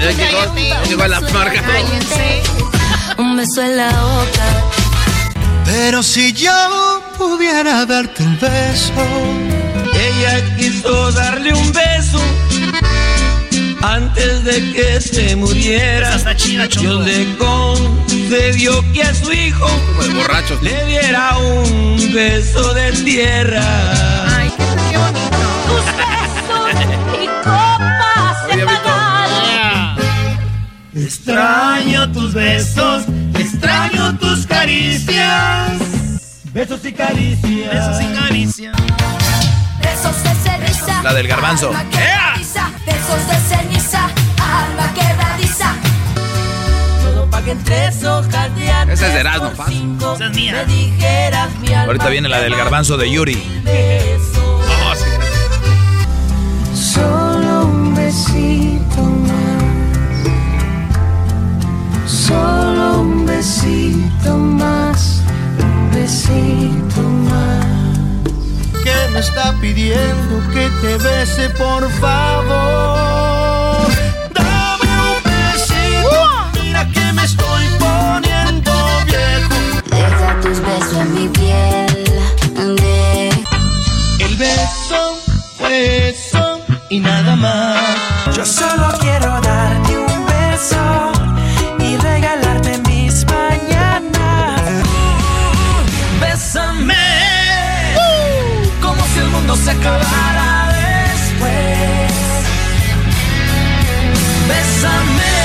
ya 0.00 0.82
llegó 0.84 1.06
la 1.06 1.20
marca. 1.20 1.62
Un 3.18 3.36
beso 3.36 3.62
en 3.62 3.76
la 3.76 3.90
boca. 3.90 4.46
Pero 5.64 6.02
si 6.02 6.32
yo 6.32 7.02
pudiera 7.18 7.84
darte 7.84 8.22
el 8.22 8.36
beso, 8.36 8.92
ella 9.94 10.56
quiso 10.56 11.12
darle 11.12 11.52
un 11.52 11.72
beso 11.72 12.20
antes 13.82 14.44
de 14.44 14.72
que 14.72 15.00
se 15.00 15.36
muriera. 15.36 16.08
Esa 16.08 16.16
está 16.16 16.36
chida, 16.36 16.68
Choco. 16.68 17.74
Concedió 18.28 18.84
que 18.92 19.02
a 19.02 19.14
su 19.14 19.32
hijo 19.32 19.66
le 20.60 20.84
diera 20.84 21.38
un 21.38 22.12
beso 22.12 22.74
de 22.74 22.92
tierra. 22.92 23.62
Ay, 24.36 24.52
qué, 24.54 24.64
qué 24.90 24.98
bonito. 24.98 25.38
Tus 25.66 25.84
besos 25.96 27.22
y 27.22 27.26
copas 27.42 28.46
de 28.48 28.66
canal. 28.66 29.96
Extraño 30.94 32.12
tus 32.12 32.34
besos, 32.34 33.04
extraño 33.32 34.18
tus 34.18 34.46
caricias. 34.46 35.72
Besos 36.52 36.84
y 36.84 36.92
caricias. 36.92 37.72
Besos 37.72 38.02
y 38.02 38.14
caricias. 38.14 38.76
Besos 39.80 40.22
de 40.22 40.34
ceniza. 40.50 41.02
La 41.02 41.14
del 41.14 41.28
garbanzo. 41.28 41.70
Alma. 41.70 42.70
Besos 42.84 43.26
de 43.26 43.56
ceniza. 43.56 44.02
Alma 44.36 44.92
quebradiza. 44.92 45.72
Todo 45.72 45.78
pa' 45.78 45.87
que 47.48 47.52
en 47.52 47.64
tres 47.64 48.04
hojas 48.04 48.54
de 48.56 48.70
antes 48.70 48.98
Esa 49.00 49.08
es 49.08 49.14
de 49.14 49.20
Erasmo, 49.20 49.52
cinco 49.68 50.14
Esa 50.14 50.26
es 50.26 50.36
mía. 50.36 50.52
Me 50.52 50.66
dijeras 50.66 51.48
mi 51.60 51.68
alma 51.68 51.84
Ahorita 51.84 52.08
viene 52.10 52.28
la 52.28 52.40
del 52.40 52.54
garbanzo 52.54 52.98
de 52.98 53.10
Yuri. 53.10 53.62
Oh, 54.90 54.94
sí. 54.94 55.04
Solo 56.74 57.66
un 57.66 57.94
besito 57.94 59.02
más. 59.26 59.62
Solo 62.06 63.00
un 63.00 63.26
besito 63.26 64.36
más. 64.36 65.22
Un 65.58 65.90
besito 65.90 67.02
más. 67.30 67.64
que 68.84 68.94
me 69.12 69.20
está 69.20 69.54
pidiendo 69.60 70.50
que 70.52 70.68
te 70.82 70.98
bese, 70.98 71.48
por 71.50 71.90
favor. 71.92 73.27
Me 77.18 77.24
estoy 77.24 77.64
poniendo 77.78 78.72
viejo. 79.06 79.56
Deja 79.90 80.40
tus 80.40 80.60
besos 80.60 80.96
en 81.04 81.14
mi 81.14 81.28
piel. 81.28 82.04
De 82.76 83.28
El 84.20 84.36
beso 84.36 85.18
fue 85.58 86.10
eso 86.10 86.60
y 86.88 87.00
nada 87.00 87.36
más. 87.36 88.36
Yo 88.36 88.44
solo 88.44 88.86
quiero 89.00 89.40
darte 89.40 89.98
un 89.98 90.26
beso 90.26 91.12
y 91.80 91.96
regalarte 91.96 92.78
mis 92.88 93.24
mañanas. 93.26 94.60
Bésame 96.20 97.06
como 98.80 99.02
si 99.12 99.18
el 99.18 99.28
mundo 99.28 99.56
se 99.56 99.70
acabara 99.70 100.68
después. 100.78 102.12
Bésame 104.48 105.37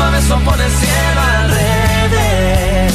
a 0.00 0.10
beso 0.10 0.38
por 0.40 0.60
el 0.60 0.70
cielo 0.70 1.20
al 1.20 1.50
revés. 1.50 2.92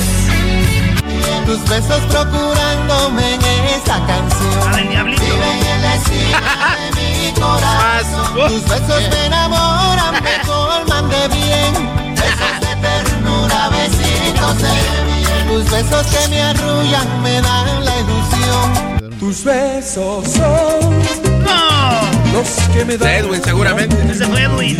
Tus 1.46 1.64
besos 1.68 2.00
procurándome 2.12 3.34
en 3.36 3.66
esa 3.66 4.06
canción. 4.06 4.90
Diablito. 4.90 5.22
Viven 5.24 5.66
en 5.74 5.82
la 5.82 5.96
esquina 5.96 6.78
de 6.78 6.92
mi 7.00 7.32
corazón. 7.40 8.50
Tus 8.50 8.64
besos 8.70 9.04
me 9.10 9.26
enamoran, 9.26 10.14
me 10.24 10.42
colman 10.48 11.10
de 11.10 11.28
bien. 11.30 12.16
Besos 12.16 12.60
de 12.62 12.76
ternura, 12.88 13.70
besitos 13.70 14.58
de 14.62 14.70
bien. 15.06 15.48
Tus 15.48 15.72
besos 15.72 16.06
que 16.08 16.28
me 16.30 16.42
arrullan 16.44 17.22
me 17.24 17.42
dan 17.42 17.86
la 17.86 17.94
ilusión. 18.00 19.20
Tus 19.20 19.44
besos 19.44 20.28
son 20.28 21.00
¡No! 21.44 22.02
los 22.34 22.48
que 22.74 22.86
me 22.86 22.98
De 22.98 23.06
dan. 23.06 23.16
Edwin, 23.26 23.42
seguramente. 23.44 23.96
Ese 24.12 24.26
fue 24.28 24.42
Edwin. 24.44 24.78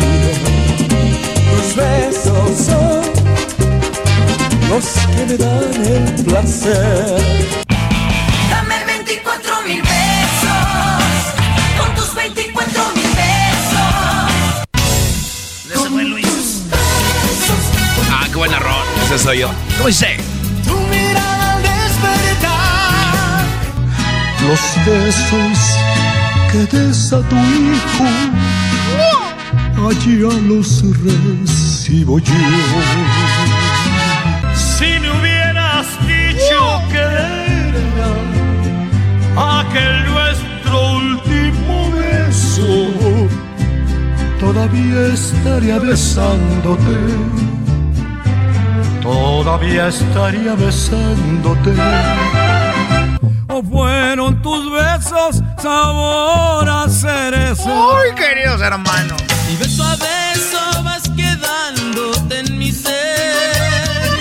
Tus 1.70 1.76
besos 1.76 2.66
son 2.66 3.02
los 4.68 4.84
que 5.14 5.26
me 5.26 5.36
dan 5.36 5.86
el 5.86 6.24
placer. 6.24 7.46
Dame 8.50 8.84
24 8.86 9.62
mil 9.68 9.80
pesos, 9.80 10.50
con 11.78 11.94
tus 11.94 12.12
24 12.16 12.82
mil 12.96 13.10
pesos. 13.22 14.74
Ese 15.70 15.88
fue 15.90 16.04
Luis. 16.04 16.62
Ah, 18.10 18.26
qué 18.26 18.36
buena 18.36 18.58
rol. 18.58 18.84
Ese 19.04 19.18
soy 19.20 19.38
yo. 19.38 19.50
¿Cómo 19.76 19.86
dice? 19.86 20.16
Tu 20.66 20.76
mirada 20.76 21.54
al 21.54 21.62
despertar, 21.62 23.44
los 24.42 24.60
besos 24.86 25.58
que 26.50 26.76
des 26.76 27.12
a 27.12 27.20
tu 27.28 27.36
hijo, 27.36 28.06
allá 29.88 30.32
los 30.46 30.82
recibo 31.02 32.18
yo. 32.18 32.34
Si 34.54 34.98
me 35.00 35.10
hubieras 35.10 35.86
dicho 36.06 36.82
que 36.90 36.98
era 36.98 38.10
aquel 39.60 40.04
nuestro 40.12 40.96
último 40.96 41.90
beso, 41.92 42.88
todavía 44.38 45.14
estaría 45.14 45.78
besándote. 45.78 46.96
Todavía 49.02 49.88
estaría 49.88 50.54
besándote. 50.54 51.74
O 53.48 53.62
fueron 53.62 54.40
tus 54.42 54.70
besos 54.70 55.42
sabor 55.58 56.68
a 56.68 56.86
cerezo. 56.88 57.94
Uy, 57.94 58.14
queridos 58.14 58.60
hermanos. 58.60 59.29
Y 59.52 59.56
beso 59.56 59.82
a 59.84 59.96
beso 59.96 60.82
vas 60.84 61.02
quedándote 61.16 62.40
en 62.40 62.58
mi 62.58 62.70
ser. 62.70 62.92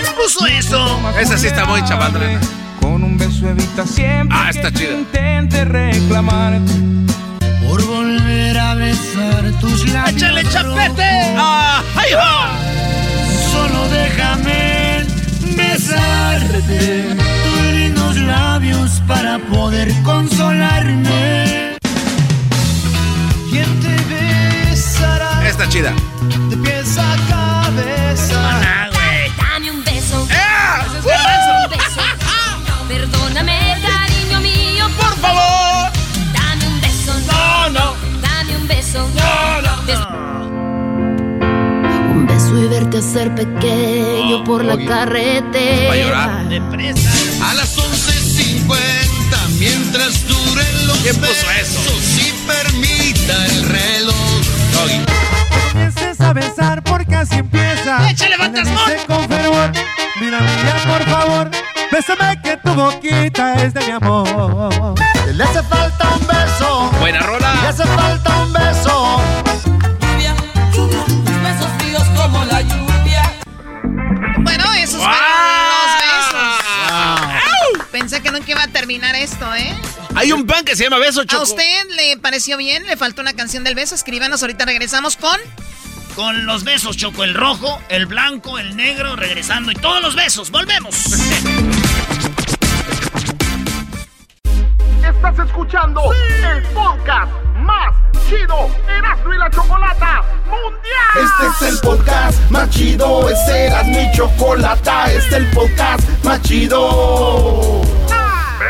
¿Quién 0.02 0.16
puso 0.16 0.46
eso? 0.48 1.00
Esa 1.20 1.38
sí 1.38 1.48
está 1.48 1.66
muy 1.66 1.84
chavandra. 1.86 2.40
Con 2.82 3.04
un 3.04 3.18
beso 3.18 3.48
evita 3.50 3.86
siempre 3.86 4.38
Ah, 4.40 4.50
está 4.50 4.72
que 4.72 4.92
intente 4.92 5.66
reclamar. 5.66 6.60
Por 7.68 7.84
volver 7.86 8.58
a 8.58 8.74
besar 8.76 9.52
tus 9.62 9.88
labios. 9.90 10.16
¡Échale 10.16 10.44
chapete! 10.50 11.36
Ah, 11.38 11.84
¡Ay, 11.96 12.14
va! 12.14 12.50
Solo 13.52 13.88
déjame 13.90 15.06
besarte 15.56 17.16
tus 17.44 17.74
lindos 17.74 18.16
labios 18.18 19.02
para 19.08 19.38
poder 19.40 19.94
consolarme. 20.04 21.78
¿Quién 23.52 23.80
te 23.82 23.96
besará 24.10 24.39
Está 25.60 25.69
chida. 25.72 25.94
de 26.49 26.56
pies 26.56 26.98
a 26.98 27.18
cabeza? 27.27 28.90
Güey. 28.94 29.30
Dame 29.38 29.72
un 29.72 29.84
beso. 29.84 30.26
Dame 30.30 30.99
un 30.99 31.69
beso. 31.69 32.02
Perdóname, 32.88 33.76
cariño 33.86 34.40
mío, 34.40 34.90
por 34.98 35.18
favor. 35.18 35.91
Dame 36.31 36.65
un 36.65 36.80
beso. 36.80 37.14
No, 37.27 37.69
no, 37.72 37.94
Dame 38.22 38.56
un 38.56 38.68
beso. 38.69 39.10
no, 39.15 39.61
no. 39.61 39.73
Un 42.14 42.26
beso 42.26 42.57
y 42.57 42.68
verte 42.69 42.99
hacer 42.99 43.36
pequeño 43.36 44.45
por 44.45 44.64
la 44.64 44.77
carretera. 44.86 46.40
A 47.44 47.53
las 47.56 47.77
11.50, 47.77 49.49
mientras 49.60 50.26
duren 50.26 50.88
los 50.88 50.98
¿Quién 50.99 51.15
puso 51.18 51.31
eso? 51.34 51.80
besos 51.84 52.18
y 52.18 52.31
permita 52.48 53.45
el 53.48 53.64
reloj. 53.64 53.99
A 56.30 56.34
besar 56.34 56.84
porque 56.84 57.16
así 57.16 57.36
empieza. 57.36 58.10
¡Échale, 58.10 58.38
fantasmón! 58.38 58.78
Dice 58.86 59.06
con 59.08 59.28
fervor, 59.28 59.72
mira, 60.22 60.40
mira, 60.40 60.84
por 60.88 61.04
favor, 61.10 61.52
bésame 61.92 62.42
que 62.44 62.58
tu 62.58 62.74
boquita 62.74 63.56
es 63.64 63.74
de 63.74 63.82
mi 63.86 63.92
amor. 63.92 64.96
Le 65.34 65.44
hace 65.44 65.64
falta 65.64 66.08
un 66.10 66.28
beso, 66.28 66.92
Buena 67.00 67.20
le 67.20 67.26
rola. 67.26 67.68
hace 67.70 67.84
falta 67.86 68.38
un 68.44 68.54
beso. 68.54 69.22
Lluvia, 70.02 70.36
lluvia, 70.74 71.04
tus 71.06 71.42
besos 71.44 71.68
fríos 71.80 72.04
como 72.16 72.46
la 72.46 72.62
lluvia. 72.62 73.32
Bueno, 74.40 74.64
fueron 74.66 74.82
los 74.82 74.94
besos. 76.04 77.88
Pensé 77.92 78.22
que 78.22 78.32
nunca 78.32 78.52
iba 78.52 78.64
a 78.64 78.68
terminar 78.68 79.16
esto, 79.16 79.54
¿eh? 79.56 79.76
Hay 80.16 80.32
un 80.32 80.46
pan 80.46 80.64
que 80.66 80.76
se 80.76 80.84
llama 80.84 80.98
Beso 80.98 81.22
¿A 81.22 81.26
Choco. 81.26 81.44
usted 81.44 81.86
le 81.96 82.18
pareció 82.18 82.58
bien? 82.58 82.86
¿Le 82.88 82.98
faltó 82.98 83.22
una 83.22 83.34
canción 83.34 83.64
del 83.64 83.76
beso? 83.76 83.96
Escríbanos, 83.96 84.42
ahorita 84.42 84.66
regresamos 84.66 85.16
con... 85.18 85.40
Con 86.20 86.46
los 86.46 86.66
besos, 86.66 86.98
Choco. 86.98 87.24
El 87.24 87.34
rojo, 87.34 87.82
el 87.88 88.06
blanco, 88.06 88.60
el 88.60 88.76
negro, 88.76 89.16
regresando. 89.16 89.72
Y 89.72 89.76
todos 89.76 90.02
los 90.02 90.18
besos. 90.18 90.52
¡Volvemos! 90.52 90.94
Estás 95.02 95.40
escuchando 95.48 96.02
el 96.12 96.62
podcast 96.74 97.32
más 97.62 97.96
chido 98.28 98.70
Erasmo 98.90 99.34
y 99.34 99.38
la 99.38 99.50
Chocolata 99.50 100.22
Mundial. 100.44 101.24
Este 101.24 101.66
es 101.66 101.74
el 101.74 101.80
podcast 101.80 102.52
más 102.52 102.70
chido, 102.70 103.30
este 103.30 103.68
era 103.68 103.84
mi 103.84 104.12
chocolata, 104.12 105.06
este 105.14 105.18
es 105.20 105.34
el 105.36 105.46
podcast 105.52 106.04
más 106.26 106.41
chido. 106.41 107.99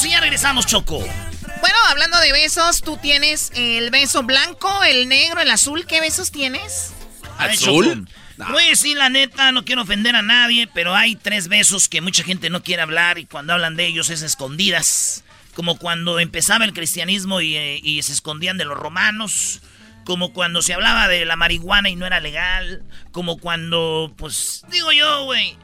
besos 0.00 0.06
y 0.06 0.10
ya 0.10 0.20
regresamos, 0.20 0.66
Choco. 0.66 0.98
Bueno, 0.98 1.78
hablando 1.88 2.18
de 2.20 2.32
besos, 2.32 2.82
tú 2.82 2.96
tienes 2.96 3.52
el 3.54 3.90
beso 3.90 4.22
blanco, 4.22 4.82
el 4.84 5.08
negro, 5.08 5.40
el 5.40 5.50
azul. 5.50 5.84
¿Qué 5.86 6.00
besos 6.00 6.30
tienes? 6.30 6.92
¿Azul? 7.38 8.06
Choco, 8.36 8.52
Voy 8.52 8.64
a 8.64 8.68
decir 8.68 8.96
la 8.96 9.10
neta, 9.10 9.52
no 9.52 9.64
quiero 9.64 9.82
ofender 9.82 10.16
a 10.16 10.22
nadie, 10.22 10.66
pero 10.72 10.94
hay 10.94 11.16
tres 11.16 11.48
besos 11.48 11.88
que 11.88 12.00
mucha 12.00 12.24
gente 12.24 12.48
no 12.48 12.62
quiere 12.62 12.82
hablar 12.82 13.18
y 13.18 13.26
cuando 13.26 13.52
hablan 13.52 13.76
de 13.76 13.86
ellos 13.86 14.08
es 14.08 14.22
escondidas. 14.22 15.24
Como 15.54 15.76
cuando 15.78 16.18
empezaba 16.18 16.64
el 16.64 16.72
cristianismo 16.72 17.42
y, 17.42 17.56
eh, 17.56 17.80
y 17.82 18.02
se 18.02 18.12
escondían 18.12 18.56
de 18.56 18.64
los 18.64 18.78
romanos. 18.78 19.60
Como 20.04 20.32
cuando 20.32 20.62
se 20.62 20.72
hablaba 20.72 21.08
de 21.08 21.26
la 21.26 21.36
marihuana 21.36 21.90
y 21.90 21.96
no 21.96 22.06
era 22.06 22.20
legal. 22.20 22.82
Como 23.12 23.36
cuando, 23.36 24.14
pues, 24.16 24.64
digo 24.70 24.92
yo, 24.92 25.24
güey. 25.24 25.58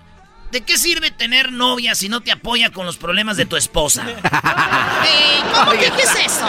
¿De 0.50 0.60
qué 0.62 0.78
sirve 0.78 1.10
tener 1.10 1.52
novia 1.52 1.94
si 1.94 2.08
no 2.08 2.20
te 2.20 2.32
apoya 2.32 2.70
con 2.70 2.86
los 2.86 2.96
problemas 2.96 3.36
de 3.36 3.46
tu 3.46 3.56
esposa? 3.56 4.04
¿Cómo 5.54 5.72
que 5.72 5.90
qué 5.90 6.02
es 6.02 6.14
eso? 6.26 6.48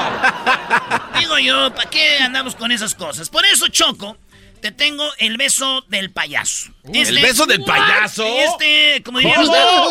Digo 1.20 1.38
yo, 1.40 1.74
¿para 1.74 1.90
qué 1.90 2.20
andamos 2.20 2.56
con 2.56 2.72
esas 2.72 2.94
cosas? 2.96 3.30
Por 3.30 3.46
eso, 3.46 3.68
Choco, 3.70 4.18
te 4.62 4.72
tengo 4.72 5.04
el 5.18 5.38
beso 5.38 5.84
del 5.90 6.12
payaso. 6.12 6.72
¿El 6.94 7.22
beso 7.22 7.46
del 7.46 7.64
payaso? 7.64 8.26
Este, 8.26 9.02
como 9.04 9.20
dirían, 9.20 9.46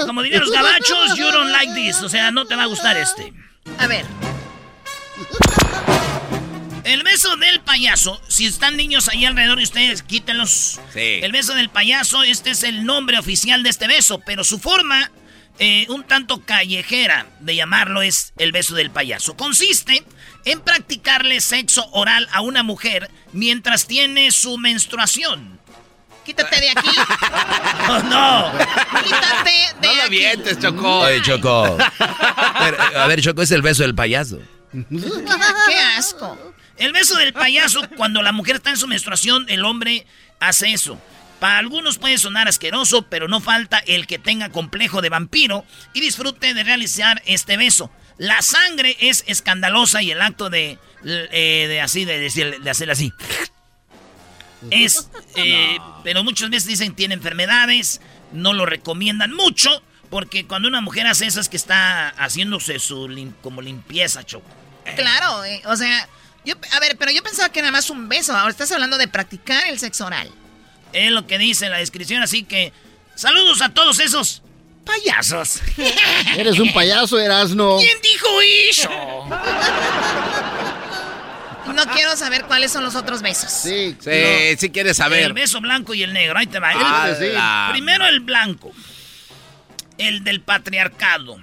como 0.06 0.22
dirían 0.22 0.42
los 0.42 0.50
gabachos, 0.52 1.16
you 1.16 1.30
don't 1.30 1.50
like 1.50 1.74
this. 1.74 2.02
O 2.02 2.08
sea, 2.08 2.30
no 2.30 2.46
te 2.46 2.54
va 2.56 2.64
a 2.64 2.66
gustar 2.66 2.96
este. 2.96 3.32
A 3.78 3.86
ver. 3.86 4.04
El 6.86 7.02
beso 7.02 7.36
del 7.36 7.60
payaso, 7.62 8.20
si 8.28 8.46
están 8.46 8.76
niños 8.76 9.08
ahí 9.08 9.24
alrededor 9.24 9.58
de 9.58 9.64
ustedes, 9.64 10.02
quítenlos. 10.04 10.80
Sí. 10.92 11.18
El 11.20 11.32
beso 11.32 11.52
del 11.54 11.68
payaso, 11.68 12.22
este 12.22 12.50
es 12.50 12.62
el 12.62 12.84
nombre 12.84 13.18
oficial 13.18 13.64
de 13.64 13.70
este 13.70 13.88
beso, 13.88 14.20
pero 14.24 14.44
su 14.44 14.60
forma 14.60 15.10
eh, 15.58 15.86
un 15.88 16.04
tanto 16.04 16.42
callejera 16.42 17.26
de 17.40 17.56
llamarlo 17.56 18.02
es 18.02 18.32
el 18.38 18.52
beso 18.52 18.76
del 18.76 18.92
payaso. 18.92 19.36
Consiste 19.36 20.04
en 20.44 20.60
practicarle 20.60 21.40
sexo 21.40 21.88
oral 21.90 22.28
a 22.32 22.40
una 22.42 22.62
mujer 22.62 23.10
mientras 23.32 23.88
tiene 23.88 24.30
su 24.30 24.56
menstruación. 24.56 25.58
Quítate 26.24 26.60
de 26.60 26.70
aquí. 26.70 26.88
¡Oh, 27.88 27.98
no! 28.04 28.52
Quítate 29.02 29.50
de 29.80 29.88
No 29.88 29.94
lo 29.94 30.02
aquí. 30.02 30.06
avientes, 30.06 30.58
Choco. 30.60 30.98
Oye, 31.00 31.20
Choco. 31.22 31.78
Pero, 32.60 32.98
a 33.00 33.06
ver, 33.08 33.20
Choco, 33.22 33.42
es 33.42 33.50
el 33.50 33.62
beso 33.62 33.82
del 33.82 33.96
payaso. 33.96 34.38
Qué 34.72 35.78
asco. 35.96 36.54
El 36.78 36.92
beso 36.92 37.16
del 37.16 37.32
payaso, 37.32 37.88
cuando 37.96 38.22
la 38.22 38.32
mujer 38.32 38.56
está 38.56 38.70
en 38.70 38.76
su 38.76 38.86
menstruación, 38.88 39.46
el 39.48 39.64
hombre 39.64 40.06
hace 40.40 40.72
eso. 40.72 41.00
Para 41.40 41.58
algunos 41.58 41.98
puede 41.98 42.16
sonar 42.18 42.48
asqueroso, 42.48 43.02
pero 43.08 43.28
no 43.28 43.40
falta 43.40 43.78
el 43.86 44.06
que 44.06 44.18
tenga 44.18 44.48
complejo 44.50 45.02
de 45.02 45.10
vampiro 45.10 45.64
y 45.92 46.00
disfrute 46.00 46.54
de 46.54 46.64
realizar 46.64 47.22
este 47.26 47.56
beso. 47.58 47.90
La 48.18 48.40
sangre 48.40 48.96
es 49.00 49.22
escandalosa 49.26 50.00
y 50.02 50.10
el 50.10 50.22
acto 50.22 50.48
de, 50.48 50.78
eh, 51.04 51.66
de 51.68 51.80
así, 51.82 52.06
de, 52.06 52.18
decir- 52.18 52.58
de 52.60 52.70
hacer 52.70 52.90
así. 52.90 53.12
Es, 54.70 55.10
eh, 55.36 55.78
pero 56.04 56.24
muchas 56.24 56.50
veces 56.50 56.66
dicen 56.68 56.94
tiene 56.94 57.14
enfermedades, 57.14 58.00
no 58.32 58.52
lo 58.54 58.64
recomiendan 58.66 59.32
mucho, 59.34 59.82
porque 60.10 60.46
cuando 60.46 60.68
una 60.68 60.80
mujer 60.80 61.06
hace 61.06 61.26
eso 61.26 61.40
es 61.40 61.48
que 61.48 61.56
está 61.58 62.08
haciéndose 62.16 62.78
su 62.78 63.08
lim- 63.08 63.34
como 63.42 63.60
limpieza, 63.60 64.24
Choco. 64.24 64.48
Claro, 64.96 65.44
eh, 65.44 65.60
o 65.66 65.76
sea, 65.76 66.08
yo, 66.46 66.54
a 66.72 66.80
ver, 66.80 66.96
pero 66.96 67.10
yo 67.12 67.22
pensaba 67.22 67.50
que 67.50 67.58
era 67.60 67.70
más 67.70 67.90
un 67.90 68.08
beso. 68.08 68.34
Ahora 68.34 68.50
estás 68.50 68.72
hablando 68.72 68.96
de 68.96 69.08
practicar 69.08 69.66
el 69.66 69.78
sexo 69.78 70.06
oral. 70.06 70.30
Es 70.92 71.10
lo 71.10 71.26
que 71.26 71.36
dice 71.36 71.68
la 71.68 71.78
descripción, 71.78 72.22
así 72.22 72.44
que 72.44 72.72
saludos 73.14 73.60
a 73.60 73.68
todos 73.70 74.00
esos 74.00 74.42
payasos. 74.84 75.60
Eres 76.36 76.58
un 76.58 76.72
payaso, 76.72 77.18
Erasno. 77.18 77.76
¿Quién 77.78 77.98
dijo 78.02 78.28
eso? 78.70 78.90
No 81.74 81.84
quiero 81.92 82.16
saber 82.16 82.44
cuáles 82.44 82.70
son 82.72 82.84
los 82.84 82.94
otros 82.94 83.22
besos. 83.22 83.50
Sí, 83.50 83.96
Sí, 84.00 84.10
sí 84.56 84.70
quieres 84.70 84.96
saber. 84.96 85.24
El 85.24 85.32
beso 85.32 85.60
blanco 85.60 85.94
y 85.94 86.02
el 86.04 86.12
negro, 86.12 86.38
ahí 86.38 86.46
te 86.46 86.60
va. 86.60 86.72
El- 86.72 86.78
¡Hala! 86.80 87.68
primero 87.72 88.06
el 88.06 88.20
blanco. 88.20 88.72
El 89.98 90.22
del 90.24 90.40
patriarcado. 90.40 91.36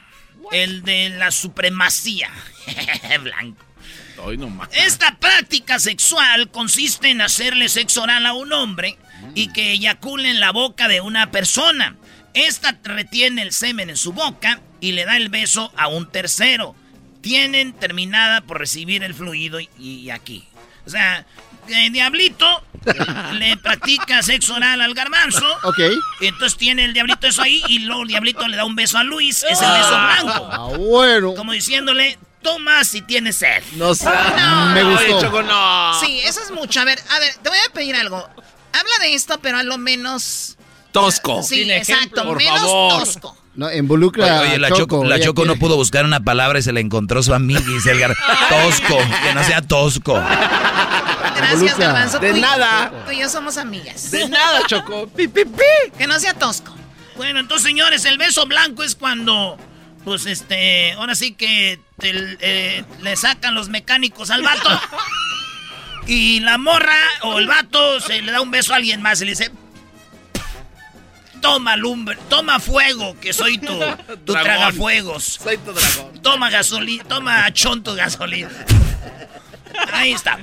El 0.51 0.83
de 0.83 1.09
la 1.09 1.29
supremacía. 1.31 2.31
blanco. 3.21 3.63
Hoy 4.17 4.37
nomás. 4.37 4.69
Esta 4.73 5.17
práctica 5.17 5.79
sexual 5.79 6.49
consiste 6.51 7.09
en 7.09 7.21
hacerle 7.21 7.69
sexo 7.69 8.03
oral 8.03 8.25
a 8.25 8.33
un 8.33 8.53
hombre 8.53 8.97
y 9.35 9.51
que 9.51 9.71
eyacule 9.71 10.29
en 10.29 10.39
la 10.39 10.51
boca 10.51 10.87
de 10.87 11.01
una 11.01 11.31
persona. 11.31 11.95
Esta 12.33 12.77
retiene 12.83 13.41
el 13.41 13.53
semen 13.53 13.89
en 13.89 13.97
su 13.97 14.13
boca 14.13 14.61
y 14.79 14.93
le 14.93 15.05
da 15.05 15.17
el 15.17 15.29
beso 15.29 15.71
a 15.77 15.87
un 15.87 16.09
tercero. 16.09 16.75
Tienen 17.21 17.73
terminada 17.73 18.41
por 18.41 18.59
recibir 18.59 19.03
el 19.03 19.13
fluido 19.13 19.59
y, 19.59 19.69
y 19.77 20.09
aquí. 20.09 20.45
O 20.85 20.89
sea, 20.89 21.25
el 21.69 21.93
diablito 21.93 22.45
le 23.33 23.55
practica 23.57 24.21
sexo 24.21 24.55
oral 24.55 24.81
al 24.81 24.93
garbanzo. 24.93 25.45
Ok. 25.63 25.79
Entonces 26.21 26.57
tiene 26.57 26.83
el 26.83 26.93
diablito 26.93 27.25
eso 27.25 27.41
ahí 27.41 27.63
y 27.69 27.79
luego 27.79 28.01
el 28.01 28.09
diablito 28.09 28.47
le 28.47 28.57
da 28.57 28.65
un 28.65 28.75
beso 28.75 28.97
a 28.97 29.03
Luis. 29.03 29.43
Es 29.43 29.61
el 29.61 29.71
beso 29.71 29.89
blanco. 29.89 30.49
Ah, 30.51 30.69
bueno. 30.77 31.33
Como 31.35 31.53
diciéndole, 31.53 32.17
toma 32.43 32.83
si 32.83 33.01
tienes 33.01 33.37
sed. 33.37 33.63
No 33.77 33.95
sé. 33.95 34.07
Me 34.73 34.83
gustó. 34.83 35.21
Choco, 35.21 35.41
no. 35.41 35.99
Sí, 35.99 36.19
eso 36.23 36.41
es 36.41 36.51
mucho. 36.51 36.79
A 36.81 36.85
ver, 36.85 36.99
a 37.09 37.19
ver, 37.19 37.33
te 37.41 37.49
voy 37.49 37.57
a 37.67 37.73
pedir 37.73 37.95
algo. 37.95 38.17
Habla 38.17 38.93
de 39.01 39.13
esto, 39.15 39.39
pero 39.41 39.57
a 39.57 39.63
lo 39.63 39.77
menos. 39.77 40.57
Tosco. 40.91 41.41
Sí, 41.41 41.69
exacto. 41.71 42.23
Por 42.23 42.37
menos 42.37 42.59
favor. 42.59 42.99
tosco. 43.03 43.37
No, 43.55 43.71
involucra 43.71 44.41
Oye, 44.41 44.57
la 44.57 44.69
Choco, 44.69 44.79
Choco. 44.97 45.03
la 45.05 45.19
Choco 45.19 45.45
no 45.45 45.55
pudo 45.57 45.75
buscar 45.75 46.05
una 46.05 46.19
palabra 46.19 46.57
y 46.57 46.63
se 46.63 46.73
la 46.73 46.79
encontró 46.79 47.21
su 47.21 47.35
amiguis, 47.35 47.85
el 47.85 47.99
gar... 47.99 48.15
Tosco, 48.49 48.97
que 49.23 49.33
no 49.35 49.43
sea 49.43 49.61
tosco. 49.61 50.15
Gracias. 51.35 51.77
Garbanzo. 51.77 52.19
De 52.19 52.31
Tú 52.31 52.37
y- 52.37 52.41
nada. 52.41 52.91
Tú 53.05 53.11
y 53.11 53.19
yo 53.19 53.29
somos 53.29 53.57
amigas. 53.57 54.11
De 54.11 54.27
nada, 54.27 54.61
Choco. 54.67 55.07
Pi, 55.07 55.27
pi, 55.27 55.45
pi. 55.45 55.91
Que 55.97 56.07
no 56.07 56.19
sea 56.19 56.33
tosco. 56.33 56.75
Bueno, 57.15 57.39
entonces, 57.39 57.67
señores, 57.67 58.05
el 58.05 58.17
beso 58.17 58.45
blanco 58.47 58.83
es 58.83 58.95
cuando, 58.95 59.57
pues, 60.03 60.25
este, 60.25 60.93
ahora 60.93 61.13
sí 61.15 61.33
que 61.33 61.79
eh, 62.11 62.83
le 63.01 63.15
sacan 63.15 63.55
los 63.55 63.69
mecánicos 63.69 64.29
al 64.31 64.41
vato. 64.43 64.69
Y 66.07 66.41
la 66.41 66.57
morra 66.57 66.97
o 67.21 67.39
el 67.39 67.47
vato 67.47 67.99
se 68.01 68.21
le 68.21 68.31
da 68.31 68.41
un 68.41 68.51
beso 68.51 68.73
a 68.73 68.75
alguien 68.77 69.01
más 69.01 69.21
y 69.21 69.25
le 69.25 69.31
dice, 69.31 69.51
toma 71.41 71.75
lumbre, 71.77 72.17
toma 72.29 72.59
fuego, 72.59 73.17
que 73.19 73.31
soy 73.33 73.57
tu, 73.57 73.67
tu 74.25 74.33
Dragón. 74.33 74.43
tragafuegos. 74.43 75.23
Soy 75.41 75.57
tu 75.57 75.71
dragón. 75.73 76.21
Toma 76.21 76.49
gasolina, 76.49 77.03
toma 77.05 77.51
chonto 77.53 77.95
gasolina. 77.95 78.49
Ahí 79.93 80.11
está. 80.13 80.39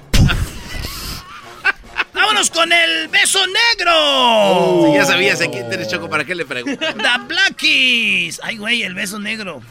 Vámonos 2.12 2.50
con 2.50 2.70
el 2.72 3.08
beso 3.08 3.38
negro. 3.46 4.86
Si 4.86 4.94
ya 4.94 5.04
sabías 5.04 5.40
a 5.40 5.46
quién 5.48 5.68
tienes 5.68 5.88
Choco, 5.88 6.08
¿para 6.10 6.24
qué 6.24 6.34
le 6.34 6.44
preguntas? 6.44 6.94
The 6.94 7.24
Blackies. 7.26 8.40
Ay, 8.42 8.56
güey, 8.56 8.82
el 8.82 8.94
beso 8.94 9.18
negro. 9.18 9.62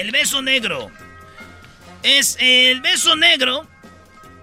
El 0.00 0.12
beso 0.12 0.40
negro. 0.40 0.90
Es 2.02 2.36
el 2.40 2.80
beso 2.80 3.14
negro. 3.16 3.68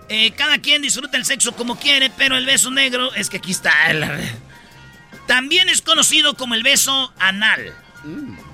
eh, 0.09 0.31
cada 0.37 0.59
quien 0.59 0.81
disfruta 0.83 1.17
el 1.17 1.25
sexo 1.25 1.51
como 1.53 1.77
quiere, 1.79 2.09
pero 2.11 2.37
el 2.37 2.45
beso 2.45 2.69
negro 2.71 3.13
es 3.15 3.29
que 3.29 3.37
aquí 3.37 3.51
está. 3.51 3.73
También 5.27 5.67
es 5.67 5.81
conocido 5.81 6.35
como 6.35 6.53
el 6.53 6.63
beso 6.63 7.11
anal. 7.19 7.73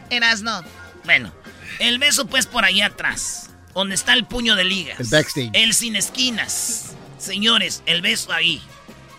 Eras 0.10 0.42
no. 0.42 0.64
Bueno, 1.04 1.34
el 1.80 2.00
beso 2.00 2.26
pues 2.26 2.48
por 2.48 2.64
ahí 2.64 2.82
atrás, 2.82 3.50
donde 3.76 3.96
está 3.96 4.14
el 4.14 4.26
puño 4.26 4.56
de 4.56 4.64
ligas. 4.64 5.00
El 5.00 5.08
backstage. 5.08 5.50
El 5.54 5.74
sin 5.74 5.96
esquinas. 5.96 6.96
Señores, 7.20 7.84
el 7.86 8.02
beso 8.02 8.32
ahí, 8.32 8.62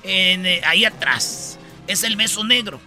en, 0.03 0.45
eh, 0.47 0.61
ahí 0.67 0.85
atrás, 0.85 1.59
es 1.87 2.03
el 2.03 2.17
beso 2.17 2.45
negro. 2.45 2.81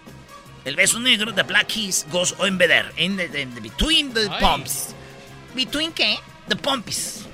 El 0.68 0.76
beso 0.76 1.00
negro, 1.00 1.32
the 1.34 1.42
black 1.44 1.66
kiss, 1.68 2.04
goes 2.12 2.34
over 2.38 2.58
there, 2.68 2.90
in 2.98 3.16
the, 3.16 3.24
in 3.40 3.54
the- 3.54 3.60
between 3.60 4.12
the 4.12 4.28
Ay. 4.30 4.40
pumps. 4.40 4.94
¿Between 5.54 5.92
qué? 5.92 6.18
The 6.48 6.56
pumps. 6.56 7.24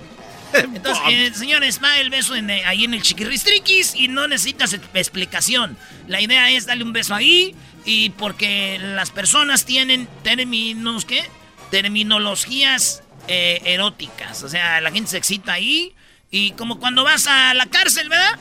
Entonces, 0.53 1.03
eh, 1.09 1.33
señores, 1.35 1.81
va 1.83 1.99
el 1.99 2.11
beso 2.11 2.37
en, 2.37 2.49
eh, 2.49 2.65
ahí 2.65 2.85
en 2.85 2.95
el 2.95 3.03
chiquirristriquis 3.03 3.97
y 3.97 4.07
no 4.07 4.29
necesitas 4.29 4.73
explicación. 4.73 5.77
La 6.07 6.21
idea 6.21 6.49
es 6.53 6.67
darle 6.67 6.85
un 6.85 6.93
beso 6.93 7.13
ahí 7.13 7.57
y 7.85 8.11
porque 8.11 8.79
las 8.81 9.11
personas 9.11 9.65
tienen 9.65 10.07
términos, 10.23 11.05
¿qué? 11.05 11.25
Terminologías 11.73 13.03
eh, 13.27 13.61
eróticas. 13.65 14.45
O 14.45 14.49
sea, 14.49 14.81
la 14.81 14.93
gente 14.93 15.11
se 15.11 15.17
excita 15.17 15.55
ahí 15.55 15.93
y 16.31 16.53
como 16.53 16.79
cuando 16.79 17.03
vas 17.03 17.27
a 17.27 17.53
la 17.55 17.67
cárcel, 17.67 18.09
¿verdad? 18.09 18.39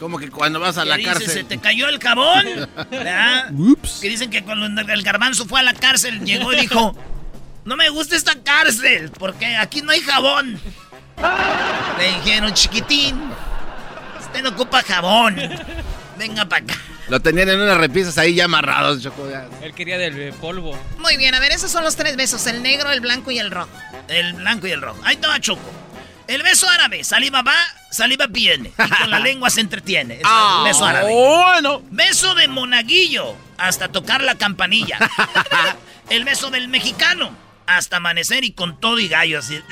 Como 0.00 0.18
que 0.18 0.30
cuando 0.30 0.58
vas 0.58 0.78
a 0.78 0.82
Que 0.84 0.88
la 0.88 0.96
dices, 0.96 1.12
cárcel. 1.12 1.30
se 1.30 1.44
te 1.44 1.58
cayó 1.58 1.88
el 1.88 2.00
jabón. 2.00 2.44
¿verdad? 2.90 3.52
Que 4.00 4.08
dicen 4.08 4.30
que 4.30 4.42
cuando 4.42 4.66
el 4.80 5.02
garbanzo 5.02 5.46
fue 5.46 5.60
a 5.60 5.62
la 5.62 5.74
cárcel, 5.74 6.24
llegó 6.24 6.52
y 6.54 6.60
dijo, 6.62 6.96
no 7.66 7.76
me 7.76 7.90
gusta 7.90 8.16
esta 8.16 8.34
cárcel, 8.42 9.10
porque 9.18 9.54
aquí 9.56 9.82
no 9.82 9.92
hay 9.92 10.00
jabón. 10.00 10.58
Le 11.98 12.14
dijeron, 12.16 12.54
chiquitín, 12.54 13.20
usted 14.18 14.42
no 14.42 14.48
ocupa 14.50 14.82
jabón. 14.82 15.36
Venga 16.18 16.46
para 16.48 16.64
acá. 16.64 16.74
Lo 17.08 17.20
tenían 17.20 17.48
en 17.48 17.60
unas 17.60 17.76
repisas 17.76 18.16
ahí 18.18 18.34
ya 18.34 18.44
amarrados, 18.44 19.02
Choco. 19.02 19.26
Él 19.62 19.74
quería 19.74 19.98
del 19.98 20.18
eh, 20.18 20.32
polvo. 20.40 20.78
Muy 20.98 21.16
bien, 21.16 21.34
a 21.34 21.40
ver, 21.40 21.50
esos 21.52 21.70
son 21.70 21.82
los 21.84 21.96
tres 21.96 22.16
besos: 22.16 22.46
el 22.46 22.62
negro, 22.62 22.90
el 22.90 23.00
blanco 23.00 23.30
y 23.30 23.38
el 23.38 23.50
rojo. 23.50 23.70
El 24.08 24.34
blanco 24.34 24.66
y 24.66 24.70
el 24.70 24.80
rojo. 24.80 25.00
Ahí 25.04 25.16
estaba 25.16 25.40
Choco. 25.40 25.70
El 26.30 26.42
beso 26.44 26.68
árabe, 26.68 27.02
saliva 27.02 27.42
va, 27.42 27.56
saliva 27.90 28.26
viene. 28.28 28.72
Y 28.78 28.88
con 28.90 29.10
la 29.10 29.18
lengua 29.28 29.50
se 29.50 29.60
entretiene. 29.60 30.14
Es 30.14 30.20
Ah, 30.24 30.58
el 30.64 30.72
beso 30.72 30.84
árabe. 30.84 31.12
bueno. 31.12 31.82
Beso 31.90 32.34
de 32.36 32.46
monaguillo, 32.46 33.34
hasta 33.58 33.88
tocar 33.88 34.22
la 34.22 34.36
campanilla. 34.36 34.96
el 36.08 36.24
beso 36.24 36.50
del 36.50 36.68
mexicano, 36.68 37.30
hasta 37.66 37.96
amanecer 37.96 38.44
y 38.44 38.52
con 38.52 38.78
todo 38.78 39.00
y 39.00 39.08
gallo 39.08 39.40
así. 39.40 39.60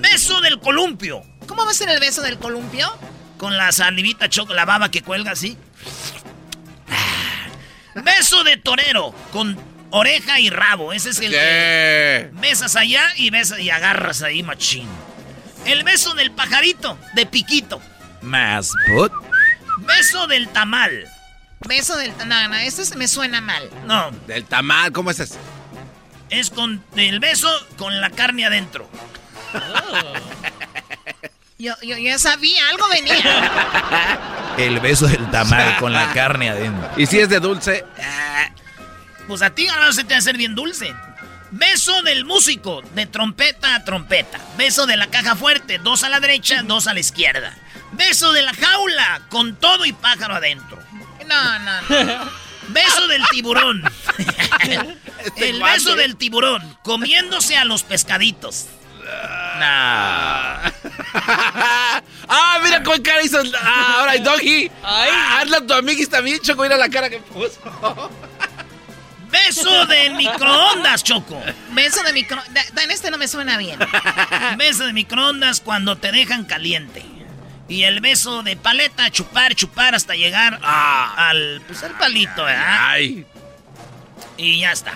beso 0.00 0.40
del 0.40 0.58
columpio, 0.60 1.22
¿Cómo 1.46 1.64
va 1.64 1.70
a 1.70 1.74
ser 1.74 1.88
el 1.90 2.00
beso 2.00 2.22
del 2.22 2.38
columpio? 2.38 2.90
con 3.36 3.56
la 3.58 3.70
salivita 3.72 4.30
choco, 4.30 4.54
la 4.54 4.64
baba 4.64 4.90
que 4.90 5.02
cuelga 5.02 5.32
así. 5.32 5.58
Beso 7.94 8.42
de 8.44 8.56
torero, 8.56 9.14
con 9.32 9.58
oreja 9.96 10.38
y 10.40 10.50
rabo. 10.50 10.92
Ese 10.92 11.10
es 11.10 11.20
el 11.20 11.30
que 11.30 12.30
besas 12.34 12.76
allá 12.76 13.02
y 13.16 13.30
besas 13.30 13.58
y 13.58 13.70
agarras 13.70 14.22
ahí, 14.22 14.42
machín. 14.42 14.88
El 15.64 15.82
beso 15.82 16.14
del 16.14 16.30
pajarito, 16.30 16.98
de 17.14 17.26
piquito. 17.26 17.80
Más 18.22 18.72
put. 18.86 19.12
Beso 19.78 20.26
del 20.26 20.48
tamal. 20.48 21.06
Beso 21.66 21.96
del. 21.96 22.12
No, 22.26 22.48
no, 22.48 22.54
esto 22.56 22.84
se 22.84 22.96
me 22.96 23.08
suena 23.08 23.40
mal. 23.40 23.68
No, 23.86 24.10
Del 24.26 24.44
tamal, 24.44 24.92
¿cómo 24.92 25.10
es 25.10 25.20
eso? 25.20 25.36
es 26.28 26.50
con 26.50 26.82
el 26.96 27.20
beso 27.20 27.48
con 27.76 28.00
la 28.00 28.10
carne 28.10 28.46
adentro. 28.46 28.88
Yo, 31.58 31.72
yo 31.82 31.96
ya 31.96 32.18
sabía, 32.18 32.68
algo 32.68 32.86
venía. 32.88 34.18
El 34.58 34.80
beso 34.80 35.06
del 35.06 35.30
tamal 35.30 35.76
con 35.80 35.92
la 35.92 36.12
carne 36.12 36.50
adentro. 36.50 36.90
Y 36.96 37.06
si 37.06 37.18
es 37.18 37.28
de 37.28 37.40
dulce, 37.40 37.84
Pues 39.26 39.42
a 39.42 39.50
ti 39.50 39.66
ahora 39.68 39.92
se 39.92 40.04
te 40.04 40.10
va 40.10 40.16
a 40.16 40.18
hacer 40.18 40.36
bien 40.36 40.54
dulce. 40.54 40.94
Beso 41.50 42.02
del 42.02 42.24
músico, 42.24 42.82
de 42.94 43.06
trompeta 43.06 43.74
a 43.74 43.84
trompeta. 43.84 44.40
Beso 44.56 44.86
de 44.86 44.96
la 44.96 45.06
caja 45.08 45.36
fuerte, 45.36 45.78
dos 45.78 46.02
a 46.02 46.08
la 46.08 46.20
derecha, 46.20 46.62
dos 46.62 46.86
a 46.86 46.94
la 46.94 47.00
izquierda. 47.00 47.56
Beso 47.92 48.32
de 48.32 48.42
la 48.42 48.52
jaula, 48.52 49.22
con 49.28 49.56
todo 49.56 49.84
y 49.84 49.92
pájaro 49.92 50.34
adentro. 50.34 50.78
No, 51.26 51.58
no, 51.60 52.04
no. 52.04 52.30
Beso 52.68 53.06
del 53.06 53.22
tiburón. 53.30 53.82
El 55.36 55.62
beso 55.62 55.94
del 55.94 56.16
tiburón, 56.16 56.78
comiéndose 56.82 57.56
a 57.56 57.64
los 57.64 57.82
pescaditos. 57.84 58.66
Nah. 59.58 60.70
ah, 62.28 62.60
mira 62.62 62.82
con 62.82 63.00
cara 63.02 63.22
hizo. 63.22 63.38
Ah, 63.62 63.96
ahora 63.98 64.12
hay 64.12 64.20
doggy. 64.20 64.70
Ah, 64.82 65.38
hazla 65.40 65.58
a 65.58 65.66
tu 65.66 65.74
amiguis 65.74 66.10
también, 66.10 66.40
Choco. 66.40 66.62
Mira 66.62 66.76
la 66.76 66.88
cara 66.88 67.08
que 67.08 67.18
puso. 67.18 67.60
Beso 69.30 69.86
de 69.86 70.10
microondas, 70.10 71.02
Choco. 71.04 71.40
Beso 71.72 72.02
de 72.02 72.12
micro. 72.12 72.40
da- 72.50 72.82
En 72.82 72.90
este 72.90 73.10
no 73.10 73.18
me 73.18 73.28
suena 73.28 73.56
bien. 73.58 73.78
Beso 74.58 74.86
de 74.86 74.92
microondas 74.92 75.60
cuando 75.60 75.96
te 75.96 76.12
dejan 76.12 76.44
caliente. 76.44 77.04
Y 77.68 77.82
el 77.82 78.00
beso 78.00 78.42
de 78.44 78.56
paleta, 78.56 79.10
chupar, 79.10 79.54
chupar 79.56 79.94
hasta 79.96 80.14
llegar 80.14 80.60
al, 80.62 81.60
pues, 81.66 81.82
al 81.82 81.98
palito, 81.98 82.44
¿verdad? 82.44 82.76
Ay. 82.90 83.26
Y 84.36 84.60
ya 84.60 84.70
está. 84.72 84.92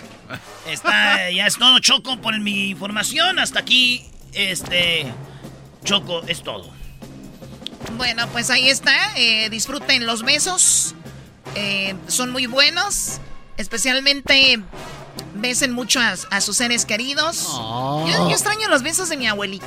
Está, 0.69 1.31
ya 1.31 1.47
es 1.47 1.57
todo, 1.57 1.81
Choco, 1.81 2.19
por 2.21 2.39
mi 2.39 2.71
información. 2.71 3.41
Hasta 3.41 3.59
aquí, 3.59 4.07
este, 4.35 5.13
Choco, 5.85 6.23
es 6.29 6.45
todo. 6.45 6.71
Bueno, 7.97 8.29
pues 8.29 8.51
ahí 8.51 8.69
está. 8.69 8.95
eh, 9.17 9.49
disfruten 9.51 10.07
los 10.07 10.23
besos. 10.23 10.95
Eh, 11.57 11.97
son 12.07 12.31
muy 12.31 12.47
buenos. 12.47 13.21
Especialmente 13.61 14.59
besen 15.35 15.73
mucho 15.73 16.01
a, 16.01 16.15
a 16.31 16.41
sus 16.41 16.57
seres 16.57 16.87
queridos. 16.87 17.45
Oh. 17.51 18.07
Yo, 18.11 18.29
yo 18.29 18.35
extraño 18.35 18.69
los 18.69 18.83
besos 18.83 19.09
de 19.11 19.17
mi 19.17 19.27
abuelita. 19.29 19.67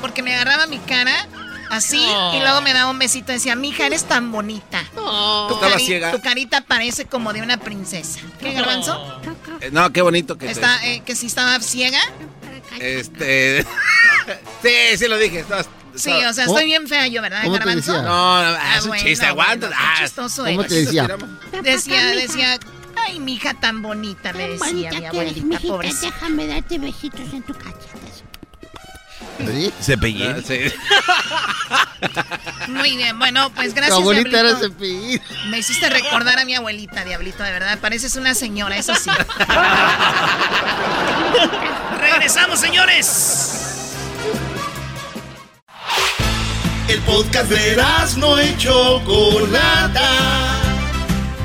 Porque 0.00 0.22
me 0.22 0.34
agarraba 0.34 0.66
mi 0.66 0.78
cara 0.78 1.12
así 1.70 2.00
Oh. 2.08 2.32
y 2.36 2.40
luego 2.40 2.60
me 2.62 2.72
daba 2.72 2.90
un 2.90 2.98
besito 2.98 3.32
y 3.32 3.34
decía, 3.34 3.54
mija, 3.56 3.86
eres 3.86 4.04
tan 4.04 4.30
bonita. 4.32 4.82
Tu, 4.94 5.00
Estaba 5.54 5.74
cari- 5.74 5.84
ciega. 5.86 6.12
tu 6.12 6.20
carita 6.22 6.60
parece 6.62 7.04
como 7.06 7.32
de 7.32 7.42
una 7.42 7.58
princesa. 7.58 8.20
¿Qué, 8.38 8.52
garbanzo? 8.52 9.20
Eh, 9.60 9.70
No, 9.72 9.92
qué 9.92 10.02
bonito 10.02 10.38
que 10.38 10.46
te- 10.46 10.52
Está, 10.52 10.84
eh, 10.86 11.02
que 11.04 11.14
si 11.16 11.26
estaba 11.26 11.58
ciega. 11.60 12.00
Este. 12.78 13.66
sí, 14.62 14.70
sí 14.98 15.08
lo 15.08 15.18
dije. 15.18 15.40
estabas- 15.40 15.68
Sí, 15.96 16.10
o 16.12 16.32
sea, 16.32 16.44
estoy 16.44 16.66
bien 16.66 16.86
fea 16.86 17.08
yo, 17.08 17.20
¿verdad, 17.20 17.42
¿Cómo 17.42 17.54
te 17.58 17.64
garbanzo? 17.64 17.92
decía? 17.92 18.06
No, 18.08 18.42
no, 18.52 18.56
Ah, 18.60 18.76
es 18.78 18.82
un 18.84 18.88
bueno, 18.90 19.04
chiste, 19.04 19.26
aguanta. 19.26 19.70
Ah, 19.74 19.96
chistoso 20.00 20.44
¿cómo 20.44 20.60
eres. 20.62 20.68
te 20.68 20.74
decía? 20.84 21.08
Decía, 21.62 22.06
decía, 22.14 22.58
ay, 23.06 23.20
mi 23.20 23.34
hija 23.34 23.54
tan 23.54 23.82
bonita, 23.82 24.32
me 24.32 24.48
decía 24.48 24.90
mi 24.90 24.96
eres, 24.96 25.10
abuelita, 25.10 25.46
mijita, 25.46 25.68
pobrecita. 25.68 26.06
déjame 26.06 26.46
darte 26.46 26.78
besitos 26.78 27.32
en 27.32 27.42
tu 27.42 27.54
cachete. 27.54 28.00
Cepillín. 29.80 30.36
Muy 32.68 32.96
bien, 32.96 33.18
bueno, 33.18 33.50
pues 33.54 33.74
gracias, 33.74 33.96
Tu 33.96 34.02
abuelita 34.02 34.40
era 34.40 34.54
Diablito. 34.54 34.68
cepillín. 34.68 35.20
Me 35.48 35.58
hiciste 35.58 35.88
recordar 35.88 36.38
a 36.38 36.44
mi 36.44 36.54
abuelita, 36.54 37.04
Diablito, 37.04 37.42
de 37.42 37.50
verdad. 37.50 37.78
Pareces 37.78 38.16
una 38.16 38.34
señora, 38.34 38.76
eso 38.76 38.94
sí. 38.94 39.10
Regresamos, 42.00 42.60
señores. 42.60 43.56
El 46.88 47.00
podcast 47.02 47.50
de 47.50 47.76
no 48.16 48.42
y 48.42 48.56
Chocolata. 48.56 50.08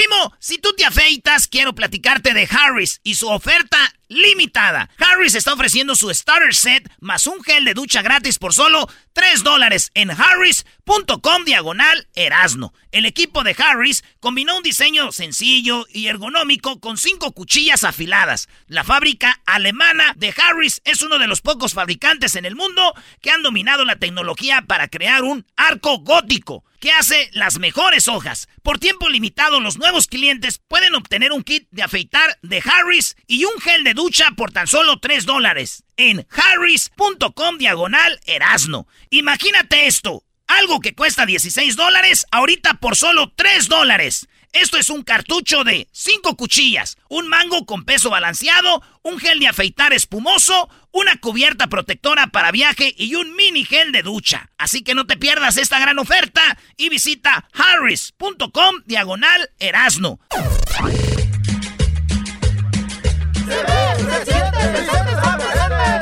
Primo, 0.00 0.34
si 0.38 0.56
tú 0.56 0.72
te 0.72 0.86
afeitas, 0.86 1.46
quiero 1.46 1.74
platicarte 1.74 2.32
de 2.32 2.48
Harris 2.50 3.02
y 3.04 3.16
su 3.16 3.28
oferta 3.28 3.76
limitada. 4.08 4.88
Harris 4.96 5.34
está 5.34 5.52
ofreciendo 5.52 5.94
su 5.94 6.08
starter 6.08 6.54
set 6.54 6.90
más 7.00 7.26
un 7.26 7.42
gel 7.42 7.66
de 7.66 7.74
ducha 7.74 8.00
gratis 8.00 8.38
por 8.38 8.54
solo 8.54 8.88
3 9.12 9.44
dólares 9.44 9.90
en 9.92 10.10
harris.com 10.10 11.44
diagonal 11.44 12.08
erasno. 12.14 12.72
El 12.92 13.04
equipo 13.04 13.44
de 13.44 13.54
Harris 13.58 14.02
combinó 14.20 14.56
un 14.56 14.62
diseño 14.62 15.12
sencillo 15.12 15.86
y 15.92 16.06
ergonómico 16.06 16.80
con 16.80 16.96
cinco 16.96 17.32
cuchillas 17.32 17.84
afiladas. 17.84 18.48
La 18.68 18.84
fábrica 18.84 19.42
alemana 19.44 20.14
de 20.16 20.32
Harris 20.34 20.80
es 20.86 21.02
uno 21.02 21.18
de 21.18 21.26
los 21.26 21.42
pocos 21.42 21.74
fabricantes 21.74 22.36
en 22.36 22.46
el 22.46 22.56
mundo 22.56 22.94
que 23.20 23.32
han 23.32 23.42
dominado 23.42 23.84
la 23.84 23.96
tecnología 23.96 24.62
para 24.66 24.88
crear 24.88 25.24
un 25.24 25.44
arco 25.56 25.98
gótico 25.98 26.64
que 26.80 26.92
hace 26.92 27.30
las 27.32 27.58
mejores 27.58 28.08
hojas. 28.08 28.48
Por 28.62 28.78
tiempo 28.78 29.08
limitado, 29.08 29.60
los 29.60 29.78
nuevos 29.78 30.06
clientes 30.06 30.60
pueden 30.66 30.94
obtener 30.94 31.32
un 31.32 31.44
kit 31.44 31.68
de 31.70 31.82
afeitar 31.82 32.38
de 32.42 32.62
Harris 32.64 33.16
y 33.26 33.44
un 33.44 33.60
gel 33.60 33.84
de 33.84 33.94
ducha 33.94 34.30
por 34.36 34.50
tan 34.50 34.66
solo 34.66 34.98
3 34.98 35.26
dólares 35.26 35.84
en 35.96 36.26
harris.com 36.30 37.58
diagonal 37.58 38.18
erasno. 38.26 38.88
Imagínate 39.10 39.86
esto, 39.86 40.24
algo 40.46 40.80
que 40.80 40.94
cuesta 40.94 41.26
16 41.26 41.76
dólares, 41.76 42.26
ahorita 42.30 42.74
por 42.74 42.96
solo 42.96 43.32
3 43.36 43.68
dólares. 43.68 44.28
Esto 44.52 44.78
es 44.78 44.90
un 44.90 45.04
cartucho 45.04 45.62
de 45.62 45.86
5 45.92 46.36
cuchillas, 46.36 46.98
un 47.08 47.28
mango 47.28 47.66
con 47.66 47.84
peso 47.84 48.10
balanceado, 48.10 48.82
un 49.02 49.20
gel 49.20 49.38
de 49.38 49.46
afeitar 49.46 49.92
espumoso, 49.92 50.68
una 50.90 51.16
cubierta 51.18 51.68
protectora 51.68 52.26
para 52.26 52.50
viaje 52.50 52.92
y 52.98 53.14
un 53.14 53.36
mini 53.36 53.64
gel 53.64 53.92
de 53.92 54.02
ducha. 54.02 54.50
Así 54.58 54.82
que 54.82 54.96
no 54.96 55.06
te 55.06 55.16
pierdas 55.16 55.56
esta 55.56 55.78
gran 55.78 56.00
oferta 56.00 56.58
y 56.76 56.88
visita 56.88 57.48
harris.com 57.52 58.82
diagonal 58.86 59.50
erasno. 59.60 60.18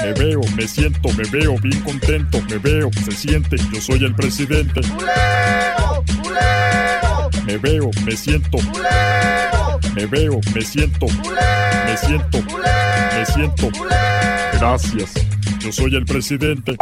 Me 0.03 0.12
veo, 0.15 0.41
me 0.57 0.66
siento, 0.66 1.12
me 1.12 1.25
veo 1.29 1.59
bien 1.59 1.83
contento, 1.83 2.41
me 2.49 2.57
veo, 2.57 2.91
se 3.05 3.12
siente, 3.12 3.57
yo 3.70 3.81
soy 3.83 4.05
el 4.05 4.15
presidente. 4.15 4.81
Me 7.49 7.57
veo, 7.57 7.91
me 8.05 8.15
siento. 8.15 8.59
Me 9.95 10.05
veo, 10.05 10.39
me 10.55 10.61
siento. 10.61 11.07
Me 11.07 11.97
siento. 11.97 12.43
Me 13.15 13.25
siento. 13.25 13.70
Gracias. 14.53 15.15
Yo 15.59 15.73
soy 15.73 15.95
el 15.95 16.05
presidente. 16.05 16.77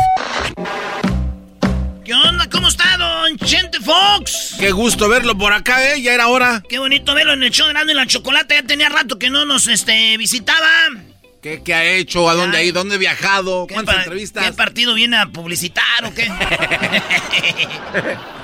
¿Qué 2.05 2.14
onda? 2.14 2.51
¿Cómo 2.51 2.66
está, 2.66 2.97
don 2.97 3.38
Chente 3.38 3.78
Fox? 3.78 4.56
Qué 4.59 4.72
gusto 4.72 5.09
verlo 5.09 5.38
por 5.38 5.52
acá, 5.52 5.93
¿eh? 5.93 6.02
Ya 6.02 6.14
era 6.14 6.26
hora. 6.26 6.64
Qué 6.68 6.80
bonito 6.80 7.14
verlo 7.14 7.34
en 7.34 7.44
el 7.44 7.52
show 7.52 7.66
de 7.66 7.70
Erasmo 7.70 7.93
y 7.93 7.94
la 7.94 8.06
Chocolate. 8.09 8.56
Ya 8.56 8.64
tenía 8.64 8.88
rato 8.88 9.20
que 9.20 9.30
no 9.30 9.44
nos 9.44 9.68
este, 9.68 10.16
visitaba. 10.16 10.68
¿Qué, 11.43 11.62
qué 11.62 11.74
ha 11.74 11.84
hecho? 11.84 12.28
¿A 12.28 12.34
dónde 12.34 12.59
ha 12.59 12.62
ido? 12.64 12.80
¿Dónde 12.80 12.97
ha 12.97 12.98
viajado? 12.98 13.68
¿Cuántas 13.72 13.98
entrevistas? 13.98 14.44
¿Qué 14.44 14.52
partido 14.52 14.94
viene 14.94 15.16
a 15.16 15.26
publicitar 15.26 16.06
o 16.06 16.12
qué? 16.12 16.28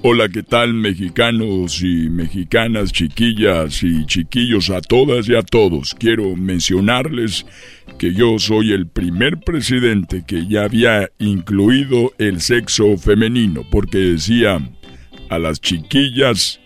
Hola, 0.00 0.28
¿qué 0.28 0.44
tal 0.44 0.74
mexicanos 0.74 1.82
y 1.82 2.08
mexicanas, 2.08 2.92
chiquillas 2.92 3.82
y 3.82 4.06
chiquillos, 4.06 4.70
a 4.70 4.80
todas 4.80 5.28
y 5.28 5.34
a 5.34 5.42
todos? 5.42 5.92
Quiero 5.98 6.36
mencionarles 6.36 7.44
que 7.98 8.14
yo 8.14 8.38
soy 8.38 8.72
el 8.72 8.86
primer 8.86 9.40
presidente 9.40 10.22
que 10.24 10.46
ya 10.46 10.62
había 10.62 11.10
incluido 11.18 12.12
el 12.18 12.40
sexo 12.40 12.96
femenino, 12.96 13.64
porque 13.68 13.98
decía 13.98 14.60
a 15.30 15.38
las 15.40 15.60
chiquillas 15.60 16.60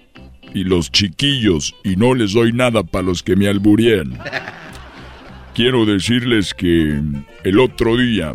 y 0.52 0.64
los 0.64 0.92
chiquillos 0.92 1.74
y 1.84 1.96
no 1.96 2.14
les 2.14 2.34
doy 2.34 2.52
nada 2.52 2.82
para 2.82 3.06
los 3.06 3.22
que 3.22 3.34
me 3.34 3.48
alburían. 3.48 4.18
Quiero 5.54 5.86
decirles 5.86 6.52
que 6.52 7.00
el 7.44 7.58
otro 7.58 7.96
día 7.96 8.34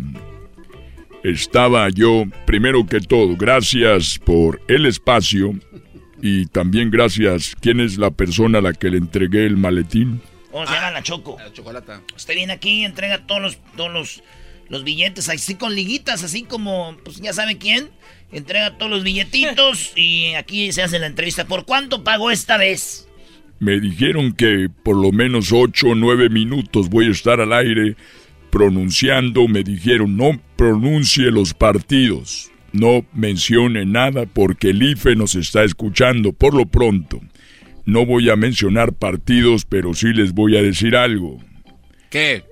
estaba 1.22 1.88
yo, 1.88 2.24
primero 2.46 2.86
que 2.86 3.00
todo, 3.00 3.36
gracias 3.36 4.18
por 4.18 4.60
el 4.68 4.86
espacio 4.86 5.54
y 6.22 6.46
también 6.46 6.90
gracias, 6.90 7.54
¿quién 7.60 7.80
es 7.80 7.98
la 7.98 8.10
persona 8.10 8.58
a 8.58 8.62
la 8.62 8.72
que 8.72 8.90
le 8.90 8.98
entregué 8.98 9.46
el 9.46 9.56
maletín? 9.56 10.20
¿Cómo 10.50 10.66
se 10.66 10.74
llama 10.74 10.90
la 10.90 11.02
Choco? 11.02 11.36
La 11.38 11.52
chocolata. 11.52 12.02
Usted 12.16 12.34
viene 12.34 12.52
aquí 12.52 12.80
y 12.80 12.84
entrega 12.84 13.26
todos 13.26 13.40
los, 13.40 13.58
todos 13.76 13.92
los, 13.92 14.22
los 14.68 14.82
billetes, 14.82 15.28
así 15.28 15.54
con 15.54 15.74
liguitas, 15.74 16.24
así 16.24 16.42
como, 16.42 16.96
pues 17.04 17.18
ya 17.18 17.32
sabe 17.32 17.58
quién. 17.58 17.90
Entrega 18.32 18.76
todos 18.76 18.90
los 18.90 19.04
billetitos 19.04 19.92
y 19.96 20.34
aquí 20.34 20.72
se 20.72 20.82
hace 20.82 20.98
la 20.98 21.06
entrevista. 21.06 21.46
¿Por 21.46 21.64
cuánto 21.64 22.02
pagó 22.02 22.30
esta 22.30 22.56
vez? 22.56 23.08
Me 23.60 23.78
dijeron 23.80 24.32
que 24.32 24.68
por 24.82 24.96
lo 24.96 25.12
menos 25.12 25.52
ocho 25.52 25.88
o 25.88 25.94
nueve 25.94 26.28
minutos 26.28 26.88
voy 26.88 27.06
a 27.06 27.10
estar 27.10 27.40
al 27.40 27.52
aire 27.52 27.96
pronunciando. 28.50 29.48
Me 29.48 29.62
dijeron 29.62 30.16
no 30.16 30.40
pronuncie 30.56 31.30
los 31.30 31.54
partidos, 31.54 32.50
no 32.72 33.04
mencione 33.12 33.84
nada 33.86 34.26
porque 34.26 34.70
el 34.70 34.82
IFE 34.82 35.16
nos 35.16 35.34
está 35.34 35.64
escuchando 35.64 36.32
por 36.32 36.54
lo 36.54 36.66
pronto. 36.66 37.20
No 37.84 38.04
voy 38.04 38.28
a 38.28 38.36
mencionar 38.36 38.92
partidos, 38.92 39.64
pero 39.64 39.94
sí 39.94 40.08
les 40.12 40.32
voy 40.32 40.56
a 40.56 40.62
decir 40.62 40.94
algo. 40.94 41.38
¿Qué? 42.10 42.44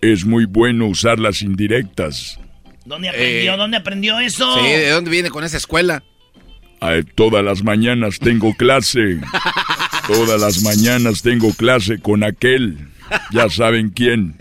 Es 0.00 0.24
muy 0.24 0.44
bueno 0.44 0.86
usar 0.86 1.18
las 1.18 1.42
indirectas. 1.42 2.38
¿Dónde 2.84 3.08
aprendió? 3.08 3.54
Eh, 3.54 3.56
¿Dónde 3.56 3.76
aprendió 3.76 4.18
eso? 4.20 4.58
Sí, 4.58 4.66
¿de 4.66 4.90
dónde 4.90 5.10
viene 5.10 5.30
con 5.30 5.44
esa 5.44 5.56
escuela? 5.56 6.02
Ay, 6.80 7.02
todas 7.14 7.44
las 7.44 7.62
mañanas 7.62 8.18
tengo 8.18 8.54
clase. 8.54 9.20
Todas 10.08 10.40
las 10.40 10.62
mañanas 10.62 11.22
tengo 11.22 11.52
clase 11.54 12.00
con 12.00 12.24
aquel. 12.24 12.88
Ya 13.32 13.48
saben 13.48 13.90
quién. 13.90 14.36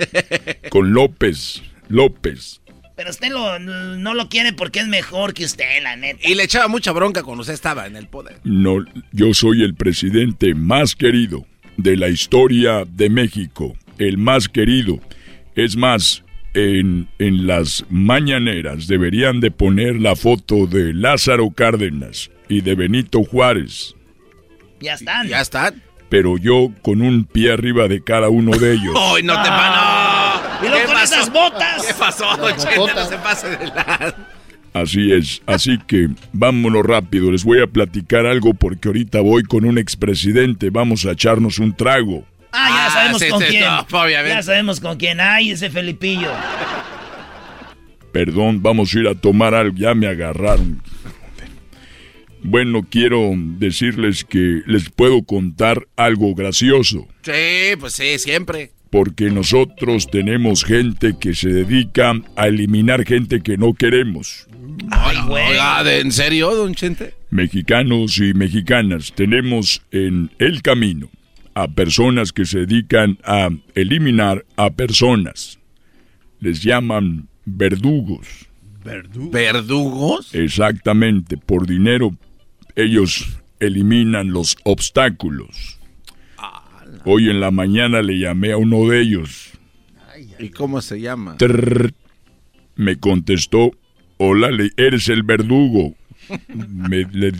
Con 0.69 0.93
López. 0.93 1.61
López. 1.89 2.61
Pero 2.95 3.10
usted 3.10 3.30
lo- 3.31 3.57
no 3.60 4.14
lo 4.14 4.30
quiere 4.30 4.53
porque 4.53 4.80
es 4.80 4.88
mejor 4.88 5.34
que 5.34 5.45
usted, 5.45 5.81
la 5.81 5.95
neta. 5.95 6.27
Y 6.27 6.35
le 6.35 6.43
echaba 6.43 6.68
mucha 6.68 6.91
bronca 6.91 7.23
cuando 7.23 7.41
usted 7.41 7.53
estaba 7.53 7.88
en 7.88 7.95
el 7.95 8.07
poder. 8.07 8.38
No, 8.43 8.85
yo 9.11 9.34
soy 9.34 9.64
el 9.64 9.73
presidente 9.76 10.53
más 10.53 10.95
querido 10.95 11.45
de 11.77 11.98
la 11.98 12.10
historia 12.10 12.85
de 12.85 13.10
México. 13.10 13.76
El 13.98 14.18
más 14.18 14.48
querido. 14.49 14.99
Es 15.56 15.76
más, 15.76 16.23
en, 16.53 17.07
en 17.18 17.48
las 17.48 17.85
mañaneras 17.89 18.88
deberían 18.88 19.39
de 19.39 19.52
poner 19.52 19.95
la 19.99 20.15
foto 20.15 20.68
de 20.68 20.93
Lázaro 20.93 21.49
Cárdenas 21.49 22.30
y 22.49 22.61
de 22.61 22.76
Benito 22.76 23.23
Juárez. 23.23 23.95
Ya 24.80 24.93
están. 24.93 25.27
Ya 25.27 25.41
están. 25.41 25.81
Pero 26.11 26.38
yo 26.38 26.67
con 26.83 27.01
un 27.01 27.23
pie 27.25 27.53
arriba 27.53 27.88
de 27.88 28.03
cada 28.03 28.29
uno 28.29 28.51
de 28.51 28.73
ellos. 28.73 28.93
¡Ay, 29.15 29.23
no 29.23 29.33
te 29.41 29.49
Ah. 29.49 30.41
van! 30.59 30.65
Y 30.67 30.69
luego 30.69 30.91
con 30.93 31.01
esas 31.01 31.31
botas. 31.31 31.83
¿Qué 31.88 31.93
pasó, 31.95 32.25
Chente? 32.57 32.93
No 32.93 33.05
se 33.05 33.17
pase 33.17 33.49
de 33.49 33.65
la... 33.67 34.15
Así 34.73 35.11
es, 35.11 35.41
así 35.47 35.77
que 35.85 36.07
vámonos 36.31 36.85
rápido, 36.85 37.29
les 37.31 37.43
voy 37.43 37.61
a 37.61 37.67
platicar 37.67 38.25
algo 38.25 38.53
porque 38.53 38.88
ahorita 38.88 39.19
voy 39.19 39.43
con 39.43 39.65
un 39.65 39.77
expresidente, 39.77 40.69
vamos 40.69 41.05
a 41.05 41.11
echarnos 41.11 41.59
un 41.59 41.75
trago. 41.75 42.23
Ah, 42.53 42.69
ya 42.69 42.85
Ah, 42.85 42.89
sabemos 42.91 43.21
sí, 43.21 43.29
con 43.29 43.39
sí, 43.41 43.45
quién. 43.49 43.63
no, 43.65 43.79
obviamente. 43.99 44.29
ya 44.35 44.43
sabemos 44.43 44.79
con 44.79 44.97
quién. 44.97 45.19
Ay, 45.19 45.51
ese 45.51 45.69
Felipillo. 45.69 46.29
Perdón, 48.11 48.61
vamos 48.61 48.93
a 48.93 48.99
ir 48.99 49.07
a 49.07 49.15
tomar 49.15 49.53
algo, 49.55 49.75
ya 49.77 49.93
me 49.93 50.07
agarraron. 50.07 50.81
Bueno, 52.43 52.85
quiero 52.89 53.31
decirles 53.35 54.23
que 54.23 54.61
les 54.65 54.89
puedo 54.89 55.23
contar 55.23 55.88
algo 55.95 56.34
gracioso, 56.34 57.07
Sí, 57.23 57.76
pues 57.80 57.93
sí, 57.93 58.18
siempre. 58.18 58.72
porque 58.89 59.30
nosotros 59.30 60.09
tenemos 60.09 60.63
gente 60.65 61.15
que 61.19 61.34
se 61.35 61.49
dedica 61.49 62.13
a 62.35 62.47
eliminar 62.47 63.05
gente 63.05 63.41
que 63.41 63.57
no 63.57 63.73
queremos. 63.73 64.47
Ay, 64.89 65.18
¿de- 65.85 65.99
¿en 66.01 66.11
serio, 66.11 66.53
don 66.55 66.73
Chente? 66.73 67.13
Mexicanos 67.30 68.18
y 68.18 68.34
mexicanas, 68.34 69.13
tenemos 69.15 69.81
en 69.91 70.31
el 70.39 70.61
camino 70.61 71.09
a 71.53 71.68
personas 71.68 72.31
que 72.34 72.45
se 72.45 72.59
dedican 72.65 73.18
a 73.23 73.49
eliminar 73.76 74.45
a 74.57 74.72
personas. 74.72 75.59
Les 76.39 76.63
llaman 76.63 77.27
verdugos. 77.45 78.47
¿Verdugos? 78.84 80.34
Exactamente, 80.34 81.38
por 81.38 81.68
dinero 81.68 82.15
ellos 82.76 83.38
eliminan 83.60 84.31
los 84.31 84.57
obstáculos. 84.64 85.77
Hoy 87.06 87.30
en 87.30 87.39
la 87.39 87.52
mañana 87.52 88.02
le 88.02 88.19
llamé 88.19 88.52
a 88.52 88.57
uno 88.57 88.88
de 88.89 89.02
ellos. 89.02 89.49
¿Y 90.39 90.49
cómo 90.49 90.81
se 90.81 90.99
llama? 91.02 91.38
Trrr. 91.38 91.93
me 92.76 92.98
contestó, 92.98 93.72
hola, 94.18 94.49
le- 94.52 94.72
eres 94.77 95.07
el 95.10 95.23
verdugo. 95.23 95.95
Me 96.68 97.06
le 97.11 97.31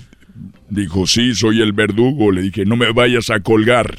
dijo, 0.70 1.06
sí, 1.08 1.34
soy 1.36 1.62
el 1.62 1.74
verdugo. 1.74 2.32
Le 2.32 2.42
dije, 2.42 2.66
no 2.66 2.76
me 2.76 2.92
vayas 2.92 3.30
a 3.30 3.40
colgar. 3.40 3.98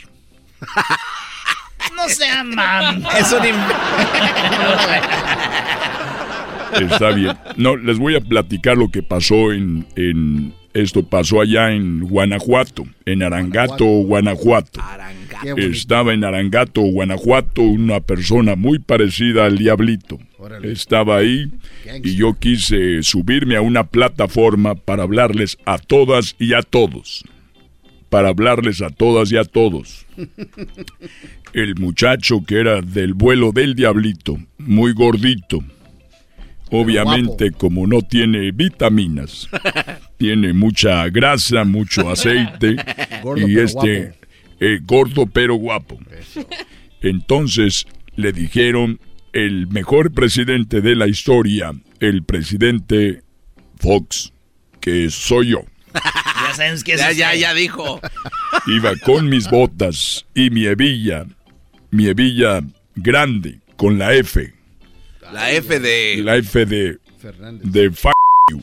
No 1.97 2.09
sea 2.09 2.43
mam. 2.45 3.05
Es 3.19 3.33
un 3.33 3.43
Está 6.91 7.11
bien. 7.11 7.37
No, 7.57 7.77
les 7.77 7.99
voy 7.99 8.17
a 8.17 8.21
platicar 8.21 8.77
lo 8.77 8.91
que 8.91 9.03
pasó 9.03 9.53
en, 9.53 9.87
en 9.97 10.55
esto 10.74 11.03
pasó 11.03 11.40
allá 11.40 11.73
en 11.73 12.01
Guanajuato, 12.01 12.85
en 13.05 13.23
Arangato, 13.23 13.85
Guanajuato. 13.85 14.81
Estaba 15.57 16.15
en 16.15 16.24
Arangato, 16.24 16.82
Guanajuato, 16.82 17.62
una 17.62 18.01
persona 18.01 18.57
muy 18.57 18.78
parecida 18.78 19.44
al 19.44 19.59
diablito. 19.59 20.19
Órale. 20.39 20.73
Estaba 20.73 21.19
ahí 21.19 21.51
y 22.03 22.15
yo 22.15 22.35
quise 22.35 23.03
subirme 23.03 23.57
a 23.57 23.61
una 23.61 23.85
plataforma 23.85 24.74
para 24.74 25.03
hablarles 25.03 25.59
a 25.66 25.78
todas 25.78 26.36
y 26.39 26.55
a 26.55 26.62
todos. 26.62 27.24
Para 28.09 28.28
hablarles 28.28 28.82
a 28.82 28.90
todas 28.90 29.31
y 29.32 29.36
a 29.36 29.44
todos. 29.44 30.07
El 31.53 31.74
muchacho 31.77 32.44
que 32.47 32.61
era 32.61 32.81
del 32.81 33.15
vuelo 33.15 33.53
del 33.53 33.74
diablito, 33.74 34.39
muy 34.59 34.93
gordito. 34.93 35.62
Obviamente, 36.74 37.53
como 37.53 37.86
no 37.86 38.01
tiene 38.01 38.51
vitaminas, 38.51 39.49
tiene 40.16 40.55
mucha 40.55 41.07
grasa, 41.11 41.65
mucho 41.65 42.11
aceite 42.11 42.77
Gordo, 43.23 43.47
y 43.47 43.59
este 43.59 44.15
eh, 44.59 44.78
gordo 44.82 45.27
pero 45.27 45.55
guapo. 45.57 45.99
Entonces 47.03 47.86
le 48.16 48.32
dijeron 48.32 49.01
el 49.35 49.66
mejor 49.66 50.12
presidente 50.12 50.81
de 50.81 50.97
la 50.97 51.09
historia, 51.09 51.73
el 52.01 52.24
presidente 52.24 53.23
Fox, 53.77 54.32
que 54.81 55.11
soy 55.11 55.49
yo. 55.51 55.61
Ya 56.43 56.57
sabemos 56.57 56.85
que 56.85 56.94
es 56.94 57.01
Ya, 57.01 57.12
ya, 57.12 57.35
ya 57.35 57.55
dijo. 57.55 58.01
Iba 58.66 58.97
con 58.97 59.28
mis 59.28 59.49
botas 59.49 60.27
y 60.35 60.51
mi 60.51 60.66
hebilla, 60.66 61.24
mi 61.90 62.09
hebilla 62.09 62.61
grande, 62.97 63.61
con 63.77 63.99
la 63.99 64.12
F, 64.15 64.53
La 65.33 65.51
F 65.51 65.81
de... 65.81 66.21
la 66.23 66.37
F 66.37 66.67
de, 66.67 66.99
Fernández. 67.19 67.73
de 67.73 67.87
f 67.87 68.11
you. 68.51 68.63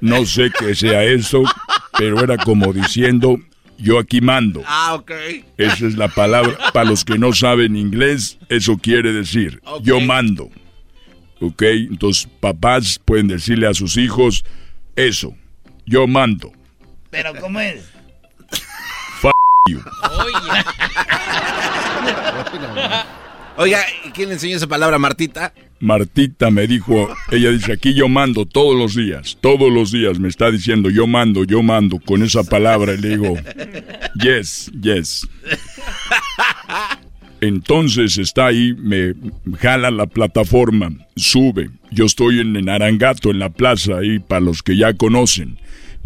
No 0.00 0.24
sé 0.24 0.50
qué 0.58 0.74
sea 0.74 1.04
eso, 1.04 1.42
pero 1.98 2.22
era 2.22 2.36
como 2.38 2.72
diciendo, 2.72 3.38
yo 3.76 3.98
aquí 3.98 4.20
mando. 4.20 4.62
Ah, 4.66 4.94
ok. 4.94 5.12
Esa 5.56 5.86
es 5.86 5.96
la 5.96 6.08
palabra. 6.08 6.56
Para 6.72 6.88
los 6.88 7.04
que 7.04 7.18
no 7.18 7.32
saben 7.34 7.76
inglés, 7.76 8.38
eso 8.48 8.78
quiere 8.78 9.12
decir, 9.12 9.60
yo 9.82 10.00
mando. 10.00 10.50
¿Ok? 11.40 11.62
Entonces, 11.62 12.28
papás 12.40 13.00
pueden 13.04 13.28
decirle 13.28 13.66
a 13.66 13.74
sus 13.74 13.96
hijos 13.96 14.44
eso, 14.96 15.36
yo 15.84 16.06
mando. 16.06 16.52
Pero 17.10 17.34
¿cómo 17.40 17.60
es? 17.60 17.97
Oiga, 23.60 23.80
¿y 24.06 24.10
¿quién 24.10 24.28
le 24.28 24.34
enseñó 24.34 24.56
esa 24.56 24.68
palabra 24.68 24.96
a 24.96 24.98
Martita? 25.00 25.52
Martita 25.80 26.48
me 26.52 26.68
dijo, 26.68 27.08
ella 27.32 27.50
dice, 27.50 27.72
aquí 27.72 27.92
yo 27.92 28.08
mando 28.08 28.46
todos 28.46 28.76
los 28.76 28.94
días, 28.94 29.36
todos 29.40 29.72
los 29.72 29.90
días 29.90 30.20
me 30.20 30.28
está 30.28 30.52
diciendo, 30.52 30.90
yo 30.90 31.08
mando, 31.08 31.42
yo 31.42 31.64
mando 31.64 31.98
con 31.98 32.22
esa 32.22 32.44
palabra. 32.44 32.94
Y 32.94 32.98
le 32.98 33.08
digo, 33.08 33.34
yes, 34.14 34.70
yes. 34.80 35.26
Entonces 37.40 38.16
está 38.18 38.46
ahí, 38.46 38.76
me 38.78 39.14
jala 39.58 39.90
la 39.90 40.06
plataforma, 40.06 40.92
sube. 41.16 41.70
Yo 41.90 42.04
estoy 42.04 42.38
en, 42.38 42.54
en 42.54 42.68
Arangato, 42.68 43.30
en 43.30 43.40
la 43.40 43.50
plaza, 43.50 43.98
ahí 43.98 44.20
para 44.20 44.40
los 44.40 44.62
que 44.62 44.76
ya 44.76 44.94
conocen. 44.94 45.58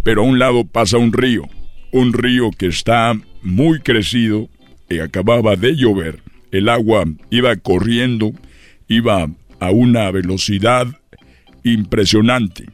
Pero 0.03 0.23
a 0.23 0.25
un 0.25 0.39
lado 0.39 0.65
pasa 0.65 0.97
un 0.97 1.13
río, 1.13 1.51
un 1.91 2.15
río 2.15 2.51
que 2.51 2.69
está 2.69 3.15
muy 3.43 3.81
crecido 3.81 4.49
y 4.89 4.99
acababa 5.01 5.57
de 5.57 5.77
llover. 5.77 6.21
El 6.51 6.69
agua 6.69 7.05
iba 7.31 7.57
corriendo, 7.57 8.33
iba 8.89 9.29
a 9.61 9.71
una 9.71 10.11
velocidad 10.11 10.87
impresionante. 11.65 12.67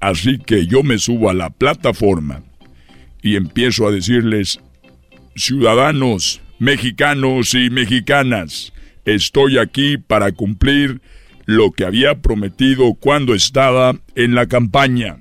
Así 0.00 0.38
que 0.38 0.66
yo 0.66 0.82
me 0.82 0.98
subo 0.98 1.28
a 1.30 1.34
la 1.34 1.50
plataforma 1.50 2.42
y 3.22 3.36
empiezo 3.36 3.86
a 3.86 3.90
decirles, 3.90 4.60
ciudadanos 5.36 6.40
mexicanos 6.60 7.54
y 7.54 7.70
mexicanas, 7.70 8.72
estoy 9.06 9.58
aquí 9.58 9.96
para 9.96 10.30
cumplir 10.32 11.00
lo 11.46 11.72
que 11.72 11.84
había 11.84 12.20
prometido 12.20 12.94
cuando 12.94 13.34
estaba 13.34 13.98
en 14.14 14.34
la 14.34 14.46
campaña. 14.46 15.16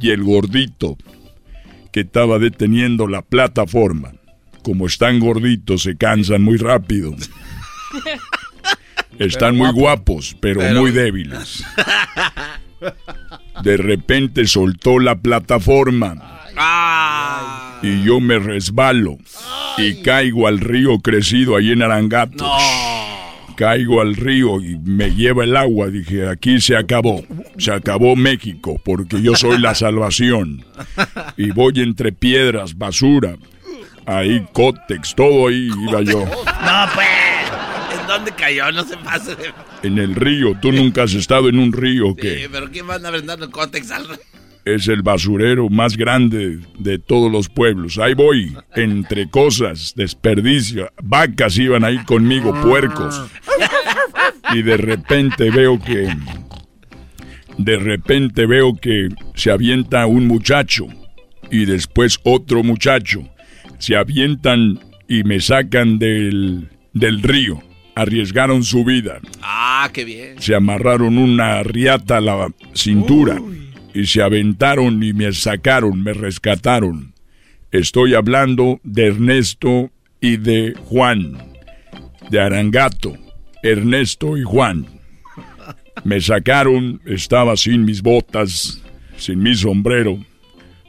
Y 0.00 0.10
el 0.10 0.22
gordito 0.22 0.96
que 1.92 2.00
estaba 2.00 2.38
deteniendo 2.38 3.06
la 3.06 3.22
plataforma, 3.22 4.12
como 4.62 4.86
están 4.86 5.18
gorditos, 5.20 5.82
se 5.82 5.96
cansan 5.96 6.42
muy 6.42 6.56
rápido. 6.56 7.14
Están 9.18 9.56
muy 9.56 9.70
guapos, 9.72 10.34
pero, 10.40 10.60
Pero- 10.60 10.80
muy 10.80 10.92
débiles. 10.92 11.62
De 13.62 13.76
repente 13.76 14.46
soltó 14.46 14.98
la 14.98 15.16
plataforma. 15.16 16.40
Y 17.82 18.02
yo 18.04 18.18
me 18.20 18.38
resbalo. 18.38 19.18
Y 19.76 20.00
caigo 20.02 20.46
al 20.46 20.58
río 20.60 21.00
crecido 21.00 21.56
ahí 21.56 21.70
en 21.72 21.82
Arangato. 21.82 22.50
Caigo 23.60 24.00
al 24.00 24.16
río 24.16 24.58
y 24.58 24.78
me 24.78 25.14
lleva 25.14 25.44
el 25.44 25.54
agua. 25.54 25.88
Dije, 25.88 26.26
aquí 26.26 26.62
se 26.62 26.78
acabó. 26.78 27.22
Se 27.58 27.70
acabó 27.70 28.16
México 28.16 28.80
porque 28.82 29.20
yo 29.20 29.36
soy 29.36 29.58
la 29.58 29.74
salvación. 29.74 30.64
Y 31.36 31.50
voy 31.50 31.74
entre 31.82 32.10
piedras, 32.10 32.78
basura. 32.78 33.36
Ahí, 34.06 34.46
cótex, 34.54 35.14
todo 35.14 35.48
ahí 35.48 35.68
iba 35.86 36.00
yo. 36.00 36.24
No, 36.24 36.88
pues. 36.94 37.06
¿En 38.00 38.06
dónde 38.06 38.32
cayó? 38.32 38.72
No 38.72 38.82
se 38.82 38.96
pase 38.96 39.36
de... 39.36 39.52
En 39.82 39.98
el 39.98 40.14
río. 40.14 40.58
¿Tú 40.62 40.72
nunca 40.72 41.02
has 41.02 41.12
estado 41.12 41.50
en 41.50 41.58
un 41.58 41.74
río 41.74 42.14
Sí, 42.16 42.22
que 42.22 42.48
pero 42.50 42.70
¿quién 42.70 42.86
van 42.86 43.04
a 43.04 43.10
brindar 43.10 43.40
el 43.42 43.50
cótex 43.50 43.90
al... 43.90 44.06
es 44.64 44.88
el 44.88 45.02
basurero 45.02 45.68
más 45.68 45.96
grande 45.96 46.58
de 46.78 46.98
todos 46.98 47.30
los 47.30 47.48
pueblos? 47.48 47.98
Ahí 47.98 48.14
voy, 48.14 48.56
entre 48.74 49.28
cosas, 49.28 49.94
desperdicio. 49.96 50.90
Vacas 51.02 51.56
iban 51.58 51.84
ahí 51.84 51.98
conmigo, 52.04 52.54
puercos. 52.62 53.22
y 54.54 54.62
de 54.62 54.76
repente 54.76 55.50
veo 55.50 55.78
que 55.80 56.08
de 57.58 57.76
repente 57.76 58.46
veo 58.46 58.74
que 58.74 59.08
se 59.34 59.50
avienta 59.50 60.06
un 60.06 60.26
muchacho 60.26 60.86
y 61.50 61.66
después 61.66 62.18
otro 62.22 62.62
muchacho 62.62 63.28
se 63.78 63.96
avientan 63.96 64.80
y 65.08 65.24
me 65.24 65.40
sacan 65.40 65.98
del 65.98 66.70
del 66.92 67.22
río 67.22 67.62
arriesgaron 67.94 68.64
su 68.64 68.84
vida. 68.84 69.20
Ah, 69.42 69.90
qué 69.92 70.04
bien. 70.04 70.40
Se 70.40 70.54
amarraron 70.54 71.18
una 71.18 71.62
riata 71.62 72.16
a 72.16 72.20
la 72.20 72.48
cintura 72.72 73.40
y 73.94 74.06
se 74.06 74.22
aventaron 74.22 75.02
y 75.02 75.12
me 75.12 75.32
sacaron, 75.32 76.02
me 76.02 76.12
rescataron. 76.12 77.14
Estoy 77.70 78.14
hablando 78.14 78.80
de 78.82 79.06
Ernesto 79.06 79.90
y 80.20 80.36
de 80.36 80.74
Juan, 80.86 81.38
de 82.30 82.40
Arangato, 82.40 83.16
Ernesto 83.62 84.36
y 84.36 84.42
Juan. 84.42 84.86
Me 86.04 86.20
sacaron, 86.20 87.00
estaba 87.06 87.56
sin 87.56 87.84
mis 87.84 88.02
botas, 88.02 88.82
sin 89.16 89.42
mi 89.42 89.54
sombrero, 89.54 90.18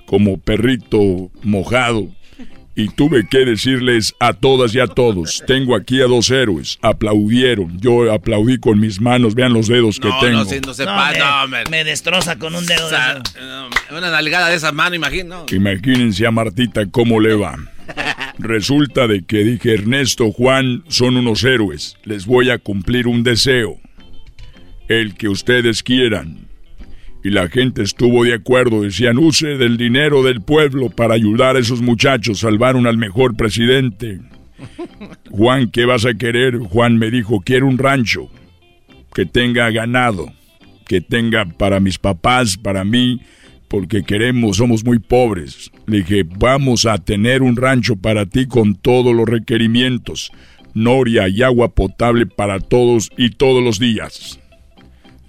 como 0.05 0.39
perrito 0.39 1.31
mojado. 1.43 2.09
Y 2.73 2.87
tuve 2.87 3.27
que 3.27 3.39
decirles 3.39 4.15
a 4.19 4.31
todas 4.33 4.73
y 4.73 4.79
a 4.79 4.87
todos, 4.87 5.43
tengo 5.45 5.75
aquí 5.75 6.01
a 6.01 6.05
dos 6.05 6.31
héroes, 6.31 6.79
aplaudieron, 6.81 7.77
yo 7.79 8.11
aplaudí 8.11 8.59
con 8.59 8.79
mis 8.79 9.01
manos, 9.01 9.35
vean 9.35 9.51
los 9.51 9.67
dedos 9.67 9.99
que 9.99 10.09
tengo. 10.21 10.43
no, 10.43 10.45
no 10.45 10.73
se 10.73 10.85
No, 10.85 10.95
me, 10.95 11.19
no, 11.19 11.43
hombre. 11.43 11.63
me 11.69 11.83
destroza 11.83 12.37
con 12.39 12.55
un 12.55 12.65
dedo. 12.65 12.85
O 12.85 12.89
sea, 12.89 13.21
una 13.91 14.09
nalgada 14.09 14.49
de 14.49 14.55
esa 14.55 14.71
mano, 14.71 14.95
imagino. 14.95 15.45
Imagínense 15.51 16.25
a 16.25 16.31
Martita 16.31 16.85
cómo 16.89 17.19
le 17.19 17.35
va. 17.35 17.57
Resulta 18.39 19.05
de 19.05 19.23
que 19.23 19.43
dije, 19.43 19.73
Ernesto, 19.73 20.31
Juan 20.31 20.83
son 20.87 21.17
unos 21.17 21.43
héroes, 21.43 21.97
les 22.05 22.25
voy 22.25 22.51
a 22.51 22.57
cumplir 22.57 23.05
un 23.07 23.23
deseo, 23.23 23.79
el 24.87 25.15
que 25.15 25.27
ustedes 25.27 25.83
quieran. 25.83 26.47
Y 27.23 27.29
la 27.29 27.47
gente 27.49 27.83
estuvo 27.83 28.23
de 28.23 28.33
acuerdo, 28.33 28.81
decían, 28.81 29.17
use 29.19 29.57
del 29.57 29.77
dinero 29.77 30.23
del 30.23 30.41
pueblo 30.41 30.89
para 30.89 31.13
ayudar 31.13 31.55
a 31.55 31.59
esos 31.59 31.81
muchachos, 31.81 32.39
salvaron 32.39 32.87
al 32.87 32.97
mejor 32.97 33.35
presidente. 33.35 34.19
Juan, 35.29 35.69
¿qué 35.69 35.85
vas 35.85 36.05
a 36.05 36.15
querer? 36.15 36.57
Juan 36.57 36.97
me 36.97 37.11
dijo, 37.11 37.41
quiero 37.41 37.67
un 37.67 37.77
rancho 37.77 38.29
que 39.13 39.25
tenga 39.25 39.69
ganado, 39.69 40.31
que 40.87 41.01
tenga 41.01 41.45
para 41.45 41.79
mis 41.79 41.99
papás, 41.99 42.57
para 42.57 42.83
mí, 42.83 43.21
porque 43.67 44.03
queremos, 44.03 44.57
somos 44.57 44.83
muy 44.83 44.99
pobres. 44.99 45.71
Le 45.85 45.99
dije, 45.99 46.23
vamos 46.23 46.85
a 46.85 46.97
tener 46.97 47.41
un 47.41 47.55
rancho 47.55 47.95
para 47.95 48.25
ti 48.25 48.47
con 48.47 48.75
todos 48.75 49.15
los 49.15 49.27
requerimientos, 49.27 50.31
noria 50.73 51.29
y 51.29 51.43
agua 51.43 51.69
potable 51.69 52.25
para 52.25 52.59
todos 52.59 53.09
y 53.15 53.29
todos 53.29 53.63
los 53.63 53.79
días. 53.79 54.40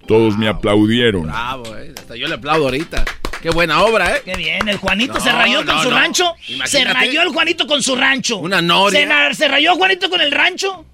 Todos 0.07 0.37
me 0.37 0.49
aplaudieron. 0.49 1.25
Bravo, 1.25 1.77
eh. 1.77 1.93
Hasta 1.97 2.17
yo 2.17 2.29
le 2.29 2.35
aplaudo 2.35 2.65
ahorita. 2.65 3.05
Qué 3.43 3.51
buena 3.51 3.83
obra, 3.83 4.17
¿eh? 4.17 4.23
Qué 4.25 4.37
bien, 4.37 4.69
el 4.69 4.77
Juanito 4.77 5.15
No, 5.15 5.21
se 5.21 5.33
rayó 5.33 5.67
con 5.67 5.83
su 5.83 5.91
no. 5.91 5.97
rancho. 5.97 6.35
Se 6.65 6.85
rayó 6.85 7.23
el 7.23 7.29
Juanito 7.31 7.67
con 7.67 7.83
su 7.83 7.97
rancho. 7.97 8.39
Una 8.39 8.63
noria. 8.63 9.35
Se, 9.35 9.49
rayó 9.49 9.75
Juanito 9.75 10.09
con 10.09 10.21
el 10.21 10.31
rancho. 10.31 10.87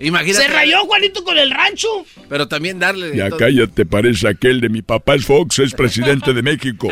Imagínate. 0.00 0.44
Se 0.44 0.52
rayó 0.52 0.80
Juanito 0.80 1.22
con 1.22 1.38
el 1.38 1.50
rancho. 1.52 2.04
Pero 2.28 2.48
también 2.48 2.80
darle. 2.80 3.16
Ya 3.16 3.28
todo. 3.28 3.38
cállate, 3.38 3.86
parece 3.86 4.26
aquel 4.28 4.60
de 4.60 4.68
mi 4.68 4.82
papá 4.82 5.14
es 5.14 5.26
Fox, 5.26 5.60
es 5.60 5.74
presidente 5.74 6.32
de 6.32 6.42
México. 6.42 6.88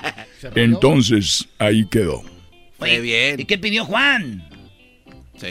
Entonces, 0.54 1.48
ahí 1.58 1.86
quedó. 1.90 2.22
Oye, 2.78 3.00
bien. 3.00 3.40
¿Y 3.40 3.46
qué 3.46 3.56
pidió 3.56 3.86
Juan? 3.86 4.46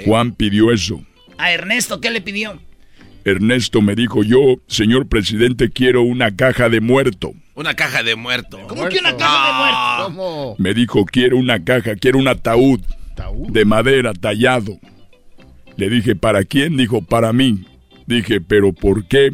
Juan 0.06 0.34
pidió 0.34 0.72
eso. 0.72 1.04
A 1.38 1.52
Ernesto, 1.52 2.00
¿qué 2.00 2.12
le 2.12 2.22
pidió? 2.22 2.60
Ernesto 3.26 3.82
me 3.82 3.96
dijo, 3.96 4.24
yo, 4.24 4.62
señor 4.68 5.08
presidente, 5.08 5.72
quiero 5.72 6.04
una 6.04 6.36
caja 6.36 6.70
de 6.70 6.80
muerto. 6.80 7.34
Una 7.56 7.74
caja 7.74 8.04
de 8.04 8.16
muerto. 8.16 8.60
¿Cómo 8.68 8.88
que 8.88 9.00
una 9.00 9.18
caja 9.18 9.48
de 9.48 9.54
muerto? 9.58 10.04
¿Cómo? 10.06 10.56
Me 10.60 10.74
dijo, 10.76 11.06
quiero 11.06 11.38
una 11.38 11.64
caja, 11.64 11.96
quiero 11.96 12.20
un 12.20 12.28
ataúd 12.28 12.82
de 13.50 13.66
madera 13.66 14.14
tallado. 14.14 14.78
Le 15.76 15.90
dije, 15.90 16.16
¿para 16.16 16.44
quién? 16.44 16.78
Dijo, 16.78 17.02
para 17.02 17.34
mí. 17.34 17.66
Dije, 18.06 18.42
¿pero 18.42 18.72
por 18.74 19.08
qué? 19.08 19.32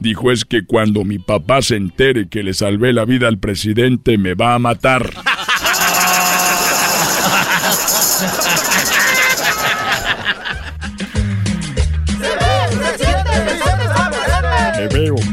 Dijo, 0.00 0.32
es 0.32 0.44
que 0.44 0.64
cuando 0.64 1.04
mi 1.04 1.20
papá 1.20 1.62
se 1.62 1.76
entere 1.76 2.28
que 2.28 2.42
le 2.42 2.52
salvé 2.52 2.92
la 2.92 3.04
vida 3.04 3.28
al 3.28 3.38
presidente, 3.38 4.18
me 4.18 4.34
va 4.34 4.54
a 4.54 4.58
matar. 4.58 5.12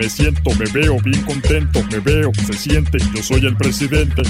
me 0.06 0.10
siento, 0.10 0.52
me 0.52 0.66
veo 0.72 0.98
bien 1.04 1.20
contento, 1.24 1.82
me 1.90 1.98
veo, 1.98 2.32
se 2.46 2.54
siente, 2.54 3.00
yo 3.16 3.24
soy 3.24 3.44
el 3.44 3.58
presidente. 3.58 4.22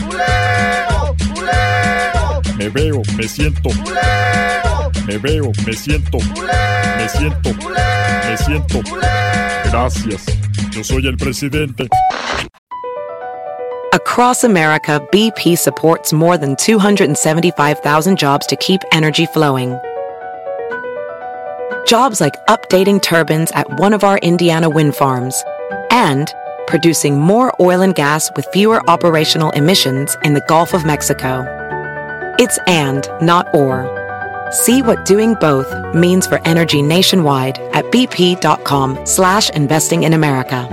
Me 2.57 2.69
veo, 2.69 3.01
me 3.17 3.27
siento. 3.27 3.69
Me 5.05 5.17
veo, 5.17 5.51
me 5.65 5.73
siento. 5.73 6.17
Me 6.97 7.09
siento. 7.09 7.49
Me 7.53 8.37
siento. 8.37 8.79
Gracias. 9.65 10.25
Yo 10.71 10.81
soy 10.81 11.07
el 11.07 11.17
presidente. 11.17 11.89
Across 13.91 14.45
America, 14.45 15.05
BP 15.11 15.57
supports 15.57 16.13
more 16.13 16.37
than 16.37 16.55
275,000 16.55 18.17
jobs 18.17 18.47
to 18.47 18.55
keep 18.55 18.79
energy 18.93 19.25
flowing. 19.25 19.77
Jobs 21.85 22.21
like 22.21 22.33
updating 22.47 23.01
turbines 23.01 23.51
at 23.51 23.67
one 23.77 23.93
of 23.93 24.05
our 24.05 24.17
Indiana 24.19 24.69
wind 24.69 24.95
farms 24.95 25.43
and 25.95 26.33
producing 26.67 27.17
more 27.17 27.53
oil 27.61 27.81
and 27.81 27.95
gas 27.95 28.29
with 28.35 28.45
fewer 28.51 28.81
operational 28.89 29.51
emissions 29.51 30.17
in 30.25 30.33
the 30.33 30.43
Gulf 30.49 30.73
of 30.73 30.85
Mexico. 30.85 31.45
It's 32.37 32.59
and, 32.67 33.07
not 33.21 33.47
or. 33.55 33.87
See 34.51 34.81
what 34.81 35.05
doing 35.05 35.35
both 35.35 35.71
means 35.95 36.27
for 36.27 36.45
energy 36.45 36.81
nationwide 36.81 37.59
at 37.73 37.85
bp.com 37.85 39.05
slash 39.05 39.49
investing 39.51 40.03
in 40.03 40.11
America. 40.13 40.67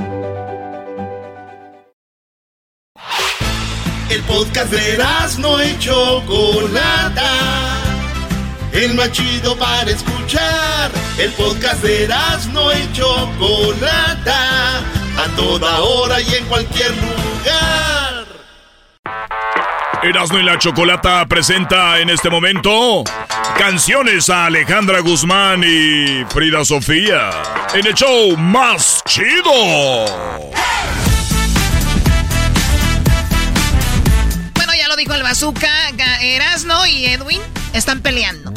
El 4.11 4.23
podcast 4.25 4.73
de 4.73 4.99
no 5.39 5.63
y 5.63 5.79
Chocolata. 5.79 7.31
El 8.73 8.95
machido 8.95 9.57
para 9.57 9.89
escuchar. 9.89 10.91
El 11.17 11.31
podcast 11.33 11.83
de 11.83 12.09
no 12.53 12.73
y 12.73 12.93
Chocolata. 12.93 15.02
A 15.19 15.27
toda 15.37 15.81
hora 15.81 16.21
y 16.21 16.35
en 16.35 16.45
cualquier 16.47 16.91
lugar. 16.91 18.27
Erasmo 20.03 20.39
y 20.39 20.43
la 20.43 20.59
Chocolata 20.59 21.25
presenta 21.27 22.01
en 22.01 22.11
este 22.11 22.29
momento 22.29 23.05
canciones 23.57 24.29
a 24.31 24.47
Alejandra 24.47 24.99
Guzmán 25.01 25.63
y 25.65 26.25
Frida 26.25 26.65
Sofía 26.65 27.31
en 27.73 27.87
el 27.87 27.95
show 27.95 28.37
más 28.37 29.03
chido. 29.07 29.53
Bueno, 34.55 34.73
ya 34.77 34.89
lo 34.89 34.97
dijo 34.97 35.15
el 35.15 35.23
bazooka, 35.23 35.71
Erasno 36.21 36.85
y 36.87 37.07
Edwin 37.07 37.41
están 37.73 38.01
peleando. 38.01 38.53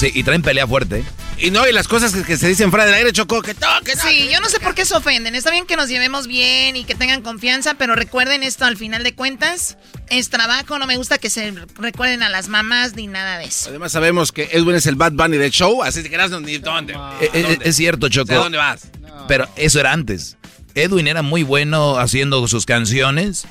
Sí, 0.00 0.10
y 0.14 0.22
traen 0.22 0.40
pelea 0.40 0.66
fuerte. 0.66 1.04
Y 1.36 1.50
no, 1.50 1.68
y 1.68 1.72
las 1.72 1.86
cosas 1.86 2.14
que, 2.14 2.22
que 2.22 2.38
se 2.38 2.48
dicen 2.48 2.70
fuera 2.70 2.86
del 2.86 2.94
aire, 2.94 3.12
Choco, 3.12 3.42
que 3.42 3.52
toque. 3.52 3.96
Sí, 3.96 4.30
yo 4.32 4.40
no 4.40 4.48
sé 4.48 4.58
por 4.58 4.74
qué 4.74 4.86
se 4.86 4.94
ofenden. 4.96 5.34
Está 5.34 5.50
bien 5.50 5.66
que 5.66 5.76
nos 5.76 5.90
llevemos 5.90 6.26
bien 6.26 6.74
y 6.74 6.84
que 6.84 6.94
tengan 6.94 7.20
confianza, 7.20 7.74
pero 7.74 7.94
recuerden 7.94 8.42
esto 8.42 8.64
al 8.64 8.78
final 8.78 9.04
de 9.04 9.14
cuentas. 9.14 9.76
Es 10.08 10.30
trabajo, 10.30 10.78
no 10.78 10.86
me 10.86 10.96
gusta 10.96 11.18
que 11.18 11.28
se 11.28 11.52
recuerden 11.74 12.22
a 12.22 12.30
las 12.30 12.48
mamás 12.48 12.94
ni 12.94 13.08
nada 13.08 13.36
de 13.36 13.44
eso. 13.44 13.68
Además 13.68 13.92
sabemos 13.92 14.32
que 14.32 14.48
Edwin 14.52 14.76
es 14.76 14.86
el 14.86 14.94
Bad 14.94 15.12
Bunny 15.12 15.36
del 15.36 15.50
show, 15.50 15.82
así 15.82 16.02
que 16.02 16.16
no 16.16 16.40
ni 16.40 16.56
dónde. 16.56 16.94
Eh, 17.20 17.30
eh, 17.34 17.58
Es, 17.60 17.76
cierto, 17.76 18.08
Choco. 18.08 18.32
¿A 18.32 18.36
dónde 18.36 18.56
vas? 18.56 18.88
Pero 19.28 19.50
eso 19.56 19.80
era 19.80 19.92
antes. 19.92 20.38
Edwin 20.74 21.08
era 21.08 21.20
muy 21.20 21.42
bueno 21.42 21.98
haciendo 21.98 22.48
sus 22.48 22.64
canciones, 22.64 23.44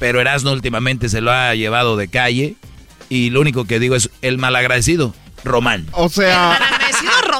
pero 0.00 0.20
Erasmo 0.20 0.50
últimamente 0.50 1.08
se 1.08 1.20
lo 1.20 1.30
ha 1.30 1.54
llevado 1.54 1.96
de 1.96 2.08
calle. 2.08 2.56
Y 3.08 3.30
lo 3.30 3.40
único 3.40 3.64
que 3.64 3.78
digo 3.78 3.94
es 3.94 4.10
el 4.22 4.38
malagradecido, 4.38 5.14
Román. 5.44 5.86
O 5.92 6.08
sea, 6.08 6.58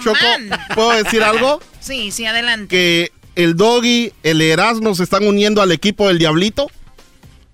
Román. 0.04 0.50
¿puedo 0.74 0.92
decir 1.02 1.22
algo? 1.22 1.60
Sí, 1.80 2.10
sí, 2.10 2.26
adelante. 2.26 2.68
Que 2.68 3.12
el 3.34 3.56
Doggy, 3.56 4.12
el 4.22 4.40
Erasmo 4.40 4.94
se 4.94 5.02
están 5.02 5.26
uniendo 5.26 5.62
al 5.62 5.72
equipo 5.72 6.08
del 6.08 6.18
Diablito. 6.18 6.70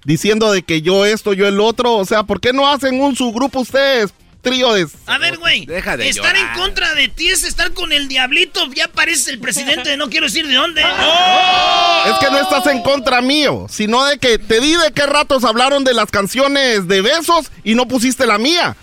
Diciendo 0.05 0.51
de 0.51 0.63
que 0.63 0.83
yo 0.83 1.05
esto, 1.05 1.35
yo 1.35 1.47
el 1.47 1.61
otro. 1.61 1.95
O 1.95 2.05
sea, 2.05 2.23
¿por 2.23 2.41
qué 2.41 2.53
no 2.53 2.69
hacen 2.69 3.01
un 3.01 3.17
subgrupo 3.17 3.61
ustedes? 3.61 4.13
Trío 4.41 4.73
de... 4.73 4.87
A 5.05 5.19
ver, 5.19 5.37
güey. 5.37 5.67
Deja 5.67 5.99
de 5.99 6.09
Estar 6.09 6.35
en 6.35 6.47
contra 6.55 6.95
de 6.95 7.09
ti 7.09 7.29
es 7.29 7.45
estar 7.45 7.75
con 7.75 7.93
el 7.93 8.09
diablito. 8.09 8.67
Ya 8.73 8.89
pareces 8.89 9.29
el 9.29 9.39
presidente 9.39 9.91
de 9.91 9.97
no 9.99 10.09
quiero 10.09 10.27
decir 10.27 10.47
de 10.47 10.55
dónde. 10.55 10.83
Es 12.07 12.15
que 12.19 12.31
no 12.31 12.41
estás 12.41 12.67
en 12.69 12.83
contra 12.83 13.21
mío, 13.21 13.67
sino 13.69 14.03
de 14.07 14.17
que 14.17 14.39
te 14.39 14.59
di 14.61 14.73
de 14.73 14.91
qué 14.95 15.05
ratos 15.05 15.45
hablaron 15.45 15.85
de 15.85 15.93
las 15.93 16.11
canciones 16.11 16.89
de 16.89 17.03
besos 17.03 17.53
y 17.63 17.75
no 17.75 17.87
pusiste 17.87 18.27
la 18.27 18.39
mía. 18.39 18.75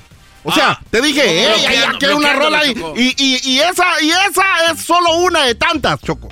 O 0.44 0.52
sea, 0.52 0.72
Ah, 0.72 0.82
te 0.90 1.02
dije, 1.02 1.22
bloqueando, 1.48 1.68
hay 1.68 1.78
aquí 1.96 2.06
hay 2.06 2.14
una 2.14 2.34
rola 2.34 2.66
y, 2.66 2.72
y, 2.96 3.16
y- 3.18 3.40
y 3.44 3.60
esa, 3.60 3.86
y 4.02 4.10
esa 4.10 4.72
es 4.72 4.82
solo 4.82 5.16
una 5.18 5.44
de 5.44 5.56
tantas, 5.56 6.00
Choco. 6.02 6.30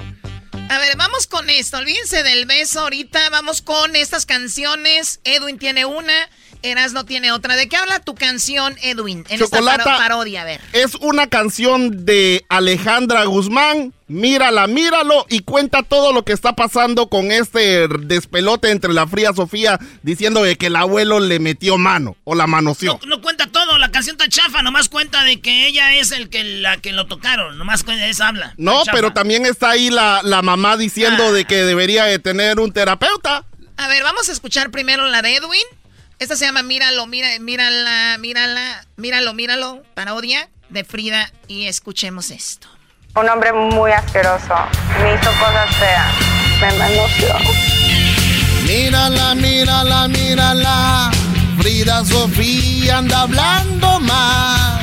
A 0.70 0.80
ver, 0.80 0.96
vamos 0.98 1.28
con 1.28 1.50
esto. 1.50 1.78
Olvídense 1.78 2.24
del 2.24 2.46
beso 2.46 2.80
ahorita. 2.82 3.30
Vamos 3.30 3.62
con 3.62 3.96
estas 3.96 4.26
canciones. 4.26 5.20
Edwin 5.24 5.60
tiene 5.60 5.86
una. 5.86 6.14
Eras 6.64 6.94
no 6.94 7.06
tiene 7.06 7.32
otra. 7.32 7.56
¿De 7.56 7.70
qué 7.70 7.78
habla 7.78 8.00
tu 8.00 8.16
canción, 8.16 8.76
Edwin? 8.82 9.24
En 9.30 9.38
Chocolata. 9.38 9.78
esta 9.78 9.84
paro- 9.92 9.98
parodia, 10.00 10.42
a 10.42 10.46
ver. 10.46 10.62
Es 10.74 10.96
una 10.96 11.28
canción 11.28 12.06
de 12.06 12.44
Alejandra 12.50 13.26
Guzmán. 13.26 13.94
Mírala, 14.08 14.68
míralo 14.68 15.26
y 15.30 15.40
cuenta 15.40 15.82
todo 15.82 16.14
lo 16.14 16.24
que 16.24 16.32
está 16.34 16.54
pasando 16.56 17.10
con 17.10 17.32
este 17.32 17.88
despelote 17.88 18.70
entre 18.70 18.94
la 18.94 19.08
fría 19.08 19.34
Sofía 19.34 19.80
diciendo 20.04 20.44
de 20.44 20.58
que 20.58 20.68
el 20.68 20.76
abuelo 20.76 21.20
le 21.20 21.40
metió 21.40 21.78
mano 21.80 22.16
o 22.24 22.36
la 22.36 22.46
manoseó. 22.46 23.00
No 23.08 23.20
cuenta 23.22 23.48
todo, 23.48 23.55
la 23.55 23.55
canción 23.96 24.18
está 24.20 24.28
chafa, 24.28 24.62
nomás 24.62 24.90
cuenta 24.90 25.24
de 25.24 25.40
que 25.40 25.68
ella 25.68 25.94
es 25.94 26.12
el 26.12 26.30
que 26.30 26.44
la 26.44 26.76
que 26.78 26.92
lo 26.92 27.08
tocaron, 27.08 27.58
nomás 27.58 27.84
cuenta, 27.86 28.06
esa 28.08 28.28
habla. 28.28 28.54
No, 28.58 28.82
pero 28.92 29.14
también 29.14 29.46
está 29.46 29.70
ahí 29.72 29.90
la, 29.90 30.20
la 30.22 30.42
mamá 30.42 30.76
diciendo 30.76 31.28
Ah. 31.30 31.32
de 31.32 31.46
que 31.46 31.64
debería 31.64 32.04
de 32.04 32.20
tener 32.20 32.60
un 32.60 32.74
terapeuta. 32.74 33.46
A 33.78 33.88
ver, 33.88 34.04
vamos 34.04 34.28
a 34.28 34.34
escuchar 34.34 34.70
primero 34.70 35.06
la 35.08 35.22
de 35.22 35.38
Edwin. 35.38 35.64
Esta 36.20 36.36
se 36.36 36.46
llama 36.46 36.62
Míralo, 36.62 37.08
mira, 37.08 37.28
mírala, 37.40 38.18
mírala, 38.20 38.86
míralo, 38.98 39.34
míralo, 39.34 39.84
parodia 39.94 40.50
de 40.70 40.84
Frida. 40.84 41.32
Y 41.48 41.68
escuchemos 41.68 42.32
esto. 42.32 42.68
Un 43.16 43.30
hombre 43.30 43.54
muy 43.54 43.92
asqueroso. 43.92 44.56
Me 45.02 45.14
hizo 45.16 45.30
cosas 45.40 45.74
feas. 45.78 46.14
Me 46.60 46.72
manoseó. 46.78 47.38
Mírala, 48.66 49.36
mírala, 49.36 50.08
mírala. 50.10 51.12
Frida 51.58 52.04
Sofía 52.06 52.98
anda 52.98 53.22
hablando 53.22 54.00
mal, 54.00 54.80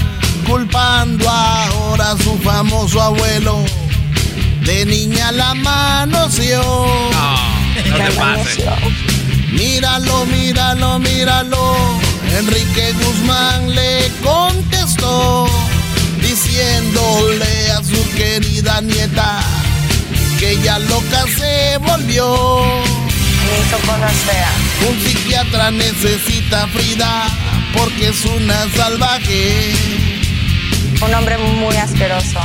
culpando 0.47 1.29
ahora 1.29 2.13
a 2.13 2.19
su 2.19 2.39
famoso 2.39 3.01
abuelo. 3.01 3.65
De 4.65 4.85
niña 4.85 5.33
la 5.33 5.55
manoseó. 5.55 6.87
No 7.91 7.97
te 7.97 8.13
pases. 8.13 8.65
Míralo, 9.53 10.27
míralo, 10.27 10.99
míralo. 10.99 11.75
Enrique 12.39 12.93
Guzmán 12.93 13.75
le 13.75 14.11
contestó, 14.23 15.47
diciéndole 16.23 17.73
a 17.73 17.85
su 17.85 18.11
querida 18.17 18.81
nieta 18.81 19.41
que 20.39 20.59
ya 20.63 20.79
loca 20.79 21.25
se 21.39 21.77
volvió. 21.79 22.63
Hizo 23.61 23.77
cosas 23.87 24.13
feas. 24.27 24.89
Un 24.89 25.01
psiquiatra 25.01 25.71
necesita 25.71 26.65
a 26.65 26.69
Frida 26.69 27.27
porque 27.77 28.09
es 28.09 28.25
una 28.25 28.67
salvaje. 28.77 29.75
Un 31.05 31.15
hombre 31.15 31.37
muy 31.39 31.77
asqueroso. 31.77 32.41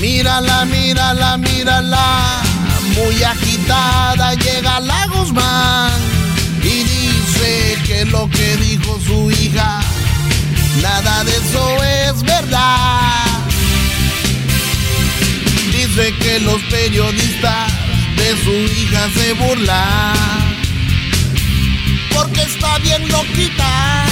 Mírala, 0.00 0.64
mírala, 0.64 1.36
mírala. 1.36 2.42
Muy 2.96 3.22
agitada 3.22 4.34
llega 4.34 4.80
la 4.80 5.06
Guzmán 5.06 5.90
y 6.62 6.84
dice 6.84 7.78
que 7.86 8.04
lo 8.06 8.28
que 8.28 8.56
dijo 8.58 9.00
su 9.00 9.30
hija, 9.30 9.80
nada 10.82 11.24
de 11.24 11.32
eso 11.32 11.84
es 11.84 12.22
verdad. 12.22 13.24
Dice 15.72 16.14
que 16.20 16.40
los 16.40 16.60
periodistas 16.64 17.71
de 18.22 18.36
su 18.44 18.52
hija 18.52 19.08
se 19.16 19.32
burlan 19.32 20.52
porque 22.14 22.42
está 22.42 22.78
bien 22.78 23.08
loquita. 23.08 24.04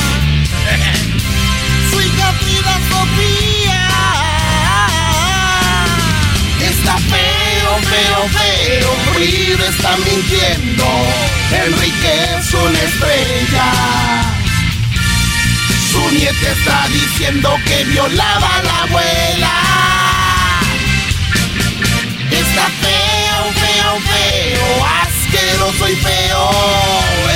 Su 1.90 2.00
hija 2.00 2.32
Frida 2.40 2.74
Sofía 2.90 3.88
está 6.70 6.96
feo, 6.98 7.72
feo, 7.92 8.28
feo. 8.38 8.90
Frida 9.14 9.66
está 9.68 9.96
mintiendo. 9.98 10.86
Enrique 11.52 12.12
es 12.38 12.54
una 12.54 12.80
estrella. 12.80 13.68
Su 15.90 16.02
nieta 16.10 16.48
está 16.50 16.88
diciendo 16.88 17.56
que 17.66 17.84
violaba 17.84 18.56
a 18.56 18.62
la 18.62 18.82
abuela. 18.82 19.54
Está 22.30 22.66
feo, 22.80 22.89
feo, 23.98 24.00
feo, 24.00 24.86
asqueroso 25.02 25.88
y 25.88 25.96
feo. 25.96 26.50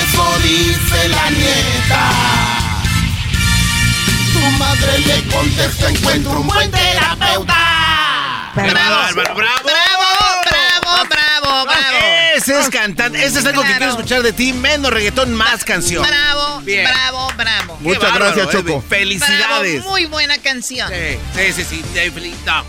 Eso 0.02 0.38
dice 0.42 1.08
la 1.08 1.30
nieta. 1.30 2.10
Tu 4.32 4.40
madre 4.58 4.98
le 5.00 5.22
contesta, 5.32 5.90
encuentro 5.90 6.32
un 6.40 6.46
buen 6.46 6.70
terapeuta. 6.70 8.52
¡Bravo, 8.54 9.14
bravo! 9.14 9.34
¡Bravo, 9.34 9.64
bravo, 9.64 11.08
bravo, 11.10 11.64
bravo! 11.64 12.06
Ese 12.36 12.60
es 12.60 12.68
cantante. 12.68 13.24
Ese 13.24 13.40
es 13.40 13.46
algo 13.46 13.62
que 13.62 13.74
quiero 13.76 13.90
escuchar 13.90 14.22
de 14.22 14.32
ti. 14.32 14.52
Menos 14.52 14.92
reggaetón, 14.92 15.34
más 15.34 15.64
canción. 15.64 16.06
Bravo, 16.06 16.60
Bien. 16.60 16.84
bravo, 16.84 17.32
bravo. 17.36 17.78
Qué 17.82 17.98
bárbaro, 17.98 18.50
Edwin. 18.50 18.82
Felicidades. 18.82 19.76
Bravo, 19.76 19.90
muy 19.90 20.06
buena 20.06 20.38
canción. 20.38 20.90
Sí, 21.34 21.52
sí, 21.52 21.64
sí, 21.64 21.82
sí. 21.94 22.34
no. 22.46 22.64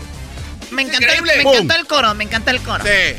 Me 0.70 0.82
encantó, 0.82 1.06
el, 1.12 1.22
me 1.22 1.40
encantó 1.40 1.74
el 1.76 1.86
coro, 1.86 2.14
me 2.14 2.24
encanta 2.24 2.50
el 2.50 2.60
coro. 2.60 2.84
Sí. 2.84 3.16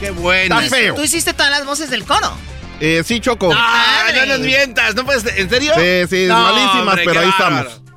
Qué 0.00 0.10
bueno. 0.10 0.58
Está 0.60 0.76
feo. 0.76 0.94
Tú 0.94 1.02
hiciste 1.02 1.34
todas 1.34 1.50
las 1.50 1.64
voces 1.66 1.90
del 1.90 2.04
coro. 2.04 2.32
Eh, 2.80 3.02
sí, 3.04 3.20
Choco. 3.20 3.52
Ah, 3.54 4.06
no 4.14 4.26
nos 4.26 4.40
mientas. 4.40 4.94
¿No 4.94 5.04
puedes, 5.04 5.24
¿En 5.36 5.50
serio? 5.50 5.72
Sí, 5.76 6.08
sí, 6.08 6.26
No, 6.26 6.42
malísimas, 6.42 6.86
hombre, 6.88 7.02
pero 7.04 7.20
ahí 7.20 7.30
bárbaro. 7.38 7.68
estamos. 7.68 7.92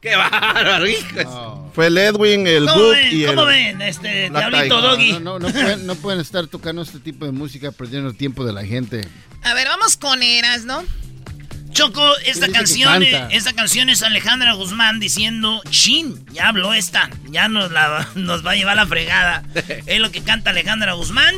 Qué 0.00 0.14
bárbaro, 0.16 0.86
hijos. 0.86 1.26
Fue 1.74 1.88
el 1.88 1.98
Edwin, 1.98 2.46
el 2.46 2.66
¿Cómo 2.66 2.84
Book 2.84 2.96
y 3.10 3.24
el... 3.24 3.34
¿Cómo 3.34 3.46
ven, 3.46 3.82
este, 3.82 4.30
Diablito. 4.30 4.80
Doggy? 4.80 5.12
No, 5.14 5.38
no, 5.38 5.38
no 5.40 5.48
pueden, 5.52 5.86
no 5.86 5.94
pueden 5.96 6.20
estar 6.20 6.46
tocando 6.46 6.82
este 6.82 7.00
tipo 7.00 7.24
de 7.24 7.32
música 7.32 7.72
perdiendo 7.72 8.08
el 8.08 8.16
tiempo 8.16 8.44
de 8.44 8.52
la 8.52 8.64
gente. 8.64 9.06
A 9.42 9.54
ver, 9.54 9.66
vamos 9.68 9.96
con 9.96 10.22
Eras, 10.22 10.64
¿no? 10.64 10.82
Choco, 11.70 12.16
esta 12.24 12.48
canción, 12.48 13.02
esta 13.30 13.52
canción 13.52 13.88
es 13.88 14.02
Alejandra 14.02 14.52
Guzmán 14.54 15.00
diciendo, 15.00 15.62
chin, 15.70 16.24
ya 16.32 16.48
habló 16.48 16.74
esta, 16.74 17.10
ya 17.30 17.48
nos, 17.48 17.70
la, 17.70 18.08
nos 18.14 18.44
va 18.46 18.52
a 18.52 18.56
llevar 18.56 18.76
la 18.76 18.86
fregada. 18.86 19.44
es 19.86 20.00
lo 20.00 20.10
que 20.10 20.22
canta 20.22 20.50
Alejandra 20.50 20.92
Guzmán. 20.94 21.34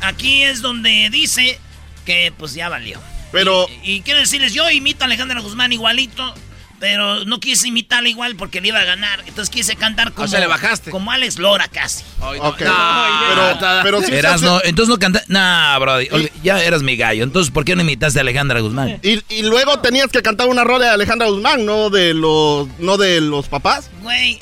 Aquí 0.00 0.42
es 0.42 0.62
donde 0.62 1.08
dice 1.10 1.58
que 2.04 2.32
pues 2.36 2.54
ya 2.54 2.68
valió. 2.68 3.00
Pero... 3.32 3.68
Y, 3.82 3.92
y 3.92 4.00
quiero 4.02 4.20
decirles, 4.20 4.54
yo 4.54 4.68
imito 4.70 5.04
a 5.04 5.06
Alejandra 5.06 5.40
Guzmán 5.40 5.72
igualito, 5.72 6.34
pero 6.80 7.24
no 7.26 7.38
quise 7.38 7.68
imitarla 7.68 8.08
igual 8.08 8.34
porque 8.36 8.60
le 8.60 8.68
iba 8.68 8.80
a 8.80 8.84
ganar. 8.84 9.20
Entonces 9.26 9.50
quise 9.50 9.76
cantar 9.76 10.12
como, 10.12 10.26
sea, 10.26 10.40
le 10.40 10.46
bajaste. 10.46 10.90
como 10.90 11.12
Alex 11.12 11.38
Lora 11.38 11.68
casi. 11.68 12.02
Ok. 12.20 12.56
pero, 12.58 13.58
pero 13.82 14.02
sí 14.02 14.12
Eras 14.14 14.42
no, 14.42 14.60
entonces 14.64 14.88
no 14.88 14.98
canta. 14.98 15.22
Nah, 15.28 15.78
olvi- 15.78 16.30
Ya 16.42 16.62
eras 16.62 16.82
mi 16.82 16.96
gallo. 16.96 17.22
Entonces, 17.22 17.52
¿por 17.52 17.64
qué 17.64 17.76
no 17.76 17.82
imitaste 17.82 18.18
a 18.18 18.22
Alejandra 18.22 18.60
Guzmán? 18.60 18.98
Y, 19.02 19.22
y 19.28 19.42
luego 19.42 19.78
tenías 19.80 20.08
que 20.08 20.22
cantar 20.22 20.48
una 20.48 20.64
rola 20.64 20.86
de 20.86 20.90
Alejandra 20.92 21.28
Guzmán, 21.28 21.64
no 21.66 21.90
de 21.90 22.14
los, 22.14 22.66
no 22.78 22.96
de 22.96 23.20
los 23.20 23.46
papás. 23.48 23.90
Güey, 24.02 24.38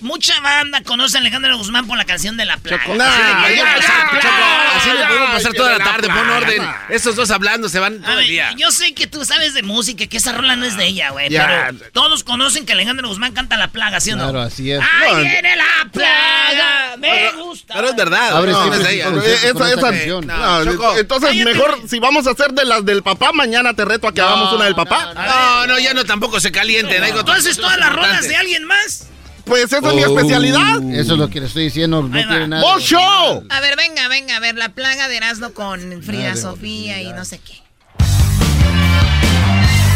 mucha 0.00 0.38
banda 0.40 0.82
conoce 0.82 1.16
a 1.16 1.20
Alejandra 1.20 1.54
Guzmán 1.54 1.86
por 1.86 1.96
la 1.98 2.04
canción 2.04 2.36
de 2.36 2.44
La 2.44 2.56
Plaga. 2.56 2.82
Choco, 2.84 3.00
así 3.02 3.18
le 3.22 3.34
podemos 3.34 3.56
ya, 3.56 3.74
pasar, 3.76 4.10
ya, 4.12 4.20
Choco, 4.20 4.76
así 4.76 4.90
le 4.90 4.98
ya, 5.00 5.08
podemos 5.08 5.30
pasar 5.30 5.52
toda 5.54 5.78
la 5.78 5.84
tarde, 5.84 6.08
pon 6.08 6.30
orden. 6.30 6.62
ya. 6.62 6.86
Esos 6.90 7.16
dos 7.16 7.30
hablando 7.30 7.68
se 7.68 7.78
van 7.78 7.98
A 8.02 8.06
todo 8.06 8.16
ver, 8.16 8.24
el 8.24 8.30
día. 8.30 8.52
yo 8.56 8.70
sé 8.70 8.94
que 8.94 9.06
tú 9.06 9.24
sabes 9.24 9.54
de 9.54 9.62
música, 9.62 10.06
que 10.06 10.16
esa 10.16 10.32
rola 10.32 10.56
no 10.56 10.64
es 10.66 10.76
de 10.76 10.86
ella, 10.86 11.10
güey. 11.10 11.28
Pero 11.28 11.78
todos 11.92 12.24
conocen 12.24 12.64
que 12.66 12.72
Alejandra 12.72 13.06
Guzmán 13.08 13.32
canta 13.32 13.56
La 13.56 13.68
Plaga, 13.68 14.00
¿sí 14.00 14.12
o 14.12 14.16
no? 14.16 14.24
Claro, 14.30 14.40
así 14.42 14.70
es. 14.70 14.80
¡Ahí 14.80 15.12
No, 15.14 15.20
viene 15.20 15.56
la 15.56 15.90
plaga! 15.92 16.96
¡Me 16.98 17.30
gusta! 17.32 17.74
Pero 17.74 17.88
es 17.90 17.96
verdad. 17.96 18.36
Abre 18.36 18.52
no, 18.52 18.72
es 18.74 18.82
de 18.84 18.94
ella. 18.94 19.08
esa- 19.08 19.70
esa 19.72 19.80
canción. 19.80 20.26
no, 20.26 20.96
entonces 20.98 21.34
mejor, 21.44 21.78
si 21.88 21.98
vamos 21.98 22.26
a 22.26 22.30
hacer 22.30 22.52
de 22.52 22.64
las 22.64 22.84
del 22.84 23.02
papá, 23.02 23.32
mañana 23.32 23.74
te 23.74 23.84
reto 23.84 24.08
a 24.08 24.12
que 24.12 24.20
hagamos 24.20 24.52
una 24.52 24.64
del 24.64 24.74
papá. 24.74 25.12
No, 25.14 25.66
no, 25.66 25.78
ya 25.78 25.94
no 25.94 26.04
tampoco 26.04 26.40
se 26.40 26.52
calienten. 26.52 27.02
hay 27.02 27.12
¿Tú 27.12 27.18
otras 27.18 27.38
haces 27.40 27.56
cosas 27.56 27.62
todas 27.76 27.78
las 27.78 27.92
rolas 27.92 28.28
de 28.28 28.36
alguien 28.36 28.64
más? 28.64 29.06
Pues 29.48 29.64
esa 29.64 29.78
es 29.78 29.94
mi 29.94 30.02
especialidad. 30.02 30.82
Eso 30.92 31.14
es 31.14 31.18
lo 31.18 31.30
que 31.30 31.40
le 31.40 31.46
estoy 31.46 31.64
diciendo. 31.64 32.02
No 32.02 32.10
tiene 32.10 32.48
nada. 32.48 32.62
¡Vos 32.62 32.82
show! 32.82 33.44
A 33.48 33.60
ver, 33.60 33.76
venga, 33.76 34.06
venga, 34.08 34.36
a 34.36 34.40
ver, 34.40 34.56
la 34.56 34.68
plaga 34.68 35.08
de 35.08 35.16
Erasmo 35.16 35.54
con 35.54 36.02
Frida 36.02 36.36
Sofía 36.36 37.00
y 37.00 37.12
no 37.12 37.24
sé 37.24 37.38
qué. 37.38 37.62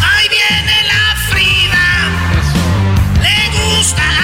¡Ahí 0.03 0.29
viene 0.29 0.83
la 0.87 1.17
Frida! 1.29 2.09
Le 3.21 3.77
gusta 3.77 4.03
hablar. 4.09 4.22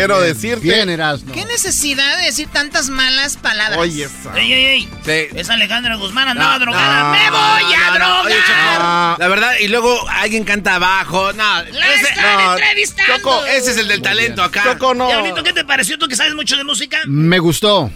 Quiero 0.00 0.20
decirte. 0.20 0.60
Bien, 0.62 0.88
Erasno. 0.88 1.32
¿Qué 1.32 1.44
necesidad 1.44 2.18
de 2.18 2.24
decir 2.24 2.48
tantas 2.52 2.88
malas 2.88 3.36
palabras? 3.36 3.78
Oye, 3.78 4.04
esa. 4.04 4.36
¡Ey, 4.38 4.52
ey, 4.52 4.64
ey! 4.66 4.88
Sí. 5.04 5.36
Es 5.38 5.50
Alejandra 5.50 5.96
Guzmán, 5.96 6.28
andaba 6.28 6.54
No, 6.54 6.60
drogada. 6.60 7.02
no, 7.04 7.10
¡Me 7.12 7.30
voy 7.30 7.74
a 7.74 7.86
no, 7.88 7.94
drogar! 7.94 8.26
oye, 8.26 8.34
Choco, 8.36 9.16
la 9.18 9.28
verdad, 9.28 9.52
y 9.60 9.68
luego 9.68 10.08
alguien 10.08 10.44
canta 10.44 10.76
abajo. 10.76 11.32
No, 11.32 11.62
¡La 11.62 11.94
ese, 11.94 12.02
están 12.10 12.36
no, 12.44 12.52
entrevistando! 12.52 13.16
Choco, 13.16 13.44
ese 13.46 13.70
es 13.72 13.76
el 13.76 13.88
del 13.88 14.02
talento 14.02 14.42
acá. 14.42 14.62
Choco, 14.64 14.94
no. 14.94 15.06
Diablito, 15.06 15.42
¿qué 15.42 15.52
te 15.52 15.64
pareció 15.64 15.98
tú 15.98 16.08
que 16.08 16.16
sabes 16.16 16.34
mucho 16.34 16.56
de 16.56 16.64
música? 16.64 16.98
Me 17.06 17.38
gustó. 17.38 17.90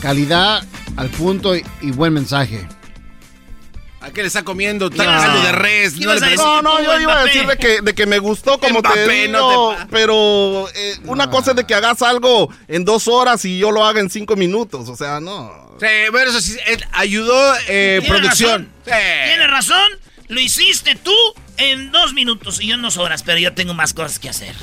Calidad 0.00 0.64
al 0.96 1.08
punto 1.10 1.56
y, 1.56 1.64
y 1.80 1.90
buen 1.90 2.12
mensaje. 2.12 2.66
¿A 4.00 4.10
qué 4.10 4.20
le 4.20 4.28
está 4.28 4.42
comiendo? 4.44 4.90
¿Qué 4.90 4.98
caldo 4.98 5.42
de 5.42 5.52
res. 5.52 5.98
No, 5.98 6.14
le 6.14 6.36
No, 6.36 6.62
no, 6.62 6.82
yo 6.82 7.00
iba 7.00 7.20
a 7.20 7.24
decir 7.24 7.46
de 7.46 7.56
que, 7.56 7.80
de 7.80 7.94
que 7.94 8.06
me 8.06 8.18
gustó 8.18 8.58
como 8.58 8.82
te 8.82 9.08
digo, 9.08 9.32
no 9.32 9.76
te 9.76 9.86
pero 9.90 10.68
eh, 10.74 10.96
una 11.04 11.30
cosa 11.30 11.50
es 11.50 11.56
de 11.56 11.66
que 11.66 11.74
hagas 11.74 12.02
algo 12.02 12.50
en 12.68 12.84
dos 12.84 13.08
horas 13.08 13.44
y 13.44 13.58
yo 13.58 13.70
lo 13.72 13.84
haga 13.84 14.00
en 14.00 14.10
cinco 14.10 14.36
minutos, 14.36 14.88
o 14.88 14.96
sea, 14.96 15.18
no. 15.20 15.66
Sí, 15.80 15.86
bueno, 16.10 16.30
eso 16.30 16.40
sí, 16.40 16.56
eh, 16.66 16.78
ayudó 16.92 17.54
eh, 17.68 18.00
Tienes 18.00 18.08
producción. 18.08 18.70
razón. 18.84 18.98
Sí. 19.00 19.26
Tienes 19.26 19.50
razón. 19.50 19.92
Lo 20.28 20.40
hiciste 20.40 20.96
tú 20.96 21.14
en 21.56 21.92
dos 21.92 22.12
minutos 22.12 22.60
y 22.60 22.68
yo 22.68 22.74
en 22.74 22.82
dos 22.82 22.96
horas, 22.96 23.22
pero 23.22 23.38
yo 23.38 23.54
tengo 23.54 23.74
más 23.74 23.94
cosas 23.94 24.18
que 24.18 24.28
hacer. 24.28 24.54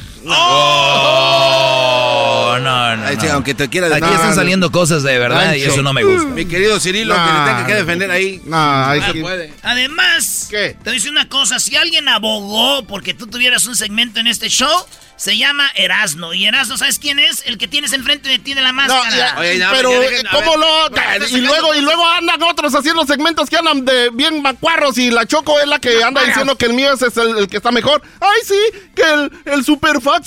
Oh, 1.25 2.57
no, 2.59 2.95
no, 2.97 3.13
no. 3.13 3.31
aunque 3.33 3.53
te 3.53 3.69
quiera 3.69 3.87
Aquí 3.87 4.01
no, 4.01 4.11
están 4.13 4.29
no. 4.29 4.35
saliendo 4.35 4.71
cosas 4.71 5.03
de 5.03 5.17
verdad 5.17 5.53
y 5.55 5.63
eso 5.63 5.81
no 5.81 5.93
me 5.93 6.03
gusta. 6.03 6.29
Mi 6.29 6.45
querido 6.45 6.79
Cirilo, 6.79 7.15
que 7.15 7.21
le 7.21 7.27
tenga 7.45 7.65
que 7.65 7.75
defender 7.75 8.11
ahí. 8.11 8.41
No, 8.45 8.85
hay 8.85 8.99
No 8.99 9.13
que- 9.13 9.21
puede. 9.21 9.53
Además, 9.63 10.47
¿Qué? 10.49 10.77
te 10.83 10.91
decir 10.91 11.11
una 11.11 11.27
cosa, 11.29 11.59
si 11.59 11.75
alguien 11.75 12.07
abogó 12.09 12.83
porque 12.85 13.13
tú 13.13 13.27
tuvieras 13.27 13.65
un 13.65 13.75
segmento 13.75 14.19
en 14.19 14.27
este 14.27 14.49
show, 14.49 14.69
se 15.15 15.37
llama 15.37 15.69
Erasno. 15.75 16.33
Y 16.33 16.45
Erasno, 16.47 16.75
¿sabes 16.77 16.99
quién 16.99 17.19
es? 17.19 17.43
El 17.45 17.57
que 17.57 17.67
tienes 17.67 17.93
enfrente 17.93 18.27
de 18.29 18.39
ti 18.39 18.53
de 18.55 18.61
la 18.61 18.69
No, 18.69 18.73
máscara. 18.73 19.15
ya, 19.15 19.35
Oye, 19.39 19.57
ya, 19.57 19.71
pero 19.71 19.91
ya 19.91 19.99
dejen- 20.09 20.27
a 20.27 20.31
¿cómo 20.31 20.51
ver, 20.51 20.59
lo? 20.59 20.89
no, 20.89 21.27
y 21.37 21.41
luego 21.41 21.75
y 21.75 21.81
luego 21.81 22.05
andan 22.07 22.41
otros 22.43 22.73
haciendo 22.75 23.05
segmentos 23.05 23.49
que 23.49 23.57
andan 23.57 23.85
de 23.85 24.09
bien 24.11 24.41
macuarros 24.41 24.97
y 24.97 25.11
la 25.11 25.25
Choco 25.25 25.59
es 25.59 25.67
la 25.67 25.79
que 25.79 26.03
anda 26.03 26.23
diciendo 26.23 26.57
que 26.57 26.65
el 26.65 26.73
mío 26.73 26.93
es 26.93 27.01
el, 27.17 27.37
el 27.37 27.47
que 27.47 27.57
está 27.57 27.71
mejor. 27.71 28.01
Ay, 28.19 28.41
sí, 28.45 28.57
que 28.95 29.03
el, 29.03 29.31
el 29.45 29.63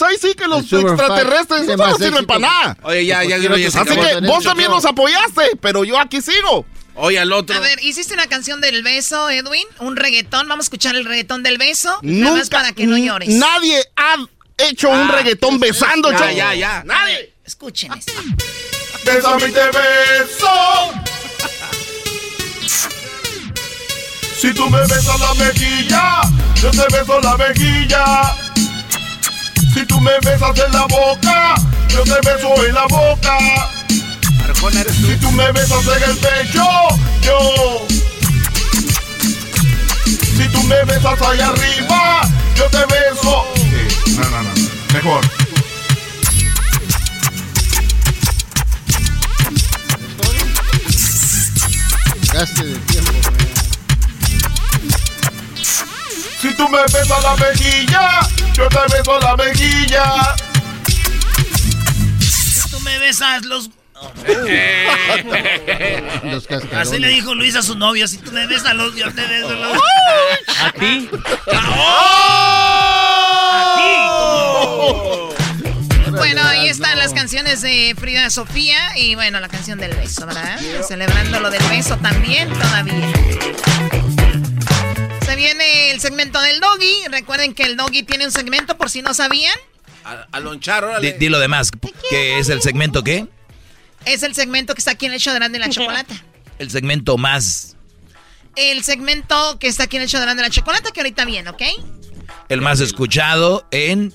ay, 0.01 0.17
sí, 0.21 0.35
que 0.35 0.47
los 0.47 0.71
extraterrestres, 0.73 1.67
no 1.67 1.77
más 1.77 1.97
sirve 1.97 2.09
éxito 2.09 2.27
para 2.27 2.41
nada. 2.41 2.77
Oye, 2.83 3.07
ya, 3.07 3.25
ya, 3.25 3.37
ya, 3.39 3.57
ya 3.57 3.69
Así 3.81 3.95
que 3.97 4.27
vos 4.27 4.45
también 4.45 4.71
nos 4.71 4.85
apoyaste, 4.85 5.57
pero 5.61 5.85
yo 5.85 5.99
aquí 5.99 6.21
sigo. 6.21 6.67
Oye, 6.95 7.19
al 7.19 7.31
otro. 7.33 7.55
A 7.55 7.61
ver, 7.61 7.79
hiciste 7.85 8.15
una 8.15 8.27
canción 8.27 8.61
del 8.63 8.83
beso, 8.83 9.29
Edwin, 9.29 9.67
un 9.81 9.97
reggaetón. 9.97 10.49
Vamos 10.49 10.65
a 10.65 10.67
escuchar 10.67 10.97
el 10.97 11.05
reggaetón 11.05 11.43
del 11.43 11.59
beso. 11.59 11.99
Nada 12.03 12.33
más 12.33 12.45
Nunca, 12.45 12.57
para 12.59 12.73
que 12.73 12.87
no 12.87 12.97
llores. 12.97 13.29
Nadie 13.29 13.83
ha 13.97 14.17
hecho 14.57 14.89
un 14.89 15.11
Ah, 15.11 15.13
reggaetón 15.13 15.61
besando, 15.61 16.11
Ya, 16.11 16.19
Choco. 16.19 16.31
ya, 16.33 16.55
ya. 16.55 16.83
Nadie. 16.87 17.35
Escuchen 17.45 17.93
esto. 17.93 18.13
Bésame 19.05 19.49
y 19.49 19.53
te 19.53 19.67
beso. 19.67 20.49
Si 24.41 24.53
tú 24.53 24.69
me 24.71 24.81
besas 24.81 25.21
la 25.21 25.35
mejilla, 25.35 26.21
yo 26.63 26.71
te 26.71 26.97
beso 26.97 27.21
la 27.21 27.37
mejilla. 27.37 28.05
Si 29.77 29.85
tú 29.85 30.01
me 30.01 30.13
besas 30.23 30.59
en 30.59 30.73
la 30.73 30.87
boca, 30.87 31.55
yo 31.91 32.03
te 32.05 32.15
beso 32.27 32.67
en 32.67 32.75
la 32.75 32.87
boca. 32.87 33.37
Si 34.73 35.17
tú 35.21 35.31
me 35.33 35.53
besas 35.53 35.85
en 35.87 36.11
el 36.11 36.17
pecho, 36.17 36.65
yo. 37.21 37.87
Si 40.07 40.49
tú 40.49 40.63
me 40.63 40.83
besas 40.85 41.21
allá 41.21 41.49
arriba, 41.49 42.23
yo 42.57 42.65
te 42.71 42.87
beso. 42.87 43.45
Sí, 43.55 44.17
no, 44.17 44.31
no, 44.31 44.43
no. 44.45 44.51
Mejor. 44.95 45.21
Gaste 52.33 52.65
de 52.65 52.96
Si 56.41 56.53
tú 56.55 56.69
me 56.69 56.81
besas 56.83 57.23
la 57.23 57.37
mejilla, 57.37 58.21
yo 58.53 58.69
te 58.69 58.79
beso 58.97 59.19
la 59.21 59.37
mejilla. 59.37 60.35
Tú 62.71 62.81
me 62.81 62.99
besas 62.99 63.45
los... 63.45 63.71
Los. 66.25 66.47
Así 66.75 66.99
le 66.99 67.09
dijo 67.09 67.35
Luis 67.35 67.57
a 67.57 67.63
su 67.63 67.77
novio, 67.77 68.07
si 68.07 68.19
tú 68.19 68.31
me 68.31 68.47
besas 68.47 68.75
los... 68.75 68.95
Yo 68.95 69.11
te 69.15 69.27
beso 69.27 69.55
los... 69.55 69.79
¿A 70.61 70.71
ti? 70.73 71.09
Bueno, 76.11 76.43
ahí 76.43 76.69
están 76.69 76.99
las 76.99 77.15
canciones 77.15 77.63
de 77.63 77.95
Frida 77.99 78.29
Sofía 78.29 78.99
y 78.99 79.15
bueno, 79.15 79.41
la 79.41 79.49
canción 79.49 79.79
del 79.79 79.95
beso, 79.95 80.27
¿verdad? 80.27 80.61
Celebrando 80.87 81.41
lo 81.41 81.49
del 81.51 81.63
beso 81.69 81.97
también 81.97 82.51
todavía. 82.53 83.13
Se 85.37 85.43
viene 85.43 85.91
el 85.91 86.01
segmento 86.01 86.41
del 86.41 86.61
doggy. 86.61 87.09
Recuerden 87.11 87.53
que 87.53 87.65
el 87.65 87.77
doggy 87.77 88.03
tiene 88.05 88.25
un 88.25 88.33
segmento 88.33 88.79
por 88.79 88.89
si 88.89 89.03
no 89.03 89.13
sabían. 89.13 89.55
A, 90.03 90.27
a 90.33 90.41
lonchar, 90.41 90.83
Di, 90.83 90.89
órale. 90.89 91.13
di 91.13 91.29
lo 91.29 91.39
demás. 91.39 91.71
¿Qué 92.09 92.39
es 92.39 92.49
el 92.49 92.63
segmento 92.63 93.05
qué? 93.05 93.27
Es 94.07 94.23
el 94.23 94.35
segmento 94.35 94.73
que 94.75 94.79
está 94.79 94.93
aquí 94.93 95.05
en 95.05 95.13
el 95.13 95.21
show 95.21 95.35
de 95.35 95.41
Grande 95.41 95.59
la 95.59 95.69
Chocolata. 95.69 96.15
El 96.59 96.71
segmento 96.71 97.19
más, 97.19 97.77
El 98.55 98.83
segmento 98.83 99.59
que 99.59 99.67
está 99.69 99.83
aquí 99.85 99.97
en 99.97 100.05
el 100.05 100.09
show 100.09 100.21
de 100.25 100.35
la 100.35 100.49
Chocolata 100.49 100.91
que 100.91 101.01
ahorita 101.01 101.27
viene, 101.27 101.51
¿ok? 101.51 101.63
el 102.49 102.63
más 102.63 102.81
escuchado 102.81 103.67
en, 103.73 104.15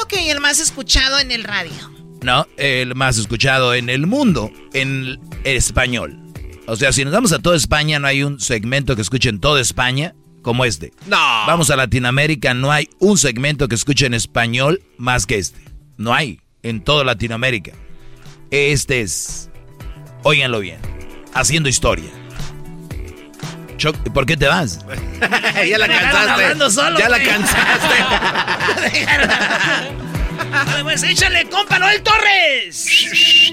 Ok, 0.00 0.14
el 0.14 0.40
más 0.40 0.58
escuchado 0.58 1.18
en 1.18 1.32
el 1.32 1.44
radio. 1.44 1.72
no, 2.22 2.46
el 2.56 2.94
más 2.94 3.18
escuchado 3.18 3.74
en 3.74 3.90
el 3.90 4.06
mundo, 4.06 4.50
en 4.72 5.20
español. 5.44 6.29
O 6.70 6.76
sea, 6.76 6.92
si 6.92 7.04
nos 7.04 7.12
vamos 7.12 7.32
a 7.32 7.40
toda 7.40 7.56
España, 7.56 7.98
no 7.98 8.06
hay 8.06 8.22
un 8.22 8.38
segmento 8.38 8.94
que 8.94 9.02
escuche 9.02 9.28
en 9.28 9.40
toda 9.40 9.60
España 9.60 10.14
como 10.40 10.64
este. 10.64 10.92
No. 11.06 11.16
Vamos 11.16 11.68
a 11.70 11.76
Latinoamérica, 11.76 12.54
no 12.54 12.70
hay 12.70 12.88
un 13.00 13.18
segmento 13.18 13.66
que 13.66 13.74
escuche 13.74 14.06
en 14.06 14.14
español 14.14 14.80
más 14.96 15.26
que 15.26 15.38
este. 15.38 15.60
No 15.96 16.14
hay 16.14 16.38
en 16.62 16.80
toda 16.84 17.02
Latinoamérica. 17.02 17.72
Este 18.52 19.00
es, 19.00 19.50
óiganlo 20.22 20.60
bien, 20.60 20.78
haciendo 21.34 21.68
historia. 21.68 22.08
Choc, 23.76 23.96
¿Por 24.12 24.24
qué 24.24 24.36
te 24.36 24.46
vas? 24.46 24.78
ya 25.68 25.76
la 25.76 25.88
cansaste. 25.88 26.70
solo, 26.70 26.98
ya 27.00 27.08
la 27.08 27.18
cansaste. 27.20 27.96
Pues, 30.82 31.02
échale, 31.04 31.48
compa 31.48 31.78
Torres. 32.02 33.52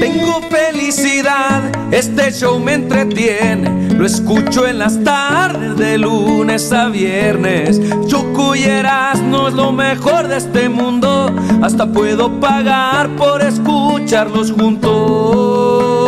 Tengo 0.00 0.40
felicidad, 0.50 1.62
este 1.92 2.32
show 2.32 2.58
me 2.58 2.74
entretiene. 2.74 3.94
Lo 3.94 4.06
escucho 4.06 4.66
en 4.66 4.78
las 4.78 5.02
tardes 5.04 5.76
de 5.76 5.98
lunes 5.98 6.72
a 6.72 6.88
viernes. 6.88 7.80
Choco 8.06 8.56
y 8.56 8.64
Erasmo 8.64 9.48
es 9.48 9.54
lo 9.54 9.70
mejor 9.70 10.28
de 10.28 10.38
este 10.38 10.68
mundo. 10.68 11.34
Hasta 11.62 11.86
puedo 11.86 12.40
pagar 12.40 13.10
por 13.16 13.42
escucharlos 13.42 14.50
juntos. 14.50 16.01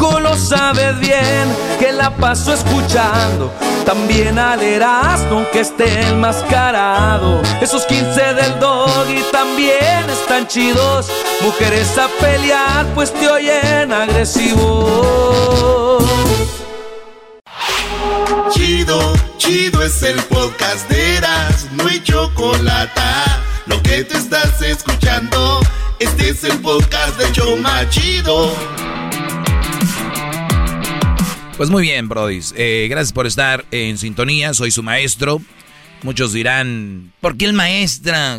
Lo 0.00 0.34
sabes 0.34 0.98
bien, 0.98 1.46
que 1.78 1.92
la 1.92 2.16
paso 2.16 2.54
escuchando. 2.54 3.52
También 3.84 4.38
al 4.38 4.62
Erasmo 4.62 5.44
que 5.52 5.60
esté 5.60 6.08
enmascarado. 6.08 7.42
Esos 7.60 7.84
15 7.84 8.34
del 8.34 8.58
doggy 8.58 9.22
también 9.30 10.08
están 10.08 10.48
chidos. 10.48 11.10
Mujeres 11.42 11.98
a 11.98 12.08
pelear, 12.18 12.86
pues 12.94 13.12
te 13.12 13.28
oyen 13.28 13.92
agresivo. 13.92 15.98
Chido, 18.52 19.12
chido 19.36 19.82
es 19.82 20.02
el 20.02 20.16
podcast 20.24 20.88
de 20.88 21.18
Eras, 21.18 21.66
no 21.72 21.86
hay 21.86 22.02
chocolate. 22.02 23.00
Lo 23.66 23.82
que 23.82 24.04
te 24.04 24.16
estás 24.16 24.62
escuchando, 24.62 25.60
este 25.98 26.30
es 26.30 26.42
el 26.44 26.58
podcast 26.60 27.18
de 27.18 27.30
Choma 27.32 27.86
Chido. 27.90 28.50
Pues 31.60 31.68
muy 31.68 31.82
bien, 31.82 32.08
brodis. 32.08 32.54
Eh, 32.56 32.86
gracias 32.88 33.12
por 33.12 33.26
estar 33.26 33.66
en 33.70 33.98
sintonía. 33.98 34.54
Soy 34.54 34.70
su 34.70 34.82
maestro. 34.82 35.42
Muchos 36.02 36.32
dirán, 36.32 37.12
¿por 37.20 37.36
qué 37.36 37.44
el 37.44 37.52
maestra? 37.52 38.38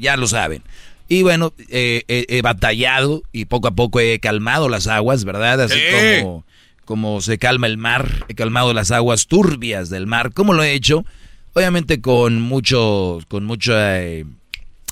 Ya 0.00 0.16
lo 0.16 0.26
saben. 0.26 0.64
Y 1.06 1.22
bueno, 1.22 1.52
eh, 1.68 2.02
eh, 2.08 2.26
he 2.28 2.42
batallado 2.42 3.22
y 3.30 3.44
poco 3.44 3.68
a 3.68 3.70
poco 3.70 4.00
he 4.00 4.18
calmado 4.18 4.68
las 4.68 4.88
aguas, 4.88 5.24
¿verdad? 5.24 5.60
Así 5.60 5.78
Sí. 5.78 6.20
como, 6.20 6.44
como 6.84 7.20
se 7.20 7.38
calma 7.38 7.68
el 7.68 7.78
mar. 7.78 8.26
He 8.26 8.34
calmado 8.34 8.74
las 8.74 8.90
aguas 8.90 9.28
turbias 9.28 9.88
del 9.88 10.08
mar. 10.08 10.32
¿Cómo 10.34 10.52
lo 10.52 10.64
he 10.64 10.72
hecho? 10.72 11.04
Obviamente 11.52 12.00
con 12.00 12.40
mucho, 12.40 13.20
con 13.28 13.44
mucha, 13.44 14.02
eh, 14.02 14.24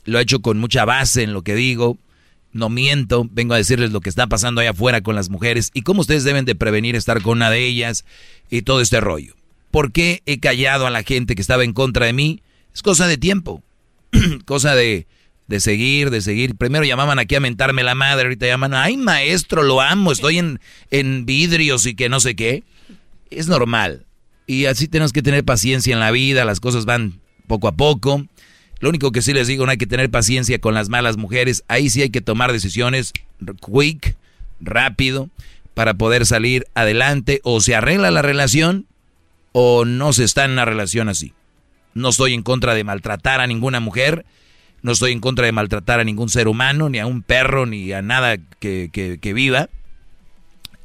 lo 0.04 0.20
he 0.20 0.22
hecho 0.22 0.38
con 0.40 0.60
mucha 0.60 0.84
base 0.84 1.24
en 1.24 1.32
lo 1.32 1.42
que 1.42 1.56
digo. 1.56 1.98
No 2.52 2.68
miento, 2.68 3.26
vengo 3.30 3.54
a 3.54 3.58
decirles 3.58 3.92
lo 3.92 4.00
que 4.00 4.08
está 4.08 4.26
pasando 4.26 4.60
allá 4.60 4.70
afuera 4.70 5.00
con 5.00 5.14
las 5.14 5.30
mujeres 5.30 5.70
y 5.72 5.82
cómo 5.82 6.00
ustedes 6.00 6.24
deben 6.24 6.44
de 6.44 6.54
prevenir 6.54 6.96
estar 6.96 7.22
con 7.22 7.38
una 7.38 7.50
de 7.50 7.64
ellas 7.64 8.04
y 8.50 8.62
todo 8.62 8.80
este 8.80 9.00
rollo. 9.00 9.34
¿Por 9.70 9.92
qué 9.92 10.22
he 10.26 10.40
callado 10.40 10.86
a 10.86 10.90
la 10.90 11.02
gente 11.02 11.34
que 11.34 11.42
estaba 11.42 11.64
en 11.64 11.72
contra 11.72 12.06
de 12.06 12.12
mí? 12.12 12.42
Es 12.74 12.82
cosa 12.82 13.06
de 13.06 13.18
tiempo, 13.18 13.62
cosa 14.44 14.74
de, 14.74 15.06
de 15.46 15.60
seguir, 15.60 16.10
de 16.10 16.20
seguir. 16.20 16.56
Primero 16.56 16.84
llamaban 16.84 17.18
aquí 17.18 17.36
a 17.36 17.40
mentarme 17.40 17.84
la 17.84 17.94
madre, 17.94 18.24
ahorita 18.24 18.46
llaman, 18.46 18.74
ay 18.74 18.96
maestro, 18.96 19.62
lo 19.62 19.80
amo, 19.80 20.10
estoy 20.10 20.38
en, 20.38 20.60
en 20.90 21.26
vidrios 21.26 21.86
y 21.86 21.94
que 21.94 22.08
no 22.08 22.20
sé 22.20 22.34
qué. 22.34 22.64
Es 23.30 23.46
normal. 23.46 24.06
Y 24.46 24.66
así 24.66 24.88
tenemos 24.88 25.12
que 25.12 25.22
tener 25.22 25.44
paciencia 25.44 25.92
en 25.92 26.00
la 26.00 26.10
vida, 26.10 26.44
las 26.44 26.58
cosas 26.58 26.84
van 26.84 27.20
poco 27.46 27.68
a 27.68 27.72
poco. 27.72 28.26
Lo 28.80 28.88
único 28.88 29.12
que 29.12 29.22
sí 29.22 29.32
les 29.32 29.46
digo, 29.46 29.66
no 29.66 29.72
hay 29.72 29.78
que 29.78 29.86
tener 29.86 30.10
paciencia 30.10 30.58
con 30.58 30.74
las 30.74 30.88
malas 30.88 31.18
mujeres. 31.18 31.64
Ahí 31.68 31.90
sí 31.90 32.02
hay 32.02 32.10
que 32.10 32.22
tomar 32.22 32.50
decisiones 32.50 33.12
quick, 33.60 34.16
rápido, 34.60 35.28
para 35.74 35.94
poder 35.94 36.24
salir 36.24 36.66
adelante. 36.74 37.40
O 37.44 37.60
se 37.60 37.74
arregla 37.74 38.10
la 38.10 38.22
relación 38.22 38.86
o 39.52 39.84
no 39.84 40.12
se 40.14 40.24
está 40.24 40.46
en 40.46 40.52
una 40.52 40.64
relación 40.64 41.10
así. 41.10 41.34
No 41.92 42.08
estoy 42.08 42.32
en 42.32 42.42
contra 42.42 42.74
de 42.74 42.84
maltratar 42.84 43.40
a 43.40 43.46
ninguna 43.46 43.80
mujer. 43.80 44.24
No 44.82 44.92
estoy 44.92 45.12
en 45.12 45.20
contra 45.20 45.44
de 45.44 45.52
maltratar 45.52 46.00
a 46.00 46.04
ningún 46.04 46.30
ser 46.30 46.48
humano, 46.48 46.88
ni 46.88 46.98
a 46.98 47.06
un 47.06 47.22
perro, 47.22 47.66
ni 47.66 47.92
a 47.92 48.00
nada 48.00 48.38
que, 48.60 48.88
que, 48.92 49.32
viva. 49.34 49.68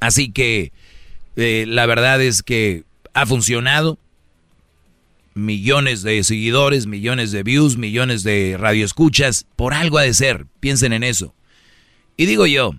Así 0.02 0.32
que 0.32 0.74
eh, 1.38 1.64
la 1.66 1.86
verdad 1.86 2.22
es 2.22 2.44
que 2.44 2.84
ha 3.14 3.26
funcionado 3.26 3.98
millones 5.36 6.02
de 6.02 6.24
seguidores, 6.24 6.88
millones 6.88 7.32
de 7.32 7.44
views, 7.44 7.78
millones 7.78 8.24
de 8.24 8.56
radioescuchas, 8.58 9.46
por 9.56 9.74
algo 9.74 10.00
ha 10.00 10.04
de 10.04 10.14
ser, 10.14 10.48
piensen 10.60 10.94
en 10.94 11.04
eso. 11.04 11.36
Y 12.18 12.26
digo 12.26 12.48
yo, 12.48 12.74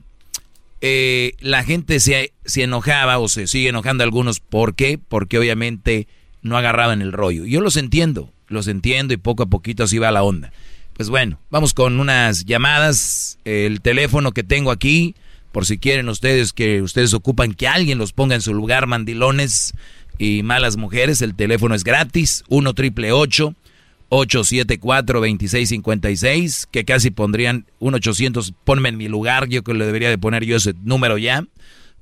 eh, 0.80 1.34
la 1.40 1.62
gente 1.62 2.00
se, 2.00 2.32
se, 2.44 2.62
enojaba 2.62 3.18
o 3.18 3.28
se 3.28 3.46
sigue 3.46 3.68
enojando 3.68 4.02
algunos, 4.02 4.40
¿por 4.40 4.74
qué? 4.74 4.98
Porque 4.98 5.38
obviamente 5.38 6.08
no 6.42 6.56
agarraban 6.56 7.02
el 7.02 7.12
rollo. 7.12 7.44
Yo 7.44 7.60
los 7.60 7.76
entiendo, 7.76 8.32
los 8.48 8.66
entiendo 8.68 9.12
y 9.12 9.18
poco 9.18 9.42
a 9.42 9.46
poquito 9.46 9.84
así 9.84 9.98
va 9.98 10.10
la 10.10 10.22
onda. 10.22 10.50
Pues 10.94 11.10
bueno, 11.10 11.38
vamos 11.50 11.74
con 11.74 12.00
unas 12.00 12.46
llamadas, 12.46 13.38
el 13.44 13.82
teléfono 13.82 14.32
que 14.32 14.42
tengo 14.42 14.70
aquí, 14.70 15.14
por 15.52 15.66
si 15.66 15.76
quieren 15.76 16.08
ustedes 16.08 16.54
que 16.54 16.80
ustedes 16.80 17.12
ocupan 17.12 17.52
que 17.52 17.68
alguien 17.68 17.98
los 17.98 18.14
ponga 18.14 18.34
en 18.34 18.40
su 18.40 18.54
lugar, 18.54 18.86
mandilones, 18.86 19.74
y 20.18 20.42
malas 20.42 20.76
mujeres. 20.76 21.22
El 21.22 21.34
teléfono 21.34 21.74
es 21.74 21.84
gratis, 21.84 22.44
1 22.48 22.74
triple 22.74 23.12
874 23.12 25.20
2656, 25.20 26.68
que 26.70 26.84
casi 26.84 27.10
pondrían 27.10 27.66
1 27.80 27.96
800, 27.96 28.52
ponme 28.64 28.88
en 28.88 28.96
mi 28.96 29.08
lugar, 29.08 29.48
yo 29.48 29.62
que 29.62 29.74
le 29.74 29.86
debería 29.86 30.10
de 30.10 30.18
poner 30.18 30.44
yo 30.44 30.56
ese 30.56 30.74
número 30.82 31.18
ya. 31.18 31.44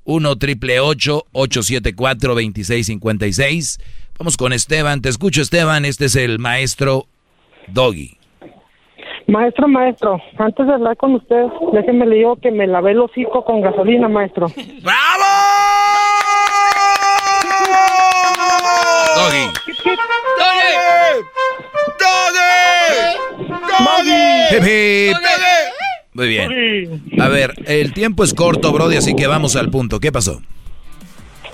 1 0.05 0.35
triple 0.37 0.79
874 0.79 2.35
2656. 2.35 3.79
Vamos 4.17 4.37
con 4.37 4.53
Esteban, 4.53 5.01
te 5.01 5.09
escucho 5.09 5.41
Esteban, 5.41 5.83
este 5.83 6.05
es 6.05 6.15
el 6.15 6.39
maestro 6.39 7.07
Doggy. 7.67 8.17
Maestro, 9.27 9.67
maestro, 9.67 10.21
antes 10.37 10.67
de 10.67 10.73
hablar 10.73 10.95
con 10.97 11.15
usted, 11.15 11.45
déjeme 11.73 12.05
le 12.05 12.17
digo 12.17 12.35
que 12.35 12.51
me 12.51 12.67
lavé 12.67 12.91
el 12.91 12.99
hocico 12.99 13.43
con 13.43 13.61
gasolina, 13.61 14.07
maestro. 14.07 14.45
¡Bravo! 14.83 15.34
Doggy. 19.25 19.45
Doggy. 20.37 20.73
Doggy. 24.51 25.13
Muy 26.13 26.27
bien. 26.27 27.01
A 27.19 27.27
ver, 27.27 27.53
el 27.65 27.93
tiempo 27.93 28.23
es 28.23 28.33
corto, 28.35 28.71
Brody, 28.71 28.97
así 28.97 29.15
que 29.15 29.25
vamos 29.25 29.55
al 29.55 29.71
punto. 29.71 29.99
¿Qué 29.99 30.11
pasó? 30.11 30.41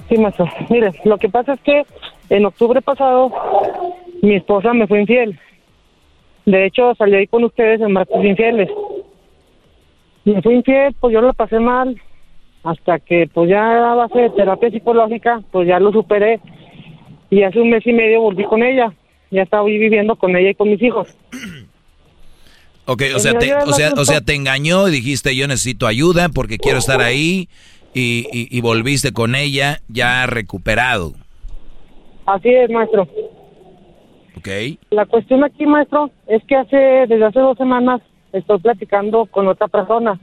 Sí, 0.10 0.18
maestro. 0.18 0.50
Mire, 0.70 0.92
lo 1.06 1.18
que 1.18 1.30
pasa 1.30 1.54
es 1.54 1.62
que 1.62 1.86
en 2.30 2.46
octubre 2.46 2.82
pasado 2.82 3.32
mi 4.22 4.36
esposa 4.36 4.74
me 4.74 4.86
fue 4.88 5.00
infiel. 5.02 5.40
De 6.46 6.66
hecho, 6.66 6.94
salí 6.96 7.16
ahí 7.16 7.28
con 7.28 7.46
ustedes 7.46 7.80
en 7.80 7.94
martes 7.94 8.24
infieles. 8.24 8.70
Me 10.26 10.42
fui 10.42 10.56
infiel, 10.56 10.94
pues 11.00 11.14
yo 11.14 11.22
la 11.22 11.32
pasé 11.32 11.60
mal. 11.60 12.00
Hasta 12.64 13.00
que, 13.00 13.30
pues 13.34 13.50
ya 13.50 13.92
a 13.92 13.96
base 13.96 14.20
de 14.20 14.30
terapia 14.32 14.70
psicológica, 14.70 15.42
pues 15.52 15.68
ya 15.68 15.80
lo 15.80 15.92
superé 15.92 16.42
y 17.32 17.44
hace 17.44 17.60
un 17.60 17.72
mes 17.72 17.88
y 17.88 17.94
medio 17.94 18.22
volví 18.22 18.44
con 18.44 18.62
ella. 18.62 18.94
Ya 19.32 19.42
estaba 19.44 19.64
viviendo 19.64 20.16
con 20.18 20.36
ella 20.36 20.52
y 20.52 20.56
con 20.56 20.70
mis 20.70 20.82
hijos. 20.84 21.08
Ok, 22.86 23.04
o 23.16 23.20
sea, 23.20 23.40
te, 23.40 23.54
o, 23.56 23.72
sea, 23.72 23.94
o 23.96 24.04
sea, 24.04 24.22
te 24.22 24.36
engañó 24.36 24.88
y 24.88 24.92
dijiste 24.92 25.36
yo 25.36 25.48
necesito 25.48 25.88
ayuda 25.88 26.28
porque 26.30 26.58
quiero 26.58 26.80
estar 26.80 27.00
ahí 27.00 27.48
y, 27.94 28.26
y, 28.32 28.62
volviste 28.62 29.14
con 29.14 29.36
ella 29.36 29.80
ya 29.88 30.26
recuperado. 30.26 31.14
Así 32.26 32.50
es, 32.50 32.70
maestro. 32.70 33.08
Ok. 34.38 34.48
La 34.90 35.06
cuestión 35.06 35.44
aquí, 35.44 35.66
maestro, 35.66 36.10
es 36.28 36.44
que 36.46 36.56
hace 36.56 36.76
desde 36.76 37.24
hace 37.24 37.40
dos 37.40 37.58
semanas 37.58 38.02
estoy 38.34 38.60
platicando 38.60 39.26
con 39.26 39.48
otra 39.48 39.68
persona. 39.68 40.20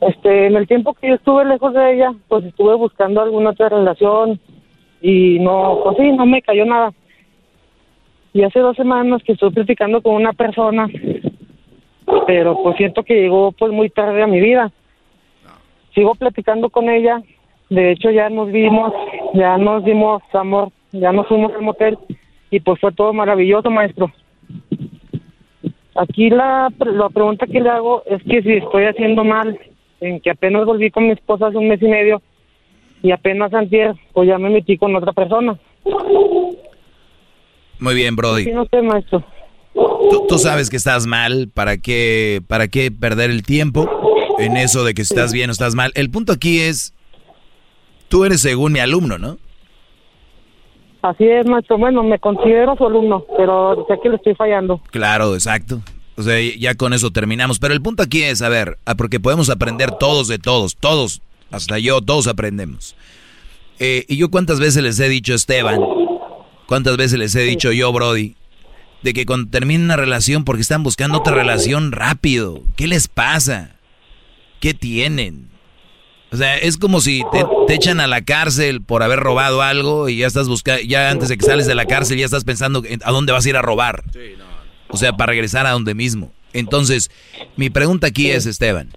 Este, 0.00 0.46
en 0.46 0.56
el 0.56 0.66
tiempo 0.66 0.94
que 0.94 1.08
yo 1.08 1.14
estuve 1.14 1.44
lejos 1.44 1.74
de 1.74 1.94
ella, 1.94 2.14
pues 2.28 2.44
estuve 2.44 2.74
buscando 2.76 3.22
alguna 3.22 3.50
otra 3.50 3.68
relación, 3.68 4.40
y 5.06 5.38
no, 5.38 5.80
pues 5.84 5.98
sí, 5.98 6.12
no 6.12 6.24
me 6.24 6.40
cayó 6.40 6.64
nada. 6.64 6.90
Y 8.32 8.42
hace 8.42 8.58
dos 8.58 8.74
semanas 8.74 9.22
que 9.22 9.32
estoy 9.32 9.50
platicando 9.50 10.00
con 10.00 10.14
una 10.14 10.32
persona, 10.32 10.88
pero 12.26 12.62
pues 12.62 12.78
siento 12.78 13.02
que 13.02 13.14
llegó 13.14 13.52
pues 13.52 13.70
muy 13.70 13.90
tarde 13.90 14.22
a 14.22 14.26
mi 14.26 14.40
vida. 14.40 14.72
Sigo 15.94 16.14
platicando 16.14 16.70
con 16.70 16.88
ella, 16.88 17.22
de 17.68 17.92
hecho 17.92 18.10
ya 18.10 18.30
nos 18.30 18.50
vimos, 18.50 18.94
ya 19.34 19.58
nos 19.58 19.84
dimos 19.84 20.22
amor, 20.32 20.70
ya 20.90 21.12
nos 21.12 21.28
fuimos 21.28 21.52
al 21.52 21.60
motel 21.60 21.98
y 22.50 22.60
pues 22.60 22.80
fue 22.80 22.90
todo 22.90 23.12
maravilloso, 23.12 23.70
maestro. 23.70 24.10
Aquí 25.96 26.30
la, 26.30 26.72
la 26.78 27.10
pregunta 27.10 27.46
que 27.46 27.60
le 27.60 27.68
hago 27.68 28.02
es 28.06 28.22
que 28.22 28.40
si 28.40 28.54
estoy 28.54 28.84
haciendo 28.84 29.22
mal, 29.22 29.60
en 30.00 30.18
que 30.20 30.30
apenas 30.30 30.64
volví 30.64 30.90
con 30.90 31.04
mi 31.04 31.12
esposa 31.12 31.48
hace 31.48 31.58
un 31.58 31.68
mes 31.68 31.82
y 31.82 31.88
medio, 31.88 32.22
y 33.04 33.12
apenas 33.12 33.52
antier, 33.52 33.94
pues 34.14 34.26
ya 34.26 34.38
me 34.38 34.48
metí 34.48 34.78
con 34.78 34.96
otra 34.96 35.12
persona. 35.12 35.58
Muy 37.78 37.94
bien, 37.94 38.16
Brody. 38.16 38.50
no 38.50 38.64
sé, 38.64 38.80
maestro. 38.80 39.22
Tú, 40.28 40.38
sabes 40.38 40.70
que 40.70 40.76
estás 40.76 41.06
mal, 41.06 41.50
¿para 41.52 41.76
qué, 41.76 42.40
¿para 42.48 42.68
qué 42.68 42.90
perder 42.90 43.30
el 43.30 43.42
tiempo 43.42 43.90
en 44.38 44.56
eso 44.56 44.84
de 44.84 44.94
que 44.94 45.02
estás 45.02 45.34
bien 45.34 45.50
o 45.50 45.52
estás 45.52 45.74
mal? 45.74 45.92
El 45.96 46.10
punto 46.10 46.32
aquí 46.32 46.60
es, 46.60 46.94
tú 48.08 48.24
eres 48.24 48.40
según 48.40 48.72
mi 48.72 48.78
alumno, 48.78 49.18
¿no? 49.18 49.36
Así 51.02 51.24
es, 51.24 51.44
maestro. 51.46 51.76
Bueno, 51.76 52.02
me 52.04 52.18
considero 52.18 52.74
su 52.76 52.86
alumno, 52.86 53.26
pero 53.36 53.84
sé 53.86 53.98
que 54.02 54.08
le 54.08 54.16
estoy 54.16 54.34
fallando. 54.34 54.80
Claro, 54.90 55.34
exacto. 55.34 55.80
O 56.16 56.22
sea, 56.22 56.40
ya 56.58 56.74
con 56.74 56.94
eso 56.94 57.10
terminamos. 57.10 57.58
Pero 57.58 57.74
el 57.74 57.82
punto 57.82 58.02
aquí 58.02 58.22
es, 58.22 58.40
a 58.40 58.48
ver, 58.48 58.78
ah, 58.86 58.94
porque 58.94 59.20
podemos 59.20 59.50
aprender 59.50 59.90
todos 59.90 60.26
de 60.28 60.38
todos, 60.38 60.76
todos, 60.76 61.20
hasta 61.56 61.78
yo, 61.78 62.00
todos 62.00 62.26
aprendemos. 62.26 62.96
Eh, 63.78 64.04
y 64.08 64.16
yo 64.16 64.30
cuántas 64.30 64.60
veces 64.60 64.82
les 64.82 64.98
he 65.00 65.08
dicho, 65.08 65.34
Esteban, 65.34 65.80
cuántas 66.66 66.96
veces 66.96 67.18
les 67.18 67.34
he 67.34 67.42
dicho 67.42 67.72
yo, 67.72 67.92
Brody, 67.92 68.36
de 69.02 69.12
que 69.12 69.26
cuando 69.26 69.50
terminen 69.50 69.84
una 69.84 69.96
relación, 69.96 70.44
porque 70.44 70.62
están 70.62 70.82
buscando 70.82 71.18
otra 71.18 71.34
relación 71.34 71.92
rápido. 71.92 72.62
¿Qué 72.76 72.86
les 72.86 73.06
pasa? 73.08 73.76
¿Qué 74.60 74.72
tienen? 74.72 75.50
O 76.32 76.36
sea, 76.36 76.56
es 76.56 76.78
como 76.78 77.00
si 77.00 77.22
te, 77.30 77.74
echan 77.74 78.00
a 78.00 78.06
la 78.06 78.24
cárcel 78.24 78.82
por 78.82 79.02
haber 79.02 79.20
robado 79.20 79.62
algo 79.62 80.08
y 80.08 80.16
ya 80.16 80.26
estás 80.26 80.48
buscando, 80.48 80.82
ya 80.82 81.10
antes 81.10 81.28
de 81.28 81.36
que 81.36 81.44
sales 81.44 81.66
de 81.66 81.74
la 81.74 81.84
cárcel 81.84 82.18
ya 82.18 82.24
estás 82.24 82.44
pensando 82.44 82.82
a 83.04 83.10
dónde 83.12 83.32
vas 83.32 83.44
a 83.44 83.48
ir 83.50 83.56
a 83.56 83.62
robar. 83.62 84.02
O 84.88 84.96
sea, 84.96 85.12
para 85.12 85.30
regresar 85.30 85.66
a 85.66 85.72
donde 85.72 85.94
mismo. 85.94 86.32
Entonces, 86.54 87.10
mi 87.56 87.68
pregunta 87.68 88.06
aquí 88.06 88.30
es, 88.30 88.46
Esteban, 88.46 88.90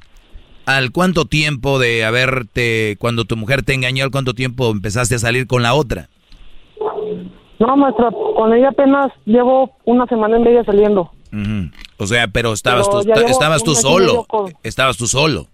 ¿Al 0.68 0.92
cuánto 0.92 1.24
tiempo 1.24 1.80
de 1.80 2.04
haberte, 2.04 2.98
cuando 3.00 3.24
tu 3.24 3.38
mujer 3.38 3.64
te 3.64 3.74
engañó, 3.74 4.04
al 4.04 4.12
cuánto 4.12 4.34
tiempo 4.34 4.70
empezaste 4.70 5.16
a 5.16 5.20
salir 5.20 5.48
con 5.48 5.64
la 5.64 5.74
otra? 5.74 6.10
No, 7.58 7.78
maestra, 7.78 8.10
con 8.12 8.52
ella 8.52 8.68
apenas 8.68 9.14
llevo 9.24 9.78
una 9.86 10.06
semana 10.08 10.36
en 10.36 10.44
media 10.44 10.66
saliendo. 10.66 11.10
O 11.98 12.06
sea, 12.06 12.28
pero 12.28 12.52
estabas 12.52 12.90
tú, 12.90 13.00
estabas 13.00 13.64
tú 13.64 13.76
solo, 13.76 14.28
estabas 14.62 14.98
tú 14.98 15.08
solo. 15.08 15.48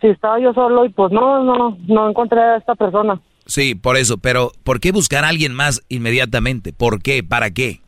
Sí, 0.00 0.06
estaba 0.06 0.38
yo 0.38 0.54
solo 0.54 0.84
y 0.84 0.90
pues 0.90 1.10
no, 1.10 1.42
no, 1.42 1.76
no 1.88 2.08
encontré 2.08 2.40
a 2.40 2.56
esta 2.58 2.76
persona. 2.76 3.20
Sí, 3.44 3.74
por 3.74 3.96
eso, 3.96 4.18
pero 4.18 4.52
¿por 4.62 4.78
qué 4.78 4.92
buscar 4.92 5.24
a 5.24 5.28
alguien 5.30 5.52
más 5.52 5.82
inmediatamente? 5.88 6.72
¿Por 6.72 7.02
qué? 7.02 7.24
¿Para 7.24 7.50
qué? 7.50 7.80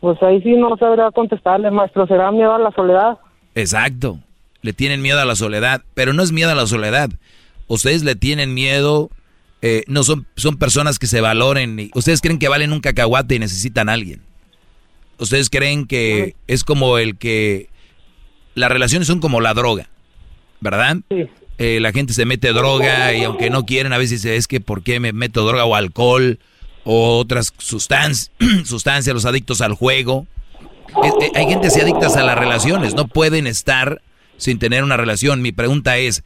Pues 0.00 0.22
ahí 0.22 0.42
sí 0.42 0.52
no 0.52 0.76
sabría 0.76 1.10
contestarle, 1.12 1.70
maestro. 1.70 2.06
¿Será 2.06 2.30
miedo 2.30 2.52
a 2.52 2.58
la 2.58 2.70
soledad? 2.72 3.16
Exacto. 3.56 4.20
Le 4.62 4.72
tienen 4.72 5.02
miedo 5.02 5.18
a 5.18 5.24
la 5.24 5.34
soledad, 5.34 5.82
pero 5.94 6.12
no 6.12 6.22
es 6.22 6.30
miedo 6.30 6.50
a 6.50 6.54
la 6.54 6.66
soledad. 6.66 7.10
Ustedes 7.66 8.04
le 8.04 8.14
tienen 8.14 8.54
miedo, 8.54 9.10
eh, 9.62 9.82
no 9.88 10.04
son, 10.04 10.26
son 10.36 10.58
personas 10.58 10.98
que 10.98 11.06
se 11.06 11.20
valoren. 11.20 11.80
Y, 11.80 11.90
ustedes 11.94 12.20
creen 12.20 12.38
que 12.38 12.48
valen 12.48 12.72
un 12.72 12.80
cacahuate 12.80 13.34
y 13.34 13.38
necesitan 13.40 13.88
a 13.88 13.94
alguien. 13.94 14.22
ustedes 15.18 15.50
creen 15.50 15.86
que 15.86 16.36
es 16.46 16.62
como 16.62 16.98
el 16.98 17.16
que 17.16 17.70
las 18.54 18.70
relaciones 18.70 19.08
son 19.08 19.20
como 19.20 19.40
la 19.40 19.54
droga, 19.54 19.88
¿verdad? 20.60 20.98
Sí. 21.10 21.26
Eh, 21.58 21.80
la 21.80 21.92
gente 21.92 22.12
se 22.12 22.26
mete 22.26 22.52
droga 22.52 23.14
y 23.14 23.24
aunque 23.24 23.48
no 23.48 23.64
quieren, 23.64 23.94
a 23.94 23.98
veces 23.98 24.22
es 24.26 24.46
que 24.46 24.60
¿por 24.60 24.82
qué 24.82 25.00
me 25.00 25.14
meto 25.14 25.46
droga 25.46 25.64
o 25.64 25.74
alcohol 25.74 26.38
o 26.84 27.16
otras 27.16 27.54
sustancias, 27.56 28.30
sustancias 28.66 29.14
los 29.14 29.24
adictos 29.24 29.62
al 29.62 29.72
juego? 29.72 30.26
Eh, 31.04 31.10
eh, 31.20 31.32
hay 31.34 31.46
gente 31.46 31.68
así 31.68 31.80
adictas 31.80 32.16
a 32.16 32.22
las 32.22 32.38
relaciones, 32.38 32.94
no 32.94 33.06
pueden 33.08 33.46
estar 33.46 34.02
sin 34.36 34.58
tener 34.58 34.84
una 34.84 34.96
relación. 34.96 35.42
Mi 35.42 35.52
pregunta 35.52 35.98
es, 35.98 36.24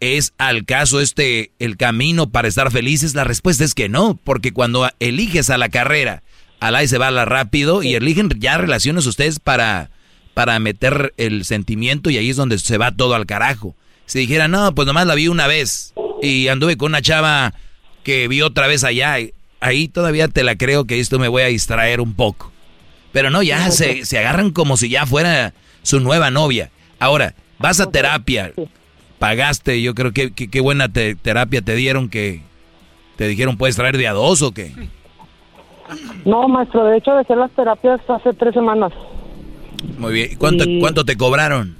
¿es 0.00 0.32
al 0.38 0.64
caso 0.64 1.00
este 1.00 1.50
el 1.58 1.76
camino 1.76 2.30
para 2.30 2.48
estar 2.48 2.70
felices? 2.70 3.14
La 3.14 3.24
respuesta 3.24 3.64
es 3.64 3.74
que 3.74 3.88
no, 3.88 4.18
porque 4.22 4.52
cuando 4.52 4.88
eliges 5.00 5.50
a 5.50 5.58
la 5.58 5.68
carrera, 5.68 6.22
a 6.60 6.70
la 6.70 6.86
se 6.86 6.98
va 6.98 7.10
la 7.10 7.24
rápido 7.24 7.82
y 7.82 7.94
eligen 7.94 8.30
ya 8.38 8.58
relaciones 8.58 9.06
ustedes 9.06 9.40
para, 9.40 9.90
para 10.34 10.58
meter 10.58 11.12
el 11.16 11.44
sentimiento 11.44 12.10
y 12.10 12.18
ahí 12.18 12.30
es 12.30 12.36
donde 12.36 12.58
se 12.58 12.78
va 12.78 12.92
todo 12.92 13.14
al 13.14 13.26
carajo. 13.26 13.74
Si 14.06 14.20
dijera, 14.20 14.48
no, 14.48 14.74
pues 14.74 14.86
nomás 14.86 15.06
la 15.06 15.14
vi 15.14 15.28
una 15.28 15.46
vez 15.46 15.94
y 16.20 16.48
anduve 16.48 16.76
con 16.76 16.92
una 16.92 17.02
chava 17.02 17.54
que 18.04 18.28
vi 18.28 18.42
otra 18.42 18.66
vez 18.66 18.84
allá, 18.84 19.16
ahí 19.60 19.88
todavía 19.88 20.28
te 20.28 20.44
la 20.44 20.56
creo 20.56 20.84
que 20.84 21.00
esto 21.00 21.18
me 21.18 21.28
voy 21.28 21.42
a 21.42 21.46
distraer 21.46 22.00
un 22.00 22.14
poco. 22.14 22.51
Pero 23.12 23.30
no, 23.30 23.42
ya 23.42 23.70
se, 23.70 24.04
se 24.06 24.18
agarran 24.18 24.50
como 24.50 24.76
si 24.76 24.88
ya 24.88 25.06
fuera 25.06 25.52
su 25.82 26.00
nueva 26.00 26.30
novia. 26.30 26.70
Ahora, 26.98 27.34
vas 27.58 27.80
a 27.80 27.90
terapia, 27.90 28.52
pagaste, 29.18 29.80
yo 29.82 29.94
creo 29.94 30.12
que 30.12 30.32
qué 30.32 30.60
buena 30.60 30.88
te- 30.88 31.14
terapia 31.14 31.60
te 31.62 31.74
dieron 31.74 32.08
que 32.08 32.40
te 33.16 33.28
dijeron 33.28 33.56
puedes 33.58 33.76
traer 33.76 33.96
de 33.98 34.08
a 34.08 34.12
dos 34.12 34.40
o 34.42 34.52
qué. 34.52 34.72
No, 36.24 36.48
maestro, 36.48 36.84
de 36.86 36.96
hecho 36.98 37.14
dejé 37.14 37.36
las 37.36 37.50
terapias 37.52 38.00
hace 38.08 38.32
tres 38.32 38.54
semanas. 38.54 38.92
Muy 39.98 40.12
bien, 40.14 40.28
¿Y 40.32 40.36
¿cuánto, 40.36 40.64
Y- 40.64 40.80
cuánto 40.80 41.04
te 41.04 41.16
cobraron? 41.16 41.76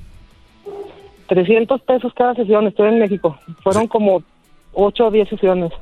300 1.28 1.80
pesos 1.82 2.12
cada 2.14 2.34
sesión, 2.34 2.66
estoy 2.66 2.88
en 2.90 2.98
México. 2.98 3.38
Fueron 3.62 3.86
como 3.88 4.22
8 4.74 5.06
o 5.06 5.10
10 5.10 5.28
sesiones. 5.28 5.72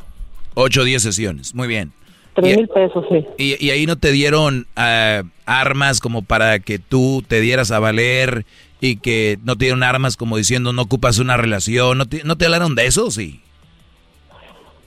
Ocho 0.55 0.83
o 0.83 0.85
diez 0.85 1.03
sesiones, 1.03 1.55
muy 1.55 1.69
bien. 1.69 1.93
3 2.35 2.57
mil 2.57 2.69
pesos, 2.69 3.05
sí. 3.09 3.27
Y, 3.39 3.65
y 3.65 3.71
ahí 3.71 3.87
no 3.87 3.97
te 3.97 4.13
dieron 4.13 4.67
ah, 4.77 5.23
armas 5.47 6.01
como 6.01 6.23
para 6.23 6.59
que 6.61 6.79
tú 6.79 7.23
te 7.27 7.41
dieras 7.41 7.71
a 7.71 7.81
valer 7.81 8.45
y 8.81 8.97
que 8.97 9.39
no 9.45 9.57
te 9.57 9.67
dieron 9.67 9.83
armas 9.83 10.17
como 10.17 10.37
diciendo 10.37 10.73
no 10.73 10.83
ocupas 10.83 11.19
una 11.19 11.37
relación, 11.37 11.99
¿no 11.99 12.07
te, 12.07 12.25
no 12.25 12.37
te 12.37 12.47
hablaron 12.47 12.75
de 12.75 12.87
eso? 12.87 13.11
Sí. 13.11 13.41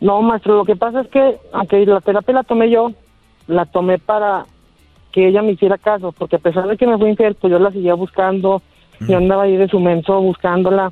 No, 0.02 0.22
maestro, 0.22 0.58
lo 0.58 0.66
que 0.66 0.76
pasa 0.76 1.02
es 1.02 1.08
que, 1.08 1.38
aunque 1.54 1.86
la 1.86 2.02
terapia 2.02 2.34
la 2.34 2.44
tomé 2.44 2.70
yo, 2.70 2.92
la 3.48 3.66
tomé 3.66 4.00
para 4.00 4.46
que 5.12 5.28
ella 5.28 5.42
me 5.42 5.52
hiciera 5.52 5.78
caso, 5.78 6.12
porque 6.12 6.38
a 6.38 6.40
pesar 6.40 6.68
de 6.68 6.76
que 6.76 6.88
me 6.88 6.98
fue 6.98 7.10
infiel, 7.10 7.36
pues 7.36 7.52
yo 7.52 7.60
la 7.60 7.72
seguía 7.72 7.94
buscando, 7.94 8.62
yo 9.00 9.18
andaba 9.18 9.44
ahí 9.44 9.56
de 9.56 9.68
su 9.68 9.80
menso 9.80 10.20
buscándola. 10.20 10.92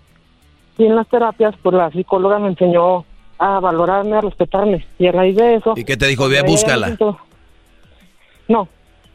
Y 0.77 0.85
en 0.85 0.95
las 0.95 1.07
terapias, 1.07 1.55
pues 1.61 1.75
la 1.75 1.91
psicóloga 1.91 2.39
me 2.39 2.49
enseñó 2.49 3.03
a 3.41 3.59
valorarme, 3.59 4.15
a 4.15 4.21
respetarme. 4.21 4.85
Y 4.99 5.07
a 5.07 5.11
raíz 5.11 5.35
de 5.35 5.55
eso... 5.55 5.73
¿Y 5.75 5.83
qué 5.83 5.97
te 5.97 6.05
dijo? 6.05 6.29
Ve, 6.29 6.43
búscala. 6.43 6.95
No, 8.47 8.67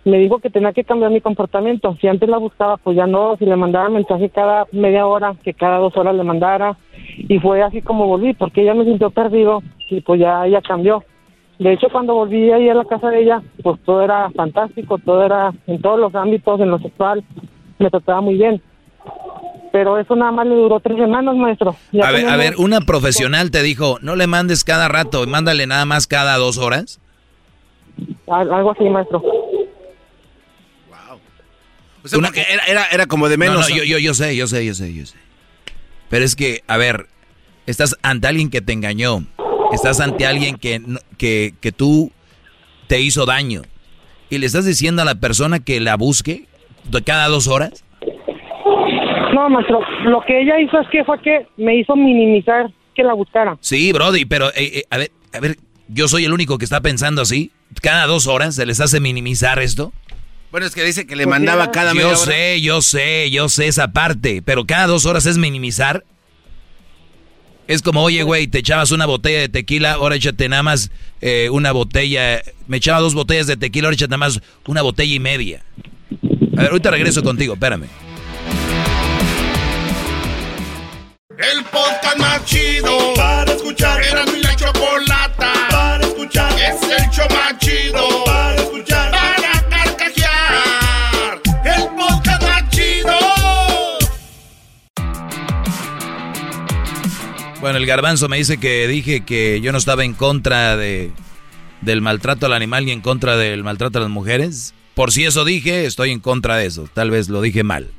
me 0.05 0.19
dijo 0.19 0.41
que 0.41 0.51
tenía 0.51 0.73
que 0.73 0.83
cambiar 0.83 1.13
mi 1.13 1.21
comportamiento. 1.21 1.97
Si 2.01 2.09
antes 2.09 2.29
la 2.29 2.39
buscaba, 2.39 2.77
pues 2.77 2.97
ya 2.97 3.07
no. 3.07 3.37
Si 3.37 3.47
le 3.47 3.55
mandaba 3.55 3.89
mensaje 3.89 4.29
cada 4.29 4.67
media 4.73 5.07
hora, 5.07 5.37
que 5.45 5.55
cada 5.55 5.79
dos 5.79 5.97
horas 5.97 6.17
le 6.17 6.25
mandara. 6.25 6.77
Y 7.17 7.39
fue 7.39 7.63
así 7.63 7.83
como 7.83 8.09
volví, 8.09 8.35
porque 8.35 8.63
ella 8.63 8.75
me 8.75 8.85
sintió 8.85 9.11
perdido 9.11 9.63
y 9.89 10.01
pues 10.01 10.21
ya 10.21 10.45
ella 10.45 10.61
cambió. 10.61 11.05
De 11.61 11.73
hecho, 11.73 11.89
cuando 11.91 12.15
volví 12.15 12.51
ahí 12.51 12.69
a 12.69 12.75
la 12.75 12.85
casa 12.85 13.09
de 13.11 13.23
ella, 13.23 13.43
pues 13.63 13.81
todo 13.85 14.03
era 14.03 14.29
fantástico, 14.31 14.99
todo 14.99 15.25
era 15.25 15.53
en 15.69 15.81
todos 15.81 16.01
los 16.01 16.15
ámbitos, 16.17 16.61
en 16.61 16.71
lo 16.71 16.81
sexual, 16.81 17.23
me 17.79 17.91
trataba 17.91 18.21
muy 18.21 18.35
bien. 18.35 18.61
Pero 19.73 19.99
eso 19.99 20.17
nada 20.17 20.33
más 20.33 20.47
le 20.47 20.55
duró 20.55 20.81
tres 20.81 20.97
semanas, 20.97 21.35
maestro. 21.37 21.77
Ya 21.93 22.09
A 22.09 22.11
ver, 22.13 22.27
a 22.27 22.33
tenemos- 22.33 22.39
ver, 22.39 22.55
una 22.59 22.81
profesional 22.81 23.51
te 23.51 23.63
dijo, 23.63 23.99
no 24.01 24.17
le 24.17 24.27
mandes 24.27 24.65
cada 24.65 24.89
rato, 24.89 25.27
mándale 25.27 25.67
nada 25.67 25.85
más 25.85 26.07
cada 26.07 26.37
dos 26.39 26.57
horas. 26.59 26.99
Al- 28.29 28.53
Algo 28.53 28.73
así, 28.73 28.85
maestro. 28.85 29.23
O 32.03 32.09
sea, 32.09 32.21
porque 32.21 32.47
era, 32.49 32.65
era, 32.67 32.87
era 32.93 33.07
como 33.07 33.29
de 33.29 33.37
menos. 33.37 33.57
No, 33.57 33.69
no, 33.69 33.69
yo, 33.69 33.83
yo, 33.83 33.99
yo 33.99 34.15
sé, 34.15 34.37
yo 34.37 34.47
sé, 34.47 34.65
yo 34.65 34.75
sé, 34.75 34.95
yo 34.95 35.05
sé. 35.07 35.17
Pero 36.09 36.25
es 36.25 36.37
que, 36.37 36.63
a 36.69 36.77
ver, 36.77 37.09
estás 37.67 37.97
ante 38.03 38.29
alguien 38.29 38.49
que 38.49 38.61
te 38.61 38.73
engañó. 38.73 39.25
Estás 39.73 39.99
ante 39.99 40.25
alguien 40.25 40.57
que, 40.57 40.81
que, 41.19 41.55
que 41.61 41.73
tú 41.73 42.13
te 42.87 43.01
hizo 43.01 43.27
daño. 43.27 43.63
Y 44.31 44.39
le 44.39 44.47
estás 44.47 44.65
diciendo 44.65 45.03
a 45.03 45.05
la 45.05 45.17
persona 45.17 45.59
que 45.59 45.81
la 45.81 45.97
busque 45.97 46.47
de 46.85 47.03
cada 47.03 47.27
dos 47.27 47.49
horas. 47.49 47.83
No, 49.37 49.51
maestro, 49.51 49.81
lo 50.05 50.23
que 50.27 50.41
ella 50.41 50.59
hizo 50.59 50.81
es 50.81 50.89
que 50.89 51.05
fue 51.05 51.21
que 51.21 51.47
me 51.59 51.77
hizo 51.79 51.95
minimizar 51.95 52.71
que 52.95 53.03
la 53.03 53.13
buscara. 53.13 53.59
Sí, 53.61 53.93
Brody, 53.93 54.25
pero 54.25 54.49
eh, 54.55 54.79
eh, 54.79 54.85
a 54.89 54.97
ver, 54.97 55.11
a 55.35 55.41
ver, 55.41 55.59
yo 55.89 56.09
soy 56.09 56.25
el 56.25 56.33
único 56.33 56.57
que 56.57 56.65
está 56.65 56.81
pensando 56.81 57.21
así. 57.21 57.51
Cada 57.83 58.07
dos 58.07 58.29
horas 58.29 58.55
se 58.55 58.65
les 58.65 58.81
hace 58.81 58.99
minimizar 58.99 59.59
esto. 59.59 59.93
Bueno, 60.51 60.67
es 60.67 60.75
que 60.75 60.83
dice 60.83 61.07
que 61.07 61.17
le 61.17 61.27
mandaba 61.27 61.71
cada 61.71 61.93
media 61.93 62.05
Yo 62.05 62.09
hora. 62.09 62.17
sé, 62.17 62.63
yo 62.63 62.81
sé, 62.81 63.31
yo 63.31 63.51
sé 63.51 63.67
esa 63.67 63.89
parte, 63.89 64.41
pero 64.43 64.65
cada 64.65 64.87
dos 64.87 65.05
horas 65.05 65.27
es 65.27 65.37
minimizar. 65.37 66.03
Es 67.69 67.83
como, 67.83 68.05
oye, 68.05 68.23
güey, 68.23 68.47
te 68.47 68.61
echabas 68.61 68.91
una 68.91 69.05
botella 69.05 69.41
de 69.41 69.51
tequila, 69.51 69.95
ahora 69.95 70.15
échate 70.17 70.49
nada 70.49 70.63
más 70.63 70.91
eh, 71.21 71.51
una 71.51 71.73
botella. 71.73 72.41
Me 72.69 72.79
echaba 72.79 73.01
dos 73.01 73.13
botellas 73.13 73.47
de 73.49 73.59
tequila, 73.59 73.89
ahora 73.89 73.97
échate 73.97 74.09
nada 74.13 74.17
más 74.19 74.41
una 74.67 74.81
botella 74.81 75.13
y 75.15 75.21
media. 75.21 75.63
A 76.57 76.63
ver, 76.63 76.71
ahorita 76.71 76.91
regreso 76.91 77.23
contigo, 77.23 77.53
espérame. 77.53 77.87
El 81.39 81.65
podcast 81.65 82.19
más 82.19 82.45
chido 82.47 83.13
para 83.15 83.53
escuchar. 83.53 84.03
Era 84.03 84.25
mi 84.27 84.41
la 84.41 84.57
chocolata 84.57 85.53
para 85.71 86.07
escuchar. 86.07 86.53
Es 86.59 86.83
el 86.83 87.11
show 87.11 87.27
más 87.31 87.59
chido 87.59 88.25
para 88.25 88.55
escuchar. 88.57 89.11
Para 89.11 89.69
carcajear. 89.69 91.41
El 91.65 91.89
podcast 91.95 92.43
más 92.43 92.71
chido. 92.71 93.13
Bueno, 97.61 97.79
el 97.79 97.87
garbanzo 97.87 98.29
me 98.29 98.39
dice 98.39 98.59
que 98.59 98.87
dije 98.89 99.25
que 99.25 99.61
yo 99.61 99.73
no 99.73 99.79
estaba 99.79 100.05
en 100.05 100.15
contra 100.15 100.77
de 100.77 101.13
del 101.83 102.01
maltrato 102.01 102.47
al 102.47 102.55
animal 102.55 102.89
y 102.89 102.93
en 102.93 103.03
contra 103.03 103.37
del 103.37 103.63
maltrato 103.63 103.99
a 103.99 104.03
las 104.03 104.11
mujeres. 104.11 104.73
Por 104.95 105.13
si 105.13 105.27
eso 105.27 105.45
dije, 105.45 105.85
estoy 105.85 106.13
en 106.13 106.21
contra 106.21 106.57
de 106.57 106.65
eso. 106.65 106.89
Tal 106.95 107.11
vez 107.11 107.29
lo 107.29 107.43
dije 107.43 107.63
mal. 107.63 107.91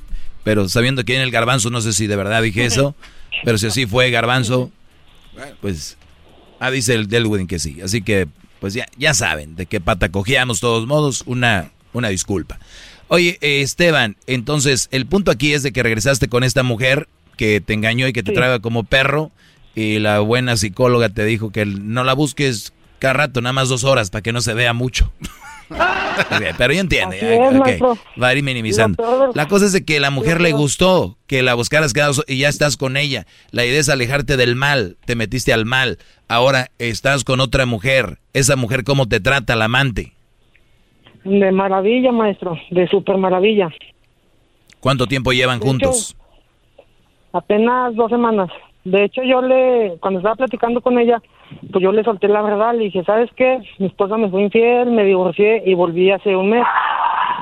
Pero 0.44 0.68
sabiendo 0.70 1.04
que 1.04 1.16
en 1.16 1.22
el 1.22 1.30
garbanzo, 1.30 1.70
no 1.70 1.82
sé 1.82 1.94
si 1.94 2.08
de 2.08 2.16
verdad 2.16 2.42
dije 2.42 2.66
eso. 2.66 2.96
Pero 3.44 3.58
si 3.58 3.68
así 3.68 3.86
fue 3.86 4.10
garbanzo, 4.12 4.72
pues... 5.62 5.98
Ah, 6.60 6.72
dice 6.72 6.96
el 6.96 7.08
Delwin 7.08 7.46
que 7.46 7.60
sí. 7.60 7.82
Así 7.82 8.02
que, 8.02 8.28
pues 8.60 8.74
ya, 8.74 8.88
ya 8.98 9.14
saben 9.14 9.56
de 9.56 9.68
qué 9.68 9.80
pata 9.80 10.10
cogíamos 10.10 10.60
todos 10.60 10.88
modos. 10.88 11.24
Una, 11.28 11.72
una 11.94 12.10
disculpa. 12.10 12.60
Oye, 13.10 13.38
eh, 13.42 13.62
Esteban, 13.62 14.18
entonces 14.26 14.90
el 14.92 15.06
punto 15.06 15.32
aquí 15.32 15.54
es 15.54 15.64
de 15.64 15.72
que 15.72 15.84
regresaste 15.84 16.28
con 16.28 16.44
esta 16.44 16.64
mujer 16.64 17.08
que 17.38 17.62
te 17.62 17.74
engañó 17.74 18.08
y 18.08 18.14
que 18.14 18.24
te 18.24 18.34
traga 18.34 18.60
como 18.60 18.84
perro. 18.84 19.32
Y 19.76 20.00
la 20.00 20.20
buena 20.20 20.58
psicóloga 20.58 21.10
te 21.10 21.24
dijo 21.24 21.52
que 21.52 21.66
no 21.66 22.04
la 22.04 22.14
busques 22.14 22.74
cada 22.98 23.14
rato, 23.14 23.42
nada 23.42 23.54
más 23.54 23.70
dos 23.70 23.84
horas, 23.84 24.10
para 24.10 24.24
que 24.24 24.34
no 24.34 24.42
se 24.42 24.56
vea 24.56 24.74
mucho. 24.74 25.14
Muy 25.70 26.40
bien, 26.40 26.56
Pero 26.58 26.74
ya 26.74 26.80
entiende, 26.80 27.20
ya, 27.20 28.22
va 28.22 28.28
a 28.28 28.36
ir 28.36 28.44
minimizando. 28.44 29.32
La 29.34 29.48
cosa 29.48 29.66
es 29.66 29.74
de 29.74 29.84
que 29.84 30.00
la 30.00 30.10
mujer 30.10 30.42
le 30.42 30.52
gustó, 30.52 31.18
que 31.28 31.44
la 31.44 31.54
buscaras 31.54 31.94
y 32.28 32.40
ya 32.40 32.50
estás 32.50 32.78
con 32.78 32.98
ella. 32.98 33.26
La 33.52 33.66
idea 33.66 33.80
es 33.80 33.90
alejarte 33.90 34.38
del 34.38 34.56
mal, 34.56 34.98
te 35.06 35.16
metiste 35.16 35.54
al 35.54 35.66
mal. 35.66 35.98
Ahora 36.28 36.68
estás 36.80 37.24
con 37.24 37.40
otra 37.40 37.66
mujer. 37.66 38.20
Esa 38.34 38.56
mujer, 38.56 38.84
¿cómo 38.84 39.08
te 39.08 39.20
trata 39.20 39.56
la 39.56 39.66
amante? 39.66 40.14
De 41.24 41.52
maravilla, 41.52 42.12
maestro, 42.12 42.58
de 42.72 42.88
super 42.88 43.18
maravilla. 43.18 43.70
¿Cuánto 44.80 45.08
tiempo 45.08 45.34
llevan 45.34 45.60
juntos? 45.60 46.16
Apenas 47.34 47.96
dos 47.96 48.10
semanas. 48.10 48.50
De 48.88 49.04
hecho, 49.04 49.22
yo 49.22 49.42
le, 49.42 49.98
cuando 50.00 50.20
estaba 50.20 50.38
platicando 50.38 50.80
con 50.80 50.98
ella, 50.98 51.22
pues 51.74 51.84
yo 51.84 51.92
le 51.92 52.06
solté 52.06 52.30
la 52.30 52.42
verdad, 52.42 52.74
le 52.74 52.86
dije, 52.86 53.04
¿sabes 53.04 53.30
qué? 53.36 53.60
Mi 53.80 53.88
esposa 53.88 54.16
me 54.16 54.30
fue 54.30 54.44
infiel, 54.44 54.92
me 54.92 55.04
divorcié 55.04 55.62
y 55.66 55.74
volví 55.74 56.10
hace 56.10 56.34
un 56.34 56.52
mes. 56.52 56.64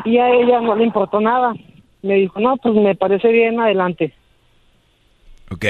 Y 0.06 0.18
a 0.18 0.32
ella 0.32 0.60
no 0.60 0.76
le 0.76 0.86
importó 0.86 1.22
nada. 1.22 1.54
Me 2.02 2.16
dijo, 2.16 2.40
no, 2.40 2.58
pues 2.58 2.74
me 2.74 2.96
parece 2.96 3.28
bien, 3.28 3.60
adelante. 3.60 4.12
¿Ok? 5.52 5.66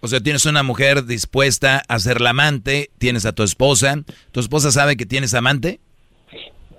O 0.00 0.08
sea, 0.08 0.18
tienes 0.18 0.44
una 0.44 0.64
mujer 0.64 1.04
dispuesta 1.04 1.82
a 1.88 2.00
ser 2.00 2.20
la 2.20 2.30
amante, 2.30 2.90
tienes 2.98 3.26
a 3.26 3.32
tu 3.32 3.44
esposa. 3.44 3.94
¿Tu 4.32 4.40
esposa 4.40 4.72
sabe 4.72 4.96
que 4.96 5.06
tienes 5.06 5.34
amante? 5.34 5.78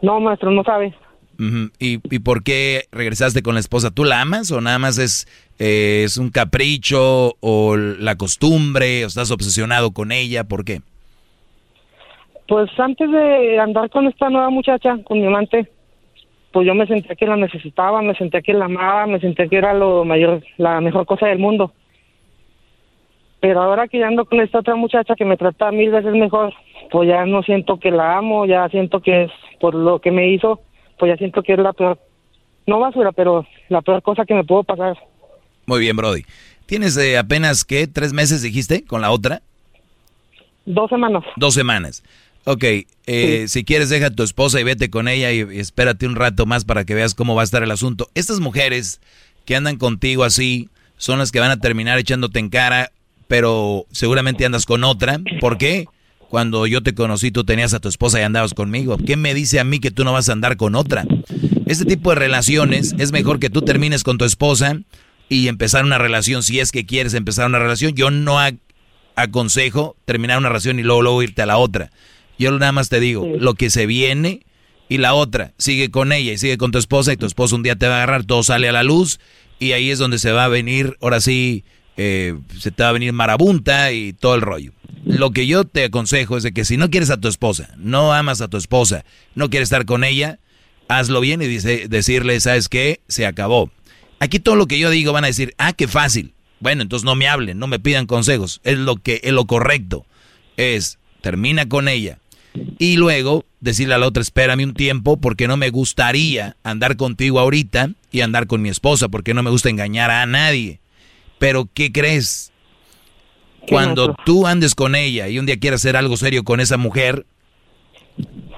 No, 0.02 0.20
maestro, 0.20 0.52
no 0.52 0.66
sabe. 0.66 0.94
¿Y, 1.80 1.99
y 2.03 2.19
por 2.19 2.43
qué 2.43 2.85
regresaste 2.91 3.43
con 3.43 3.53
la 3.53 3.59
esposa? 3.59 3.91
¿Tú 3.91 4.03
la 4.03 4.22
amas 4.22 4.51
o 4.51 4.59
nada 4.59 4.80
más 4.80 4.97
es, 4.97 5.27
eh, 5.59 6.01
es 6.03 6.18
un 6.18 6.31
capricho 6.31 7.35
o 7.39 7.77
la 7.77 8.15
costumbre 8.15 9.03
o 9.03 9.07
estás 9.07 9.30
obsesionado 9.30 9.91
con 9.91 10.11
ella? 10.11 10.45
¿Por 10.45 10.65
qué? 10.65 10.81
Pues 12.47 12.69
antes 12.80 13.11
de 13.11 13.59
andar 13.59 13.89
con 13.89 14.07
esta 14.07 14.30
nueva 14.30 14.49
muchacha, 14.49 14.97
con 15.03 15.19
mi 15.19 15.27
amante, 15.27 15.69
pues 16.51 16.65
yo 16.65 16.73
me 16.73 16.88
sentía 16.88 17.15
que 17.15 17.27
la 17.27 17.35
necesitaba, 17.35 18.01
me 18.01 18.15
sentía 18.15 18.41
que 18.41 18.53
la 18.53 18.65
amaba, 18.65 19.05
me 19.05 19.19
sentía 19.19 19.47
que 19.47 19.57
era 19.57 19.73
lo 19.73 20.05
mayor, 20.05 20.41
la 20.57 20.81
mejor 20.81 21.05
cosa 21.05 21.27
del 21.27 21.39
mundo. 21.39 21.73
Pero 23.39 23.61
ahora 23.61 23.88
que 23.88 23.99
ya 23.99 24.07
ando 24.07 24.26
con 24.26 24.41
esta 24.41 24.59
otra 24.59 24.76
muchacha 24.76 25.14
que 25.15 25.26
me 25.26 25.38
trata 25.38 25.72
mil 25.72 25.91
veces 25.91 26.14
mejor, 26.14 26.53
pues 26.89 27.07
ya 27.07 27.26
no 27.26 27.43
siento 27.43 27.77
que 27.80 27.91
la 27.91 28.18
amo, 28.18 28.45
ya 28.45 28.68
siento 28.69 29.01
que 29.01 29.26
es 29.26 29.31
por 29.59 29.76
lo 29.76 29.99
que 29.99 30.11
me 30.11 30.30
hizo, 30.30 30.61
pues 30.98 31.11
ya 31.11 31.18
siento 31.18 31.41
que 31.44 31.53
es 31.53 31.60
la 31.60 31.74
peor, 31.74 31.99
no 32.65 32.80
basura, 32.80 33.11
pero 33.11 33.45
la 33.69 33.82
peor 33.82 34.02
cosa 34.02 34.26
que 34.26 34.34
me 34.34 34.44
puedo 34.44 34.64
pasar. 34.64 34.98
Muy 35.65 35.80
bien, 35.80 35.95
Brody. 35.95 36.24
¿Tienes 36.65 36.98
eh, 36.98 37.18
apenas, 37.18 37.64
qué, 37.64 37.88
tres 37.88 38.14
meses 38.14 38.41
dijiste 38.41 38.84
con 38.84 39.02
la 39.02 39.11
otra? 39.11 39.41
Dos 40.65 40.90
semanas. 40.90 41.24
Dos 41.38 41.53
semanas. 41.53 42.03
Ok, 42.45 42.64
eh, 43.07 43.45
si 43.48 43.65
quieres 43.65 43.90
deja 43.90 44.07
a 44.07 44.11
tu 44.11 44.24
esposa 44.24 44.60
y 44.60 44.64
vete 44.64 44.90
con 44.90 45.07
ella 45.07 45.32
y, 45.32 45.40
y 45.40 45.60
espérate 45.60 46.07
un 46.07 46.15
rato 46.15 46.45
más 46.45 46.64
para 46.64 46.86
que 46.86 46.94
veas 46.94 47.14
cómo 47.14 47.36
va 47.36 47.41
a 47.41 47.44
estar 47.44 47.64
el 47.64 47.72
asunto. 47.72 48.10
Estas 48.15 48.40
mujeres 48.40 49.02
que 49.45 49.56
andan 49.56 49.78
contigo 49.78 50.24
así 50.24 50.69
son 50.98 51.19
las 51.19 51.32
que 51.32 51.40
van 51.40 51.52
a 51.52 51.60
terminar 51.60 51.98
echándote 51.99 52.40
en 52.40 52.49
cara, 52.49 52.91
pero 53.28 53.86
seguramente 53.91 54.45
andas 54.45 54.65
con 54.65 54.84
otra. 54.84 55.19
¿Por 55.40 55.57
qué? 55.57 55.88
Cuando 56.30 56.68
yo 56.68 56.82
te 56.84 56.94
conocí 56.94 57.32
tú 57.32 57.44
tenías 57.44 57.74
a 57.74 57.80
tu 57.80 57.88
esposa 57.88 58.20
y 58.20 58.24
andabas 58.24 58.54
conmigo. 58.54 58.98
¿Qué 58.98 59.16
me 59.16 59.34
dice 59.34 59.60
a 59.60 59.64
mí 59.64 59.80
que 59.80 59.91
tú 59.91 60.04
no 60.04 60.14
vas 60.14 60.30
a 60.30 60.34
andar 60.34 60.58
con 60.58 60.76
otra? 60.76 61.06
Este 61.66 61.86
tipo 61.86 62.10
de 62.10 62.16
relaciones 62.16 62.95
es 62.98 63.12
mejor 63.12 63.40
que 63.40 63.49
tú 63.49 63.62
termines 63.62 64.04
con 64.04 64.18
tu 64.18 64.26
esposa 64.26 64.78
y 65.30 65.48
empezar 65.48 65.84
una 65.86 65.98
relación 65.98 66.44
si 66.44 66.60
es 66.60 66.72
que 66.72 66.86
quieres 66.86 67.14
empezar 67.14 67.48
una 67.48 67.60
relación. 67.60 67.94
Yo 67.94 68.12
no 68.12 68.40
ac- 68.40 68.60
aconsejo 69.16 69.95
terminar 70.06 70.38
una 70.38 70.49
relación 70.49 70.80
y 70.80 70.84
luego, 70.84 71.02
luego 71.02 71.24
irte 71.24 71.41
a 71.41 71.45
la 71.45 71.58
otra. 71.58 71.91
Yo 72.38 72.52
nada 72.58 72.72
más 72.72 72.90
te 72.90 72.99
digo, 72.99 73.28
lo 73.40 73.56
que 73.56 73.70
se 73.70 73.86
viene 73.86 74.41
y 74.90 74.99
la 74.99 75.14
otra, 75.14 75.54
sigue 75.58 75.90
con 75.91 76.12
ella 76.14 76.32
y 76.34 76.38
sigue 76.38 76.58
con 76.58 76.72
tu 76.72 76.78
esposa 76.78 77.12
y 77.12 77.18
tu 77.18 77.26
esposa 77.26 77.56
un 77.56 77.64
día 77.64 77.76
te 77.76 77.88
va 77.88 77.95
a 77.95 77.98
agarrar, 77.98 78.26
todo 78.26 78.44
sale 78.44 78.70
a 78.70 78.72
la 78.72 78.84
luz 78.84 79.20
y 79.60 79.72
ahí 79.72 79.90
es 79.90 79.98
donde 79.99 80.20
se 80.20 80.32
va 80.32 80.45
a 80.45 80.49
venir, 80.49 80.98
ahora 81.02 81.20
sí, 81.20 81.66
eh, 81.98 82.36
se 82.57 82.72
te 82.72 82.84
va 82.84 82.90
a 82.90 82.94
venir 82.94 83.11
marabunta 83.14 83.91
y 83.91 84.14
todo 84.14 84.36
el 84.36 84.41
rollo. 84.41 84.72
Lo 85.06 85.32
que 85.32 85.48
yo 85.48 85.65
te 85.65 85.86
aconsejo 85.86 86.38
es 86.38 86.44
de 86.44 86.52
que 86.52 86.65
si 86.65 86.78
no 86.78 86.90
quieres 86.90 87.10
a 87.10 87.18
tu 87.18 87.28
esposa, 87.28 87.69
no 87.78 88.14
amas 88.14 88.41
a 88.41 88.48
tu 88.48 88.57
esposa, 88.57 89.06
no 89.36 89.49
quieres 89.49 89.68
estar 89.68 89.86
con 89.86 90.03
ella, 90.03 90.40
hazlo 90.88 91.22
bien 91.22 91.41
y 91.41 91.48
dice, 91.48 91.88
decirle, 91.88 92.40
¿sabes 92.40 92.69
qué? 92.69 93.02
Se 93.07 93.26
acabó. 93.26 93.72
Aquí 94.19 94.40
todo 94.40 94.56
lo 94.56 94.68
que 94.68 94.80
yo 94.80 94.90
digo 94.90 95.14
van 95.14 95.24
a 95.24 95.28
decir, 95.28 95.53
ah, 95.57 95.74
qué 95.74 95.88
fácil. 95.88 96.34
Bueno, 96.60 96.82
entonces 96.82 97.06
no 97.06 97.15
me 97.15 97.28
hablen, 97.28 97.60
no 97.60 97.68
me 97.68 97.80
pidan 97.80 98.07
consejos. 98.07 98.61
Es 98.64 98.78
lo 98.78 98.98
que 98.98 99.22
es 99.24 99.32
lo 99.32 99.45
correcto. 99.45 100.06
Es 100.56 100.98
termina 101.22 101.68
con 101.68 101.88
ella 101.88 102.19
y 102.80 102.98
luego 102.98 103.45
decirle 103.60 103.95
a 103.95 103.98
la 103.98 104.07
otra, 104.07 104.22
espérame 104.22 104.64
un 104.64 104.74
tiempo 104.74 105.18
porque 105.18 105.48
no 105.48 105.57
me 105.57 105.69
gustaría 105.69 106.56
andar 106.64 106.98
contigo 106.98 107.40
ahorita 107.40 107.91
y 108.11 108.22
andar 108.22 108.48
con 108.48 108.61
mi 108.61 108.69
esposa 108.69 109.10
porque 109.10 109.34
no 109.34 109.44
me 109.44 109.49
gusta 109.49 109.69
engañar 109.69 110.11
a 110.11 110.26
nadie. 110.26 110.80
Pero 111.39 111.69
¿qué 111.73 111.91
crees? 111.91 112.51
Cuando 113.68 114.15
tú 114.26 114.47
andes 114.47 114.76
con 114.76 114.95
ella 114.95 115.27
y 115.27 115.39
un 115.39 115.45
día 115.45 115.59
quieras 115.59 115.81
hacer 115.81 115.97
algo 115.97 116.15
serio 116.18 116.43
con 116.43 116.59
esa 116.59 116.77
mujer, 116.77 117.26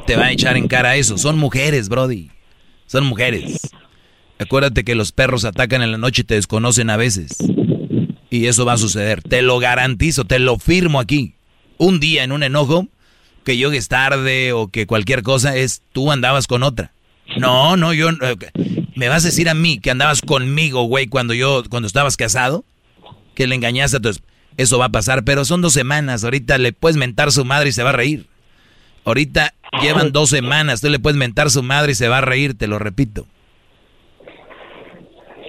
te 0.05 0.15
va 0.15 0.25
a 0.25 0.31
echar 0.31 0.55
en 0.57 0.67
cara 0.67 0.95
eso. 0.95 1.17
Son 1.17 1.37
mujeres, 1.37 1.89
Brody. 1.89 2.29
Son 2.85 3.05
mujeres. 3.05 3.69
Acuérdate 4.39 4.83
que 4.83 4.95
los 4.95 5.11
perros 5.11 5.45
atacan 5.45 5.81
en 5.81 5.91
la 5.91 5.97
noche 5.97 6.21
y 6.21 6.25
te 6.25 6.35
desconocen 6.35 6.89
a 6.89 6.97
veces. 6.97 7.35
Y 8.29 8.45
eso 8.45 8.65
va 8.65 8.73
a 8.73 8.77
suceder. 8.77 9.21
Te 9.21 9.41
lo 9.41 9.59
garantizo, 9.59 10.25
te 10.25 10.39
lo 10.39 10.57
firmo 10.57 10.99
aquí. 10.99 11.35
Un 11.77 11.99
día 11.99 12.23
en 12.23 12.31
un 12.31 12.43
enojo, 12.43 12.87
que 13.43 13.57
llegues 13.57 13.87
tarde 13.87 14.53
o 14.53 14.67
que 14.67 14.85
cualquier 14.85 15.23
cosa 15.23 15.55
es 15.55 15.81
tú 15.91 16.11
andabas 16.11 16.47
con 16.47 16.63
otra. 16.63 16.93
No, 17.37 17.77
no, 17.77 17.93
yo 17.93 18.09
eh, 18.09 18.78
me 18.99 19.07
vas 19.07 19.23
a 19.23 19.29
decir 19.29 19.47
a 19.47 19.53
mí 19.53 19.79
que 19.79 19.91
andabas 19.91 20.21
conmigo, 20.21 20.83
güey, 20.83 21.07
cuando 21.07 21.33
yo 21.33 21.63
cuando 21.69 21.87
estabas 21.87 22.17
casado, 22.17 22.65
que 23.33 23.47
le 23.47 23.55
engañaste 23.55 23.95
a 23.95 23.99
tu 24.01 24.11
eso 24.57 24.77
va 24.77 24.85
a 24.85 24.89
pasar, 24.89 25.23
pero 25.23 25.45
son 25.45 25.61
dos 25.61 25.71
semanas. 25.71 26.25
Ahorita 26.25 26.57
le 26.57 26.73
puedes 26.73 26.97
mentar 26.97 27.31
su 27.31 27.45
madre 27.45 27.69
y 27.69 27.71
se 27.71 27.81
va 27.81 27.91
a 27.91 27.93
reír. 27.93 28.25
Ahorita 29.05 29.53
llevan 29.81 30.11
dos 30.11 30.29
semanas, 30.29 30.81
tú 30.81 30.89
le 30.89 30.99
puedes 30.99 31.17
mentar 31.17 31.49
su 31.49 31.63
madre 31.63 31.93
y 31.93 31.95
se 31.95 32.09
va 32.09 32.17
a 32.17 32.21
reír, 32.21 32.57
te 32.57 32.67
lo 32.67 32.77
repito. 32.77 33.25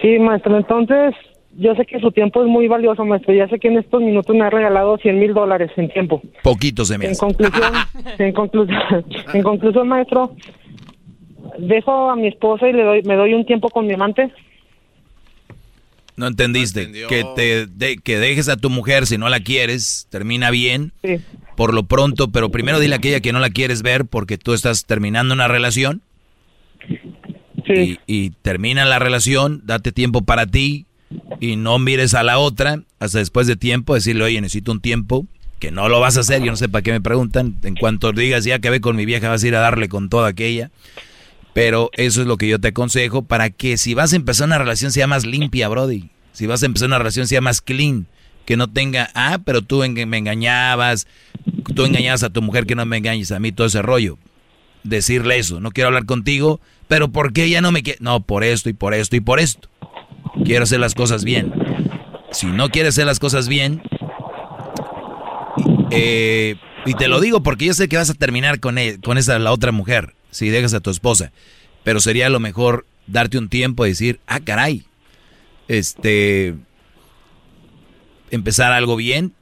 Sí, 0.01 0.17
maestro, 0.17 0.57
entonces 0.57 1.13
yo 1.57 1.75
sé 1.75 1.85
que 1.85 1.99
su 1.99 2.11
tiempo 2.13 2.41
es 2.41 2.47
muy 2.47 2.69
valioso, 2.69 3.03
maestro. 3.03 3.33
Ya 3.33 3.49
sé 3.49 3.59
que 3.59 3.67
en 3.67 3.79
estos 3.79 4.01
minutos 4.01 4.33
me 4.33 4.45
ha 4.45 4.49
regalado 4.49 4.97
100 4.97 5.19
mil 5.19 5.33
dólares 5.33 5.71
en 5.75 5.89
tiempo. 5.89 6.21
Poquito 6.41 6.85
se 6.85 6.97
me 6.97 7.07
En 7.07 7.15
conclusión, 7.15 7.73
en 8.17 8.31
conclusión, 8.31 9.05
en 9.33 9.43
conclusión, 9.43 9.89
maestro, 9.89 10.35
dejo 11.59 12.09
a 12.09 12.15
mi 12.15 12.27
esposa 12.27 12.67
y 12.67 12.73
le 12.73 12.83
doy, 12.83 13.01
me 13.03 13.15
doy 13.15 13.33
un 13.33 13.45
tiempo 13.45 13.69
con 13.69 13.87
mi 13.87 13.93
amante. 13.93 14.31
No 16.17 16.27
entendiste. 16.27 16.91
que 17.07 17.23
te 17.35 17.65
de- 17.67 17.97
que 17.97 18.19
dejes 18.19 18.47
a 18.49 18.57
tu 18.57 18.69
mujer 18.69 19.07
si 19.07 19.17
no 19.17 19.29
la 19.29 19.39
quieres, 19.39 20.07
termina 20.09 20.51
bien. 20.51 20.91
Por 21.55 21.73
lo 21.73 21.83
pronto, 21.83 22.29
pero 22.31 22.49
primero 22.49 22.79
dile 22.79 22.95
a 22.95 22.97
aquella 22.97 23.21
que 23.21 23.33
no 23.33 23.39
la 23.39 23.49
quieres 23.49 23.81
ver 23.81 24.05
porque 24.05 24.37
tú 24.37 24.53
estás 24.53 24.85
terminando 24.85 25.33
una 25.33 25.47
relación. 25.47 26.01
Y, 27.67 27.99
y 28.07 28.29
termina 28.41 28.85
la 28.85 28.99
relación, 28.99 29.61
date 29.65 29.91
tiempo 29.91 30.23
para 30.23 30.45
ti 30.47 30.85
y 31.39 31.55
no 31.55 31.77
mires 31.79 32.13
a 32.13 32.23
la 32.23 32.39
otra 32.39 32.81
hasta 32.99 33.19
después 33.19 33.47
de 33.47 33.55
tiempo, 33.55 33.93
decirle, 33.93 34.23
oye, 34.23 34.41
necesito 34.41 34.71
un 34.71 34.81
tiempo, 34.81 35.25
que 35.59 35.71
no 35.71 35.87
lo 35.89 35.99
vas 35.99 36.17
a 36.17 36.21
hacer, 36.21 36.41
yo 36.41 36.51
no 36.51 36.57
sé 36.57 36.69
para 36.69 36.81
qué 36.81 36.91
me 36.91 37.01
preguntan. 37.01 37.57
En 37.63 37.75
cuanto 37.75 38.11
digas, 38.13 38.45
ya 38.45 38.55
acabé 38.55 38.81
con 38.81 38.95
mi 38.95 39.05
vieja, 39.05 39.29
vas 39.29 39.43
a 39.43 39.47
ir 39.47 39.55
a 39.55 39.59
darle 39.59 39.89
con 39.89 40.09
toda 40.09 40.27
aquella. 40.29 40.71
Pero 41.53 41.89
eso 41.93 42.21
es 42.21 42.27
lo 42.27 42.37
que 42.37 42.47
yo 42.47 42.59
te 42.59 42.69
aconsejo 42.69 43.23
para 43.23 43.49
que 43.49 43.77
si 43.77 43.93
vas 43.93 44.13
a 44.13 44.15
empezar 44.15 44.47
una 44.47 44.57
relación 44.57 44.91
sea 44.91 45.07
más 45.07 45.25
limpia, 45.25 45.67
Brody. 45.67 46.09
Si 46.31 46.47
vas 46.47 46.63
a 46.63 46.65
empezar 46.65 46.87
una 46.87 46.97
relación 46.97 47.27
sea 47.27 47.41
más 47.41 47.61
clean. 47.61 48.07
Que 48.45 48.57
no 48.57 48.67
tenga, 48.69 49.09
ah, 49.13 49.39
pero 49.45 49.61
tú 49.61 49.83
en- 49.83 49.93
me 50.09 50.17
engañabas, 50.17 51.05
tú 51.75 51.85
engañabas 51.85 52.23
a 52.23 52.29
tu 52.31 52.41
mujer 52.41 52.65
que 52.65 52.73
no 52.75 52.85
me 52.85 52.97
engañes 52.97 53.31
a 53.31 53.39
mí, 53.39 53.51
todo 53.51 53.67
ese 53.67 53.81
rollo. 53.81 54.17
Decirle 54.83 55.37
eso, 55.37 55.59
no 55.59 55.71
quiero 55.71 55.89
hablar 55.89 56.05
contigo, 56.05 56.59
pero 56.87 57.09
¿por 57.11 57.33
qué 57.33 57.43
ella 57.43 57.61
no 57.61 57.71
me 57.71 57.83
quiere? 57.83 57.99
No, 58.01 58.21
por 58.21 58.43
esto 58.43 58.69
y 58.69 58.73
por 58.73 58.93
esto 58.95 59.15
y 59.15 59.19
por 59.19 59.39
esto. 59.39 59.69
Quiero 60.43 60.63
hacer 60.63 60.79
las 60.79 60.95
cosas 60.95 61.23
bien. 61.23 61.53
Si 62.31 62.47
no 62.47 62.69
quieres 62.69 62.95
hacer 62.95 63.05
las 63.05 63.19
cosas 63.19 63.47
bien, 63.47 63.81
eh, 65.91 66.55
y 66.85 66.93
te 66.95 67.07
lo 67.07 67.19
digo 67.19 67.43
porque 67.43 67.65
yo 67.65 67.73
sé 67.73 67.87
que 67.89 67.97
vas 67.97 68.09
a 68.09 68.13
terminar 68.13 68.59
con, 68.59 68.77
e- 68.77 68.99
con 69.01 69.17
esa 69.17 69.37
la 69.39 69.51
otra 69.51 69.71
mujer 69.71 70.15
si 70.31 70.49
dejas 70.49 70.73
a 70.73 70.79
tu 70.79 70.89
esposa. 70.89 71.31
Pero 71.83 71.99
sería 71.99 72.29
lo 72.29 72.39
mejor 72.39 72.85
darte 73.07 73.37
un 73.37 73.49
tiempo 73.49 73.85
y 73.85 73.89
decir, 73.89 74.19
ah, 74.27 74.39
caray, 74.39 74.85
este, 75.67 76.55
empezar 78.31 78.71
algo 78.71 78.95
bien. 78.95 79.33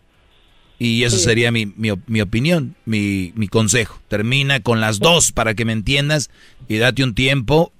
Y 0.81 1.03
eso 1.03 1.17
sería 1.17 1.51
mi, 1.51 1.65
mi, 1.65 1.91
mi 2.07 2.21
opinión, 2.21 2.75
mi, 2.85 3.33
mi 3.35 3.49
consejo. 3.49 3.99
Termina 4.07 4.61
con 4.61 4.79
las 4.79 4.99
dos 4.99 5.33
para 5.33 5.53
que 5.53 5.65
me 5.65 5.73
entiendas 5.73 6.29
y 6.69 6.77
date 6.77 7.03
un 7.03 7.15
tiempo. 7.15 7.73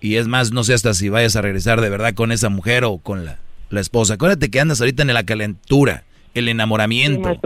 Y 0.00 0.16
es 0.16 0.26
más, 0.26 0.50
no 0.50 0.64
sé 0.64 0.74
hasta 0.74 0.92
si 0.94 1.08
vayas 1.08 1.36
a 1.36 1.42
regresar 1.42 1.80
de 1.80 1.90
verdad 1.90 2.14
con 2.14 2.32
esa 2.32 2.48
mujer 2.48 2.84
o 2.84 2.98
con 2.98 3.24
la, 3.24 3.38
la 3.70 3.80
esposa. 3.80 4.14
Acuérdate 4.14 4.50
que 4.50 4.58
andas 4.58 4.80
ahorita 4.80 5.02
en 5.02 5.14
la 5.14 5.24
calentura, 5.24 6.04
el 6.34 6.48
enamoramiento. 6.48 7.38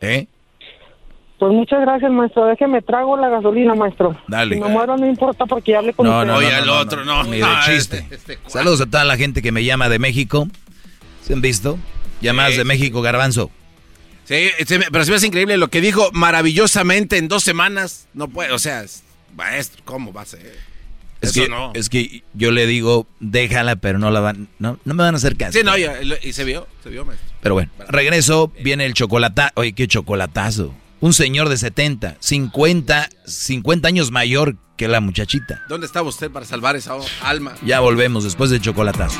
¿Eh? 0.00 0.26
Pues 1.38 1.52
muchas 1.52 1.80
gracias, 1.82 2.10
maestro. 2.10 2.46
Déjeme 2.46 2.82
trago 2.82 3.16
la 3.16 3.28
gasolina, 3.28 3.74
maestro. 3.74 4.20
Dale. 4.26 4.56
Si 4.56 4.60
me 4.60 4.68
muero 4.68 4.96
no 4.96 5.06
importa 5.06 5.46
porque 5.46 5.72
ya 5.72 5.78
hablé 5.78 5.92
con 5.92 6.06
No, 6.06 6.18
usted. 6.20 6.26
no, 6.26 6.40
no, 6.40 6.84
no, 6.84 7.04
no, 7.04 7.24
Ni 7.24 7.38
de 7.38 7.46
chiste. 7.64 8.04
Saludos 8.48 8.80
a 8.80 8.86
toda 8.86 9.04
la 9.04 9.16
gente 9.16 9.40
que 9.40 9.52
me 9.52 9.62
llama 9.64 9.88
de 9.88 9.98
México. 10.00 10.48
¿Se 11.22 11.34
han 11.34 11.40
visto? 11.40 11.78
Llamadas 12.20 12.56
de 12.56 12.64
México, 12.64 13.02
Garbanzo. 13.02 13.50
Sí, 14.24 14.48
pero 14.90 15.04
se 15.04 15.10
me 15.10 15.16
hace 15.16 15.26
increíble 15.28 15.56
lo 15.56 15.68
que 15.68 15.80
dijo 15.80 16.10
maravillosamente 16.12 17.16
en 17.18 17.28
dos 17.28 17.44
semanas. 17.44 18.08
No 18.14 18.28
puede, 18.28 18.52
o 18.52 18.58
sea, 18.58 18.82
es- 18.82 19.02
maestro, 19.36 19.80
¿cómo 19.84 20.12
va 20.12 20.22
a 20.22 20.26
ser? 20.26 20.40
Es 21.20 21.30
Eso 21.30 21.42
que, 21.44 21.48
no. 21.48 21.72
es 21.74 21.88
que 21.88 22.22
yo 22.34 22.50
le 22.50 22.66
digo, 22.66 23.06
déjala, 23.20 23.76
pero 23.76 23.98
no 23.98 24.10
la 24.10 24.20
van, 24.20 24.48
no, 24.58 24.78
no 24.84 24.94
me 24.94 25.02
van 25.02 25.14
a 25.14 25.16
hacer 25.18 25.36
caso. 25.36 25.56
Sí, 25.58 25.64
no, 25.64 25.76
y 25.78 26.32
se 26.32 26.44
vio, 26.44 26.66
se 26.82 26.90
vio, 26.90 27.04
maestro. 27.04 27.26
Pero 27.40 27.54
bueno, 27.54 27.70
regreso, 27.88 28.52
viene 28.60 28.84
el 28.86 28.94
chocolatazo. 28.94 29.52
Oye, 29.56 29.72
qué 29.72 29.86
chocolatazo. 29.88 30.74
Un 31.00 31.12
señor 31.12 31.48
de 31.48 31.56
70, 31.56 32.16
50, 32.18 33.08
50 33.24 33.88
años 33.88 34.10
mayor 34.10 34.56
que 34.76 34.88
la 34.88 35.00
muchachita. 35.00 35.62
¿Dónde 35.68 35.86
estaba 35.86 36.08
usted 36.08 36.30
para 36.30 36.44
salvar 36.44 36.74
esa 36.74 36.96
alma? 37.22 37.54
Ya 37.64 37.78
volvemos 37.78 38.24
después 38.24 38.50
del 38.50 38.60
chocolatazo. 38.60 39.18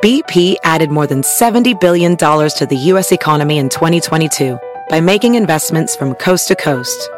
BP 0.00 0.56
added 0.64 0.90
more 0.90 1.06
than 1.06 1.22
$70 1.22 1.78
billion 1.80 2.16
to 2.16 2.66
the 2.66 2.76
U.S. 2.92 3.12
economy 3.12 3.58
in 3.58 3.68
2022 3.68 4.58
by 4.90 5.00
making 5.00 5.34
investments 5.34 5.96
from 5.96 6.14
coast 6.14 6.48
to 6.48 6.54
coast. 6.54 7.10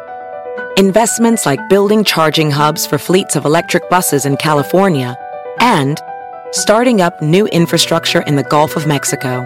Investments 0.77 1.45
like 1.45 1.59
building 1.69 2.03
charging 2.03 2.51
hubs 2.51 2.85
for 2.85 2.97
fleets 2.97 3.35
of 3.35 3.45
electric 3.45 3.89
buses 3.89 4.25
in 4.25 4.37
California 4.37 5.17
and 5.59 5.99
starting 6.51 7.01
up 7.01 7.21
new 7.21 7.45
infrastructure 7.47 8.21
in 8.21 8.35
the 8.35 8.43
Gulf 8.43 8.77
of 8.77 8.87
Mexico. 8.87 9.45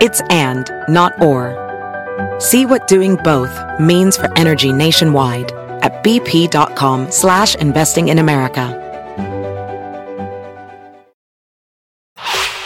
It's 0.00 0.20
and, 0.30 0.70
not 0.88 1.20
or. 1.20 1.56
See 2.38 2.66
what 2.66 2.86
doing 2.86 3.16
both 3.16 3.50
means 3.80 4.16
for 4.16 4.30
energy 4.38 4.72
nationwide 4.72 5.50
at 5.82 6.04
bp.com 6.04 7.10
slash 7.10 7.56
investing 7.56 8.08
in 8.08 8.18
America. 8.20 8.84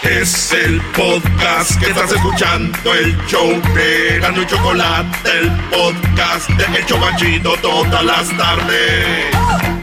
Es 0.03 0.53
el 0.53 0.81
podcast 0.95 1.81
que 1.81 1.87
estás 1.87 2.13
escuchando, 2.13 2.93
el 2.93 3.17
show 3.27 3.49
de 3.75 4.19
y 4.19 4.47
Chocolate, 4.47 5.31
el 5.39 5.51
podcast 5.71 6.51
de 6.51 6.79
El 6.79 6.87
Chocachito 6.87 7.55
todas 7.63 8.05
las 8.05 8.37
tardes. 8.37 9.82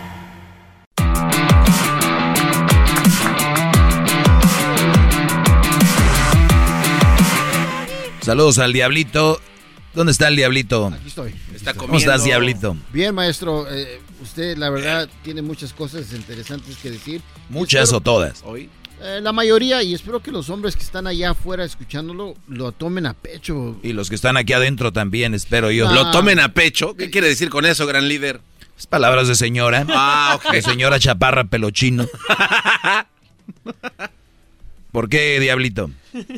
Saludos 8.30 8.60
al 8.60 8.74
Diablito. 8.74 9.42
¿Dónde 9.96 10.12
está 10.12 10.28
el 10.28 10.36
Diablito? 10.36 10.86
Aquí 10.94 11.08
estoy. 11.08 11.34
Está 11.52 11.74
¿Cómo 11.74 11.98
estás, 11.98 12.24
Diablito? 12.24 12.78
Bien, 12.94 13.16
maestro. 13.16 13.66
eh, 13.68 14.00
usted, 14.22 14.56
la 14.56 14.70
verdad, 14.70 15.10
tiene 15.24 15.42
muchas 15.42 15.74
cosas 15.74 16.14
interesantes 16.14 16.78
que 16.78 16.92
decir. 16.92 17.24
¿Muchas 17.50 17.86
Espero- 17.86 17.98
o 17.98 18.02
todas? 18.02 18.44
Eh, 19.02 19.20
la 19.24 19.32
mayoría, 19.32 19.82
y 19.82 19.96
espero 19.96 20.20
que 20.20 20.32
los 20.32 20.52
hombres 20.52 20.76
que 20.76 20.84
están 20.84 21.08
allá 21.08 21.32
afuera 21.32 21.64
escuchándolo 21.64 22.36
lo 22.48 22.72
tomen 22.72 23.08
a 23.08 23.16
pecho. 23.16 23.80
Y 23.82 23.94
los 23.94 24.10
que 24.10 24.16
están 24.16 24.38
aquí 24.38 24.54
adentro 24.54 24.94
también, 24.94 25.34
espero 25.34 25.72
yo. 25.72 25.88
Ah. 25.90 25.94
¿Lo 25.94 26.12
tomen 26.12 26.40
a 26.40 26.54
pecho? 26.54 26.96
¿Qué 26.96 27.10
quiere 27.10 27.30
decir 27.30 27.50
con 27.50 27.66
eso, 27.66 27.88
gran 27.88 28.08
líder? 28.08 28.42
Es 28.78 28.86
palabras 28.86 29.28
de 29.28 29.34
señora. 29.34 29.88
Ah, 29.90 30.40
ok. 30.40 30.52
De 30.52 30.62
señora 30.62 31.00
chaparra 31.00 31.46
pelochino. 31.46 32.06
¿Por 34.92 35.10
qué, 35.10 35.40
Diablito? 35.40 35.90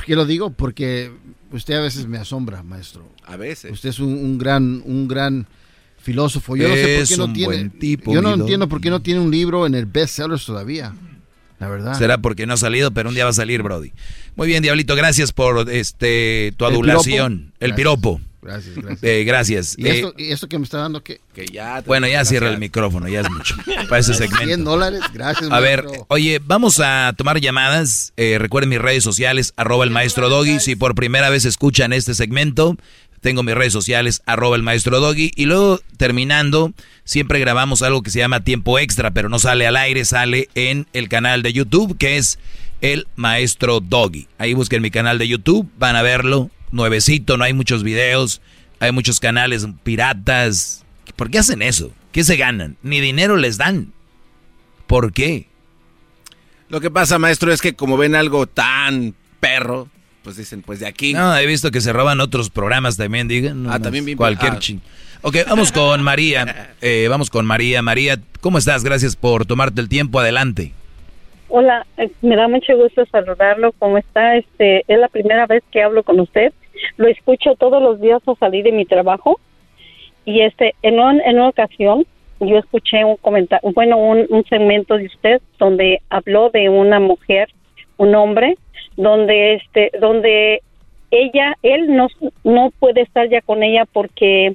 ¿Por 0.00 0.06
qué 0.06 0.16
lo 0.16 0.24
digo? 0.24 0.48
Porque 0.48 1.10
usted 1.52 1.74
a 1.74 1.80
veces 1.82 2.06
me 2.06 2.16
asombra, 2.16 2.62
maestro. 2.62 3.06
A 3.26 3.36
veces. 3.36 3.70
Usted 3.70 3.90
es 3.90 3.98
un, 3.98 4.14
un 4.14 4.38
gran, 4.38 4.80
un 4.86 5.06
gran 5.08 5.46
filósofo. 5.98 6.56
Yo 6.56 6.68
no 6.68 6.74
sé 6.74 6.80
por 6.80 6.90
Es 7.02 7.08
qué 7.10 7.16
no 7.18 7.32
tiene. 7.34 7.68
tipo, 7.68 8.14
yo 8.14 8.22
no 8.22 8.32
entiendo 8.32 8.66
por 8.66 8.80
qué 8.80 8.88
no 8.88 9.02
tiene 9.02 9.20
un 9.20 9.30
libro 9.30 9.66
en 9.66 9.74
el 9.74 9.84
bestsellers 9.84 10.46
todavía. 10.46 10.94
La 11.58 11.68
verdad. 11.68 11.98
Será 11.98 12.16
porque 12.16 12.46
no 12.46 12.54
ha 12.54 12.56
salido, 12.56 12.92
pero 12.92 13.10
un 13.10 13.14
día 13.14 13.24
va 13.24 13.30
a 13.30 13.34
salir, 13.34 13.62
Brody. 13.62 13.92
Muy 14.36 14.46
bien, 14.46 14.62
Diablito, 14.62 14.96
gracias 14.96 15.32
por 15.32 15.68
este 15.70 16.54
tu 16.56 16.64
¿El 16.64 16.72
adulación. 16.72 17.38
piropo? 17.38 17.56
El 17.60 17.74
piropo. 17.74 18.20
Gracias, 18.42 18.74
gracias. 18.76 19.02
Eh, 19.02 19.24
gracias. 19.24 19.74
¿Y, 19.78 19.86
Eh, 19.86 19.90
esto, 19.96 20.14
y 20.16 20.32
esto 20.32 20.48
que 20.48 20.58
me 20.58 20.64
está 20.64 20.78
dando 20.78 21.02
qué? 21.02 21.20
Que 21.34 21.46
ya. 21.46 21.82
bueno, 21.86 22.06
ya 22.08 22.24
cierra 22.24 22.48
el 22.48 22.58
micrófono, 22.58 23.08
ya 23.08 23.20
es 23.20 23.30
mucho. 23.30 23.54
Para 23.88 23.98
ese 23.98 24.14
100 24.14 24.28
segmento. 24.30 24.70
dólares, 24.70 25.00
gracias. 25.12 25.50
A 25.50 25.60
ver, 25.60 25.84
maestro. 25.84 26.06
oye, 26.08 26.40
vamos 26.44 26.80
a 26.82 27.12
tomar 27.16 27.40
llamadas. 27.40 28.12
Eh, 28.16 28.38
recuerden 28.38 28.70
mis 28.70 28.80
redes 28.80 29.04
sociales, 29.04 29.52
arroba 29.56 29.84
el 29.84 29.90
maestro 29.90 30.28
Doggy. 30.28 30.60
Si 30.60 30.76
por 30.76 30.94
primera 30.94 31.28
vez 31.30 31.44
escuchan 31.44 31.92
este 31.92 32.14
segmento, 32.14 32.76
tengo 33.20 33.42
mis 33.42 33.54
redes 33.54 33.72
sociales, 33.72 34.22
arroba 34.26 34.56
el 34.56 34.62
maestro 34.62 35.00
Doggy. 35.00 35.32
Y 35.36 35.44
luego, 35.44 35.80
terminando, 35.98 36.72
siempre 37.04 37.38
grabamos 37.40 37.82
algo 37.82 38.02
que 38.02 38.10
se 38.10 38.18
llama 38.20 38.42
tiempo 38.44 38.78
extra, 38.78 39.10
pero 39.10 39.28
no 39.28 39.38
sale 39.38 39.66
al 39.66 39.76
aire, 39.76 40.04
sale 40.04 40.48
en 40.54 40.86
el 40.94 41.08
canal 41.08 41.42
de 41.42 41.52
YouTube, 41.52 41.98
que 41.98 42.16
es 42.16 42.38
el 42.80 43.06
maestro 43.16 43.80
Doggy. 43.80 44.26
Ahí 44.38 44.54
busquen 44.54 44.82
mi 44.82 44.90
canal 44.90 45.18
de 45.18 45.28
YouTube, 45.28 45.68
van 45.78 45.96
a 45.96 46.02
verlo. 46.02 46.50
Nuevecito, 46.72 47.36
no 47.36 47.44
hay 47.44 47.52
muchos 47.52 47.82
videos, 47.82 48.40
hay 48.78 48.92
muchos 48.92 49.20
canales 49.20 49.66
piratas. 49.82 50.84
¿Por 51.16 51.30
qué 51.30 51.38
hacen 51.38 51.62
eso? 51.62 51.92
¿Qué 52.12 52.24
se 52.24 52.36
ganan? 52.36 52.76
Ni 52.82 53.00
dinero 53.00 53.36
les 53.36 53.56
dan. 53.56 53.92
¿Por 54.86 55.12
qué? 55.12 55.46
Lo 56.68 56.80
que 56.80 56.90
pasa, 56.90 57.18
maestro, 57.18 57.52
es 57.52 57.60
que 57.60 57.74
como 57.74 57.96
ven 57.96 58.14
algo 58.14 58.46
tan 58.46 59.14
perro, 59.40 59.88
pues 60.22 60.36
dicen, 60.36 60.62
pues 60.62 60.80
de 60.80 60.86
aquí. 60.86 61.12
No, 61.12 61.36
he 61.36 61.46
visto 61.46 61.70
que 61.70 61.80
se 61.80 61.92
roban 61.92 62.20
otros 62.20 62.50
programas 62.50 62.96
también, 62.96 63.26
digan. 63.26 63.66
Ah, 63.68 63.80
también 63.80 64.04
bien- 64.04 64.16
Cualquier 64.18 64.52
ah. 64.52 64.58
ching. 64.58 64.80
Ok, 65.22 65.36
vamos 65.48 65.72
con 65.72 66.02
María. 66.02 66.74
Eh, 66.80 67.06
vamos 67.10 67.28
con 67.28 67.44
María. 67.44 67.82
María, 67.82 68.20
¿cómo 68.40 68.56
estás? 68.58 68.84
Gracias 68.84 69.16
por 69.16 69.44
tomarte 69.44 69.80
el 69.80 69.88
tiempo. 69.88 70.18
Adelante. 70.20 70.72
Hola, 71.50 71.84
eh, 71.96 72.10
me 72.22 72.36
da 72.36 72.48
mucho 72.48 72.76
gusto 72.76 73.04
saludarlo. 73.06 73.72
¿Cómo 73.78 73.98
está? 73.98 74.36
Este, 74.36 74.84
es 74.86 74.98
la 74.98 75.08
primera 75.08 75.46
vez 75.46 75.62
que 75.70 75.82
hablo 75.82 76.02
con 76.04 76.20
usted. 76.20 76.52
Lo 76.96 77.08
escucho 77.08 77.54
todos 77.56 77.82
los 77.82 78.00
días 78.00 78.22
al 78.26 78.36
salir 78.38 78.64
de 78.64 78.72
mi 78.72 78.84
trabajo. 78.84 79.40
Y 80.24 80.42
este, 80.42 80.74
en, 80.82 81.00
un- 81.00 81.20
en 81.20 81.36
una 81.36 81.48
ocasión, 81.48 82.06
yo 82.38 82.56
escuché 82.58 83.04
un 83.04 83.16
comentario, 83.16 83.70
bueno, 83.72 83.96
un, 83.98 84.26
un 84.30 84.44
segmento 84.44 84.96
de 84.96 85.06
usted 85.06 85.42
donde 85.58 86.00
habló 86.08 86.50
de 86.50 86.68
una 86.68 87.00
mujer, 87.00 87.48
un 87.96 88.14
hombre, 88.14 88.56
donde 88.96 89.54
este, 89.54 89.90
donde 90.00 90.62
ella, 91.10 91.54
él 91.62 91.94
no, 91.96 92.06
no 92.44 92.70
puede 92.78 93.02
estar 93.02 93.28
ya 93.28 93.40
con 93.42 93.62
ella 93.62 93.84
porque 93.92 94.54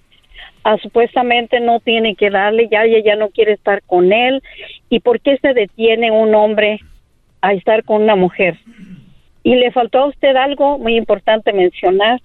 ah, 0.65 0.77
supuestamente 0.81 1.59
no 1.59 1.79
tiene 1.79 2.15
que 2.15 2.31
darle, 2.31 2.67
ya 2.69 2.83
ella 2.83 2.99
ya 3.05 3.15
no 3.15 3.29
quiere 3.29 3.53
estar 3.53 3.81
con 3.83 4.11
él. 4.11 4.41
¿Y 4.89 4.99
por 4.99 5.21
qué 5.21 5.37
se 5.37 5.53
detiene 5.53 6.11
un 6.11 6.33
hombre 6.33 6.79
a 7.41 7.53
estar 7.53 7.83
con 7.83 8.01
una 8.01 8.15
mujer? 8.15 8.57
Y 9.43 9.55
le 9.55 9.71
faltó 9.71 9.99
a 9.99 10.07
usted 10.07 10.35
algo 10.35 10.79
muy 10.79 10.97
importante 10.97 11.53
mencionar 11.53 12.19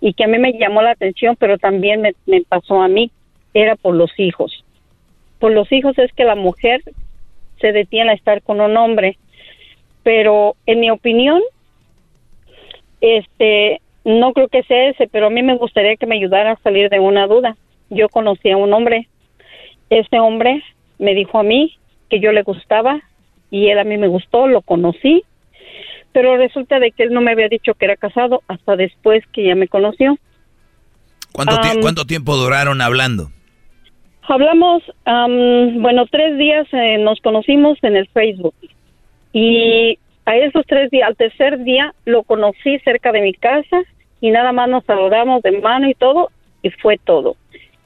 y 0.00 0.14
que 0.14 0.24
a 0.24 0.28
mí 0.28 0.38
me 0.38 0.54
llamó 0.54 0.80
la 0.80 0.92
atención, 0.92 1.36
pero 1.36 1.58
también 1.58 2.00
me, 2.00 2.14
me 2.24 2.40
pasó 2.40 2.80
a 2.80 2.88
mí, 2.88 3.10
era 3.52 3.76
por 3.76 3.94
los 3.94 4.18
hijos. 4.18 4.64
Por 5.38 5.52
los 5.52 5.70
hijos 5.70 5.98
es 5.98 6.10
que 6.14 6.24
la 6.24 6.34
mujer 6.34 6.80
se 7.60 7.72
detiene 7.72 8.12
a 8.12 8.14
estar 8.14 8.42
con 8.42 8.60
un 8.62 8.74
hombre, 8.76 9.18
pero 10.02 10.56
en 10.64 10.80
mi 10.80 10.90
opinión, 10.90 11.42
este, 13.02 13.82
no 14.06 14.32
creo 14.32 14.48
que 14.48 14.62
sea 14.62 14.88
ese, 14.88 15.08
pero 15.08 15.26
a 15.26 15.30
mí 15.30 15.42
me 15.42 15.56
gustaría 15.56 15.96
que 15.96 16.06
me 16.06 16.16
ayudara 16.16 16.52
a 16.52 16.62
salir 16.62 16.88
de 16.88 17.00
una 17.00 17.26
duda. 17.26 17.54
Yo 17.94 18.08
conocí 18.08 18.50
a 18.50 18.56
un 18.56 18.72
hombre, 18.72 19.08
ese 19.90 20.18
hombre 20.18 20.62
me 20.98 21.14
dijo 21.14 21.38
a 21.38 21.42
mí 21.42 21.76
que 22.08 22.20
yo 22.20 22.32
le 22.32 22.42
gustaba 22.42 23.02
y 23.50 23.68
él 23.68 23.78
a 23.78 23.84
mí 23.84 23.98
me 23.98 24.08
gustó, 24.08 24.46
lo 24.46 24.62
conocí, 24.62 25.24
pero 26.12 26.36
resulta 26.38 26.78
de 26.78 26.90
que 26.90 27.02
él 27.02 27.12
no 27.12 27.20
me 27.20 27.32
había 27.32 27.48
dicho 27.48 27.74
que 27.74 27.84
era 27.84 27.96
casado 27.96 28.42
hasta 28.48 28.76
después 28.76 29.22
que 29.32 29.44
ya 29.44 29.54
me 29.54 29.68
conoció. 29.68 30.16
¿Cuánto, 31.32 31.56
cuánto 31.80 32.04
tiempo 32.06 32.36
duraron 32.36 32.80
hablando? 32.80 33.30
Hablamos, 34.22 34.82
am, 35.04 35.82
bueno, 35.82 36.06
tres 36.10 36.38
días 36.38 36.66
eh, 36.72 36.96
nos 36.98 37.20
conocimos 37.20 37.78
en 37.82 37.96
el 37.96 38.08
Facebook 38.08 38.54
y 39.34 39.98
a 40.24 40.36
esos 40.36 40.64
tres 40.66 40.90
días, 40.90 41.08
al 41.08 41.16
tercer 41.16 41.62
día 41.64 41.94
lo 42.06 42.22
conocí 42.22 42.78
cerca 42.80 43.12
de 43.12 43.20
mi 43.20 43.34
casa 43.34 43.82
y 44.20 44.30
nada 44.30 44.52
más 44.52 44.68
nos 44.70 44.84
saludamos 44.84 45.42
de 45.42 45.60
mano 45.60 45.90
y 45.90 45.94
todo 45.94 46.30
y 46.62 46.70
fue 46.70 46.98
todo. 46.98 47.36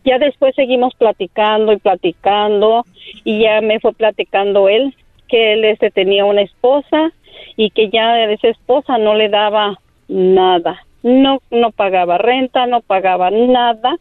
Ya 0.07 0.19
después 0.19 0.55
seguimos 0.55 0.95
platicando 0.95 1.73
y 1.73 1.79
platicando 1.79 2.85
y 3.25 3.41
ya 3.43 3.61
me 3.61 3.81
fue 3.81 3.93
platicando 3.93 4.69
él 4.69 4.95
que 5.29 5.55
él 5.55 5.65
este 5.65 5.91
tenía 5.91 6.25
una 6.25 6.43
esposa 6.43 7.11
y 7.57 7.71
que 7.71 7.91
ya 7.91 8.23
esa 8.23 8.49
esposa 8.49 8.99
no 8.99 9.17
le 9.17 9.29
daba 9.29 9.81
nada. 10.07 10.81
No 11.03 11.41
no 11.51 11.73
pagaba 11.73 12.19
renta, 12.19 12.67
no 12.67 12.83
pagaba 12.83 13.33
nada, 13.33 13.97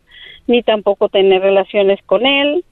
ni 0.45 0.61
tampoco 0.61 1.09
tener 1.09 1.41
relaciones 1.41 1.99
con 2.05 2.27
él, 2.27 2.63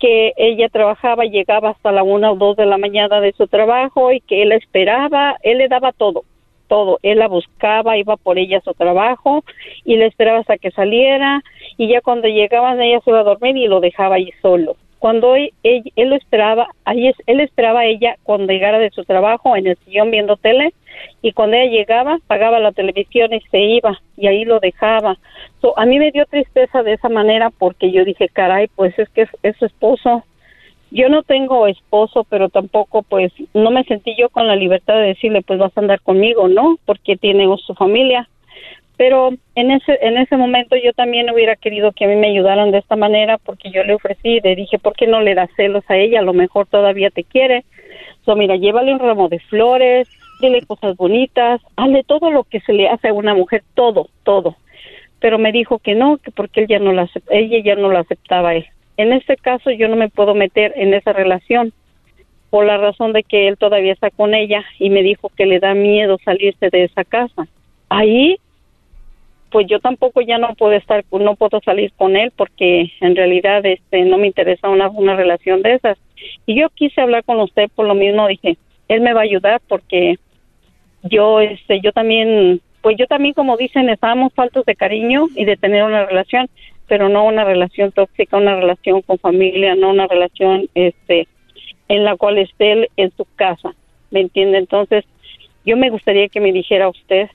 que 0.00 0.32
ella 0.36 0.68
trabajaba, 0.68 1.24
llegaba 1.24 1.70
hasta 1.70 1.92
la 1.92 2.02
una 2.02 2.32
o 2.32 2.36
dos 2.36 2.56
de 2.56 2.66
la 2.66 2.78
mañana 2.78 3.20
de 3.20 3.32
su 3.32 3.46
trabajo 3.46 4.10
y 4.10 4.20
que 4.20 4.42
él 4.42 4.50
esperaba, 4.50 5.36
él 5.42 5.58
le 5.58 5.68
daba 5.68 5.92
todo, 5.92 6.24
todo, 6.72 6.98
él 7.02 7.18
la 7.18 7.28
buscaba, 7.28 7.98
iba 7.98 8.16
por 8.16 8.38
ella 8.38 8.56
a 8.56 8.62
su 8.62 8.72
trabajo 8.72 9.44
y 9.84 9.96
le 9.96 10.06
esperaba 10.06 10.38
hasta 10.38 10.56
que 10.56 10.70
saliera 10.70 11.42
y 11.76 11.86
ya 11.88 12.00
cuando 12.00 12.28
llegaban 12.28 12.80
ella 12.80 12.98
se 13.04 13.10
iba 13.10 13.20
a 13.20 13.24
dormir 13.24 13.58
y 13.58 13.66
lo 13.66 13.80
dejaba 13.80 14.14
ahí 14.14 14.30
solo. 14.40 14.76
Cuando 14.98 15.36
él, 15.36 15.52
él, 15.64 16.08
lo 16.08 16.16
esperaba, 16.16 16.68
ahí 16.86 17.12
él 17.26 17.40
esperaba 17.40 17.80
a 17.80 17.84
ella 17.84 18.16
cuando 18.22 18.50
llegara 18.50 18.78
de 18.78 18.88
su 18.88 19.04
trabajo 19.04 19.54
en 19.54 19.66
el 19.66 19.76
sillón 19.84 20.10
viendo 20.10 20.38
tele 20.38 20.72
y 21.20 21.32
cuando 21.32 21.58
ella 21.58 21.70
llegaba 21.70 22.20
pagaba 22.26 22.58
la 22.58 22.72
televisión 22.72 23.34
y 23.34 23.40
se 23.50 23.58
iba 23.58 24.00
y 24.16 24.28
ahí 24.28 24.46
lo 24.46 24.58
dejaba. 24.58 25.18
So, 25.60 25.78
a 25.78 25.84
mí 25.84 25.98
me 25.98 26.10
dio 26.10 26.24
tristeza 26.24 26.82
de 26.82 26.94
esa 26.94 27.10
manera 27.10 27.50
porque 27.50 27.92
yo 27.92 28.02
dije, 28.06 28.30
caray, 28.30 28.68
pues 28.74 28.98
es 28.98 29.10
que 29.10 29.28
es 29.42 29.56
su 29.58 29.66
esposo. 29.66 30.24
Yo 30.94 31.08
no 31.08 31.22
tengo 31.22 31.66
esposo, 31.66 32.24
pero 32.28 32.50
tampoco 32.50 33.02
pues 33.02 33.32
no 33.54 33.70
me 33.70 33.82
sentí 33.84 34.14
yo 34.14 34.28
con 34.28 34.46
la 34.46 34.56
libertad 34.56 34.96
de 34.96 35.06
decirle, 35.06 35.40
pues 35.40 35.58
vas 35.58 35.72
a 35.74 35.80
andar 35.80 36.02
conmigo, 36.02 36.48
¿no? 36.48 36.76
Porque 36.84 37.16
tiene 37.16 37.48
su 37.64 37.74
familia. 37.74 38.28
Pero 38.98 39.30
en 39.54 39.70
ese 39.70 39.98
en 40.02 40.18
ese 40.18 40.36
momento 40.36 40.76
yo 40.76 40.92
también 40.92 41.30
hubiera 41.30 41.56
querido 41.56 41.92
que 41.92 42.04
a 42.04 42.08
mí 42.08 42.16
me 42.16 42.28
ayudaran 42.28 42.72
de 42.72 42.78
esta 42.78 42.96
manera 42.96 43.38
porque 43.38 43.70
yo 43.70 43.82
le 43.84 43.94
ofrecí, 43.94 44.40
le 44.40 44.54
dije, 44.54 44.78
¿por 44.78 44.92
qué 44.92 45.06
no 45.06 45.22
le 45.22 45.34
das 45.34 45.48
celos 45.56 45.82
a 45.88 45.96
ella? 45.96 46.18
A 46.18 46.24
lo 46.24 46.34
mejor 46.34 46.66
todavía 46.66 47.08
te 47.08 47.24
quiere. 47.24 47.64
So, 48.26 48.36
mira, 48.36 48.56
llévale 48.56 48.92
un 48.92 48.98
ramo 48.98 49.30
de 49.30 49.40
flores, 49.40 50.06
dile 50.40 50.60
cosas 50.66 50.94
bonitas, 50.98 51.62
hazle 51.74 52.04
todo 52.04 52.30
lo 52.30 52.44
que 52.44 52.60
se 52.60 52.74
le 52.74 52.90
hace 52.90 53.08
a 53.08 53.14
una 53.14 53.34
mujer, 53.34 53.62
todo, 53.74 54.08
todo. 54.24 54.56
Pero 55.20 55.38
me 55.38 55.52
dijo 55.52 55.78
que 55.78 55.94
no, 55.94 56.18
que 56.18 56.30
porque 56.32 56.60
él 56.60 56.66
ya 56.68 56.78
no 56.80 56.92
la, 56.92 57.08
ella 57.30 57.62
ya 57.64 57.76
no 57.76 57.90
la 57.90 58.00
aceptaba 58.00 58.54
él. 58.54 58.66
En 58.96 59.12
este 59.12 59.36
caso 59.36 59.70
yo 59.70 59.88
no 59.88 59.96
me 59.96 60.08
puedo 60.08 60.34
meter 60.34 60.72
en 60.76 60.94
esa 60.94 61.12
relación 61.12 61.72
por 62.50 62.66
la 62.66 62.76
razón 62.76 63.12
de 63.12 63.22
que 63.22 63.48
él 63.48 63.56
todavía 63.56 63.92
está 63.92 64.10
con 64.10 64.34
ella 64.34 64.64
y 64.78 64.90
me 64.90 65.02
dijo 65.02 65.30
que 65.36 65.46
le 65.46 65.58
da 65.58 65.74
miedo 65.74 66.18
salirse 66.24 66.68
de 66.70 66.84
esa 66.84 67.04
casa. 67.04 67.46
Ahí 67.88 68.36
pues 69.52 69.66
yo 69.68 69.78
tampoco 69.80 70.22
ya 70.22 70.38
no 70.38 70.54
puedo 70.54 70.72
estar, 70.72 71.04
no 71.12 71.36
puedo 71.36 71.60
salir 71.60 71.92
con 71.92 72.16
él 72.16 72.32
porque 72.34 72.90
en 73.00 73.14
realidad 73.14 73.64
este 73.66 74.02
no 74.04 74.16
me 74.16 74.26
interesa 74.26 74.68
una, 74.68 74.88
una 74.88 75.14
relación 75.14 75.62
de 75.62 75.74
esas. 75.74 75.98
Y 76.46 76.58
yo 76.58 76.70
quise 76.70 77.00
hablar 77.00 77.22
con 77.22 77.38
usted 77.38 77.68
por 77.74 77.86
lo 77.86 77.94
mismo, 77.94 78.26
dije, 78.26 78.56
él 78.88 79.02
me 79.02 79.12
va 79.12 79.20
a 79.20 79.24
ayudar 79.24 79.60
porque 79.68 80.16
yo, 81.02 81.40
este, 81.40 81.80
yo 81.80 81.92
también, 81.92 82.60
pues 82.80 82.96
yo 82.98 83.06
también 83.06 83.34
como 83.34 83.56
dicen, 83.56 83.90
estábamos 83.90 84.32
faltos 84.32 84.64
de 84.64 84.74
cariño 84.74 85.26
y 85.36 85.44
de 85.44 85.56
tener 85.56 85.84
una 85.84 86.06
relación, 86.06 86.48
pero 86.92 87.08
no 87.08 87.24
una 87.24 87.42
relación 87.42 87.90
tóxica, 87.90 88.36
una 88.36 88.54
relación 88.54 89.00
con 89.00 89.18
familia, 89.18 89.74
no 89.74 89.88
una 89.88 90.06
relación, 90.06 90.68
este, 90.74 91.26
en 91.88 92.04
la 92.04 92.16
cual 92.16 92.36
esté 92.36 92.72
él 92.72 92.90
en 92.98 93.10
su 93.16 93.26
casa, 93.34 93.74
¿me 94.10 94.20
entiende? 94.20 94.58
Entonces, 94.58 95.06
yo 95.64 95.78
me 95.78 95.88
gustaría 95.88 96.28
que 96.28 96.38
me 96.38 96.52
dijera 96.52 96.90
usted 96.90 97.30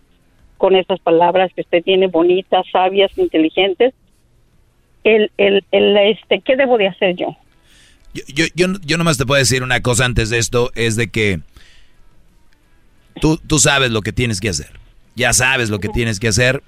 con 0.60 0.76
esas 0.76 1.00
palabras 1.00 1.52
que 1.56 1.62
usted 1.62 1.84
tiene 1.84 2.06
bonitas, 2.06 2.68
sabias, 2.72 3.18
inteligentes, 3.18 3.96
el, 5.04 5.32
el, 5.38 5.66
el, 5.72 5.98
este, 5.98 6.40
¿qué 6.42 6.56
debo 6.56 6.78
de 6.78 6.90
hacer 6.90 7.16
yo? 7.16 7.36
Yo, 8.14 8.22
yo, 8.28 8.46
yo, 8.54 8.68
yo 8.86 8.98
nomás 9.00 9.18
te 9.18 9.26
puedo 9.26 9.40
decir 9.40 9.64
una 9.64 9.82
cosa 9.82 10.06
antes 10.06 10.30
de 10.30 10.38
esto, 10.38 10.70
es 10.76 10.96
de 10.96 11.08
que 11.08 11.40
tú, 13.20 13.38
tú 13.38 13.58
sabes 13.58 13.90
lo 13.90 14.04
que 14.04 14.14
tienes 14.14 14.40
que 14.40 14.50
hacer. 14.50 14.70
Ya 15.16 15.34
sabes 15.34 15.72
lo 15.72 15.80
que 15.80 15.90
tienes 15.90 16.20
que 16.20 16.28
hacer 16.28 16.62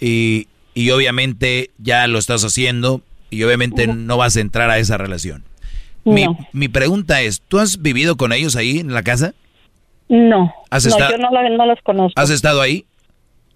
y, 0.00 0.48
y 0.74 0.90
obviamente 0.90 1.70
ya 1.78 2.06
lo 2.06 2.18
estás 2.18 2.44
haciendo 2.44 3.00
y 3.30 3.42
obviamente 3.44 3.86
no 3.86 4.16
vas 4.16 4.36
a 4.36 4.40
entrar 4.40 4.70
a 4.70 4.78
esa 4.78 4.98
relación. 4.98 5.44
Mi, 6.04 6.26
mi, 6.52 6.68
pregunta 6.68 7.20
es, 7.20 7.42
¿tú 7.42 7.58
has 7.58 7.82
vivido 7.82 8.16
con 8.16 8.32
ellos 8.32 8.56
ahí 8.56 8.78
en 8.78 8.92
la 8.94 9.02
casa? 9.02 9.34
No, 10.08 10.52
¿Has 10.70 10.86
no 10.86 10.90
estado- 10.92 11.10
yo 11.12 11.18
no, 11.18 11.30
la- 11.30 11.48
no 11.50 11.66
los 11.66 11.78
conozco. 11.82 12.18
¿Has 12.20 12.30
estado 12.30 12.60
ahí? 12.62 12.86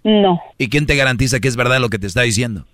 No, 0.05 0.41
¿Y 0.59 0.69
quién 0.69 0.85
te 0.87 0.97
garantiza 0.97 1.41
que 1.41 1.49
es 1.49 1.57
verdad 1.57 1.81
lo 1.81 1.89
que 1.89 1.99
te 1.99 2.07
está 2.07 2.23
diciendo? 2.23 2.67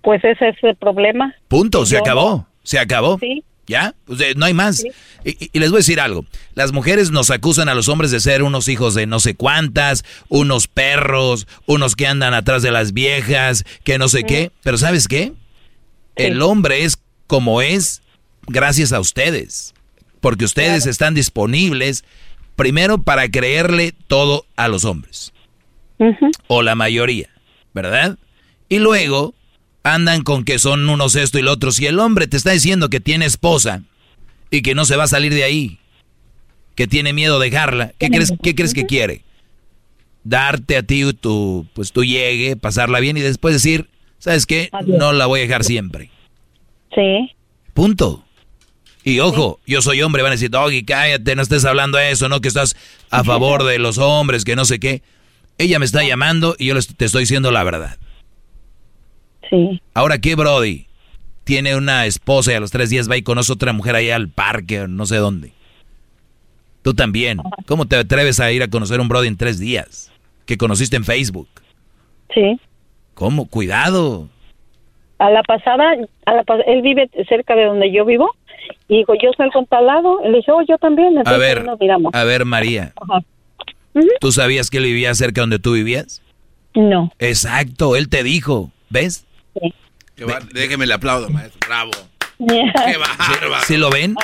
pues 0.00 0.24
ese 0.24 0.48
es 0.48 0.56
el 0.64 0.74
problema. 0.74 1.32
Punto, 1.46 1.86
se 1.86 1.94
Yo 1.94 2.00
acabó, 2.00 2.46
se 2.64 2.80
acabó. 2.80 3.18
Sí. 3.20 3.44
¿Ya? 3.66 3.94
No 4.36 4.44
hay 4.44 4.54
más. 4.54 4.84
Y 5.24 5.58
les 5.58 5.70
voy 5.70 5.78
a 5.78 5.80
decir 5.80 6.00
algo. 6.00 6.26
Las 6.54 6.72
mujeres 6.72 7.10
nos 7.10 7.30
acusan 7.30 7.68
a 7.68 7.74
los 7.74 7.88
hombres 7.88 8.10
de 8.10 8.20
ser 8.20 8.42
unos 8.42 8.68
hijos 8.68 8.94
de 8.94 9.06
no 9.06 9.20
sé 9.20 9.34
cuántas, 9.34 10.04
unos 10.28 10.66
perros, 10.66 11.46
unos 11.66 11.94
que 11.94 12.06
andan 12.06 12.34
atrás 12.34 12.62
de 12.62 12.72
las 12.72 12.92
viejas, 12.92 13.64
que 13.84 13.98
no 13.98 14.08
sé 14.08 14.24
qué. 14.24 14.50
Pero 14.62 14.78
¿sabes 14.78 15.06
qué? 15.06 15.32
El 16.16 16.42
hombre 16.42 16.84
es 16.84 16.98
como 17.26 17.62
es 17.62 18.02
gracias 18.46 18.92
a 18.92 19.00
ustedes. 19.00 19.74
Porque 20.20 20.44
ustedes 20.44 20.86
están 20.86 21.14
disponibles 21.14 22.04
primero 22.56 22.98
para 23.02 23.28
creerle 23.28 23.94
todo 24.06 24.44
a 24.56 24.68
los 24.68 24.84
hombres. 24.84 25.32
O 26.48 26.62
la 26.62 26.74
mayoría, 26.74 27.30
¿verdad? 27.74 28.18
Y 28.68 28.78
luego 28.78 29.34
andan 29.82 30.22
con 30.22 30.44
que 30.44 30.58
son 30.58 30.88
unos 30.88 31.16
esto 31.16 31.38
y 31.38 31.42
lo 31.42 31.52
otro. 31.52 31.72
Si 31.72 31.86
el 31.86 31.98
hombre 31.98 32.26
te 32.26 32.36
está 32.36 32.50
diciendo 32.52 32.88
que 32.88 33.00
tiene 33.00 33.26
esposa 33.26 33.82
y 34.50 34.62
que 34.62 34.74
no 34.74 34.84
se 34.84 34.96
va 34.96 35.04
a 35.04 35.08
salir 35.08 35.34
de 35.34 35.44
ahí, 35.44 35.78
que 36.74 36.86
tiene 36.86 37.12
miedo 37.12 37.38
de 37.38 37.50
dejarla, 37.50 37.92
¿qué 37.98 38.08
crees, 38.08 38.32
qué 38.42 38.54
crees 38.54 38.74
que 38.74 38.86
quiere? 38.86 39.22
Darte 40.24 40.76
a 40.76 40.82
ti 40.82 41.12
tu, 41.14 41.66
pues 41.74 41.92
tu 41.92 42.04
llegue, 42.04 42.56
pasarla 42.56 43.00
bien 43.00 43.16
y 43.16 43.20
después 43.20 43.54
decir, 43.54 43.88
¿sabes 44.18 44.46
qué? 44.46 44.70
No 44.86 45.12
la 45.12 45.26
voy 45.26 45.40
a 45.40 45.42
dejar 45.42 45.64
siempre. 45.64 46.10
Sí. 46.94 47.32
Punto. 47.74 48.24
Y 49.04 49.18
ojo, 49.18 49.58
yo 49.66 49.82
soy 49.82 50.00
hombre, 50.02 50.22
van 50.22 50.30
a 50.30 50.36
decir, 50.36 50.50
Doggy, 50.50 50.84
cállate, 50.84 51.34
no 51.34 51.42
estés 51.42 51.64
hablando 51.64 51.98
de 51.98 52.12
eso, 52.12 52.28
¿no? 52.28 52.40
Que 52.40 52.48
estás 52.48 52.76
a 53.10 53.24
favor 53.24 53.64
de 53.64 53.78
los 53.80 53.98
hombres, 53.98 54.44
que 54.44 54.54
no 54.54 54.64
sé 54.64 54.78
qué. 54.78 55.02
Ella 55.58 55.80
me 55.80 55.84
está 55.84 56.04
llamando 56.04 56.54
y 56.56 56.66
yo 56.66 56.80
te 56.80 57.04
estoy 57.04 57.22
diciendo 57.22 57.50
la 57.50 57.64
verdad. 57.64 57.98
Sí. 59.52 59.80
Ahora, 59.94 60.18
¿qué 60.18 60.34
Brody? 60.34 60.86
Tiene 61.44 61.76
una 61.76 62.06
esposa 62.06 62.52
y 62.52 62.54
a 62.54 62.60
los 62.60 62.70
tres 62.70 62.88
días 62.90 63.08
va 63.10 63.16
y 63.16 63.22
conoce 63.22 63.52
otra 63.52 63.72
mujer 63.72 63.94
allá 63.96 64.16
al 64.16 64.28
parque 64.28 64.80
o 64.80 64.88
no 64.88 65.04
sé 65.06 65.16
dónde. 65.16 65.52
Tú 66.82 66.94
también. 66.94 67.38
¿Cómo 67.66 67.86
te 67.86 67.96
atreves 67.96 68.40
a 68.40 68.50
ir 68.50 68.62
a 68.62 68.68
conocer 68.68 68.98
un 69.00 69.08
Brody 69.08 69.28
en 69.28 69.36
tres 69.36 69.58
días? 69.58 70.10
Que 70.46 70.56
conociste 70.56 70.96
en 70.96 71.04
Facebook. 71.04 71.48
Sí. 72.34 72.58
¿Cómo? 73.14 73.46
Cuidado. 73.46 74.28
A 75.18 75.30
la 75.30 75.42
pasada, 75.42 75.84
a 76.26 76.32
la 76.32 76.42
pas- 76.44 76.64
él 76.66 76.82
vive 76.82 77.08
cerca 77.28 77.54
de 77.54 77.66
donde 77.66 77.92
yo 77.92 78.04
vivo 78.04 78.34
y 78.88 78.98
dijo, 78.98 79.12
yo 79.14 79.30
salgo 79.36 79.60
en 79.60 79.66
tal 79.66 79.86
lado. 79.86 80.18
Le 80.24 80.38
dije, 80.38 80.50
oh, 80.50 80.62
yo 80.66 80.78
también. 80.78 81.16
A 81.18 81.20
Entonces 81.20 81.38
ver, 81.40 81.64
nos 81.64 81.78
miramos. 81.78 82.14
a 82.14 82.24
ver, 82.24 82.44
María. 82.46 82.92
Ajá. 82.96 83.20
¿Tú 84.20 84.32
sabías 84.32 84.70
que 84.70 84.78
él 84.78 84.84
vivía 84.84 85.14
cerca 85.14 85.42
donde 85.42 85.58
tú 85.58 85.74
vivías? 85.74 86.22
No. 86.74 87.12
Exacto, 87.18 87.94
él 87.96 88.08
te 88.08 88.22
dijo. 88.22 88.70
¿Ves? 88.88 89.26
Que 90.26 90.60
déjeme 90.60 90.86
le 90.86 90.94
aplaudo, 90.94 91.28
maestro. 91.30 91.58
Bravo. 91.66 91.90
Qué 92.38 92.96
bárbaro. 92.98 93.64
¿Sí 93.66 93.76
lo 93.76 93.88
ven? 93.90 94.16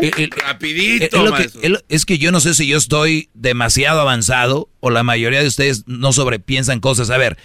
Eh, 0.00 0.10
eh, 0.16 0.28
Rapidito, 0.34 1.04
es, 1.04 1.12
lo 1.12 1.24
que, 1.24 1.30
maestro. 1.30 1.60
es 1.62 1.70
lo- 1.70 1.80
es 1.88 2.06
que 2.06 2.16
yo 2.18 2.32
no 2.32 2.40
sé 2.40 2.54
si 2.54 2.66
yo 2.66 2.78
estoy 2.78 3.28
demasiado 3.34 4.00
avanzado 4.00 4.70
o 4.80 4.90
la 4.90 5.02
mayoría 5.02 5.40
de 5.42 5.46
ustedes 5.48 5.84
no 5.86 6.12
sobrepiensan 6.12 6.80
cosas. 6.80 7.10
A 7.10 7.18
ver, 7.18 7.36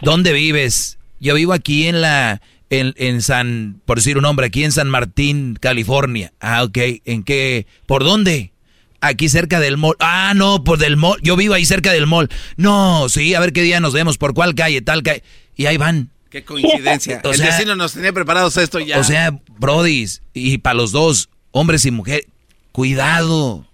¿dónde 0.00 0.32
vives? 0.32 0.98
Yo 1.20 1.34
vivo 1.34 1.52
aquí 1.52 1.86
en 1.86 2.00
la, 2.00 2.40
en, 2.70 2.94
en 2.96 3.20
San, 3.20 3.80
por 3.84 3.98
decir 3.98 4.16
un 4.16 4.22
nombre, 4.22 4.46
aquí 4.46 4.64
en 4.64 4.72
San 4.72 4.88
Martín, 4.88 5.58
California. 5.60 6.32
Ah, 6.40 6.62
ok. 6.64 6.78
¿En 7.04 7.22
qué? 7.22 7.66
¿Por 7.84 8.04
dónde? 8.04 8.52
Aquí 9.00 9.28
cerca 9.28 9.60
del 9.60 9.76
mall. 9.76 9.96
Ah, 10.00 10.32
no, 10.34 10.64
por 10.64 10.78
del 10.78 10.96
mall. 10.96 11.20
Yo 11.22 11.36
vivo 11.36 11.52
ahí 11.54 11.66
cerca 11.66 11.92
del 11.92 12.06
mall. 12.06 12.30
No, 12.56 13.08
sí, 13.10 13.34
a 13.34 13.40
ver 13.40 13.52
qué 13.52 13.62
día 13.62 13.80
nos 13.80 13.92
vemos, 13.92 14.16
por 14.18 14.32
cuál 14.34 14.54
calle, 14.54 14.80
tal 14.80 15.02
calle. 15.02 15.22
Y 15.56 15.66
ahí 15.66 15.76
van. 15.76 16.10
Qué 16.30 16.44
coincidencia. 16.44 17.20
O 17.24 17.30
el 17.30 17.36
sea- 17.36 17.46
destino 17.46 17.76
nos 17.76 17.92
tenía 17.94 18.12
preparados 18.12 18.56
esto 18.56 18.78
ya. 18.80 18.98
O 18.98 19.04
sea, 19.04 19.38
brodis, 19.58 20.22
y 20.34 20.58
para 20.58 20.74
los 20.74 20.92
dos, 20.92 21.28
hombres 21.50 21.84
y 21.84 21.90
mujeres, 21.90 22.26
cuidado. 22.72 23.66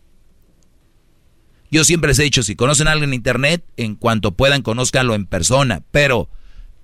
Yo 1.70 1.84
siempre 1.84 2.08
les 2.08 2.18
he 2.20 2.22
dicho, 2.22 2.42
si 2.42 2.54
conocen 2.54 2.86
a 2.86 2.92
alguien 2.92 3.10
en 3.10 3.14
internet, 3.14 3.64
en 3.76 3.96
cuanto 3.96 4.32
puedan, 4.32 4.62
conózcanlo 4.62 5.14
en 5.14 5.26
persona, 5.26 5.82
pero 5.90 6.28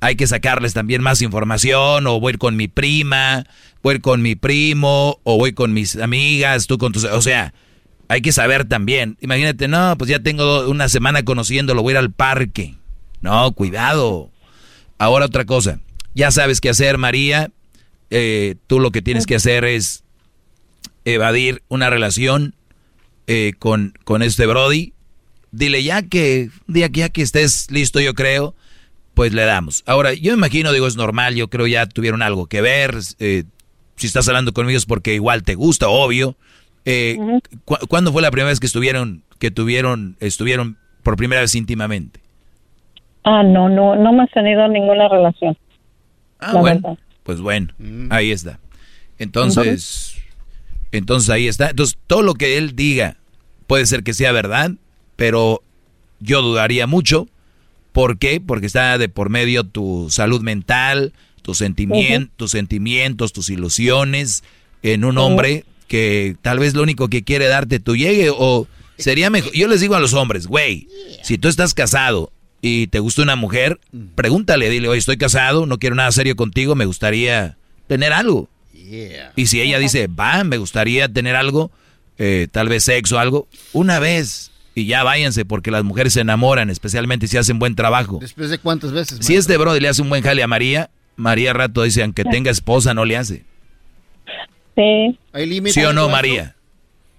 hay 0.00 0.16
que 0.16 0.26
sacarles 0.26 0.74
también 0.74 1.00
más 1.02 1.22
información, 1.22 2.06
o 2.06 2.18
voy 2.18 2.30
a 2.30 2.34
ir 2.34 2.38
con 2.38 2.56
mi 2.56 2.66
prima, 2.66 3.46
voy 3.82 3.92
a 3.92 3.94
ir 3.96 4.00
con 4.00 4.20
mi 4.22 4.34
primo, 4.34 5.20
o 5.22 5.36
voy 5.36 5.52
con 5.52 5.72
mis 5.72 5.94
amigas, 5.96 6.66
tú 6.66 6.78
con 6.78 6.92
tus... 6.92 7.04
O 7.04 7.22
sea, 7.22 7.54
hay 8.08 8.20
que 8.22 8.32
saber 8.32 8.64
también. 8.64 9.16
Imagínate, 9.20 9.68
no, 9.68 9.94
pues 9.96 10.10
ya 10.10 10.18
tengo 10.18 10.68
una 10.68 10.88
semana 10.88 11.22
conociéndolo, 11.22 11.82
voy 11.82 11.92
a 11.92 11.94
ir 11.94 11.98
al 11.98 12.10
parque. 12.12 12.74
No, 13.20 13.52
cuidado. 13.52 14.30
Ahora 15.00 15.24
otra 15.26 15.46
cosa. 15.46 15.80
Ya 16.14 16.30
sabes 16.30 16.60
qué 16.60 16.68
hacer, 16.68 16.98
María. 16.98 17.50
Eh, 18.10 18.56
tú 18.66 18.80
lo 18.80 18.90
que 18.90 19.00
tienes 19.00 19.24
que 19.24 19.34
hacer 19.36 19.64
es 19.64 20.04
evadir 21.04 21.62
una 21.68 21.88
relación 21.90 22.54
eh, 23.26 23.52
con, 23.58 23.94
con 24.04 24.22
este 24.22 24.44
Brody. 24.46 24.92
Dile 25.52 25.82
ya 25.82 26.02
que, 26.02 26.50
día 26.66 26.90
que 26.90 27.00
ya 27.00 27.08
que 27.08 27.22
estés 27.22 27.70
listo, 27.70 27.98
yo 28.00 28.14
creo, 28.14 28.54
pues 29.14 29.32
le 29.32 29.42
damos. 29.42 29.82
Ahora, 29.86 30.12
yo 30.12 30.32
imagino, 30.34 30.72
digo, 30.72 30.86
es 30.86 30.96
normal, 30.96 31.34
yo 31.34 31.48
creo 31.48 31.66
ya 31.66 31.86
tuvieron 31.86 32.22
algo 32.22 32.46
que 32.46 32.60
ver. 32.60 32.96
eh, 33.20 33.44
si 33.96 34.06
estás 34.06 34.28
hablando 34.28 34.52
conmigo 34.52 34.76
es 34.76 34.86
porque 34.86 35.14
igual 35.14 35.42
te 35.42 35.54
gusta, 35.54 35.88
obvio. 35.88 36.36
Eh, 36.84 37.16
¿cu- 37.64 37.78
¿Cuándo 37.88 38.12
fue 38.12 38.22
la 38.22 38.30
primera 38.30 38.50
vez 38.50 38.60
que 38.60 38.66
estuvieron, 38.66 39.22
que 39.38 39.50
tuvieron, 39.50 40.16
estuvieron 40.20 40.78
por 41.02 41.16
primera 41.16 41.40
vez 41.42 41.54
íntimamente? 41.54 42.20
Ah, 43.24 43.42
no, 43.42 43.68
no, 43.68 43.96
no 43.96 44.10
hemos 44.10 44.30
tenido 44.30 44.66
ninguna 44.68 45.08
relación. 45.08 45.56
Ah, 46.38 46.52
la 46.54 46.60
bueno. 46.60 46.80
verdad. 46.82 46.98
Pues 47.22 47.40
bueno, 47.40 47.68
ahí 48.08 48.30
está. 48.30 48.58
Entonces, 49.18 50.16
entonces 50.90 51.30
ahí 51.30 51.46
está. 51.46 51.70
Entonces, 51.70 51.98
todo 52.06 52.22
lo 52.22 52.34
que 52.34 52.56
él 52.56 52.74
diga 52.74 53.16
puede 53.66 53.86
ser 53.86 54.02
que 54.02 54.14
sea 54.14 54.32
verdad, 54.32 54.72
pero 55.16 55.62
yo 56.18 56.42
dudaría 56.42 56.86
mucho. 56.86 57.28
¿Por 57.92 58.18
qué? 58.18 58.40
Porque 58.40 58.66
está 58.66 58.98
de 58.98 59.08
por 59.08 59.28
medio 59.28 59.64
tu 59.64 60.08
salud 60.10 60.40
mental, 60.40 61.12
tus 61.42 61.58
sentimientos, 61.58 62.36
tus 62.36 62.50
sentimientos, 62.52 63.32
tus 63.32 63.50
ilusiones 63.50 64.42
en 64.82 65.04
un 65.04 65.18
hombre 65.18 65.64
que 65.88 66.36
tal 66.40 66.58
vez 66.58 66.74
lo 66.74 66.82
único 66.82 67.08
que 67.08 67.24
quiere 67.24 67.46
darte 67.46 67.80
tu 67.80 67.96
llegue 67.96 68.30
o 68.30 68.66
sería 68.96 69.28
mejor. 69.28 69.52
Yo 69.52 69.68
les 69.68 69.80
digo 69.80 69.96
a 69.96 70.00
los 70.00 70.14
hombres, 70.14 70.46
güey, 70.46 70.88
si 71.22 71.36
tú 71.36 71.48
estás 71.48 71.74
casado 71.74 72.32
y 72.62 72.88
te 72.88 72.98
gusta 72.98 73.22
una 73.22 73.36
mujer, 73.36 73.80
pregúntale, 74.14 74.68
dile, 74.68 74.88
oye, 74.88 74.98
estoy 74.98 75.16
casado, 75.16 75.66
no 75.66 75.78
quiero 75.78 75.96
nada 75.96 76.12
serio 76.12 76.36
contigo, 76.36 76.74
me 76.74 76.84
gustaría 76.84 77.56
tener 77.86 78.12
algo. 78.12 78.48
Y 79.36 79.46
si 79.46 79.60
ella 79.60 79.78
dice, 79.78 80.08
va, 80.08 80.42
me 80.44 80.56
gustaría 80.56 81.08
tener 81.08 81.36
algo, 81.36 81.70
eh, 82.18 82.48
tal 82.50 82.68
vez 82.68 82.84
sexo, 82.84 83.18
algo, 83.18 83.48
una 83.72 83.98
vez. 83.98 84.50
Y 84.74 84.86
ya 84.86 85.02
váyanse, 85.02 85.44
porque 85.44 85.70
las 85.70 85.84
mujeres 85.84 86.12
se 86.12 86.20
enamoran, 86.20 86.70
especialmente 86.70 87.26
si 87.26 87.36
hacen 87.36 87.58
buen 87.58 87.74
trabajo. 87.74 88.18
¿Después 88.20 88.50
de 88.50 88.58
cuántas 88.58 88.92
veces? 88.92 89.18
Si 89.20 89.34
este 89.34 89.56
brother 89.56 89.82
le 89.82 89.88
hace 89.88 90.02
un 90.02 90.08
buen 90.08 90.22
jale 90.22 90.42
a 90.42 90.46
María, 90.46 90.90
María 91.16 91.52
rato 91.52 91.82
dice, 91.82 92.02
aunque 92.02 92.24
tenga 92.24 92.50
esposa, 92.50 92.94
no 92.94 93.04
le 93.04 93.16
hace. 93.16 93.44
Sí. 94.76 95.18
¿Hay 95.32 95.46
límites? 95.46 95.74
¿Sí 95.74 95.84
o 95.84 95.92
no? 95.92 96.08
María? 96.08 96.56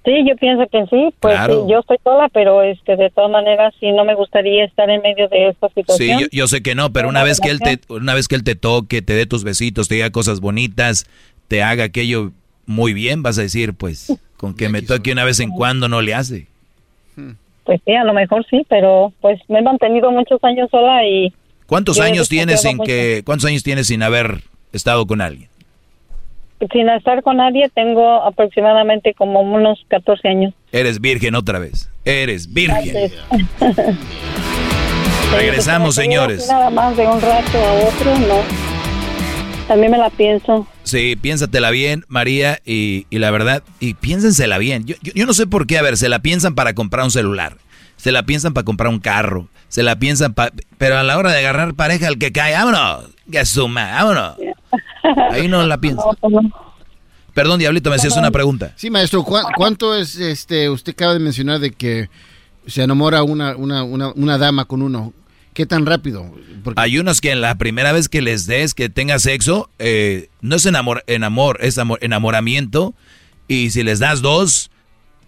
Sí, 0.03 0.11
yo 0.27 0.35
pienso 0.35 0.65
que 0.67 0.83
sí, 0.87 1.13
pues 1.19 1.35
Claro. 1.35 1.65
sí, 1.67 1.71
yo 1.73 1.79
estoy 1.79 1.97
sola, 2.03 2.27
pero 2.33 2.63
este 2.63 2.95
de 2.95 3.11
todas 3.11 3.29
maneras 3.29 3.73
sí 3.79 3.91
no 3.91 4.03
me 4.03 4.15
gustaría 4.15 4.65
estar 4.65 4.89
en 4.89 5.01
medio 5.01 5.27
de 5.29 5.49
esta 5.49 5.67
Sí, 5.67 5.73
situación. 5.75 6.19
yo, 6.21 6.27
yo 6.31 6.47
sé 6.47 6.63
que 6.63 6.73
no, 6.73 6.91
pero 6.91 7.07
una 7.07 7.23
vez 7.23 7.39
que 7.39 7.49
él 7.49 7.59
te, 7.59 7.79
una 7.87 8.15
vez 8.15 8.27
que 8.27 8.35
él 8.35 8.43
te 8.43 8.55
toque, 8.55 9.01
te 9.03 9.13
dé 9.13 9.27
tus 9.27 9.43
besitos, 9.43 9.87
te 9.87 9.95
diga 9.95 10.09
cosas 10.09 10.39
bonitas, 10.39 11.05
te 11.47 11.61
haga 11.61 11.83
aquello 11.83 12.31
muy 12.65 12.93
bien, 12.93 13.21
vas 13.21 13.37
a 13.37 13.43
decir, 13.43 13.73
pues, 13.75 14.11
con 14.37 14.55
que 14.55 14.69
me 14.69 14.81
toque 14.81 15.11
una 15.11 15.23
vez 15.23 15.39
en 15.39 15.51
cuando 15.51 15.87
no 15.87 16.01
le 16.01 16.15
hace. 16.15 16.47
Pues 17.63 17.79
sí, 17.85 17.93
a 17.93 18.03
lo 18.03 18.13
mejor 18.13 18.43
sí, 18.49 18.65
pero 18.67 19.13
pues 19.21 19.39
me 19.49 19.59
he 19.59 19.61
mantenido 19.61 20.09
muchos 20.11 20.43
años 20.43 20.69
sola 20.71 21.05
y 21.05 21.31
¿Cuántos 21.67 21.99
años 21.99 22.27
tienes 22.27 22.61
sin 22.61 22.79
que, 22.79 23.21
cuántos 23.23 23.47
años 23.47 23.61
tienes 23.61 23.85
sin 23.87 24.01
haber 24.01 24.41
estado 24.73 25.05
con 25.05 25.21
alguien? 25.21 25.50
Sin 26.71 26.89
estar 26.89 27.23
con 27.23 27.37
nadie 27.37 27.69
tengo 27.73 28.23
aproximadamente 28.23 29.13
como 29.13 29.41
unos 29.41 29.83
14 29.87 30.27
años. 30.27 30.53
Eres 30.71 30.99
virgen 31.01 31.35
otra 31.35 31.59
vez. 31.59 31.89
Eres 32.05 32.51
virgen. 32.51 33.11
Regresamos, 35.31 35.95
señores. 35.95 36.47
Nada 36.47 36.69
más 36.69 36.95
de 36.97 37.07
un 37.07 37.21
rato 37.21 37.57
a 37.57 37.73
otro, 37.73 38.17
no. 38.27 38.71
También 39.67 39.91
me 39.91 39.97
la 39.97 40.09
pienso. 40.09 40.67
Sí, 40.83 41.15
piénsatela 41.15 41.71
bien, 41.71 42.03
María, 42.09 42.59
y, 42.65 43.05
y 43.09 43.19
la 43.19 43.31
verdad, 43.31 43.63
y 43.79 43.93
piénsensela 43.93 44.57
bien. 44.57 44.85
Yo, 44.85 44.95
yo, 45.01 45.13
yo 45.15 45.25
no 45.25 45.33
sé 45.33 45.47
por 45.47 45.67
qué, 45.67 45.77
a 45.77 45.81
ver, 45.81 45.95
se 45.95 46.09
la 46.09 46.19
piensan 46.19 46.55
para 46.55 46.73
comprar 46.73 47.05
un 47.05 47.11
celular, 47.11 47.55
se 47.95 48.11
la 48.11 48.23
piensan 48.23 48.53
para 48.53 48.65
comprar 48.65 48.89
un 48.89 48.99
carro, 48.99 49.47
se 49.69 49.83
la 49.83 49.95
piensan 49.97 50.33
para... 50.33 50.51
Pero 50.77 50.97
a 50.97 51.03
la 51.03 51.17
hora 51.17 51.31
de 51.31 51.39
agarrar 51.39 51.73
pareja, 51.75 52.09
el 52.09 52.17
que 52.17 52.33
cae, 52.33 52.53
vámonos, 52.53 53.05
que 53.31 53.45
suma, 53.45 53.91
vámonos. 53.93 54.35
Ahí 55.31 55.47
no 55.47 55.65
la 55.65 55.79
piensan. 55.79 56.05
Perdón, 57.33 57.59
Diablito, 57.59 57.89
me 57.89 57.95
hacías 57.95 58.17
una 58.17 58.31
pregunta. 58.31 58.73
Sí, 58.75 58.89
maestro, 58.89 59.23
¿cuá- 59.23 59.47
¿cuánto 59.55 59.95
es, 59.95 60.17
este, 60.17 60.69
usted 60.69 60.91
acaba 60.93 61.13
de 61.13 61.19
mencionar 61.19 61.59
de 61.59 61.71
que 61.71 62.09
se 62.67 62.83
enamora 62.83 63.23
una, 63.23 63.55
una, 63.55 63.83
una, 63.83 64.09
una 64.15 64.37
dama 64.37 64.65
con 64.65 64.81
uno? 64.81 65.13
¿Qué 65.53 65.65
tan 65.65 65.85
rápido? 65.85 66.29
Hay 66.75 66.97
unos 66.97 67.19
que 67.21 67.31
en 67.31 67.41
la 67.41 67.55
primera 67.55 67.91
vez 67.91 68.07
que 68.09 68.21
les 68.21 68.45
des 68.47 68.73
que 68.73 68.89
tenga 68.89 69.17
sexo, 69.19 69.69
eh, 69.79 70.29
no 70.41 70.55
es 70.57 70.65
enamor, 70.65 71.03
enamor, 71.07 71.57
es 71.61 71.77
amor- 71.77 71.99
enamoramiento. 72.01 72.93
Y 73.47 73.71
si 73.71 73.83
les 73.83 73.99
das 73.99 74.21
dos, 74.21 74.69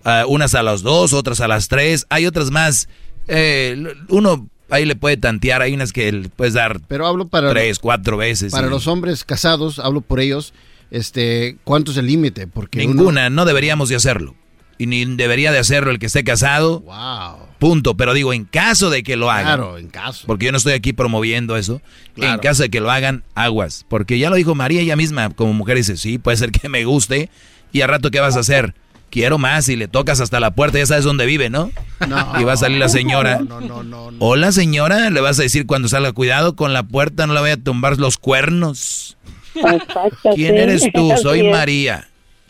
ah, 0.06 0.24
unas 0.28 0.56
a 0.56 0.64
las 0.64 0.82
dos, 0.82 1.12
otras 1.14 1.42
a 1.42 1.48
las 1.48 1.68
tres, 1.68 2.06
hay 2.10 2.26
otras 2.26 2.52
más. 2.52 2.88
eh, 3.28 3.82
uno 4.10 4.48
ahí 4.74 4.86
le 4.86 4.96
puede 4.96 5.18
tantear, 5.18 5.62
hay 5.62 5.74
unas 5.74 5.94
que 5.94 6.12
le 6.12 6.30
puedes 6.30 6.54
dar 6.54 6.80
Pero 6.88 7.08
hablo 7.08 7.28
para, 7.28 7.50
tres, 7.50 7.80
cuatro 7.80 8.18
veces. 8.18 8.52
para 8.52 8.68
y- 8.68 8.70
los 8.70 8.88
hombres 8.88 9.24
casados, 9.24 9.80
hablo 9.80 10.02
por 10.02 10.20
ellos, 10.20 10.54
este, 10.92 11.58
¿cuánto 11.64 11.92
es 11.92 11.98
el 11.98 12.08
límite? 12.08 12.48
Porque 12.48 12.80
uno- 12.86 12.94
Ninguna, 12.94 13.30
no 13.30 13.46
deberíamos 13.46 13.90
de 13.90 13.96
hacerlo. 13.96 14.36
Y 14.80 14.88
ni 14.88 15.06
debería 15.06 15.52
de 15.52 15.60
hacerlo 15.60 15.92
el 15.92 16.00
que 16.00 16.08
esté 16.08 16.24
casado. 16.24 16.80
Wow. 16.82 17.48
Punto. 17.60 17.96
Pero 17.96 18.14
digo, 18.14 18.34
en 18.34 18.44
caso 18.44 18.90
de 18.90 19.04
que 19.04 19.16
lo 19.16 19.30
hagan. 19.30 19.46
Claro, 19.60 19.78
en 19.78 19.88
caso. 19.88 20.26
Porque 20.26 20.46
yo 20.48 20.52
no 20.52 20.58
estoy 20.58 20.74
aquí 20.74 20.94
promoviendo 20.94 21.56
eso. 21.56 21.80
Claro. 22.16 22.34
En 22.34 22.40
caso 22.40 22.64
de 22.64 22.70
que 22.70 22.80
lo 22.82 22.90
hagan, 22.92 23.24
aguas. 23.36 23.86
Porque 23.88 24.18
ya 24.18 24.30
lo 24.32 24.36
dijo 24.36 24.56
María 24.56 24.82
ella 24.82 24.96
misma, 24.96 25.30
como 25.30 25.54
mujer, 25.54 25.78
dice, 25.78 25.96
sí, 25.96 26.18
puede 26.18 26.38
ser 26.38 26.52
que 26.52 26.68
me 26.70 26.84
guste. 26.86 27.30
Y 27.72 27.82
al 27.82 27.90
rato, 27.90 28.10
¿qué 28.12 28.20
vas 28.20 28.36
a 28.36 28.40
hacer? 28.40 28.74
Quiero 29.14 29.38
más 29.38 29.70
y 29.70 29.76
le 29.76 29.88
tocas 29.88 30.20
hasta 30.22 30.40
la 30.40 30.56
puerta, 30.56 30.80
ya 30.80 30.88
sabes 30.88 31.04
dónde 31.04 31.28
vive, 31.28 31.52
¿no? 31.52 31.70
No. 32.10 32.42
Y 32.42 32.46
va 32.46 32.54
a 32.54 32.58
salir 32.58 32.80
la 32.80 32.90
señora. 32.90 33.42
No, 33.48 33.62
no, 33.62 33.84
no, 33.84 34.10
no. 34.10 34.18
Hola 34.18 34.52
señora, 34.52 35.12
le 35.12 35.22
vas 35.22 35.40
a 35.40 35.44
decir 35.44 35.68
cuando 35.68 35.88
salga, 35.88 36.14
cuidado 36.14 36.56
con 36.56 36.74
la 36.74 36.82
puerta, 36.82 37.28
no 37.28 37.36
le 37.36 37.42
vaya 37.42 37.54
a 37.54 37.64
tumbar 37.64 38.00
los 38.00 38.18
cuernos. 38.18 39.16
Exacto, 39.54 40.32
¿Quién 40.34 40.56
sí. 40.56 40.62
eres 40.62 40.90
tú? 40.92 41.12
Soy. 41.22 41.44
María. 41.44 42.08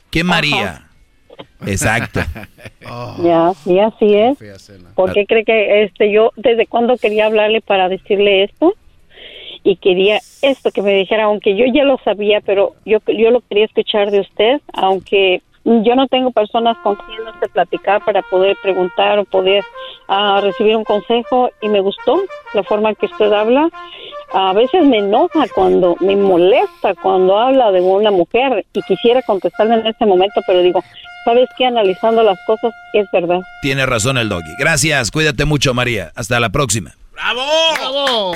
¿Qué 0.09 0.24
María? 0.24 0.88
Exacto. 1.66 2.22
Ya, 3.24 3.51
sí, 3.64 3.80
así 3.80 4.14
es. 4.14 4.38
¿Por 4.95 5.14
qué 5.14 5.25
cree 5.25 5.43
que 5.43 5.83
este 5.83 6.11
yo 6.11 6.32
desde 6.35 6.67
cuándo 6.67 6.95
quería 6.98 7.25
hablarle 7.25 7.59
para 7.59 7.90
decirle 7.90 8.43
esto? 8.43 8.75
Y 9.64 9.77
quería 9.77 10.19
esto 10.42 10.72
que 10.72 10.82
me 10.82 10.93
dijera, 10.93 11.25
aunque 11.25 11.58
yo 11.58 11.66
ya 11.74 11.83
lo 11.83 12.00
sabía, 12.06 12.40
pero 12.42 12.74
yo 12.85 13.00
yo 13.08 13.32
lo 13.32 13.42
quería 13.42 13.66
escuchar 13.66 14.11
de 14.11 14.22
usted, 14.22 14.61
aunque 14.74 15.42
yo 15.66 15.95
no 15.95 16.08
tengo 16.08 16.32
personas 16.32 16.77
con 16.83 16.95
quien 16.95 17.19
este, 17.33 17.48
platicar 17.48 18.03
para 18.03 18.22
poder 18.24 18.58
preguntar 18.61 19.19
o 19.19 19.25
poder 19.25 19.64
ah, 20.08 20.40
recibir 20.42 20.75
un 20.75 20.83
consejo 20.83 21.50
y 21.61 21.69
me 21.69 21.80
gustó 21.80 22.22
la 22.53 22.64
forma 22.64 22.90
en 22.90 22.95
que 22.95 23.06
usted 23.06 23.32
habla. 23.32 23.69
A 24.33 24.53
veces 24.53 24.83
me 24.83 24.98
enoja 24.98 25.45
cuando, 25.53 25.95
me 26.00 26.16
molesta 26.16 26.95
cuando 27.01 27.38
habla 27.38 27.72
de 27.72 27.82
una 27.82 28.11
mujer 28.11 28.66
y 28.74 28.82
quisiera 28.82 29.22
contestarle 29.22 29.75
en 29.75 29.88
este 29.88 30.06
momento, 30.06 30.42
pero 30.45 30.59
digo, 30.59 30.83
¿sabes 31.24 31.48
qué? 31.58 31.66
Analizando 31.66 32.24
las 32.24 32.38
cosas, 32.45 32.74
es 32.93 33.06
verdad. 33.14 33.40
Tiene 33.61 33.85
razón 33.85 34.17
el 34.17 34.30
doggy. 34.30 34.56
Gracias, 34.59 35.11
cuídate 35.11 35.45
mucho 35.45 35.74
María. 35.74 36.11
Hasta 36.16 36.40
la 36.40 36.50
próxima. 36.50 36.92
¡Bravo! 37.14 37.42
¡Bravo! 37.77 38.33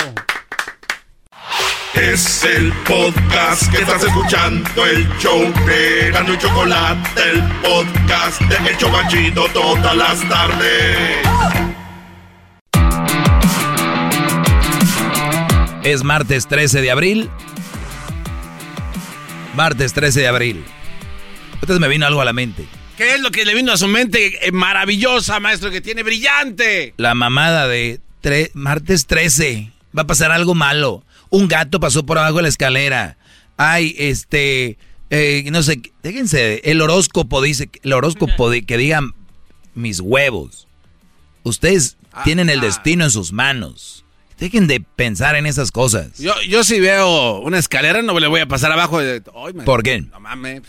Es 1.94 2.44
el 2.44 2.72
podcast 2.86 3.70
que 3.72 3.78
estás 3.78 4.04
escuchando, 4.04 4.86
el 4.86 5.08
show 5.18 5.40
de 5.66 6.10
Gano 6.12 6.34
y 6.34 6.38
Chocolate, 6.38 7.20
el 7.30 7.42
podcast 7.62 8.40
de 8.42 8.70
El 8.70 8.76
Chobachito 8.76 9.46
todas 9.52 9.96
las 9.96 10.28
tardes. 10.28 11.18
Es 15.82 16.04
martes 16.04 16.46
13 16.46 16.82
de 16.82 16.90
abril. 16.90 17.30
Martes 19.56 19.92
13 19.92 20.20
de 20.20 20.28
abril. 20.28 20.64
Entonces 21.54 21.80
me 21.80 21.88
vino 21.88 22.06
algo 22.06 22.20
a 22.20 22.24
la 22.24 22.32
mente. 22.32 22.66
¿Qué 22.96 23.14
es 23.14 23.20
lo 23.20 23.30
que 23.30 23.44
le 23.44 23.54
vino 23.54 23.72
a 23.72 23.76
su 23.76 23.88
mente 23.88 24.46
eh, 24.46 24.52
maravillosa, 24.52 25.40
maestro, 25.40 25.70
que 25.70 25.80
tiene 25.80 26.02
brillante? 26.02 26.94
La 26.96 27.14
mamada 27.14 27.66
de 27.66 28.00
tre- 28.22 28.50
martes 28.54 29.06
13. 29.06 29.70
Va 29.96 30.02
a 30.02 30.06
pasar 30.06 30.30
algo 30.32 30.54
malo. 30.54 31.02
Un 31.30 31.48
gato 31.48 31.80
pasó 31.80 32.04
por 32.04 32.18
abajo 32.18 32.36
de 32.36 32.42
la 32.42 32.48
escalera. 32.48 33.18
Ay, 33.56 33.94
este, 33.98 34.78
eh, 35.10 35.48
no 35.50 35.62
sé, 35.62 35.80
déjense, 36.02 36.60
el 36.64 36.80
horóscopo 36.80 37.42
dice, 37.42 37.70
el 37.82 37.92
horóscopo 37.92 38.50
de, 38.50 38.64
que 38.64 38.76
digan 38.76 39.14
mis 39.74 40.00
huevos. 40.00 40.68
Ustedes 41.42 41.96
tienen 42.24 42.50
el 42.50 42.60
destino 42.60 43.04
en 43.04 43.10
sus 43.10 43.32
manos. 43.32 44.04
Dejen 44.38 44.68
de 44.68 44.80
pensar 44.80 45.34
en 45.34 45.46
esas 45.46 45.72
cosas. 45.72 46.18
Yo, 46.18 46.32
yo 46.42 46.62
si 46.62 46.78
veo 46.78 47.40
una 47.40 47.58
escalera 47.58 48.02
no 48.02 48.18
le 48.20 48.28
voy 48.28 48.40
a 48.40 48.46
pasar 48.46 48.70
abajo. 48.70 49.00
De, 49.00 49.20
¿Por 49.20 49.82
qué? 49.82 50.02
No 50.02 50.20
mames. 50.20 50.62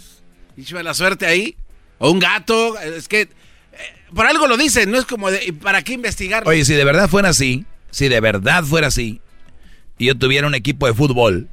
Y 0.57 0.63
la 0.73 0.93
suerte 0.93 1.27
ahí. 1.27 1.55
O 1.99 2.09
un 2.09 2.19
gato. 2.19 2.79
Es 2.79 3.07
que 3.07 3.21
eh, 3.21 3.27
por 4.15 4.25
algo 4.25 4.47
lo 4.47 4.57
dicen. 4.57 4.89
No 4.89 4.97
es 4.97 5.05
como 5.05 5.29
de, 5.29 5.45
¿y 5.45 5.51
¿para 5.51 5.83
qué 5.83 5.93
investigar? 5.93 6.47
Oye, 6.47 6.65
si 6.65 6.73
de 6.73 6.83
verdad 6.83 7.07
fuera 7.07 7.29
así, 7.29 7.65
si 7.91 8.07
de 8.07 8.19
verdad 8.19 8.63
fuera 8.63 8.87
así, 8.87 9.21
y 9.99 10.05
yo 10.05 10.17
tuviera 10.17 10.47
un 10.47 10.55
equipo 10.55 10.87
de 10.87 10.95
fútbol, 10.95 11.47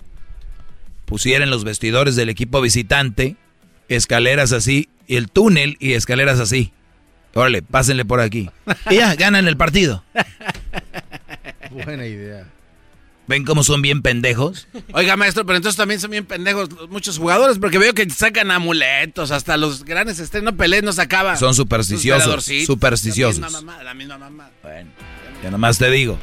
pusiera 1.04 1.44
en 1.44 1.50
los 1.50 1.64
vestidores 1.64 2.16
del 2.16 2.30
equipo 2.30 2.62
visitante 2.62 3.36
escaleras 3.88 4.52
así, 4.52 4.88
y 5.06 5.16
el 5.16 5.28
túnel 5.28 5.76
y 5.78 5.92
escaleras 5.92 6.40
así. 6.40 6.72
Órale, 7.34 7.60
pásenle 7.62 8.04
por 8.04 8.20
aquí. 8.20 8.50
Y 8.90 8.96
ya, 8.96 9.14
ganan 9.16 9.46
el 9.46 9.56
partido. 9.56 10.02
Buena 11.70 12.06
idea. 12.06 12.48
¿Ven 13.28 13.44
cómo 13.44 13.64
son 13.64 13.82
bien 13.82 14.02
pendejos? 14.02 14.68
Oiga, 14.92 15.16
maestro, 15.16 15.44
pero 15.44 15.56
entonces 15.56 15.76
también 15.76 16.00
son 16.00 16.12
bien 16.12 16.24
pendejos 16.24 16.68
muchos 16.88 17.18
jugadores, 17.18 17.58
porque 17.58 17.78
veo 17.78 17.92
que 17.92 18.08
sacan 18.08 18.52
amuletos, 18.52 19.32
hasta 19.32 19.56
los 19.56 19.84
grandes 19.84 20.20
estrenos 20.20 20.54
Pelé 20.54 20.80
no 20.80 20.92
sacaba. 20.92 21.36
Son 21.36 21.54
supersticiosos. 21.54 22.44
Supersticiosos. 22.64 23.40
La 23.40 23.48
misma 23.48 23.62
mamá, 23.62 23.82
la 23.82 23.94
misma 23.94 24.18
mamá. 24.18 24.50
Bueno, 24.62 24.90
ya 25.42 25.50
nomás 25.50 25.78
te 25.78 25.90
digo. 25.90 26.18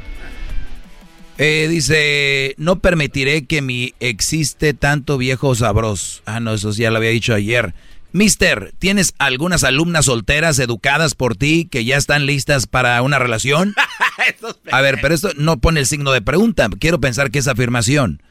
Eh, 1.38 1.68
dice, 1.70 2.54
no 2.58 2.80
permitiré 2.80 3.46
que 3.46 3.62
mi 3.62 3.94
existe 4.00 4.74
tanto 4.74 5.18
viejo 5.18 5.56
sabroso. 5.56 6.22
Ah, 6.26 6.40
no, 6.40 6.54
eso 6.54 6.72
ya 6.72 6.92
lo 6.92 6.98
había 6.98 7.10
dicho 7.10 7.34
ayer. 7.34 7.74
Mister, 8.12 8.74
¿tienes 8.78 9.16
algunas 9.18 9.64
alumnas 9.64 10.06
solteras 10.06 10.60
educadas 10.60 11.16
por 11.16 11.36
ti 11.36 11.68
que 11.70 11.84
ya 11.84 11.98
están 11.98 12.28
listas 12.28 12.68
para 12.68 13.02
una 13.02 13.18
relación? 13.18 13.74
A 14.72 14.82
ver, 14.82 15.00
pero 15.02 15.16
esto 15.16 15.32
no 15.36 15.58
pone 15.58 15.80
el 15.80 15.88
signo 15.88 16.12
de 16.12 16.22
pregunta. 16.22 16.70
Quiero 16.80 17.02
pensar 17.02 17.32
que 17.32 17.40
es 17.40 17.48
afirmación. 17.48 18.22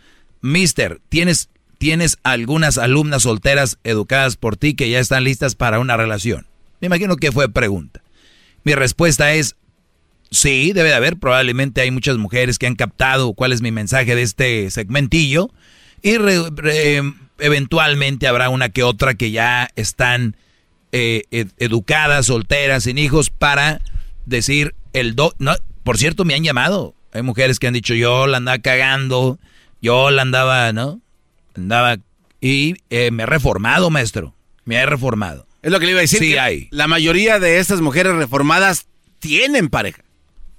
Mister, 0.40 1.00
¿tienes, 1.08 1.48
¿tienes 1.78 2.18
algunas 2.22 2.78
alumnas 2.78 3.22
solteras 3.22 3.78
educadas 3.82 4.36
por 4.36 4.56
ti 4.56 4.74
que 4.74 4.88
ya 4.88 5.00
están 5.00 5.24
listas 5.24 5.56
para 5.56 5.80
una 5.80 5.96
relación? 5.96 6.46
Me 6.80 6.86
imagino 6.86 7.16
que 7.16 7.32
fue 7.32 7.48
pregunta. 7.48 8.02
Mi 8.62 8.76
respuesta 8.76 9.34
es 9.34 9.56
sí, 10.32 10.72
debe 10.72 10.88
de 10.88 10.94
haber. 10.96 11.16
Probablemente 11.18 11.80
hay 11.82 11.92
muchas 11.92 12.18
mujeres 12.18 12.58
que 12.58 12.66
han 12.66 12.74
captado 12.74 13.32
cuál 13.34 13.52
es 13.52 13.62
mi 13.62 13.70
mensaje 13.70 14.16
de 14.16 14.22
este 14.22 14.68
segmentillo. 14.70 15.50
Y 16.02 16.16
re- 16.18 16.50
re- 16.56 17.12
eventualmente 17.38 18.26
habrá 18.26 18.48
una 18.48 18.70
que 18.70 18.82
otra 18.82 19.14
que 19.14 19.30
ya 19.30 19.68
están 19.76 20.36
eh, 20.90 21.22
ed- 21.30 21.52
educadas, 21.58 22.26
solteras, 22.26 22.82
sin 22.84 22.98
hijos, 22.98 23.30
para 23.30 23.80
decir 24.26 24.74
el 24.92 25.14
do... 25.14 25.32
No, 25.38 25.54
por 25.84 25.96
cierto, 25.98 26.24
me 26.24 26.34
han 26.34 26.42
llamado. 26.42 26.94
Hay 27.12 27.22
mujeres 27.22 27.58
que 27.58 27.66
han 27.68 27.74
dicho, 27.74 27.94
yo 27.94 28.26
la 28.26 28.38
andaba 28.38 28.58
cagando, 28.58 29.38
yo 29.80 30.10
la 30.10 30.22
andaba, 30.22 30.72
¿no? 30.72 31.00
Andaba... 31.54 31.98
Y 32.40 32.74
eh, 32.90 33.10
me 33.12 33.22
he 33.22 33.26
reformado, 33.26 33.88
maestro. 33.90 34.34
Me 34.64 34.74
he 34.76 34.86
reformado. 34.86 35.46
Es 35.62 35.70
lo 35.70 35.78
que 35.78 35.86
le 35.86 35.92
iba 35.92 36.00
a 36.00 36.02
decir. 36.02 36.18
Sí 36.18 36.30
que 36.32 36.40
hay. 36.40 36.66
La 36.72 36.88
mayoría 36.88 37.38
de 37.38 37.58
estas 37.58 37.80
mujeres 37.80 38.14
reformadas 38.14 38.86
tienen 39.20 39.68
pareja. 39.68 40.02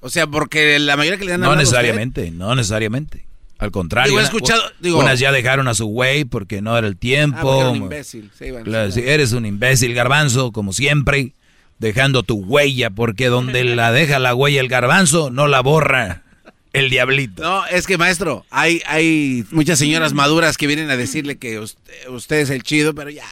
O 0.06 0.09
sea, 0.09 0.27
porque 0.27 0.77
la 0.80 0.98
mayoría 0.98 1.17
que 1.17 1.25
le 1.25 1.32
dan 1.32 1.41
No 1.41 1.56
necesariamente, 1.56 2.30
no 2.32 2.53
necesariamente. 2.56 3.25
Al 3.57 3.72
contrario. 3.72 4.09
Digo, 4.11 4.19
he 4.19 4.23
escuchado- 4.23 4.61
digo- 4.82 4.99
unas 4.99 5.19
ya 5.19 5.32
dejaron 5.32 5.67
a 5.69 5.73
su 5.73 5.85
güey 5.85 6.25
porque 6.25 6.61
no 6.61 6.77
era 6.77 6.85
el 6.88 6.93
Ah, 6.95 6.99
tiempo. 6.99 7.38
porque 7.41 7.59
era 7.61 7.69
un 7.69 7.75
imbécil. 7.77 8.30
Sí, 8.38 8.51
bueno, 8.51 8.65
Claro, 8.65 8.91
sí, 8.91 9.01
eres 9.06 9.32
un 9.32 9.45
imbécil, 9.45 9.93
garbanzo, 9.93 10.51
como 10.51 10.73
siempre, 10.73 11.32
dejando 11.80 12.23
tu 12.23 12.35
huella, 12.43 12.90
porque 12.90 13.27
donde 13.27 13.64
la 13.64 13.91
deja 13.93 14.19
la 14.19 14.35
huella 14.35 14.59
el 14.59 14.67
garbanzo, 14.67 15.30
no 15.32 15.48
la 15.48 15.61
borra 15.61 16.23
el 16.73 16.90
diablito. 16.90 17.41
No, 17.43 17.65
es 17.67 17.88
que 17.88 17.98
maestro, 17.98 18.45
hay, 18.49 18.82
hay 18.85 19.45
muchas 19.51 19.80
señoras 19.80 20.11
maduras 20.14 20.57
que 20.57 20.67
vienen 20.67 20.90
a 20.90 20.98
decirle 20.98 21.38
que 21.38 21.59
usted, 21.59 22.09
usted 22.09 22.38
es 22.40 22.49
el 22.49 22.64
chido, 22.64 22.93
pero 22.93 23.09
ya. 23.11 23.23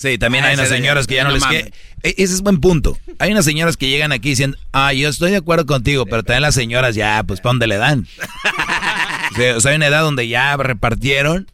Sí, 0.00 0.16
también 0.16 0.44
Ah, 0.44 0.48
hay 0.48 0.54
unas 0.54 0.70
señoras 0.70 1.06
que 1.06 1.16
ya 1.16 1.24
no, 1.24 1.28
no 1.28 1.34
les 1.34 1.42
mames. 1.44 1.62
quiere. 1.64 1.76
E- 2.02 2.14
Ese 2.22 2.32
es 2.32 2.40
buen 2.40 2.58
punto. 2.58 2.96
Hay 3.18 3.32
unas 3.32 3.44
señoras 3.44 3.76
que 3.76 3.90
llegan 3.90 4.12
aquí 4.12 4.30
diciendo, 4.30 4.56
ah, 4.72 4.94
yo 4.94 5.10
estoy 5.10 5.30
de 5.30 5.36
acuerdo 5.36 5.66
contigo, 5.66 6.06
pero 6.06 6.22
también 6.22 6.40
las 6.40 6.54
señoras 6.54 6.94
ya, 6.94 7.22
pues, 7.24 7.42
¿pa' 7.42 7.50
dónde 7.50 7.66
le 7.66 7.76
dan? 7.76 8.06
o, 9.32 9.34
sea, 9.36 9.56
o 9.58 9.60
sea, 9.60 9.70
hay 9.72 9.76
una 9.76 9.88
edad 9.88 10.00
donde 10.00 10.26
ya 10.26 10.56
repartieron, 10.56 11.48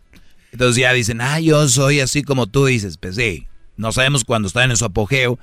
entonces 0.53 0.81
ya 0.81 0.93
dicen, 0.93 1.21
ah, 1.21 1.41
yo 1.41 1.69
soy 1.69 1.99
así 1.99 2.23
como 2.23 2.47
tú 2.47 2.67
dices. 2.67 2.99
Pues 2.99 3.17
sí, 3.17 3.49
no 3.77 3.91
sabemos 3.91 4.23
cuándo 4.25 4.47
están 4.47 4.71
en 4.71 4.77
su 4.77 4.85
apogeo, 4.85 5.41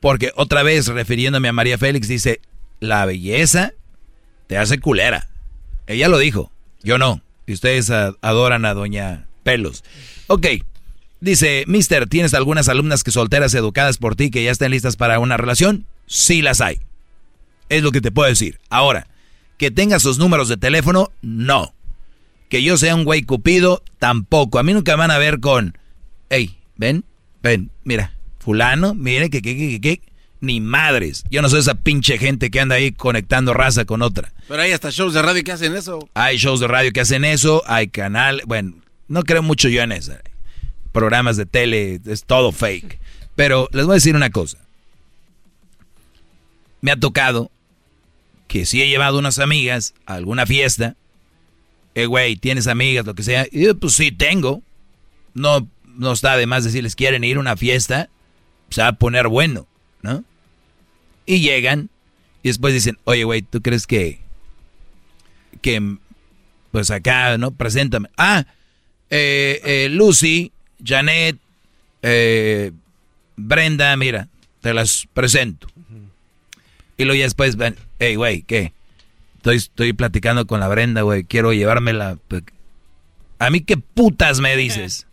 porque 0.00 0.32
otra 0.34 0.64
vez, 0.64 0.88
refiriéndome 0.88 1.46
a 1.46 1.52
María 1.52 1.78
Félix, 1.78 2.08
dice, 2.08 2.40
la 2.80 3.06
belleza 3.06 3.74
te 4.48 4.58
hace 4.58 4.80
culera. 4.80 5.28
Ella 5.86 6.08
lo 6.08 6.18
dijo, 6.18 6.50
yo 6.82 6.98
no. 6.98 7.20
Y 7.46 7.52
ustedes 7.52 7.90
adoran 7.90 8.64
a 8.64 8.74
Doña 8.74 9.26
Pelos. 9.44 9.84
Ok, 10.26 10.46
dice, 11.24 11.64
Mister, 11.66 12.08
¿tienes 12.08 12.34
algunas 12.34 12.68
alumnas 12.68 13.02
que 13.02 13.10
solteras 13.10 13.54
educadas 13.54 13.98
por 13.98 14.14
ti 14.14 14.30
que 14.30 14.44
ya 14.44 14.50
estén 14.50 14.70
listas 14.70 14.96
para 14.96 15.18
una 15.18 15.36
relación? 15.36 15.86
Sí 16.06 16.42
las 16.42 16.60
hay. 16.60 16.80
Es 17.68 17.82
lo 17.82 17.90
que 17.90 18.00
te 18.00 18.12
puedo 18.12 18.28
decir. 18.28 18.60
Ahora, 18.70 19.08
que 19.56 19.70
tenga 19.70 19.98
sus 19.98 20.18
números 20.18 20.48
de 20.48 20.56
teléfono, 20.56 21.10
no. 21.22 21.74
Que 22.48 22.62
yo 22.62 22.76
sea 22.76 22.94
un 22.94 23.04
güey 23.04 23.22
cupido, 23.22 23.82
tampoco. 23.98 24.58
A 24.58 24.62
mí 24.62 24.72
nunca 24.74 24.94
van 24.96 25.10
a 25.10 25.18
ver 25.18 25.40
con, 25.40 25.76
hey, 26.28 26.56
ven, 26.76 27.04
ven, 27.42 27.70
mira, 27.82 28.14
fulano, 28.38 28.94
mire, 28.94 29.30
que, 29.30 29.42
que, 29.42 29.56
que, 29.56 29.68
que, 29.68 29.80
que, 29.80 30.02
ni 30.40 30.60
madres. 30.60 31.24
Yo 31.30 31.42
no 31.42 31.48
soy 31.48 31.60
esa 31.60 31.74
pinche 31.74 32.18
gente 32.18 32.50
que 32.50 32.60
anda 32.60 32.76
ahí 32.76 32.92
conectando 32.92 33.54
raza 33.54 33.86
con 33.86 34.02
otra. 34.02 34.32
Pero 34.46 34.62
hay 34.62 34.72
hasta 34.72 34.90
shows 34.90 35.14
de 35.14 35.22
radio 35.22 35.42
que 35.42 35.52
hacen 35.52 35.74
eso. 35.74 36.08
Hay 36.14 36.36
shows 36.36 36.60
de 36.60 36.68
radio 36.68 36.92
que 36.92 37.00
hacen 37.00 37.24
eso, 37.24 37.62
hay 37.66 37.88
canal, 37.88 38.42
bueno, 38.46 38.74
no 39.08 39.22
creo 39.22 39.42
mucho 39.42 39.68
yo 39.68 39.82
en 39.82 39.92
eso. 39.92 40.12
Programas 40.94 41.36
de 41.36 41.44
tele, 41.44 42.00
es 42.06 42.22
todo 42.22 42.52
fake. 42.52 43.00
Pero 43.34 43.68
les 43.72 43.84
voy 43.84 43.94
a 43.94 43.96
decir 43.96 44.14
una 44.14 44.30
cosa. 44.30 44.58
Me 46.82 46.92
ha 46.92 46.96
tocado 46.96 47.50
que 48.46 48.64
si 48.64 48.80
he 48.80 48.88
llevado 48.88 49.18
unas 49.18 49.40
amigas 49.40 49.92
a 50.06 50.14
alguna 50.14 50.46
fiesta, 50.46 50.94
eh, 51.96 52.06
güey, 52.06 52.36
¿tienes 52.36 52.68
amigas, 52.68 53.04
lo 53.06 53.16
que 53.16 53.24
sea? 53.24 53.44
Y 53.50 53.64
yo, 53.64 53.76
pues 53.76 53.94
sí, 53.94 54.12
tengo. 54.12 54.62
No, 55.34 55.66
no 55.96 56.12
está 56.12 56.36
de 56.36 56.46
más 56.46 56.62
decirles, 56.62 56.94
quieren 56.94 57.24
ir 57.24 57.38
a 57.38 57.40
una 57.40 57.56
fiesta, 57.56 58.08
se 58.70 58.80
va 58.80 58.88
a 58.88 58.92
poner 58.92 59.26
bueno, 59.26 59.66
¿no? 60.00 60.22
Y 61.26 61.40
llegan 61.40 61.90
y 62.44 62.50
después 62.50 62.72
dicen, 62.72 62.98
oye, 63.02 63.24
güey, 63.24 63.42
¿tú 63.42 63.62
crees 63.62 63.88
que, 63.88 64.20
que, 65.60 65.96
pues 66.70 66.92
acá, 66.92 67.36
¿no? 67.36 67.50
Preséntame. 67.50 68.10
Ah, 68.16 68.46
eh, 69.10 69.60
eh, 69.64 69.88
Lucy, 69.90 70.52
Janet, 70.84 71.38
eh, 72.02 72.72
Brenda, 73.36 73.96
mira, 73.96 74.28
te 74.60 74.74
las 74.74 75.08
presento. 75.12 75.66
Y 76.96 77.04
luego 77.04 77.18
ya 77.18 77.24
después, 77.24 77.56
hey, 77.98 78.14
güey, 78.14 78.42
¿qué? 78.42 78.72
Estoy, 79.36 79.56
estoy 79.56 79.92
platicando 79.92 80.46
con 80.46 80.60
la 80.60 80.68
Brenda, 80.68 81.02
güey, 81.02 81.24
quiero 81.24 81.52
llevármela. 81.52 82.18
A 83.38 83.50
mí 83.50 83.60
qué 83.62 83.76
putas 83.76 84.40
me 84.40 84.56
dices. 84.56 85.06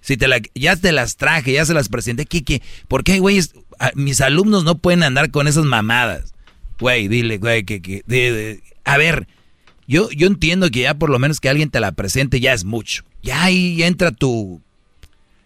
Si 0.00 0.16
te 0.16 0.26
la, 0.26 0.40
ya 0.54 0.74
te 0.76 0.92
las 0.92 1.16
traje, 1.16 1.52
ya 1.52 1.66
se 1.66 1.74
las 1.74 1.88
presenté, 1.88 2.24
¿qué, 2.24 2.42
qué? 2.42 2.62
¿Por 2.88 3.04
qué, 3.04 3.18
güey? 3.18 3.40
Mis 3.94 4.20
alumnos 4.20 4.64
no 4.64 4.78
pueden 4.78 5.02
andar 5.02 5.30
con 5.30 5.46
esas 5.48 5.64
mamadas. 5.64 6.32
Güey, 6.80 7.08
dile, 7.08 7.38
güey, 7.38 7.64
que, 7.64 7.82
que 7.82 8.02
de- 8.06 8.32
de- 8.32 8.62
a 8.84 8.96
ver, 8.96 9.26
yo, 9.86 10.08
yo 10.12 10.26
entiendo 10.28 10.70
que 10.70 10.80
ya 10.80 10.94
por 10.94 11.10
lo 11.10 11.18
menos 11.18 11.40
que 11.40 11.48
alguien 11.48 11.70
te 11.70 11.80
la 11.80 11.92
presente 11.92 12.40
ya 12.40 12.52
es 12.54 12.64
mucho. 12.64 13.02
Ya 13.22 13.42
ahí 13.44 13.82
entra 13.82 14.12
tu, 14.12 14.62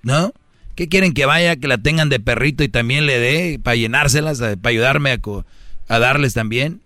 ¿no? 0.03 0.33
¿Qué 0.75 0.89
quieren 0.89 1.13
que 1.13 1.27
vaya, 1.27 1.57
que 1.57 1.69
la 1.69 1.79
tengan 1.79 2.09
de 2.09 2.19
perrito 2.21 2.65
y 2.65 2.69
también 2.69 3.07
le 3.07 3.19
dé 3.19 3.61
para 3.63 3.77
llenárselas, 3.77 4.39
para 4.39 4.59
ayudarme 4.71 5.13
a, 5.13 5.19
a 5.89 5.99
darles 5.99 6.33
también? 6.35 6.81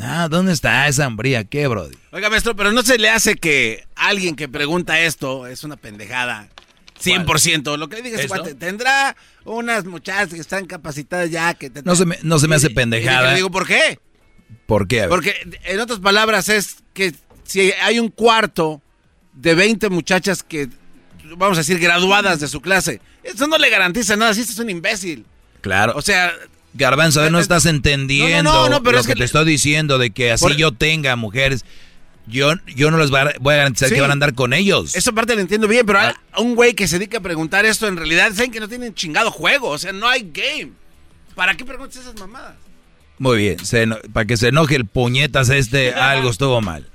Ah, 0.00 0.28
¿dónde 0.30 0.52
está 0.52 0.88
esa 0.88 1.04
hambría? 1.04 1.44
¿Qué, 1.44 1.66
brody? 1.66 1.96
Oiga, 2.12 2.30
maestro, 2.30 2.56
pero 2.56 2.72
no 2.72 2.82
se 2.82 2.98
le 2.98 3.10
hace 3.10 3.34
que 3.34 3.84
alguien 3.94 4.36
que 4.36 4.48
pregunta 4.48 5.00
esto 5.00 5.46
es 5.46 5.64
una 5.64 5.76
pendejada. 5.76 6.48
100%. 7.02 7.76
Lo 7.76 7.88
que 7.88 7.96
le 7.96 8.02
diga 8.02 8.16
ese 8.16 8.26
¿Esto? 8.26 8.36
cuate, 8.38 8.54
tendrá 8.54 9.16
unas 9.44 9.84
muchachas 9.84 10.32
que 10.32 10.40
están 10.40 10.66
capacitadas 10.66 11.30
ya 11.30 11.52
que 11.54 11.68
te- 11.68 11.82
No 11.82 11.96
se 11.96 12.06
me, 12.06 12.16
no 12.22 12.38
se 12.38 12.46
me 12.48 12.54
hace 12.56 12.68
Y 12.70 12.74
pendejada. 12.74 13.30
le 13.30 13.36
digo, 13.36 13.50
¿por 13.50 13.66
qué? 13.66 13.98
¿Por 14.66 14.86
qué? 14.86 15.06
Porque 15.08 15.34
en 15.64 15.80
otras 15.80 15.98
palabras 15.98 16.48
es 16.48 16.76
que 16.94 17.12
si 17.44 17.72
hay 17.82 17.98
un 17.98 18.08
cuarto 18.08 18.80
de 19.34 19.54
20 19.54 19.88
muchachas 19.90 20.42
que, 20.42 20.68
vamos 21.36 21.58
a 21.58 21.60
decir, 21.60 21.78
graduadas 21.78 22.40
de 22.40 22.48
su 22.48 22.60
clase, 22.60 23.00
eso 23.22 23.46
no 23.46 23.58
le 23.58 23.70
garantiza 23.70 24.16
nada, 24.16 24.34
si 24.34 24.40
este 24.42 24.52
es 24.52 24.58
un 24.58 24.70
imbécil. 24.70 25.24
Claro. 25.60 25.92
O 25.96 26.02
sea, 26.02 26.32
Garbanzo, 26.74 27.20
a 27.20 27.24
ver, 27.24 27.32
no 27.32 27.38
estás 27.38 27.66
entendiendo 27.66 28.50
No, 28.52 28.62
no, 28.64 28.68
no, 28.70 28.82
pero 28.82 28.92
lo 28.96 29.00
es 29.00 29.06
que, 29.06 29.12
que- 29.12 29.18
te 29.20 29.24
estoy 29.24 29.44
diciendo 29.44 29.98
de 29.98 30.10
que 30.10 30.32
así 30.32 30.44
Por- 30.44 30.56
yo 30.56 30.72
tenga 30.72 31.14
mujeres. 31.16 31.64
Yo, 32.26 32.52
yo 32.76 32.90
no 32.92 32.98
les 32.98 33.10
voy 33.10 33.18
a, 33.20 33.32
garantizar 33.56 33.88
Sí. 33.88 33.96
que 33.96 34.00
van 34.00 34.10
a 34.10 34.12
andar 34.12 34.34
con 34.34 34.52
ellos. 34.52 34.94
Esa 34.94 35.10
parte 35.12 35.34
la 35.34 35.40
entiendo 35.42 35.66
bien, 35.66 35.84
pero 35.84 35.98
a, 35.98 36.14
a 36.32 36.40
un 36.40 36.54
güey 36.54 36.72
que 36.74 36.86
se 36.86 36.98
dedica 37.00 37.18
a 37.18 37.20
preguntar 37.20 37.64
esto, 37.66 37.88
en 37.88 37.96
realidad 37.96 38.30
saben 38.32 38.52
que 38.52 38.60
no 38.60 38.68
tienen 38.68 38.94
chingado 38.94 39.30
juego, 39.32 39.68
o 39.70 39.78
sea, 39.78 39.92
no 39.92 40.08
hay 40.08 40.30
game. 40.32 40.70
¿Para 41.34 41.56
qué 41.56 41.64
preguntas 41.64 41.96
esas 41.96 42.14
mamadas? 42.20 42.54
Muy 43.18 43.38
bien, 43.38 43.64
se 43.64 43.86
para 44.12 44.24
que 44.24 44.36
se 44.36 44.48
enoje 44.48 44.76
el 44.76 44.86
puñetas 44.86 45.48
este, 45.48 45.92
algo 45.94 46.30
estuvo 46.30 46.60
mal. 46.60 46.88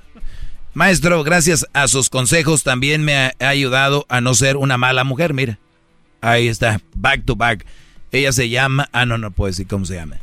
Maestro, 0.78 1.24
gracias 1.24 1.66
a 1.72 1.88
sus 1.88 2.08
consejos 2.08 2.62
también 2.62 3.02
me 3.02 3.16
ha, 3.16 3.34
ayudado 3.40 4.06
a 4.08 4.20
no 4.20 4.32
ser 4.34 4.56
una 4.56 4.78
mala 4.78 5.02
mujer, 5.02 5.34
mira. 5.34 5.58
Ahí 6.20 6.46
está, 6.46 6.80
back 6.94 7.24
to 7.24 7.34
back. 7.34 7.66
Ella 8.12 8.30
se 8.30 8.48
llama, 8.48 8.88
ah, 8.92 9.04
no, 9.04 9.18
no 9.18 9.32
puedo 9.32 9.48
decir 9.48 9.66
cómo 9.66 9.86
se 9.86 9.96
llama. 9.96 10.18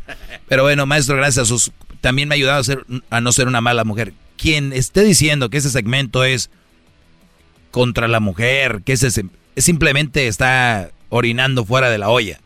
Pero 0.47 0.63
bueno, 0.63 0.85
maestro, 0.85 1.17
gracias 1.17 1.43
a 1.43 1.45
sus, 1.45 1.73
también 1.99 2.29
me 2.29 2.35
ha 2.35 2.37
ayudado 2.37 2.63
a, 3.09 3.19
no 3.19 3.33
ser 3.33 3.49
una 3.49 3.59
mala 3.59 3.83
mujer. 3.83 4.13
Quien 4.37 4.71
esté 4.71 5.03
diciendo 5.03 5.49
que 5.49 5.57
ese 5.57 5.69
segmento 5.69 6.23
es 6.23 6.49
contra 7.69 8.07
la 8.07 8.21
mujer, 8.21 8.81
que 8.85 8.93
ese 8.93 9.11
se- 9.11 9.25
simplemente 9.57 10.25
está 10.27 10.89
orinando 11.09 11.65
fuera 11.65 11.89
de 11.89 11.97
la 11.97 12.07
olla. 12.07 12.39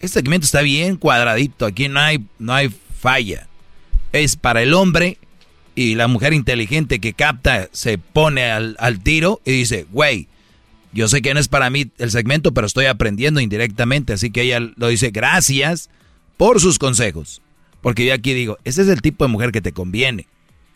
Este 0.00 0.18
segmento 0.18 0.46
está 0.46 0.62
bien 0.62 0.96
cuadradito, 0.96 1.64
aquí 1.64 1.86
no 1.86 2.00
hay, 2.00 2.26
no 2.40 2.54
hay 2.54 2.74
falla. 2.98 3.46
Es 4.10 4.34
para 4.34 4.62
el 4.62 4.74
hombre 4.74 5.18
y 5.74 5.94
la 5.94 6.08
mujer 6.08 6.32
inteligente 6.32 6.98
que 7.00 7.12
capta 7.12 7.68
se 7.72 7.98
pone 7.98 8.50
al, 8.50 8.76
al 8.78 9.02
tiro 9.02 9.40
y 9.44 9.52
dice, 9.52 9.86
güey, 9.90 10.28
yo 10.92 11.08
sé 11.08 11.22
que 11.22 11.32
no 11.32 11.40
es 11.40 11.48
para 11.48 11.70
mí 11.70 11.90
el 11.98 12.10
segmento, 12.10 12.52
pero 12.52 12.66
estoy 12.66 12.86
aprendiendo 12.86 13.40
indirectamente, 13.40 14.12
así 14.12 14.30
que 14.30 14.42
ella 14.42 14.60
lo 14.60 14.88
dice, 14.88 15.10
gracias 15.10 15.88
por 16.36 16.60
sus 16.60 16.78
consejos. 16.78 17.40
Porque 17.80 18.06
yo 18.06 18.14
aquí 18.14 18.34
digo, 18.34 18.58
ese 18.64 18.82
es 18.82 18.88
el 18.88 19.02
tipo 19.02 19.24
de 19.24 19.32
mujer 19.32 19.52
que 19.52 19.60
te 19.60 19.72
conviene. 19.72 20.26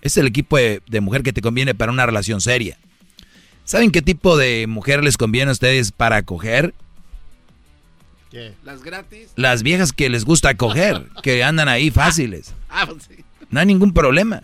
Es 0.02 0.16
el 0.16 0.26
equipo 0.26 0.56
de, 0.56 0.82
de 0.88 1.00
mujer 1.00 1.22
que 1.22 1.32
te 1.32 1.42
conviene 1.42 1.74
para 1.74 1.92
una 1.92 2.06
relación 2.06 2.40
seria. 2.40 2.78
¿Saben 3.64 3.90
qué 3.90 4.02
tipo 4.02 4.36
de 4.36 4.66
mujer 4.66 5.04
les 5.04 5.16
conviene 5.16 5.50
a 5.50 5.52
ustedes 5.52 5.92
para 5.92 6.22
coger? 6.22 6.74
Las 8.64 8.82
gratis. 8.82 9.30
Las 9.36 9.62
viejas 9.62 9.92
que 9.92 10.08
les 10.08 10.24
gusta 10.24 10.56
coger, 10.56 11.06
que 11.22 11.42
andan 11.42 11.68
ahí 11.68 11.90
fáciles. 11.90 12.52
Ah, 12.68 12.84
pues 12.86 13.04
sí. 13.04 13.24
No 13.48 13.60
hay 13.60 13.64
ningún 13.64 13.94
problema. 13.94 14.42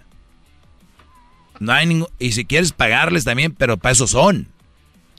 No 1.62 1.72
hay 1.72 1.86
ningún... 1.86 2.08
Y 2.18 2.32
si 2.32 2.44
quieres 2.44 2.72
pagarles 2.72 3.24
también, 3.24 3.52
pero 3.52 3.76
para 3.76 3.92
eso 3.92 4.06
son. 4.06 4.48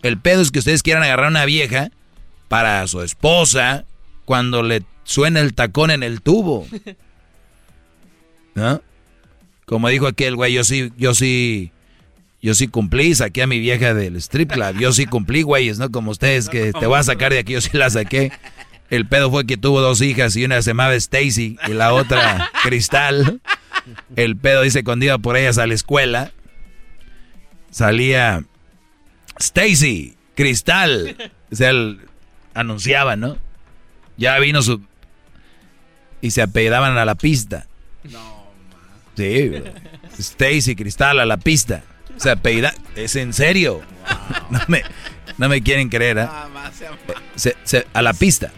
El 0.02 0.18
pedo 0.18 0.42
es 0.42 0.52
que 0.52 0.60
ustedes 0.60 0.84
quieran 0.84 1.04
agarrar 1.04 1.28
a 1.28 1.30
una 1.30 1.46
vieja 1.46 1.90
para 2.50 2.86
su 2.88 3.02
esposa 3.02 3.86
cuando 4.26 4.62
le 4.62 4.84
suena 5.06 5.40
el 5.40 5.54
tacón 5.54 5.90
en 5.90 6.04
el 6.04 6.22
tubo. 6.22 6.68
¿No? 8.56 8.82
Como 9.66 9.88
dijo 9.88 10.06
aquel 10.06 10.36
güey, 10.36 10.54
yo 10.54 10.66
sí, 10.66 10.92
yo 10.98 11.16
sí, 11.16 11.72
yo 12.42 12.54
sí 12.54 12.68
cumplí, 12.68 13.16
saqué 13.16 13.44
a 13.44 13.48
mi 13.48 13.60
vieja 13.60 13.94
del 13.94 14.18
strip 14.18 14.52
club. 14.52 14.78
Yo 14.78 14.92
sí 14.92 15.06
cumplí, 15.06 15.44
güeyes, 15.44 15.80
¿no? 15.80 15.90
Como 15.92 16.12
ustedes 16.12 16.50
que 16.50 16.74
te 16.74 16.86
voy 16.86 17.00
a 17.00 17.04
sacar 17.04 17.32
de 17.32 17.40
aquí, 17.40 17.54
yo 17.54 17.62
sí 17.62 17.70
la 17.78 17.90
saqué. 17.90 18.34
El 18.90 19.08
pedo 19.08 19.32
fue 19.32 19.48
que 19.48 19.56
tuvo 19.56 19.80
dos 19.80 20.02
hijas 20.02 20.36
y 20.36 20.44
una 20.44 20.62
se 20.62 20.72
llamaba 20.72 20.94
Stacy 20.96 21.58
y 21.68 21.72
la 21.72 21.94
otra 21.94 22.52
Cristal. 22.64 23.42
El 24.16 24.38
pedo 24.38 24.62
dice 24.62 24.84
cuando 24.84 25.06
iba 25.06 25.18
por 25.18 25.36
ellas 25.38 25.58
a 25.58 25.68
la 25.68 25.74
escuela, 25.74 26.32
salía 27.72 28.44
Stacy, 29.40 30.16
Cristal. 30.36 31.16
O 31.52 31.56
sea, 31.56 31.70
el- 31.72 32.00
anunciaba, 32.54 33.16
¿no? 33.16 33.38
Ya 34.18 34.38
vino 34.40 34.62
su... 34.62 34.82
Y 36.22 36.32
se 36.32 36.42
apellidaban 36.42 36.98
a 36.98 37.06
la 37.06 37.16
pista. 37.16 37.68
No, 38.12 38.44
Sí, 39.18 39.52
Stacy 40.18 40.76
Cristal 40.76 41.20
a 41.20 41.26
la 41.26 41.38
pista. 41.38 41.84
Se 42.18 42.30
apellida... 42.30 42.74
Es 42.96 43.16
en 43.16 43.34
serio. 43.34 43.82
No 44.50 44.60
me, 44.68 44.84
no 45.38 45.50
me 45.50 45.62
quieren 45.64 45.90
creer, 45.90 46.18
¿eh? 46.20 46.28
Se- 47.36 47.58
se- 47.64 47.88
a 47.94 48.02
la 48.02 48.14
pista. 48.14 48.52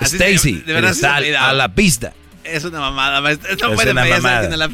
Stacy 0.00 0.62
Cristal 0.62 1.34
a 1.36 1.52
la 1.52 1.74
pista. 1.74 2.12
Es 2.48 2.64
una 2.64 2.80
mamada, 2.80 3.20
maestro. 3.20 3.48
No 3.60 3.68
Es 3.70 3.74
puede 3.74 3.90
una 3.92 4.04
mamada. 4.04 4.56
la 4.56 4.64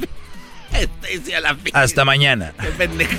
a 1.37 1.41
la 1.41 1.57
Hasta 1.73 2.05
mañana. 2.05 2.53
Qué 2.61 2.69
pendeja. 2.69 3.17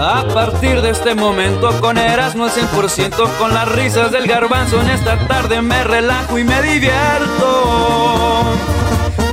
A 0.00 0.24
partir 0.34 0.80
de 0.82 0.90
este 0.90 1.14
momento 1.14 1.80
con 1.80 1.96
Eras 1.96 2.34
no 2.34 2.46
es 2.46 2.56
100% 2.56 3.38
con 3.38 3.54
las 3.54 3.68
risas 3.70 4.10
del 4.12 4.26
garbanzo 4.26 4.80
en 4.80 4.90
esta 4.90 5.16
tarde 5.28 5.62
me 5.62 5.84
relajo 5.84 6.38
y 6.38 6.44
me 6.44 6.60
divierto. 6.62 8.42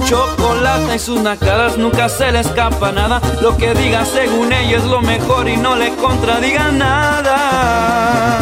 Chocolate 0.09 0.95
y 0.95 0.99
sus 0.99 1.21
nacadas 1.21 1.77
nunca 1.77 2.09
se 2.09 2.31
le 2.31 2.39
escapa 2.39 2.91
nada. 2.91 3.21
Lo 3.43 3.55
que 3.55 3.75
diga 3.75 4.03
según 4.05 4.51
ella 4.51 4.77
es 4.77 4.83
lo 4.85 5.01
mejor 5.01 5.47
y 5.47 5.55
no 5.55 5.75
le 5.75 5.95
contradiga 5.97 6.71
nada. 6.71 8.39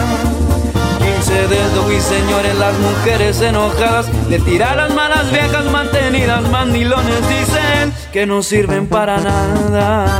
15 0.97 1.47
dedos 1.49 1.91
y 1.91 1.99
señores, 1.99 2.55
las 2.55 2.73
mujeres 2.79 3.41
enojadas 3.41 4.07
le 4.29 4.39
tiran 4.39 4.77
las 4.77 4.93
malas 4.93 5.29
viejas 5.29 5.65
mantenidas. 5.65 6.49
Mandilones 6.49 7.27
dicen 7.27 7.93
que 8.13 8.25
no 8.25 8.41
sirven 8.43 8.87
para 8.87 9.17
nada. 9.17 10.19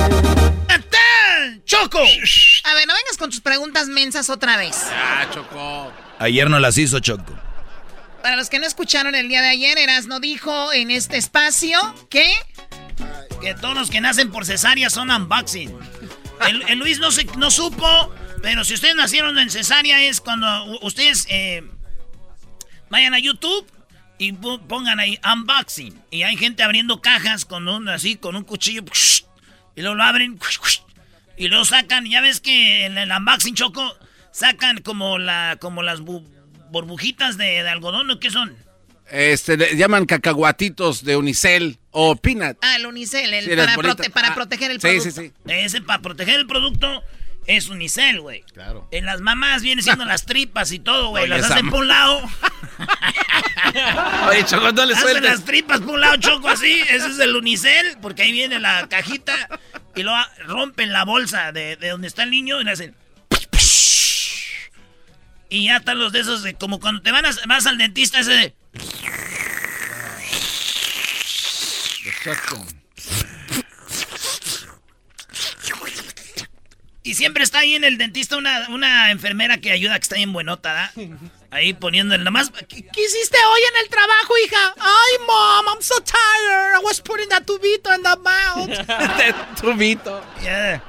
¡Choco! 1.71 1.99
A 1.99 2.73
ver, 2.73 2.85
no 2.85 2.93
vengas 2.93 3.15
con 3.17 3.29
tus 3.29 3.39
preguntas 3.39 3.87
mensas 3.87 4.29
otra 4.29 4.57
vez. 4.57 4.77
Ah, 4.91 5.25
chocó. 5.33 5.93
Ayer 6.19 6.49
no 6.49 6.59
las 6.59 6.77
hizo 6.77 6.99
Choco. 6.99 7.33
Para 8.21 8.35
los 8.35 8.49
que 8.49 8.59
no 8.59 8.65
escucharon 8.67 9.15
el 9.15 9.29
día 9.29 9.41
de 9.41 9.47
ayer, 9.47 9.77
Erasno 9.77 10.19
dijo 10.19 10.73
en 10.73 10.91
este 10.91 11.15
espacio 11.15 11.79
que... 12.09 12.29
Que 13.39 13.53
todos 13.53 13.73
los 13.73 13.89
que 13.89 14.01
nacen 14.01 14.31
por 14.31 14.45
cesárea 14.45 14.89
son 14.89 15.11
unboxing. 15.11 15.73
El, 16.45 16.61
el 16.67 16.77
Luis 16.77 16.99
no, 16.99 17.09
se, 17.09 17.23
no 17.37 17.49
supo, 17.49 18.13
pero 18.41 18.65
si 18.65 18.73
ustedes 18.73 18.95
nacieron 18.95 19.39
en 19.39 19.49
cesárea 19.49 20.01
es 20.01 20.19
cuando 20.19 20.77
ustedes 20.81 21.25
eh, 21.29 21.63
vayan 22.89 23.13
a 23.13 23.19
YouTube 23.19 23.65
y 24.17 24.33
pongan 24.33 24.99
ahí 24.99 25.17
unboxing. 25.23 26.03
Y 26.11 26.23
hay 26.23 26.35
gente 26.35 26.63
abriendo 26.63 26.99
cajas 26.99 27.45
con 27.45 27.69
un 27.69 27.87
así, 27.87 28.17
con 28.17 28.35
un 28.35 28.43
cuchillo. 28.43 28.83
Y 29.77 29.81
luego 29.81 29.95
lo 29.95 30.03
abren. 30.03 30.37
Y 31.37 31.47
luego 31.47 31.65
sacan, 31.65 32.05
ya 32.05 32.21
ves 32.21 32.39
que 32.41 32.85
en 32.85 32.97
el 32.97 33.11
unboxing 33.11 33.55
choco 33.55 33.97
sacan 34.31 34.79
como 34.79 35.17
la 35.17 35.57
como 35.59 35.81
las 35.83 36.01
bu- 36.01 36.25
burbujitas 36.69 37.37
de, 37.37 37.63
de 37.63 37.69
algodón, 37.69 38.09
¿o 38.11 38.19
qué 38.19 38.29
son? 38.29 38.55
Este, 39.09 39.57
le 39.57 39.75
llaman 39.75 40.05
cacahuatitos 40.05 41.03
de 41.03 41.17
unicel 41.17 41.79
o 41.91 42.15
peanut. 42.15 42.57
Ah, 42.61 42.77
el 42.77 42.85
unicel, 42.85 43.33
el 43.33 43.43
Sí, 43.45 43.51
para, 43.55 43.75
prote- 43.75 44.09
para 44.11 44.27
Ah, 44.29 44.35
proteger 44.35 44.71
el 44.71 44.79
sí, 44.79 44.87
producto. 44.87 45.11
sí, 45.11 45.27
sí. 45.27 45.33
Ese 45.51 45.81
para 45.81 46.01
proteger 46.01 46.39
el 46.39 46.47
producto 46.47 47.03
es 47.45 47.67
unicel, 47.67 48.21
güey. 48.21 48.43
Claro. 48.53 48.87
En 48.91 49.05
las 49.05 49.19
mamás 49.19 49.63
vienen 49.63 49.83
siendo 49.83 50.05
las 50.05 50.25
tripas 50.25 50.71
y 50.71 50.79
todo, 50.79 51.09
güey. 51.09 51.27
Las 51.27 51.49
hacen 51.51 51.69
por 51.69 51.81
un 51.81 51.87
lado. 51.89 52.21
Oye, 54.29 54.45
Choco, 54.45 54.71
no 54.71 54.85
le 54.85 54.93
Hacen 54.93 55.23
las 55.23 55.43
tripas 55.43 55.81
por 55.81 55.95
un 55.95 56.01
lado, 56.01 56.15
choco 56.17 56.49
así. 56.49 56.81
Ese 56.89 57.07
es 57.07 57.19
el 57.19 57.35
unicel, 57.35 57.97
porque 58.01 58.23
ahí 58.23 58.31
viene 58.31 58.59
la 58.59 58.87
cajita. 58.87 59.33
Y 59.95 60.03
luego 60.03 60.17
rompen 60.45 60.91
la 60.93 61.03
bolsa 61.05 61.51
de, 61.51 61.75
de 61.75 61.89
donde 61.89 62.07
está 62.07 62.23
el 62.23 62.31
niño 62.31 62.61
y 62.61 62.63
le 62.63 62.71
hacen. 62.71 62.95
Y 65.49 65.65
ya 65.65 65.77
están 65.77 65.99
los 65.99 66.13
de 66.13 66.21
esos 66.21 66.45
como 66.59 66.79
cuando 66.79 67.01
te 67.01 67.11
van 67.11 67.25
a- 67.25 67.35
vas 67.47 67.65
al 67.65 67.77
dentista 67.77 68.19
ese 68.19 68.31
de. 68.31 68.55
Y 77.03 77.15
siempre 77.15 77.43
está 77.43 77.59
ahí 77.59 77.73
en 77.73 77.83
el 77.83 77.97
dentista 77.97 78.37
una, 78.37 78.69
una 78.69 79.09
enfermera 79.11 79.57
que 79.57 79.71
ayuda, 79.71 79.95
que 79.95 80.03
está 80.03 80.15
bien 80.15 80.33
buenota, 80.33 80.73
¿da? 80.73 80.91
Ahí 81.51 81.73
poniendo 81.73 82.15
el 82.15 82.23
nomás. 82.23 82.49
¿Qué, 82.49 82.81
qué 82.81 83.03
hiciste 83.03 83.37
hoy 83.37 83.61
en 83.73 83.83
el 83.83 83.89
trabajo, 83.89 84.33
hija? 84.45 84.73
Ay, 84.77 85.17
mom, 85.27 85.65
I'm 85.67 85.81
so 85.81 85.95
tired. 85.99 86.75
I 86.75 86.81
was 86.81 87.01
putting 87.01 87.27
that 87.27 87.45
tubito 87.45 87.93
in 87.93 88.01
the 88.03 88.15
mouth. 88.15 88.69
Tubito. 89.61 90.23
Yeah. 90.41 90.81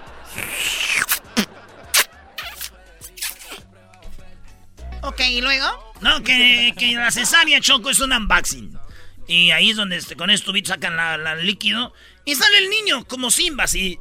ok, 5.02 5.20
¿y 5.30 5.40
luego? 5.40 5.66
No, 6.00 6.22
que, 6.22 6.72
que 6.78 6.94
la 6.94 7.10
cesárea 7.10 7.60
choco 7.60 7.90
es 7.90 7.98
un 7.98 8.12
unboxing. 8.12 8.78
Y 9.26 9.50
ahí 9.50 9.70
es 9.70 9.76
donde 9.76 9.96
este, 9.96 10.14
con 10.14 10.30
este 10.30 10.46
tubito 10.46 10.68
sacan 10.68 10.96
la, 10.96 11.16
la 11.16 11.34
líquido. 11.34 11.92
Y 12.24 12.36
sale 12.36 12.58
el 12.58 12.70
niño 12.70 13.04
como 13.06 13.32
Simba, 13.32 13.64
así. 13.64 13.98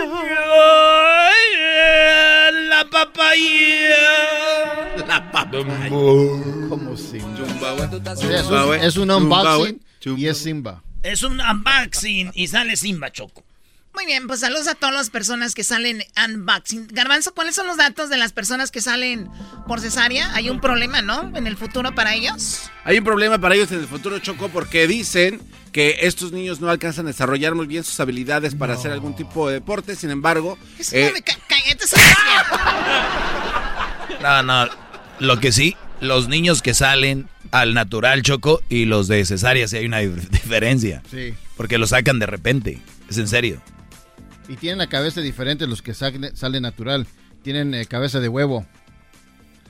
Ay, 0.00 1.52
la 2.68 2.84
papaya. 2.90 3.96
La 5.06 5.30
papaya. 5.32 5.88
Como 5.88 6.96
Simba. 6.96 8.16
Sí, 8.16 8.26
es, 8.30 8.46
un, 8.46 8.74
es 8.74 8.96
un 8.96 9.10
unboxing 9.10 9.80
y 10.16 10.26
es 10.26 10.38
Simba. 10.38 10.82
Es 11.02 11.22
un 11.22 11.40
unboxing 11.40 12.30
y 12.34 12.46
sale 12.46 12.76
Simba 12.76 13.10
Choco. 13.10 13.42
Muy 13.94 14.06
bien, 14.06 14.26
pues 14.28 14.40
saludos 14.40 14.68
a 14.68 14.74
todas 14.76 14.94
las 14.94 15.10
personas 15.10 15.54
que 15.54 15.64
salen 15.64 16.04
unboxing. 16.24 16.86
Garbanzo, 16.92 17.34
¿cuáles 17.34 17.56
son 17.56 17.66
los 17.66 17.76
datos 17.76 18.08
de 18.10 18.16
las 18.16 18.32
personas 18.32 18.70
que 18.70 18.80
salen 18.80 19.28
por 19.66 19.80
cesárea? 19.80 20.32
Hay 20.34 20.50
un 20.50 20.60
problema, 20.60 21.02
¿no? 21.02 21.36
En 21.36 21.46
el 21.48 21.56
futuro 21.56 21.92
para 21.94 22.14
ellos. 22.14 22.70
Hay 22.84 22.98
un 22.98 23.04
problema 23.04 23.38
para 23.38 23.56
ellos 23.56 23.72
en 23.72 23.80
el 23.80 23.88
futuro, 23.88 24.18
Choco, 24.20 24.50
porque 24.50 24.86
dicen 24.86 25.40
que 25.72 25.96
estos 26.02 26.30
niños 26.32 26.60
no 26.60 26.70
alcanzan 26.70 27.06
a 27.06 27.08
desarrollar 27.08 27.54
muy 27.56 27.66
bien 27.66 27.82
sus 27.82 27.98
habilidades 27.98 28.54
para 28.54 28.74
hacer 28.74 28.92
algún 28.92 29.16
tipo 29.16 29.48
de 29.48 29.54
deporte. 29.54 29.96
Sin 29.96 30.10
embargo, 30.10 30.56
Eso 30.78 30.94
eh, 30.94 31.06
no 31.08 31.12
me 31.14 31.22
ca- 31.22 31.36
cállate, 31.48 31.84
eso 31.84 31.96
no 31.96 32.02
es. 34.20 34.44
No. 34.44 34.68
Lo 35.18 35.40
que 35.40 35.50
sí, 35.50 35.76
los 36.00 36.28
niños 36.28 36.62
que 36.62 36.72
salen 36.74 37.28
al 37.50 37.74
natural, 37.74 38.22
Choco, 38.22 38.62
y 38.68 38.84
los 38.84 39.08
de 39.08 39.24
cesárea, 39.24 39.66
sí 39.66 39.76
hay 39.78 39.86
una 39.86 40.00
dif- 40.02 40.28
diferencia. 40.28 41.02
Sí. 41.10 41.34
Porque 41.56 41.78
los 41.78 41.90
sacan 41.90 42.20
de 42.20 42.26
repente. 42.26 42.80
Es 43.10 43.18
en 43.18 43.26
serio. 43.26 43.60
Y 44.48 44.56
tienen 44.56 44.78
la 44.78 44.86
cabeza 44.88 45.20
diferente 45.20 45.66
los 45.66 45.82
que 45.82 45.94
salen, 45.94 46.34
salen 46.36 46.62
natural. 46.62 47.06
Tienen 47.42 47.74
eh, 47.74 47.86
cabeza 47.86 48.18
de 48.20 48.28
huevo. 48.28 48.66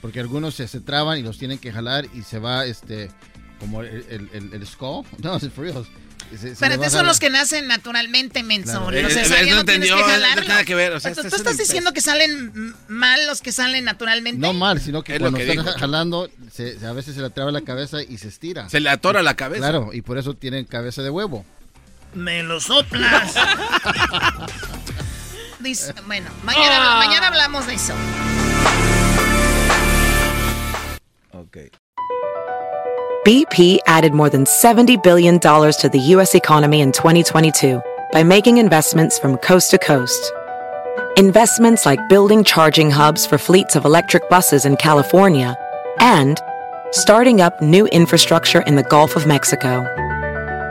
Porque 0.00 0.20
algunos 0.20 0.54
se, 0.54 0.68
se 0.68 0.80
traban 0.80 1.18
y 1.18 1.22
los 1.22 1.38
tienen 1.38 1.58
que 1.58 1.72
jalar 1.72 2.06
y 2.14 2.22
se 2.22 2.38
va 2.38 2.64
este 2.64 3.10
como 3.58 3.82
el, 3.82 4.04
el, 4.08 4.30
el, 4.32 4.52
el 4.54 4.66
skull. 4.66 5.04
No, 5.22 5.36
es 5.36 5.48
for 5.50 5.64
real. 5.64 5.84
Se- 6.30 6.54
se 6.54 6.56
Pero 6.60 6.74
estos 6.74 6.92
son 6.92 7.06
los 7.06 7.18
que 7.18 7.30
nacen 7.30 7.66
naturalmente, 7.66 8.42
menso. 8.42 8.72
Claro. 8.86 8.90
Los 9.02 9.16
Eh, 9.16 9.20
eh, 9.20 9.24
cesáreos 9.24 9.50
no 9.50 9.56
no 9.56 9.64
tienes 9.64 9.88
entendió, 9.90 9.96
que 9.96 10.12
no 10.12 10.44
nada 10.46 10.64
que 10.64 10.74
ver, 10.74 10.92
o 10.92 11.00
sea, 11.00 11.12
¿Tú, 11.14 11.20
este 11.20 11.30
tú 11.30 11.36
estás 11.36 11.56
diciendo 11.56 11.92
que 11.94 12.02
salen 12.02 12.74
mal 12.86 13.26
los 13.26 13.40
que 13.40 13.50
salen 13.50 13.84
naturalmente? 13.86 14.38
No 14.38 14.52
mal, 14.52 14.78
sino 14.78 15.02
que 15.02 15.14
Es 15.14 15.20
cuando 15.20 15.38
que 15.38 15.50
están 15.50 15.64
jalando, 15.78 16.28
se- 16.52 16.78
a 16.86 16.92
veces 16.92 17.14
se 17.14 17.22
le 17.22 17.30
traba 17.30 17.50
la 17.50 17.62
cabeza 17.62 18.02
y 18.02 18.18
se 18.18 18.28
estira. 18.28 18.68
se 18.68 18.78
le 18.78 18.90
atora 18.90 19.22
la 19.22 19.34
cabeza. 19.36 19.60
Claro, 19.62 19.90
y 19.94 20.02
por 20.02 20.18
eso 20.18 20.34
tienen 20.34 20.66
cabeza 20.66 21.02
de 21.02 21.08
huevo. 21.10 21.46
Me 22.14 22.42
lo 22.42 22.58
soplas. 22.60 23.34
Dice- 25.60 25.92
bueno, 26.06 26.30
mañana, 26.44 27.00
Ah. 27.00 27.04
mañana 27.04 27.26
hablamos 27.28 27.66
de 27.66 27.74
eso. 27.74 27.94
BP 33.24 33.78
added 33.86 34.14
more 34.14 34.30
than 34.30 34.44
$70 34.44 35.02
billion 35.02 35.38
to 35.40 35.88
the 35.92 35.98
U.S. 36.16 36.34
economy 36.34 36.80
in 36.80 36.92
2022 36.92 37.82
by 38.12 38.22
making 38.22 38.56
investments 38.58 39.18
from 39.18 39.36
coast 39.38 39.70
to 39.72 39.78
coast. 39.78 40.32
Investments 41.16 41.84
like 41.84 41.98
building 42.08 42.42
charging 42.44 42.90
hubs 42.90 43.26
for 43.26 43.36
fleets 43.36 43.76
of 43.76 43.84
electric 43.84 44.28
buses 44.30 44.64
in 44.64 44.76
California 44.76 45.56
and 46.00 46.40
starting 46.92 47.40
up 47.42 47.60
new 47.60 47.86
infrastructure 47.88 48.62
in 48.62 48.76
the 48.76 48.84
Gulf 48.84 49.14
of 49.16 49.26
Mexico. 49.26 49.84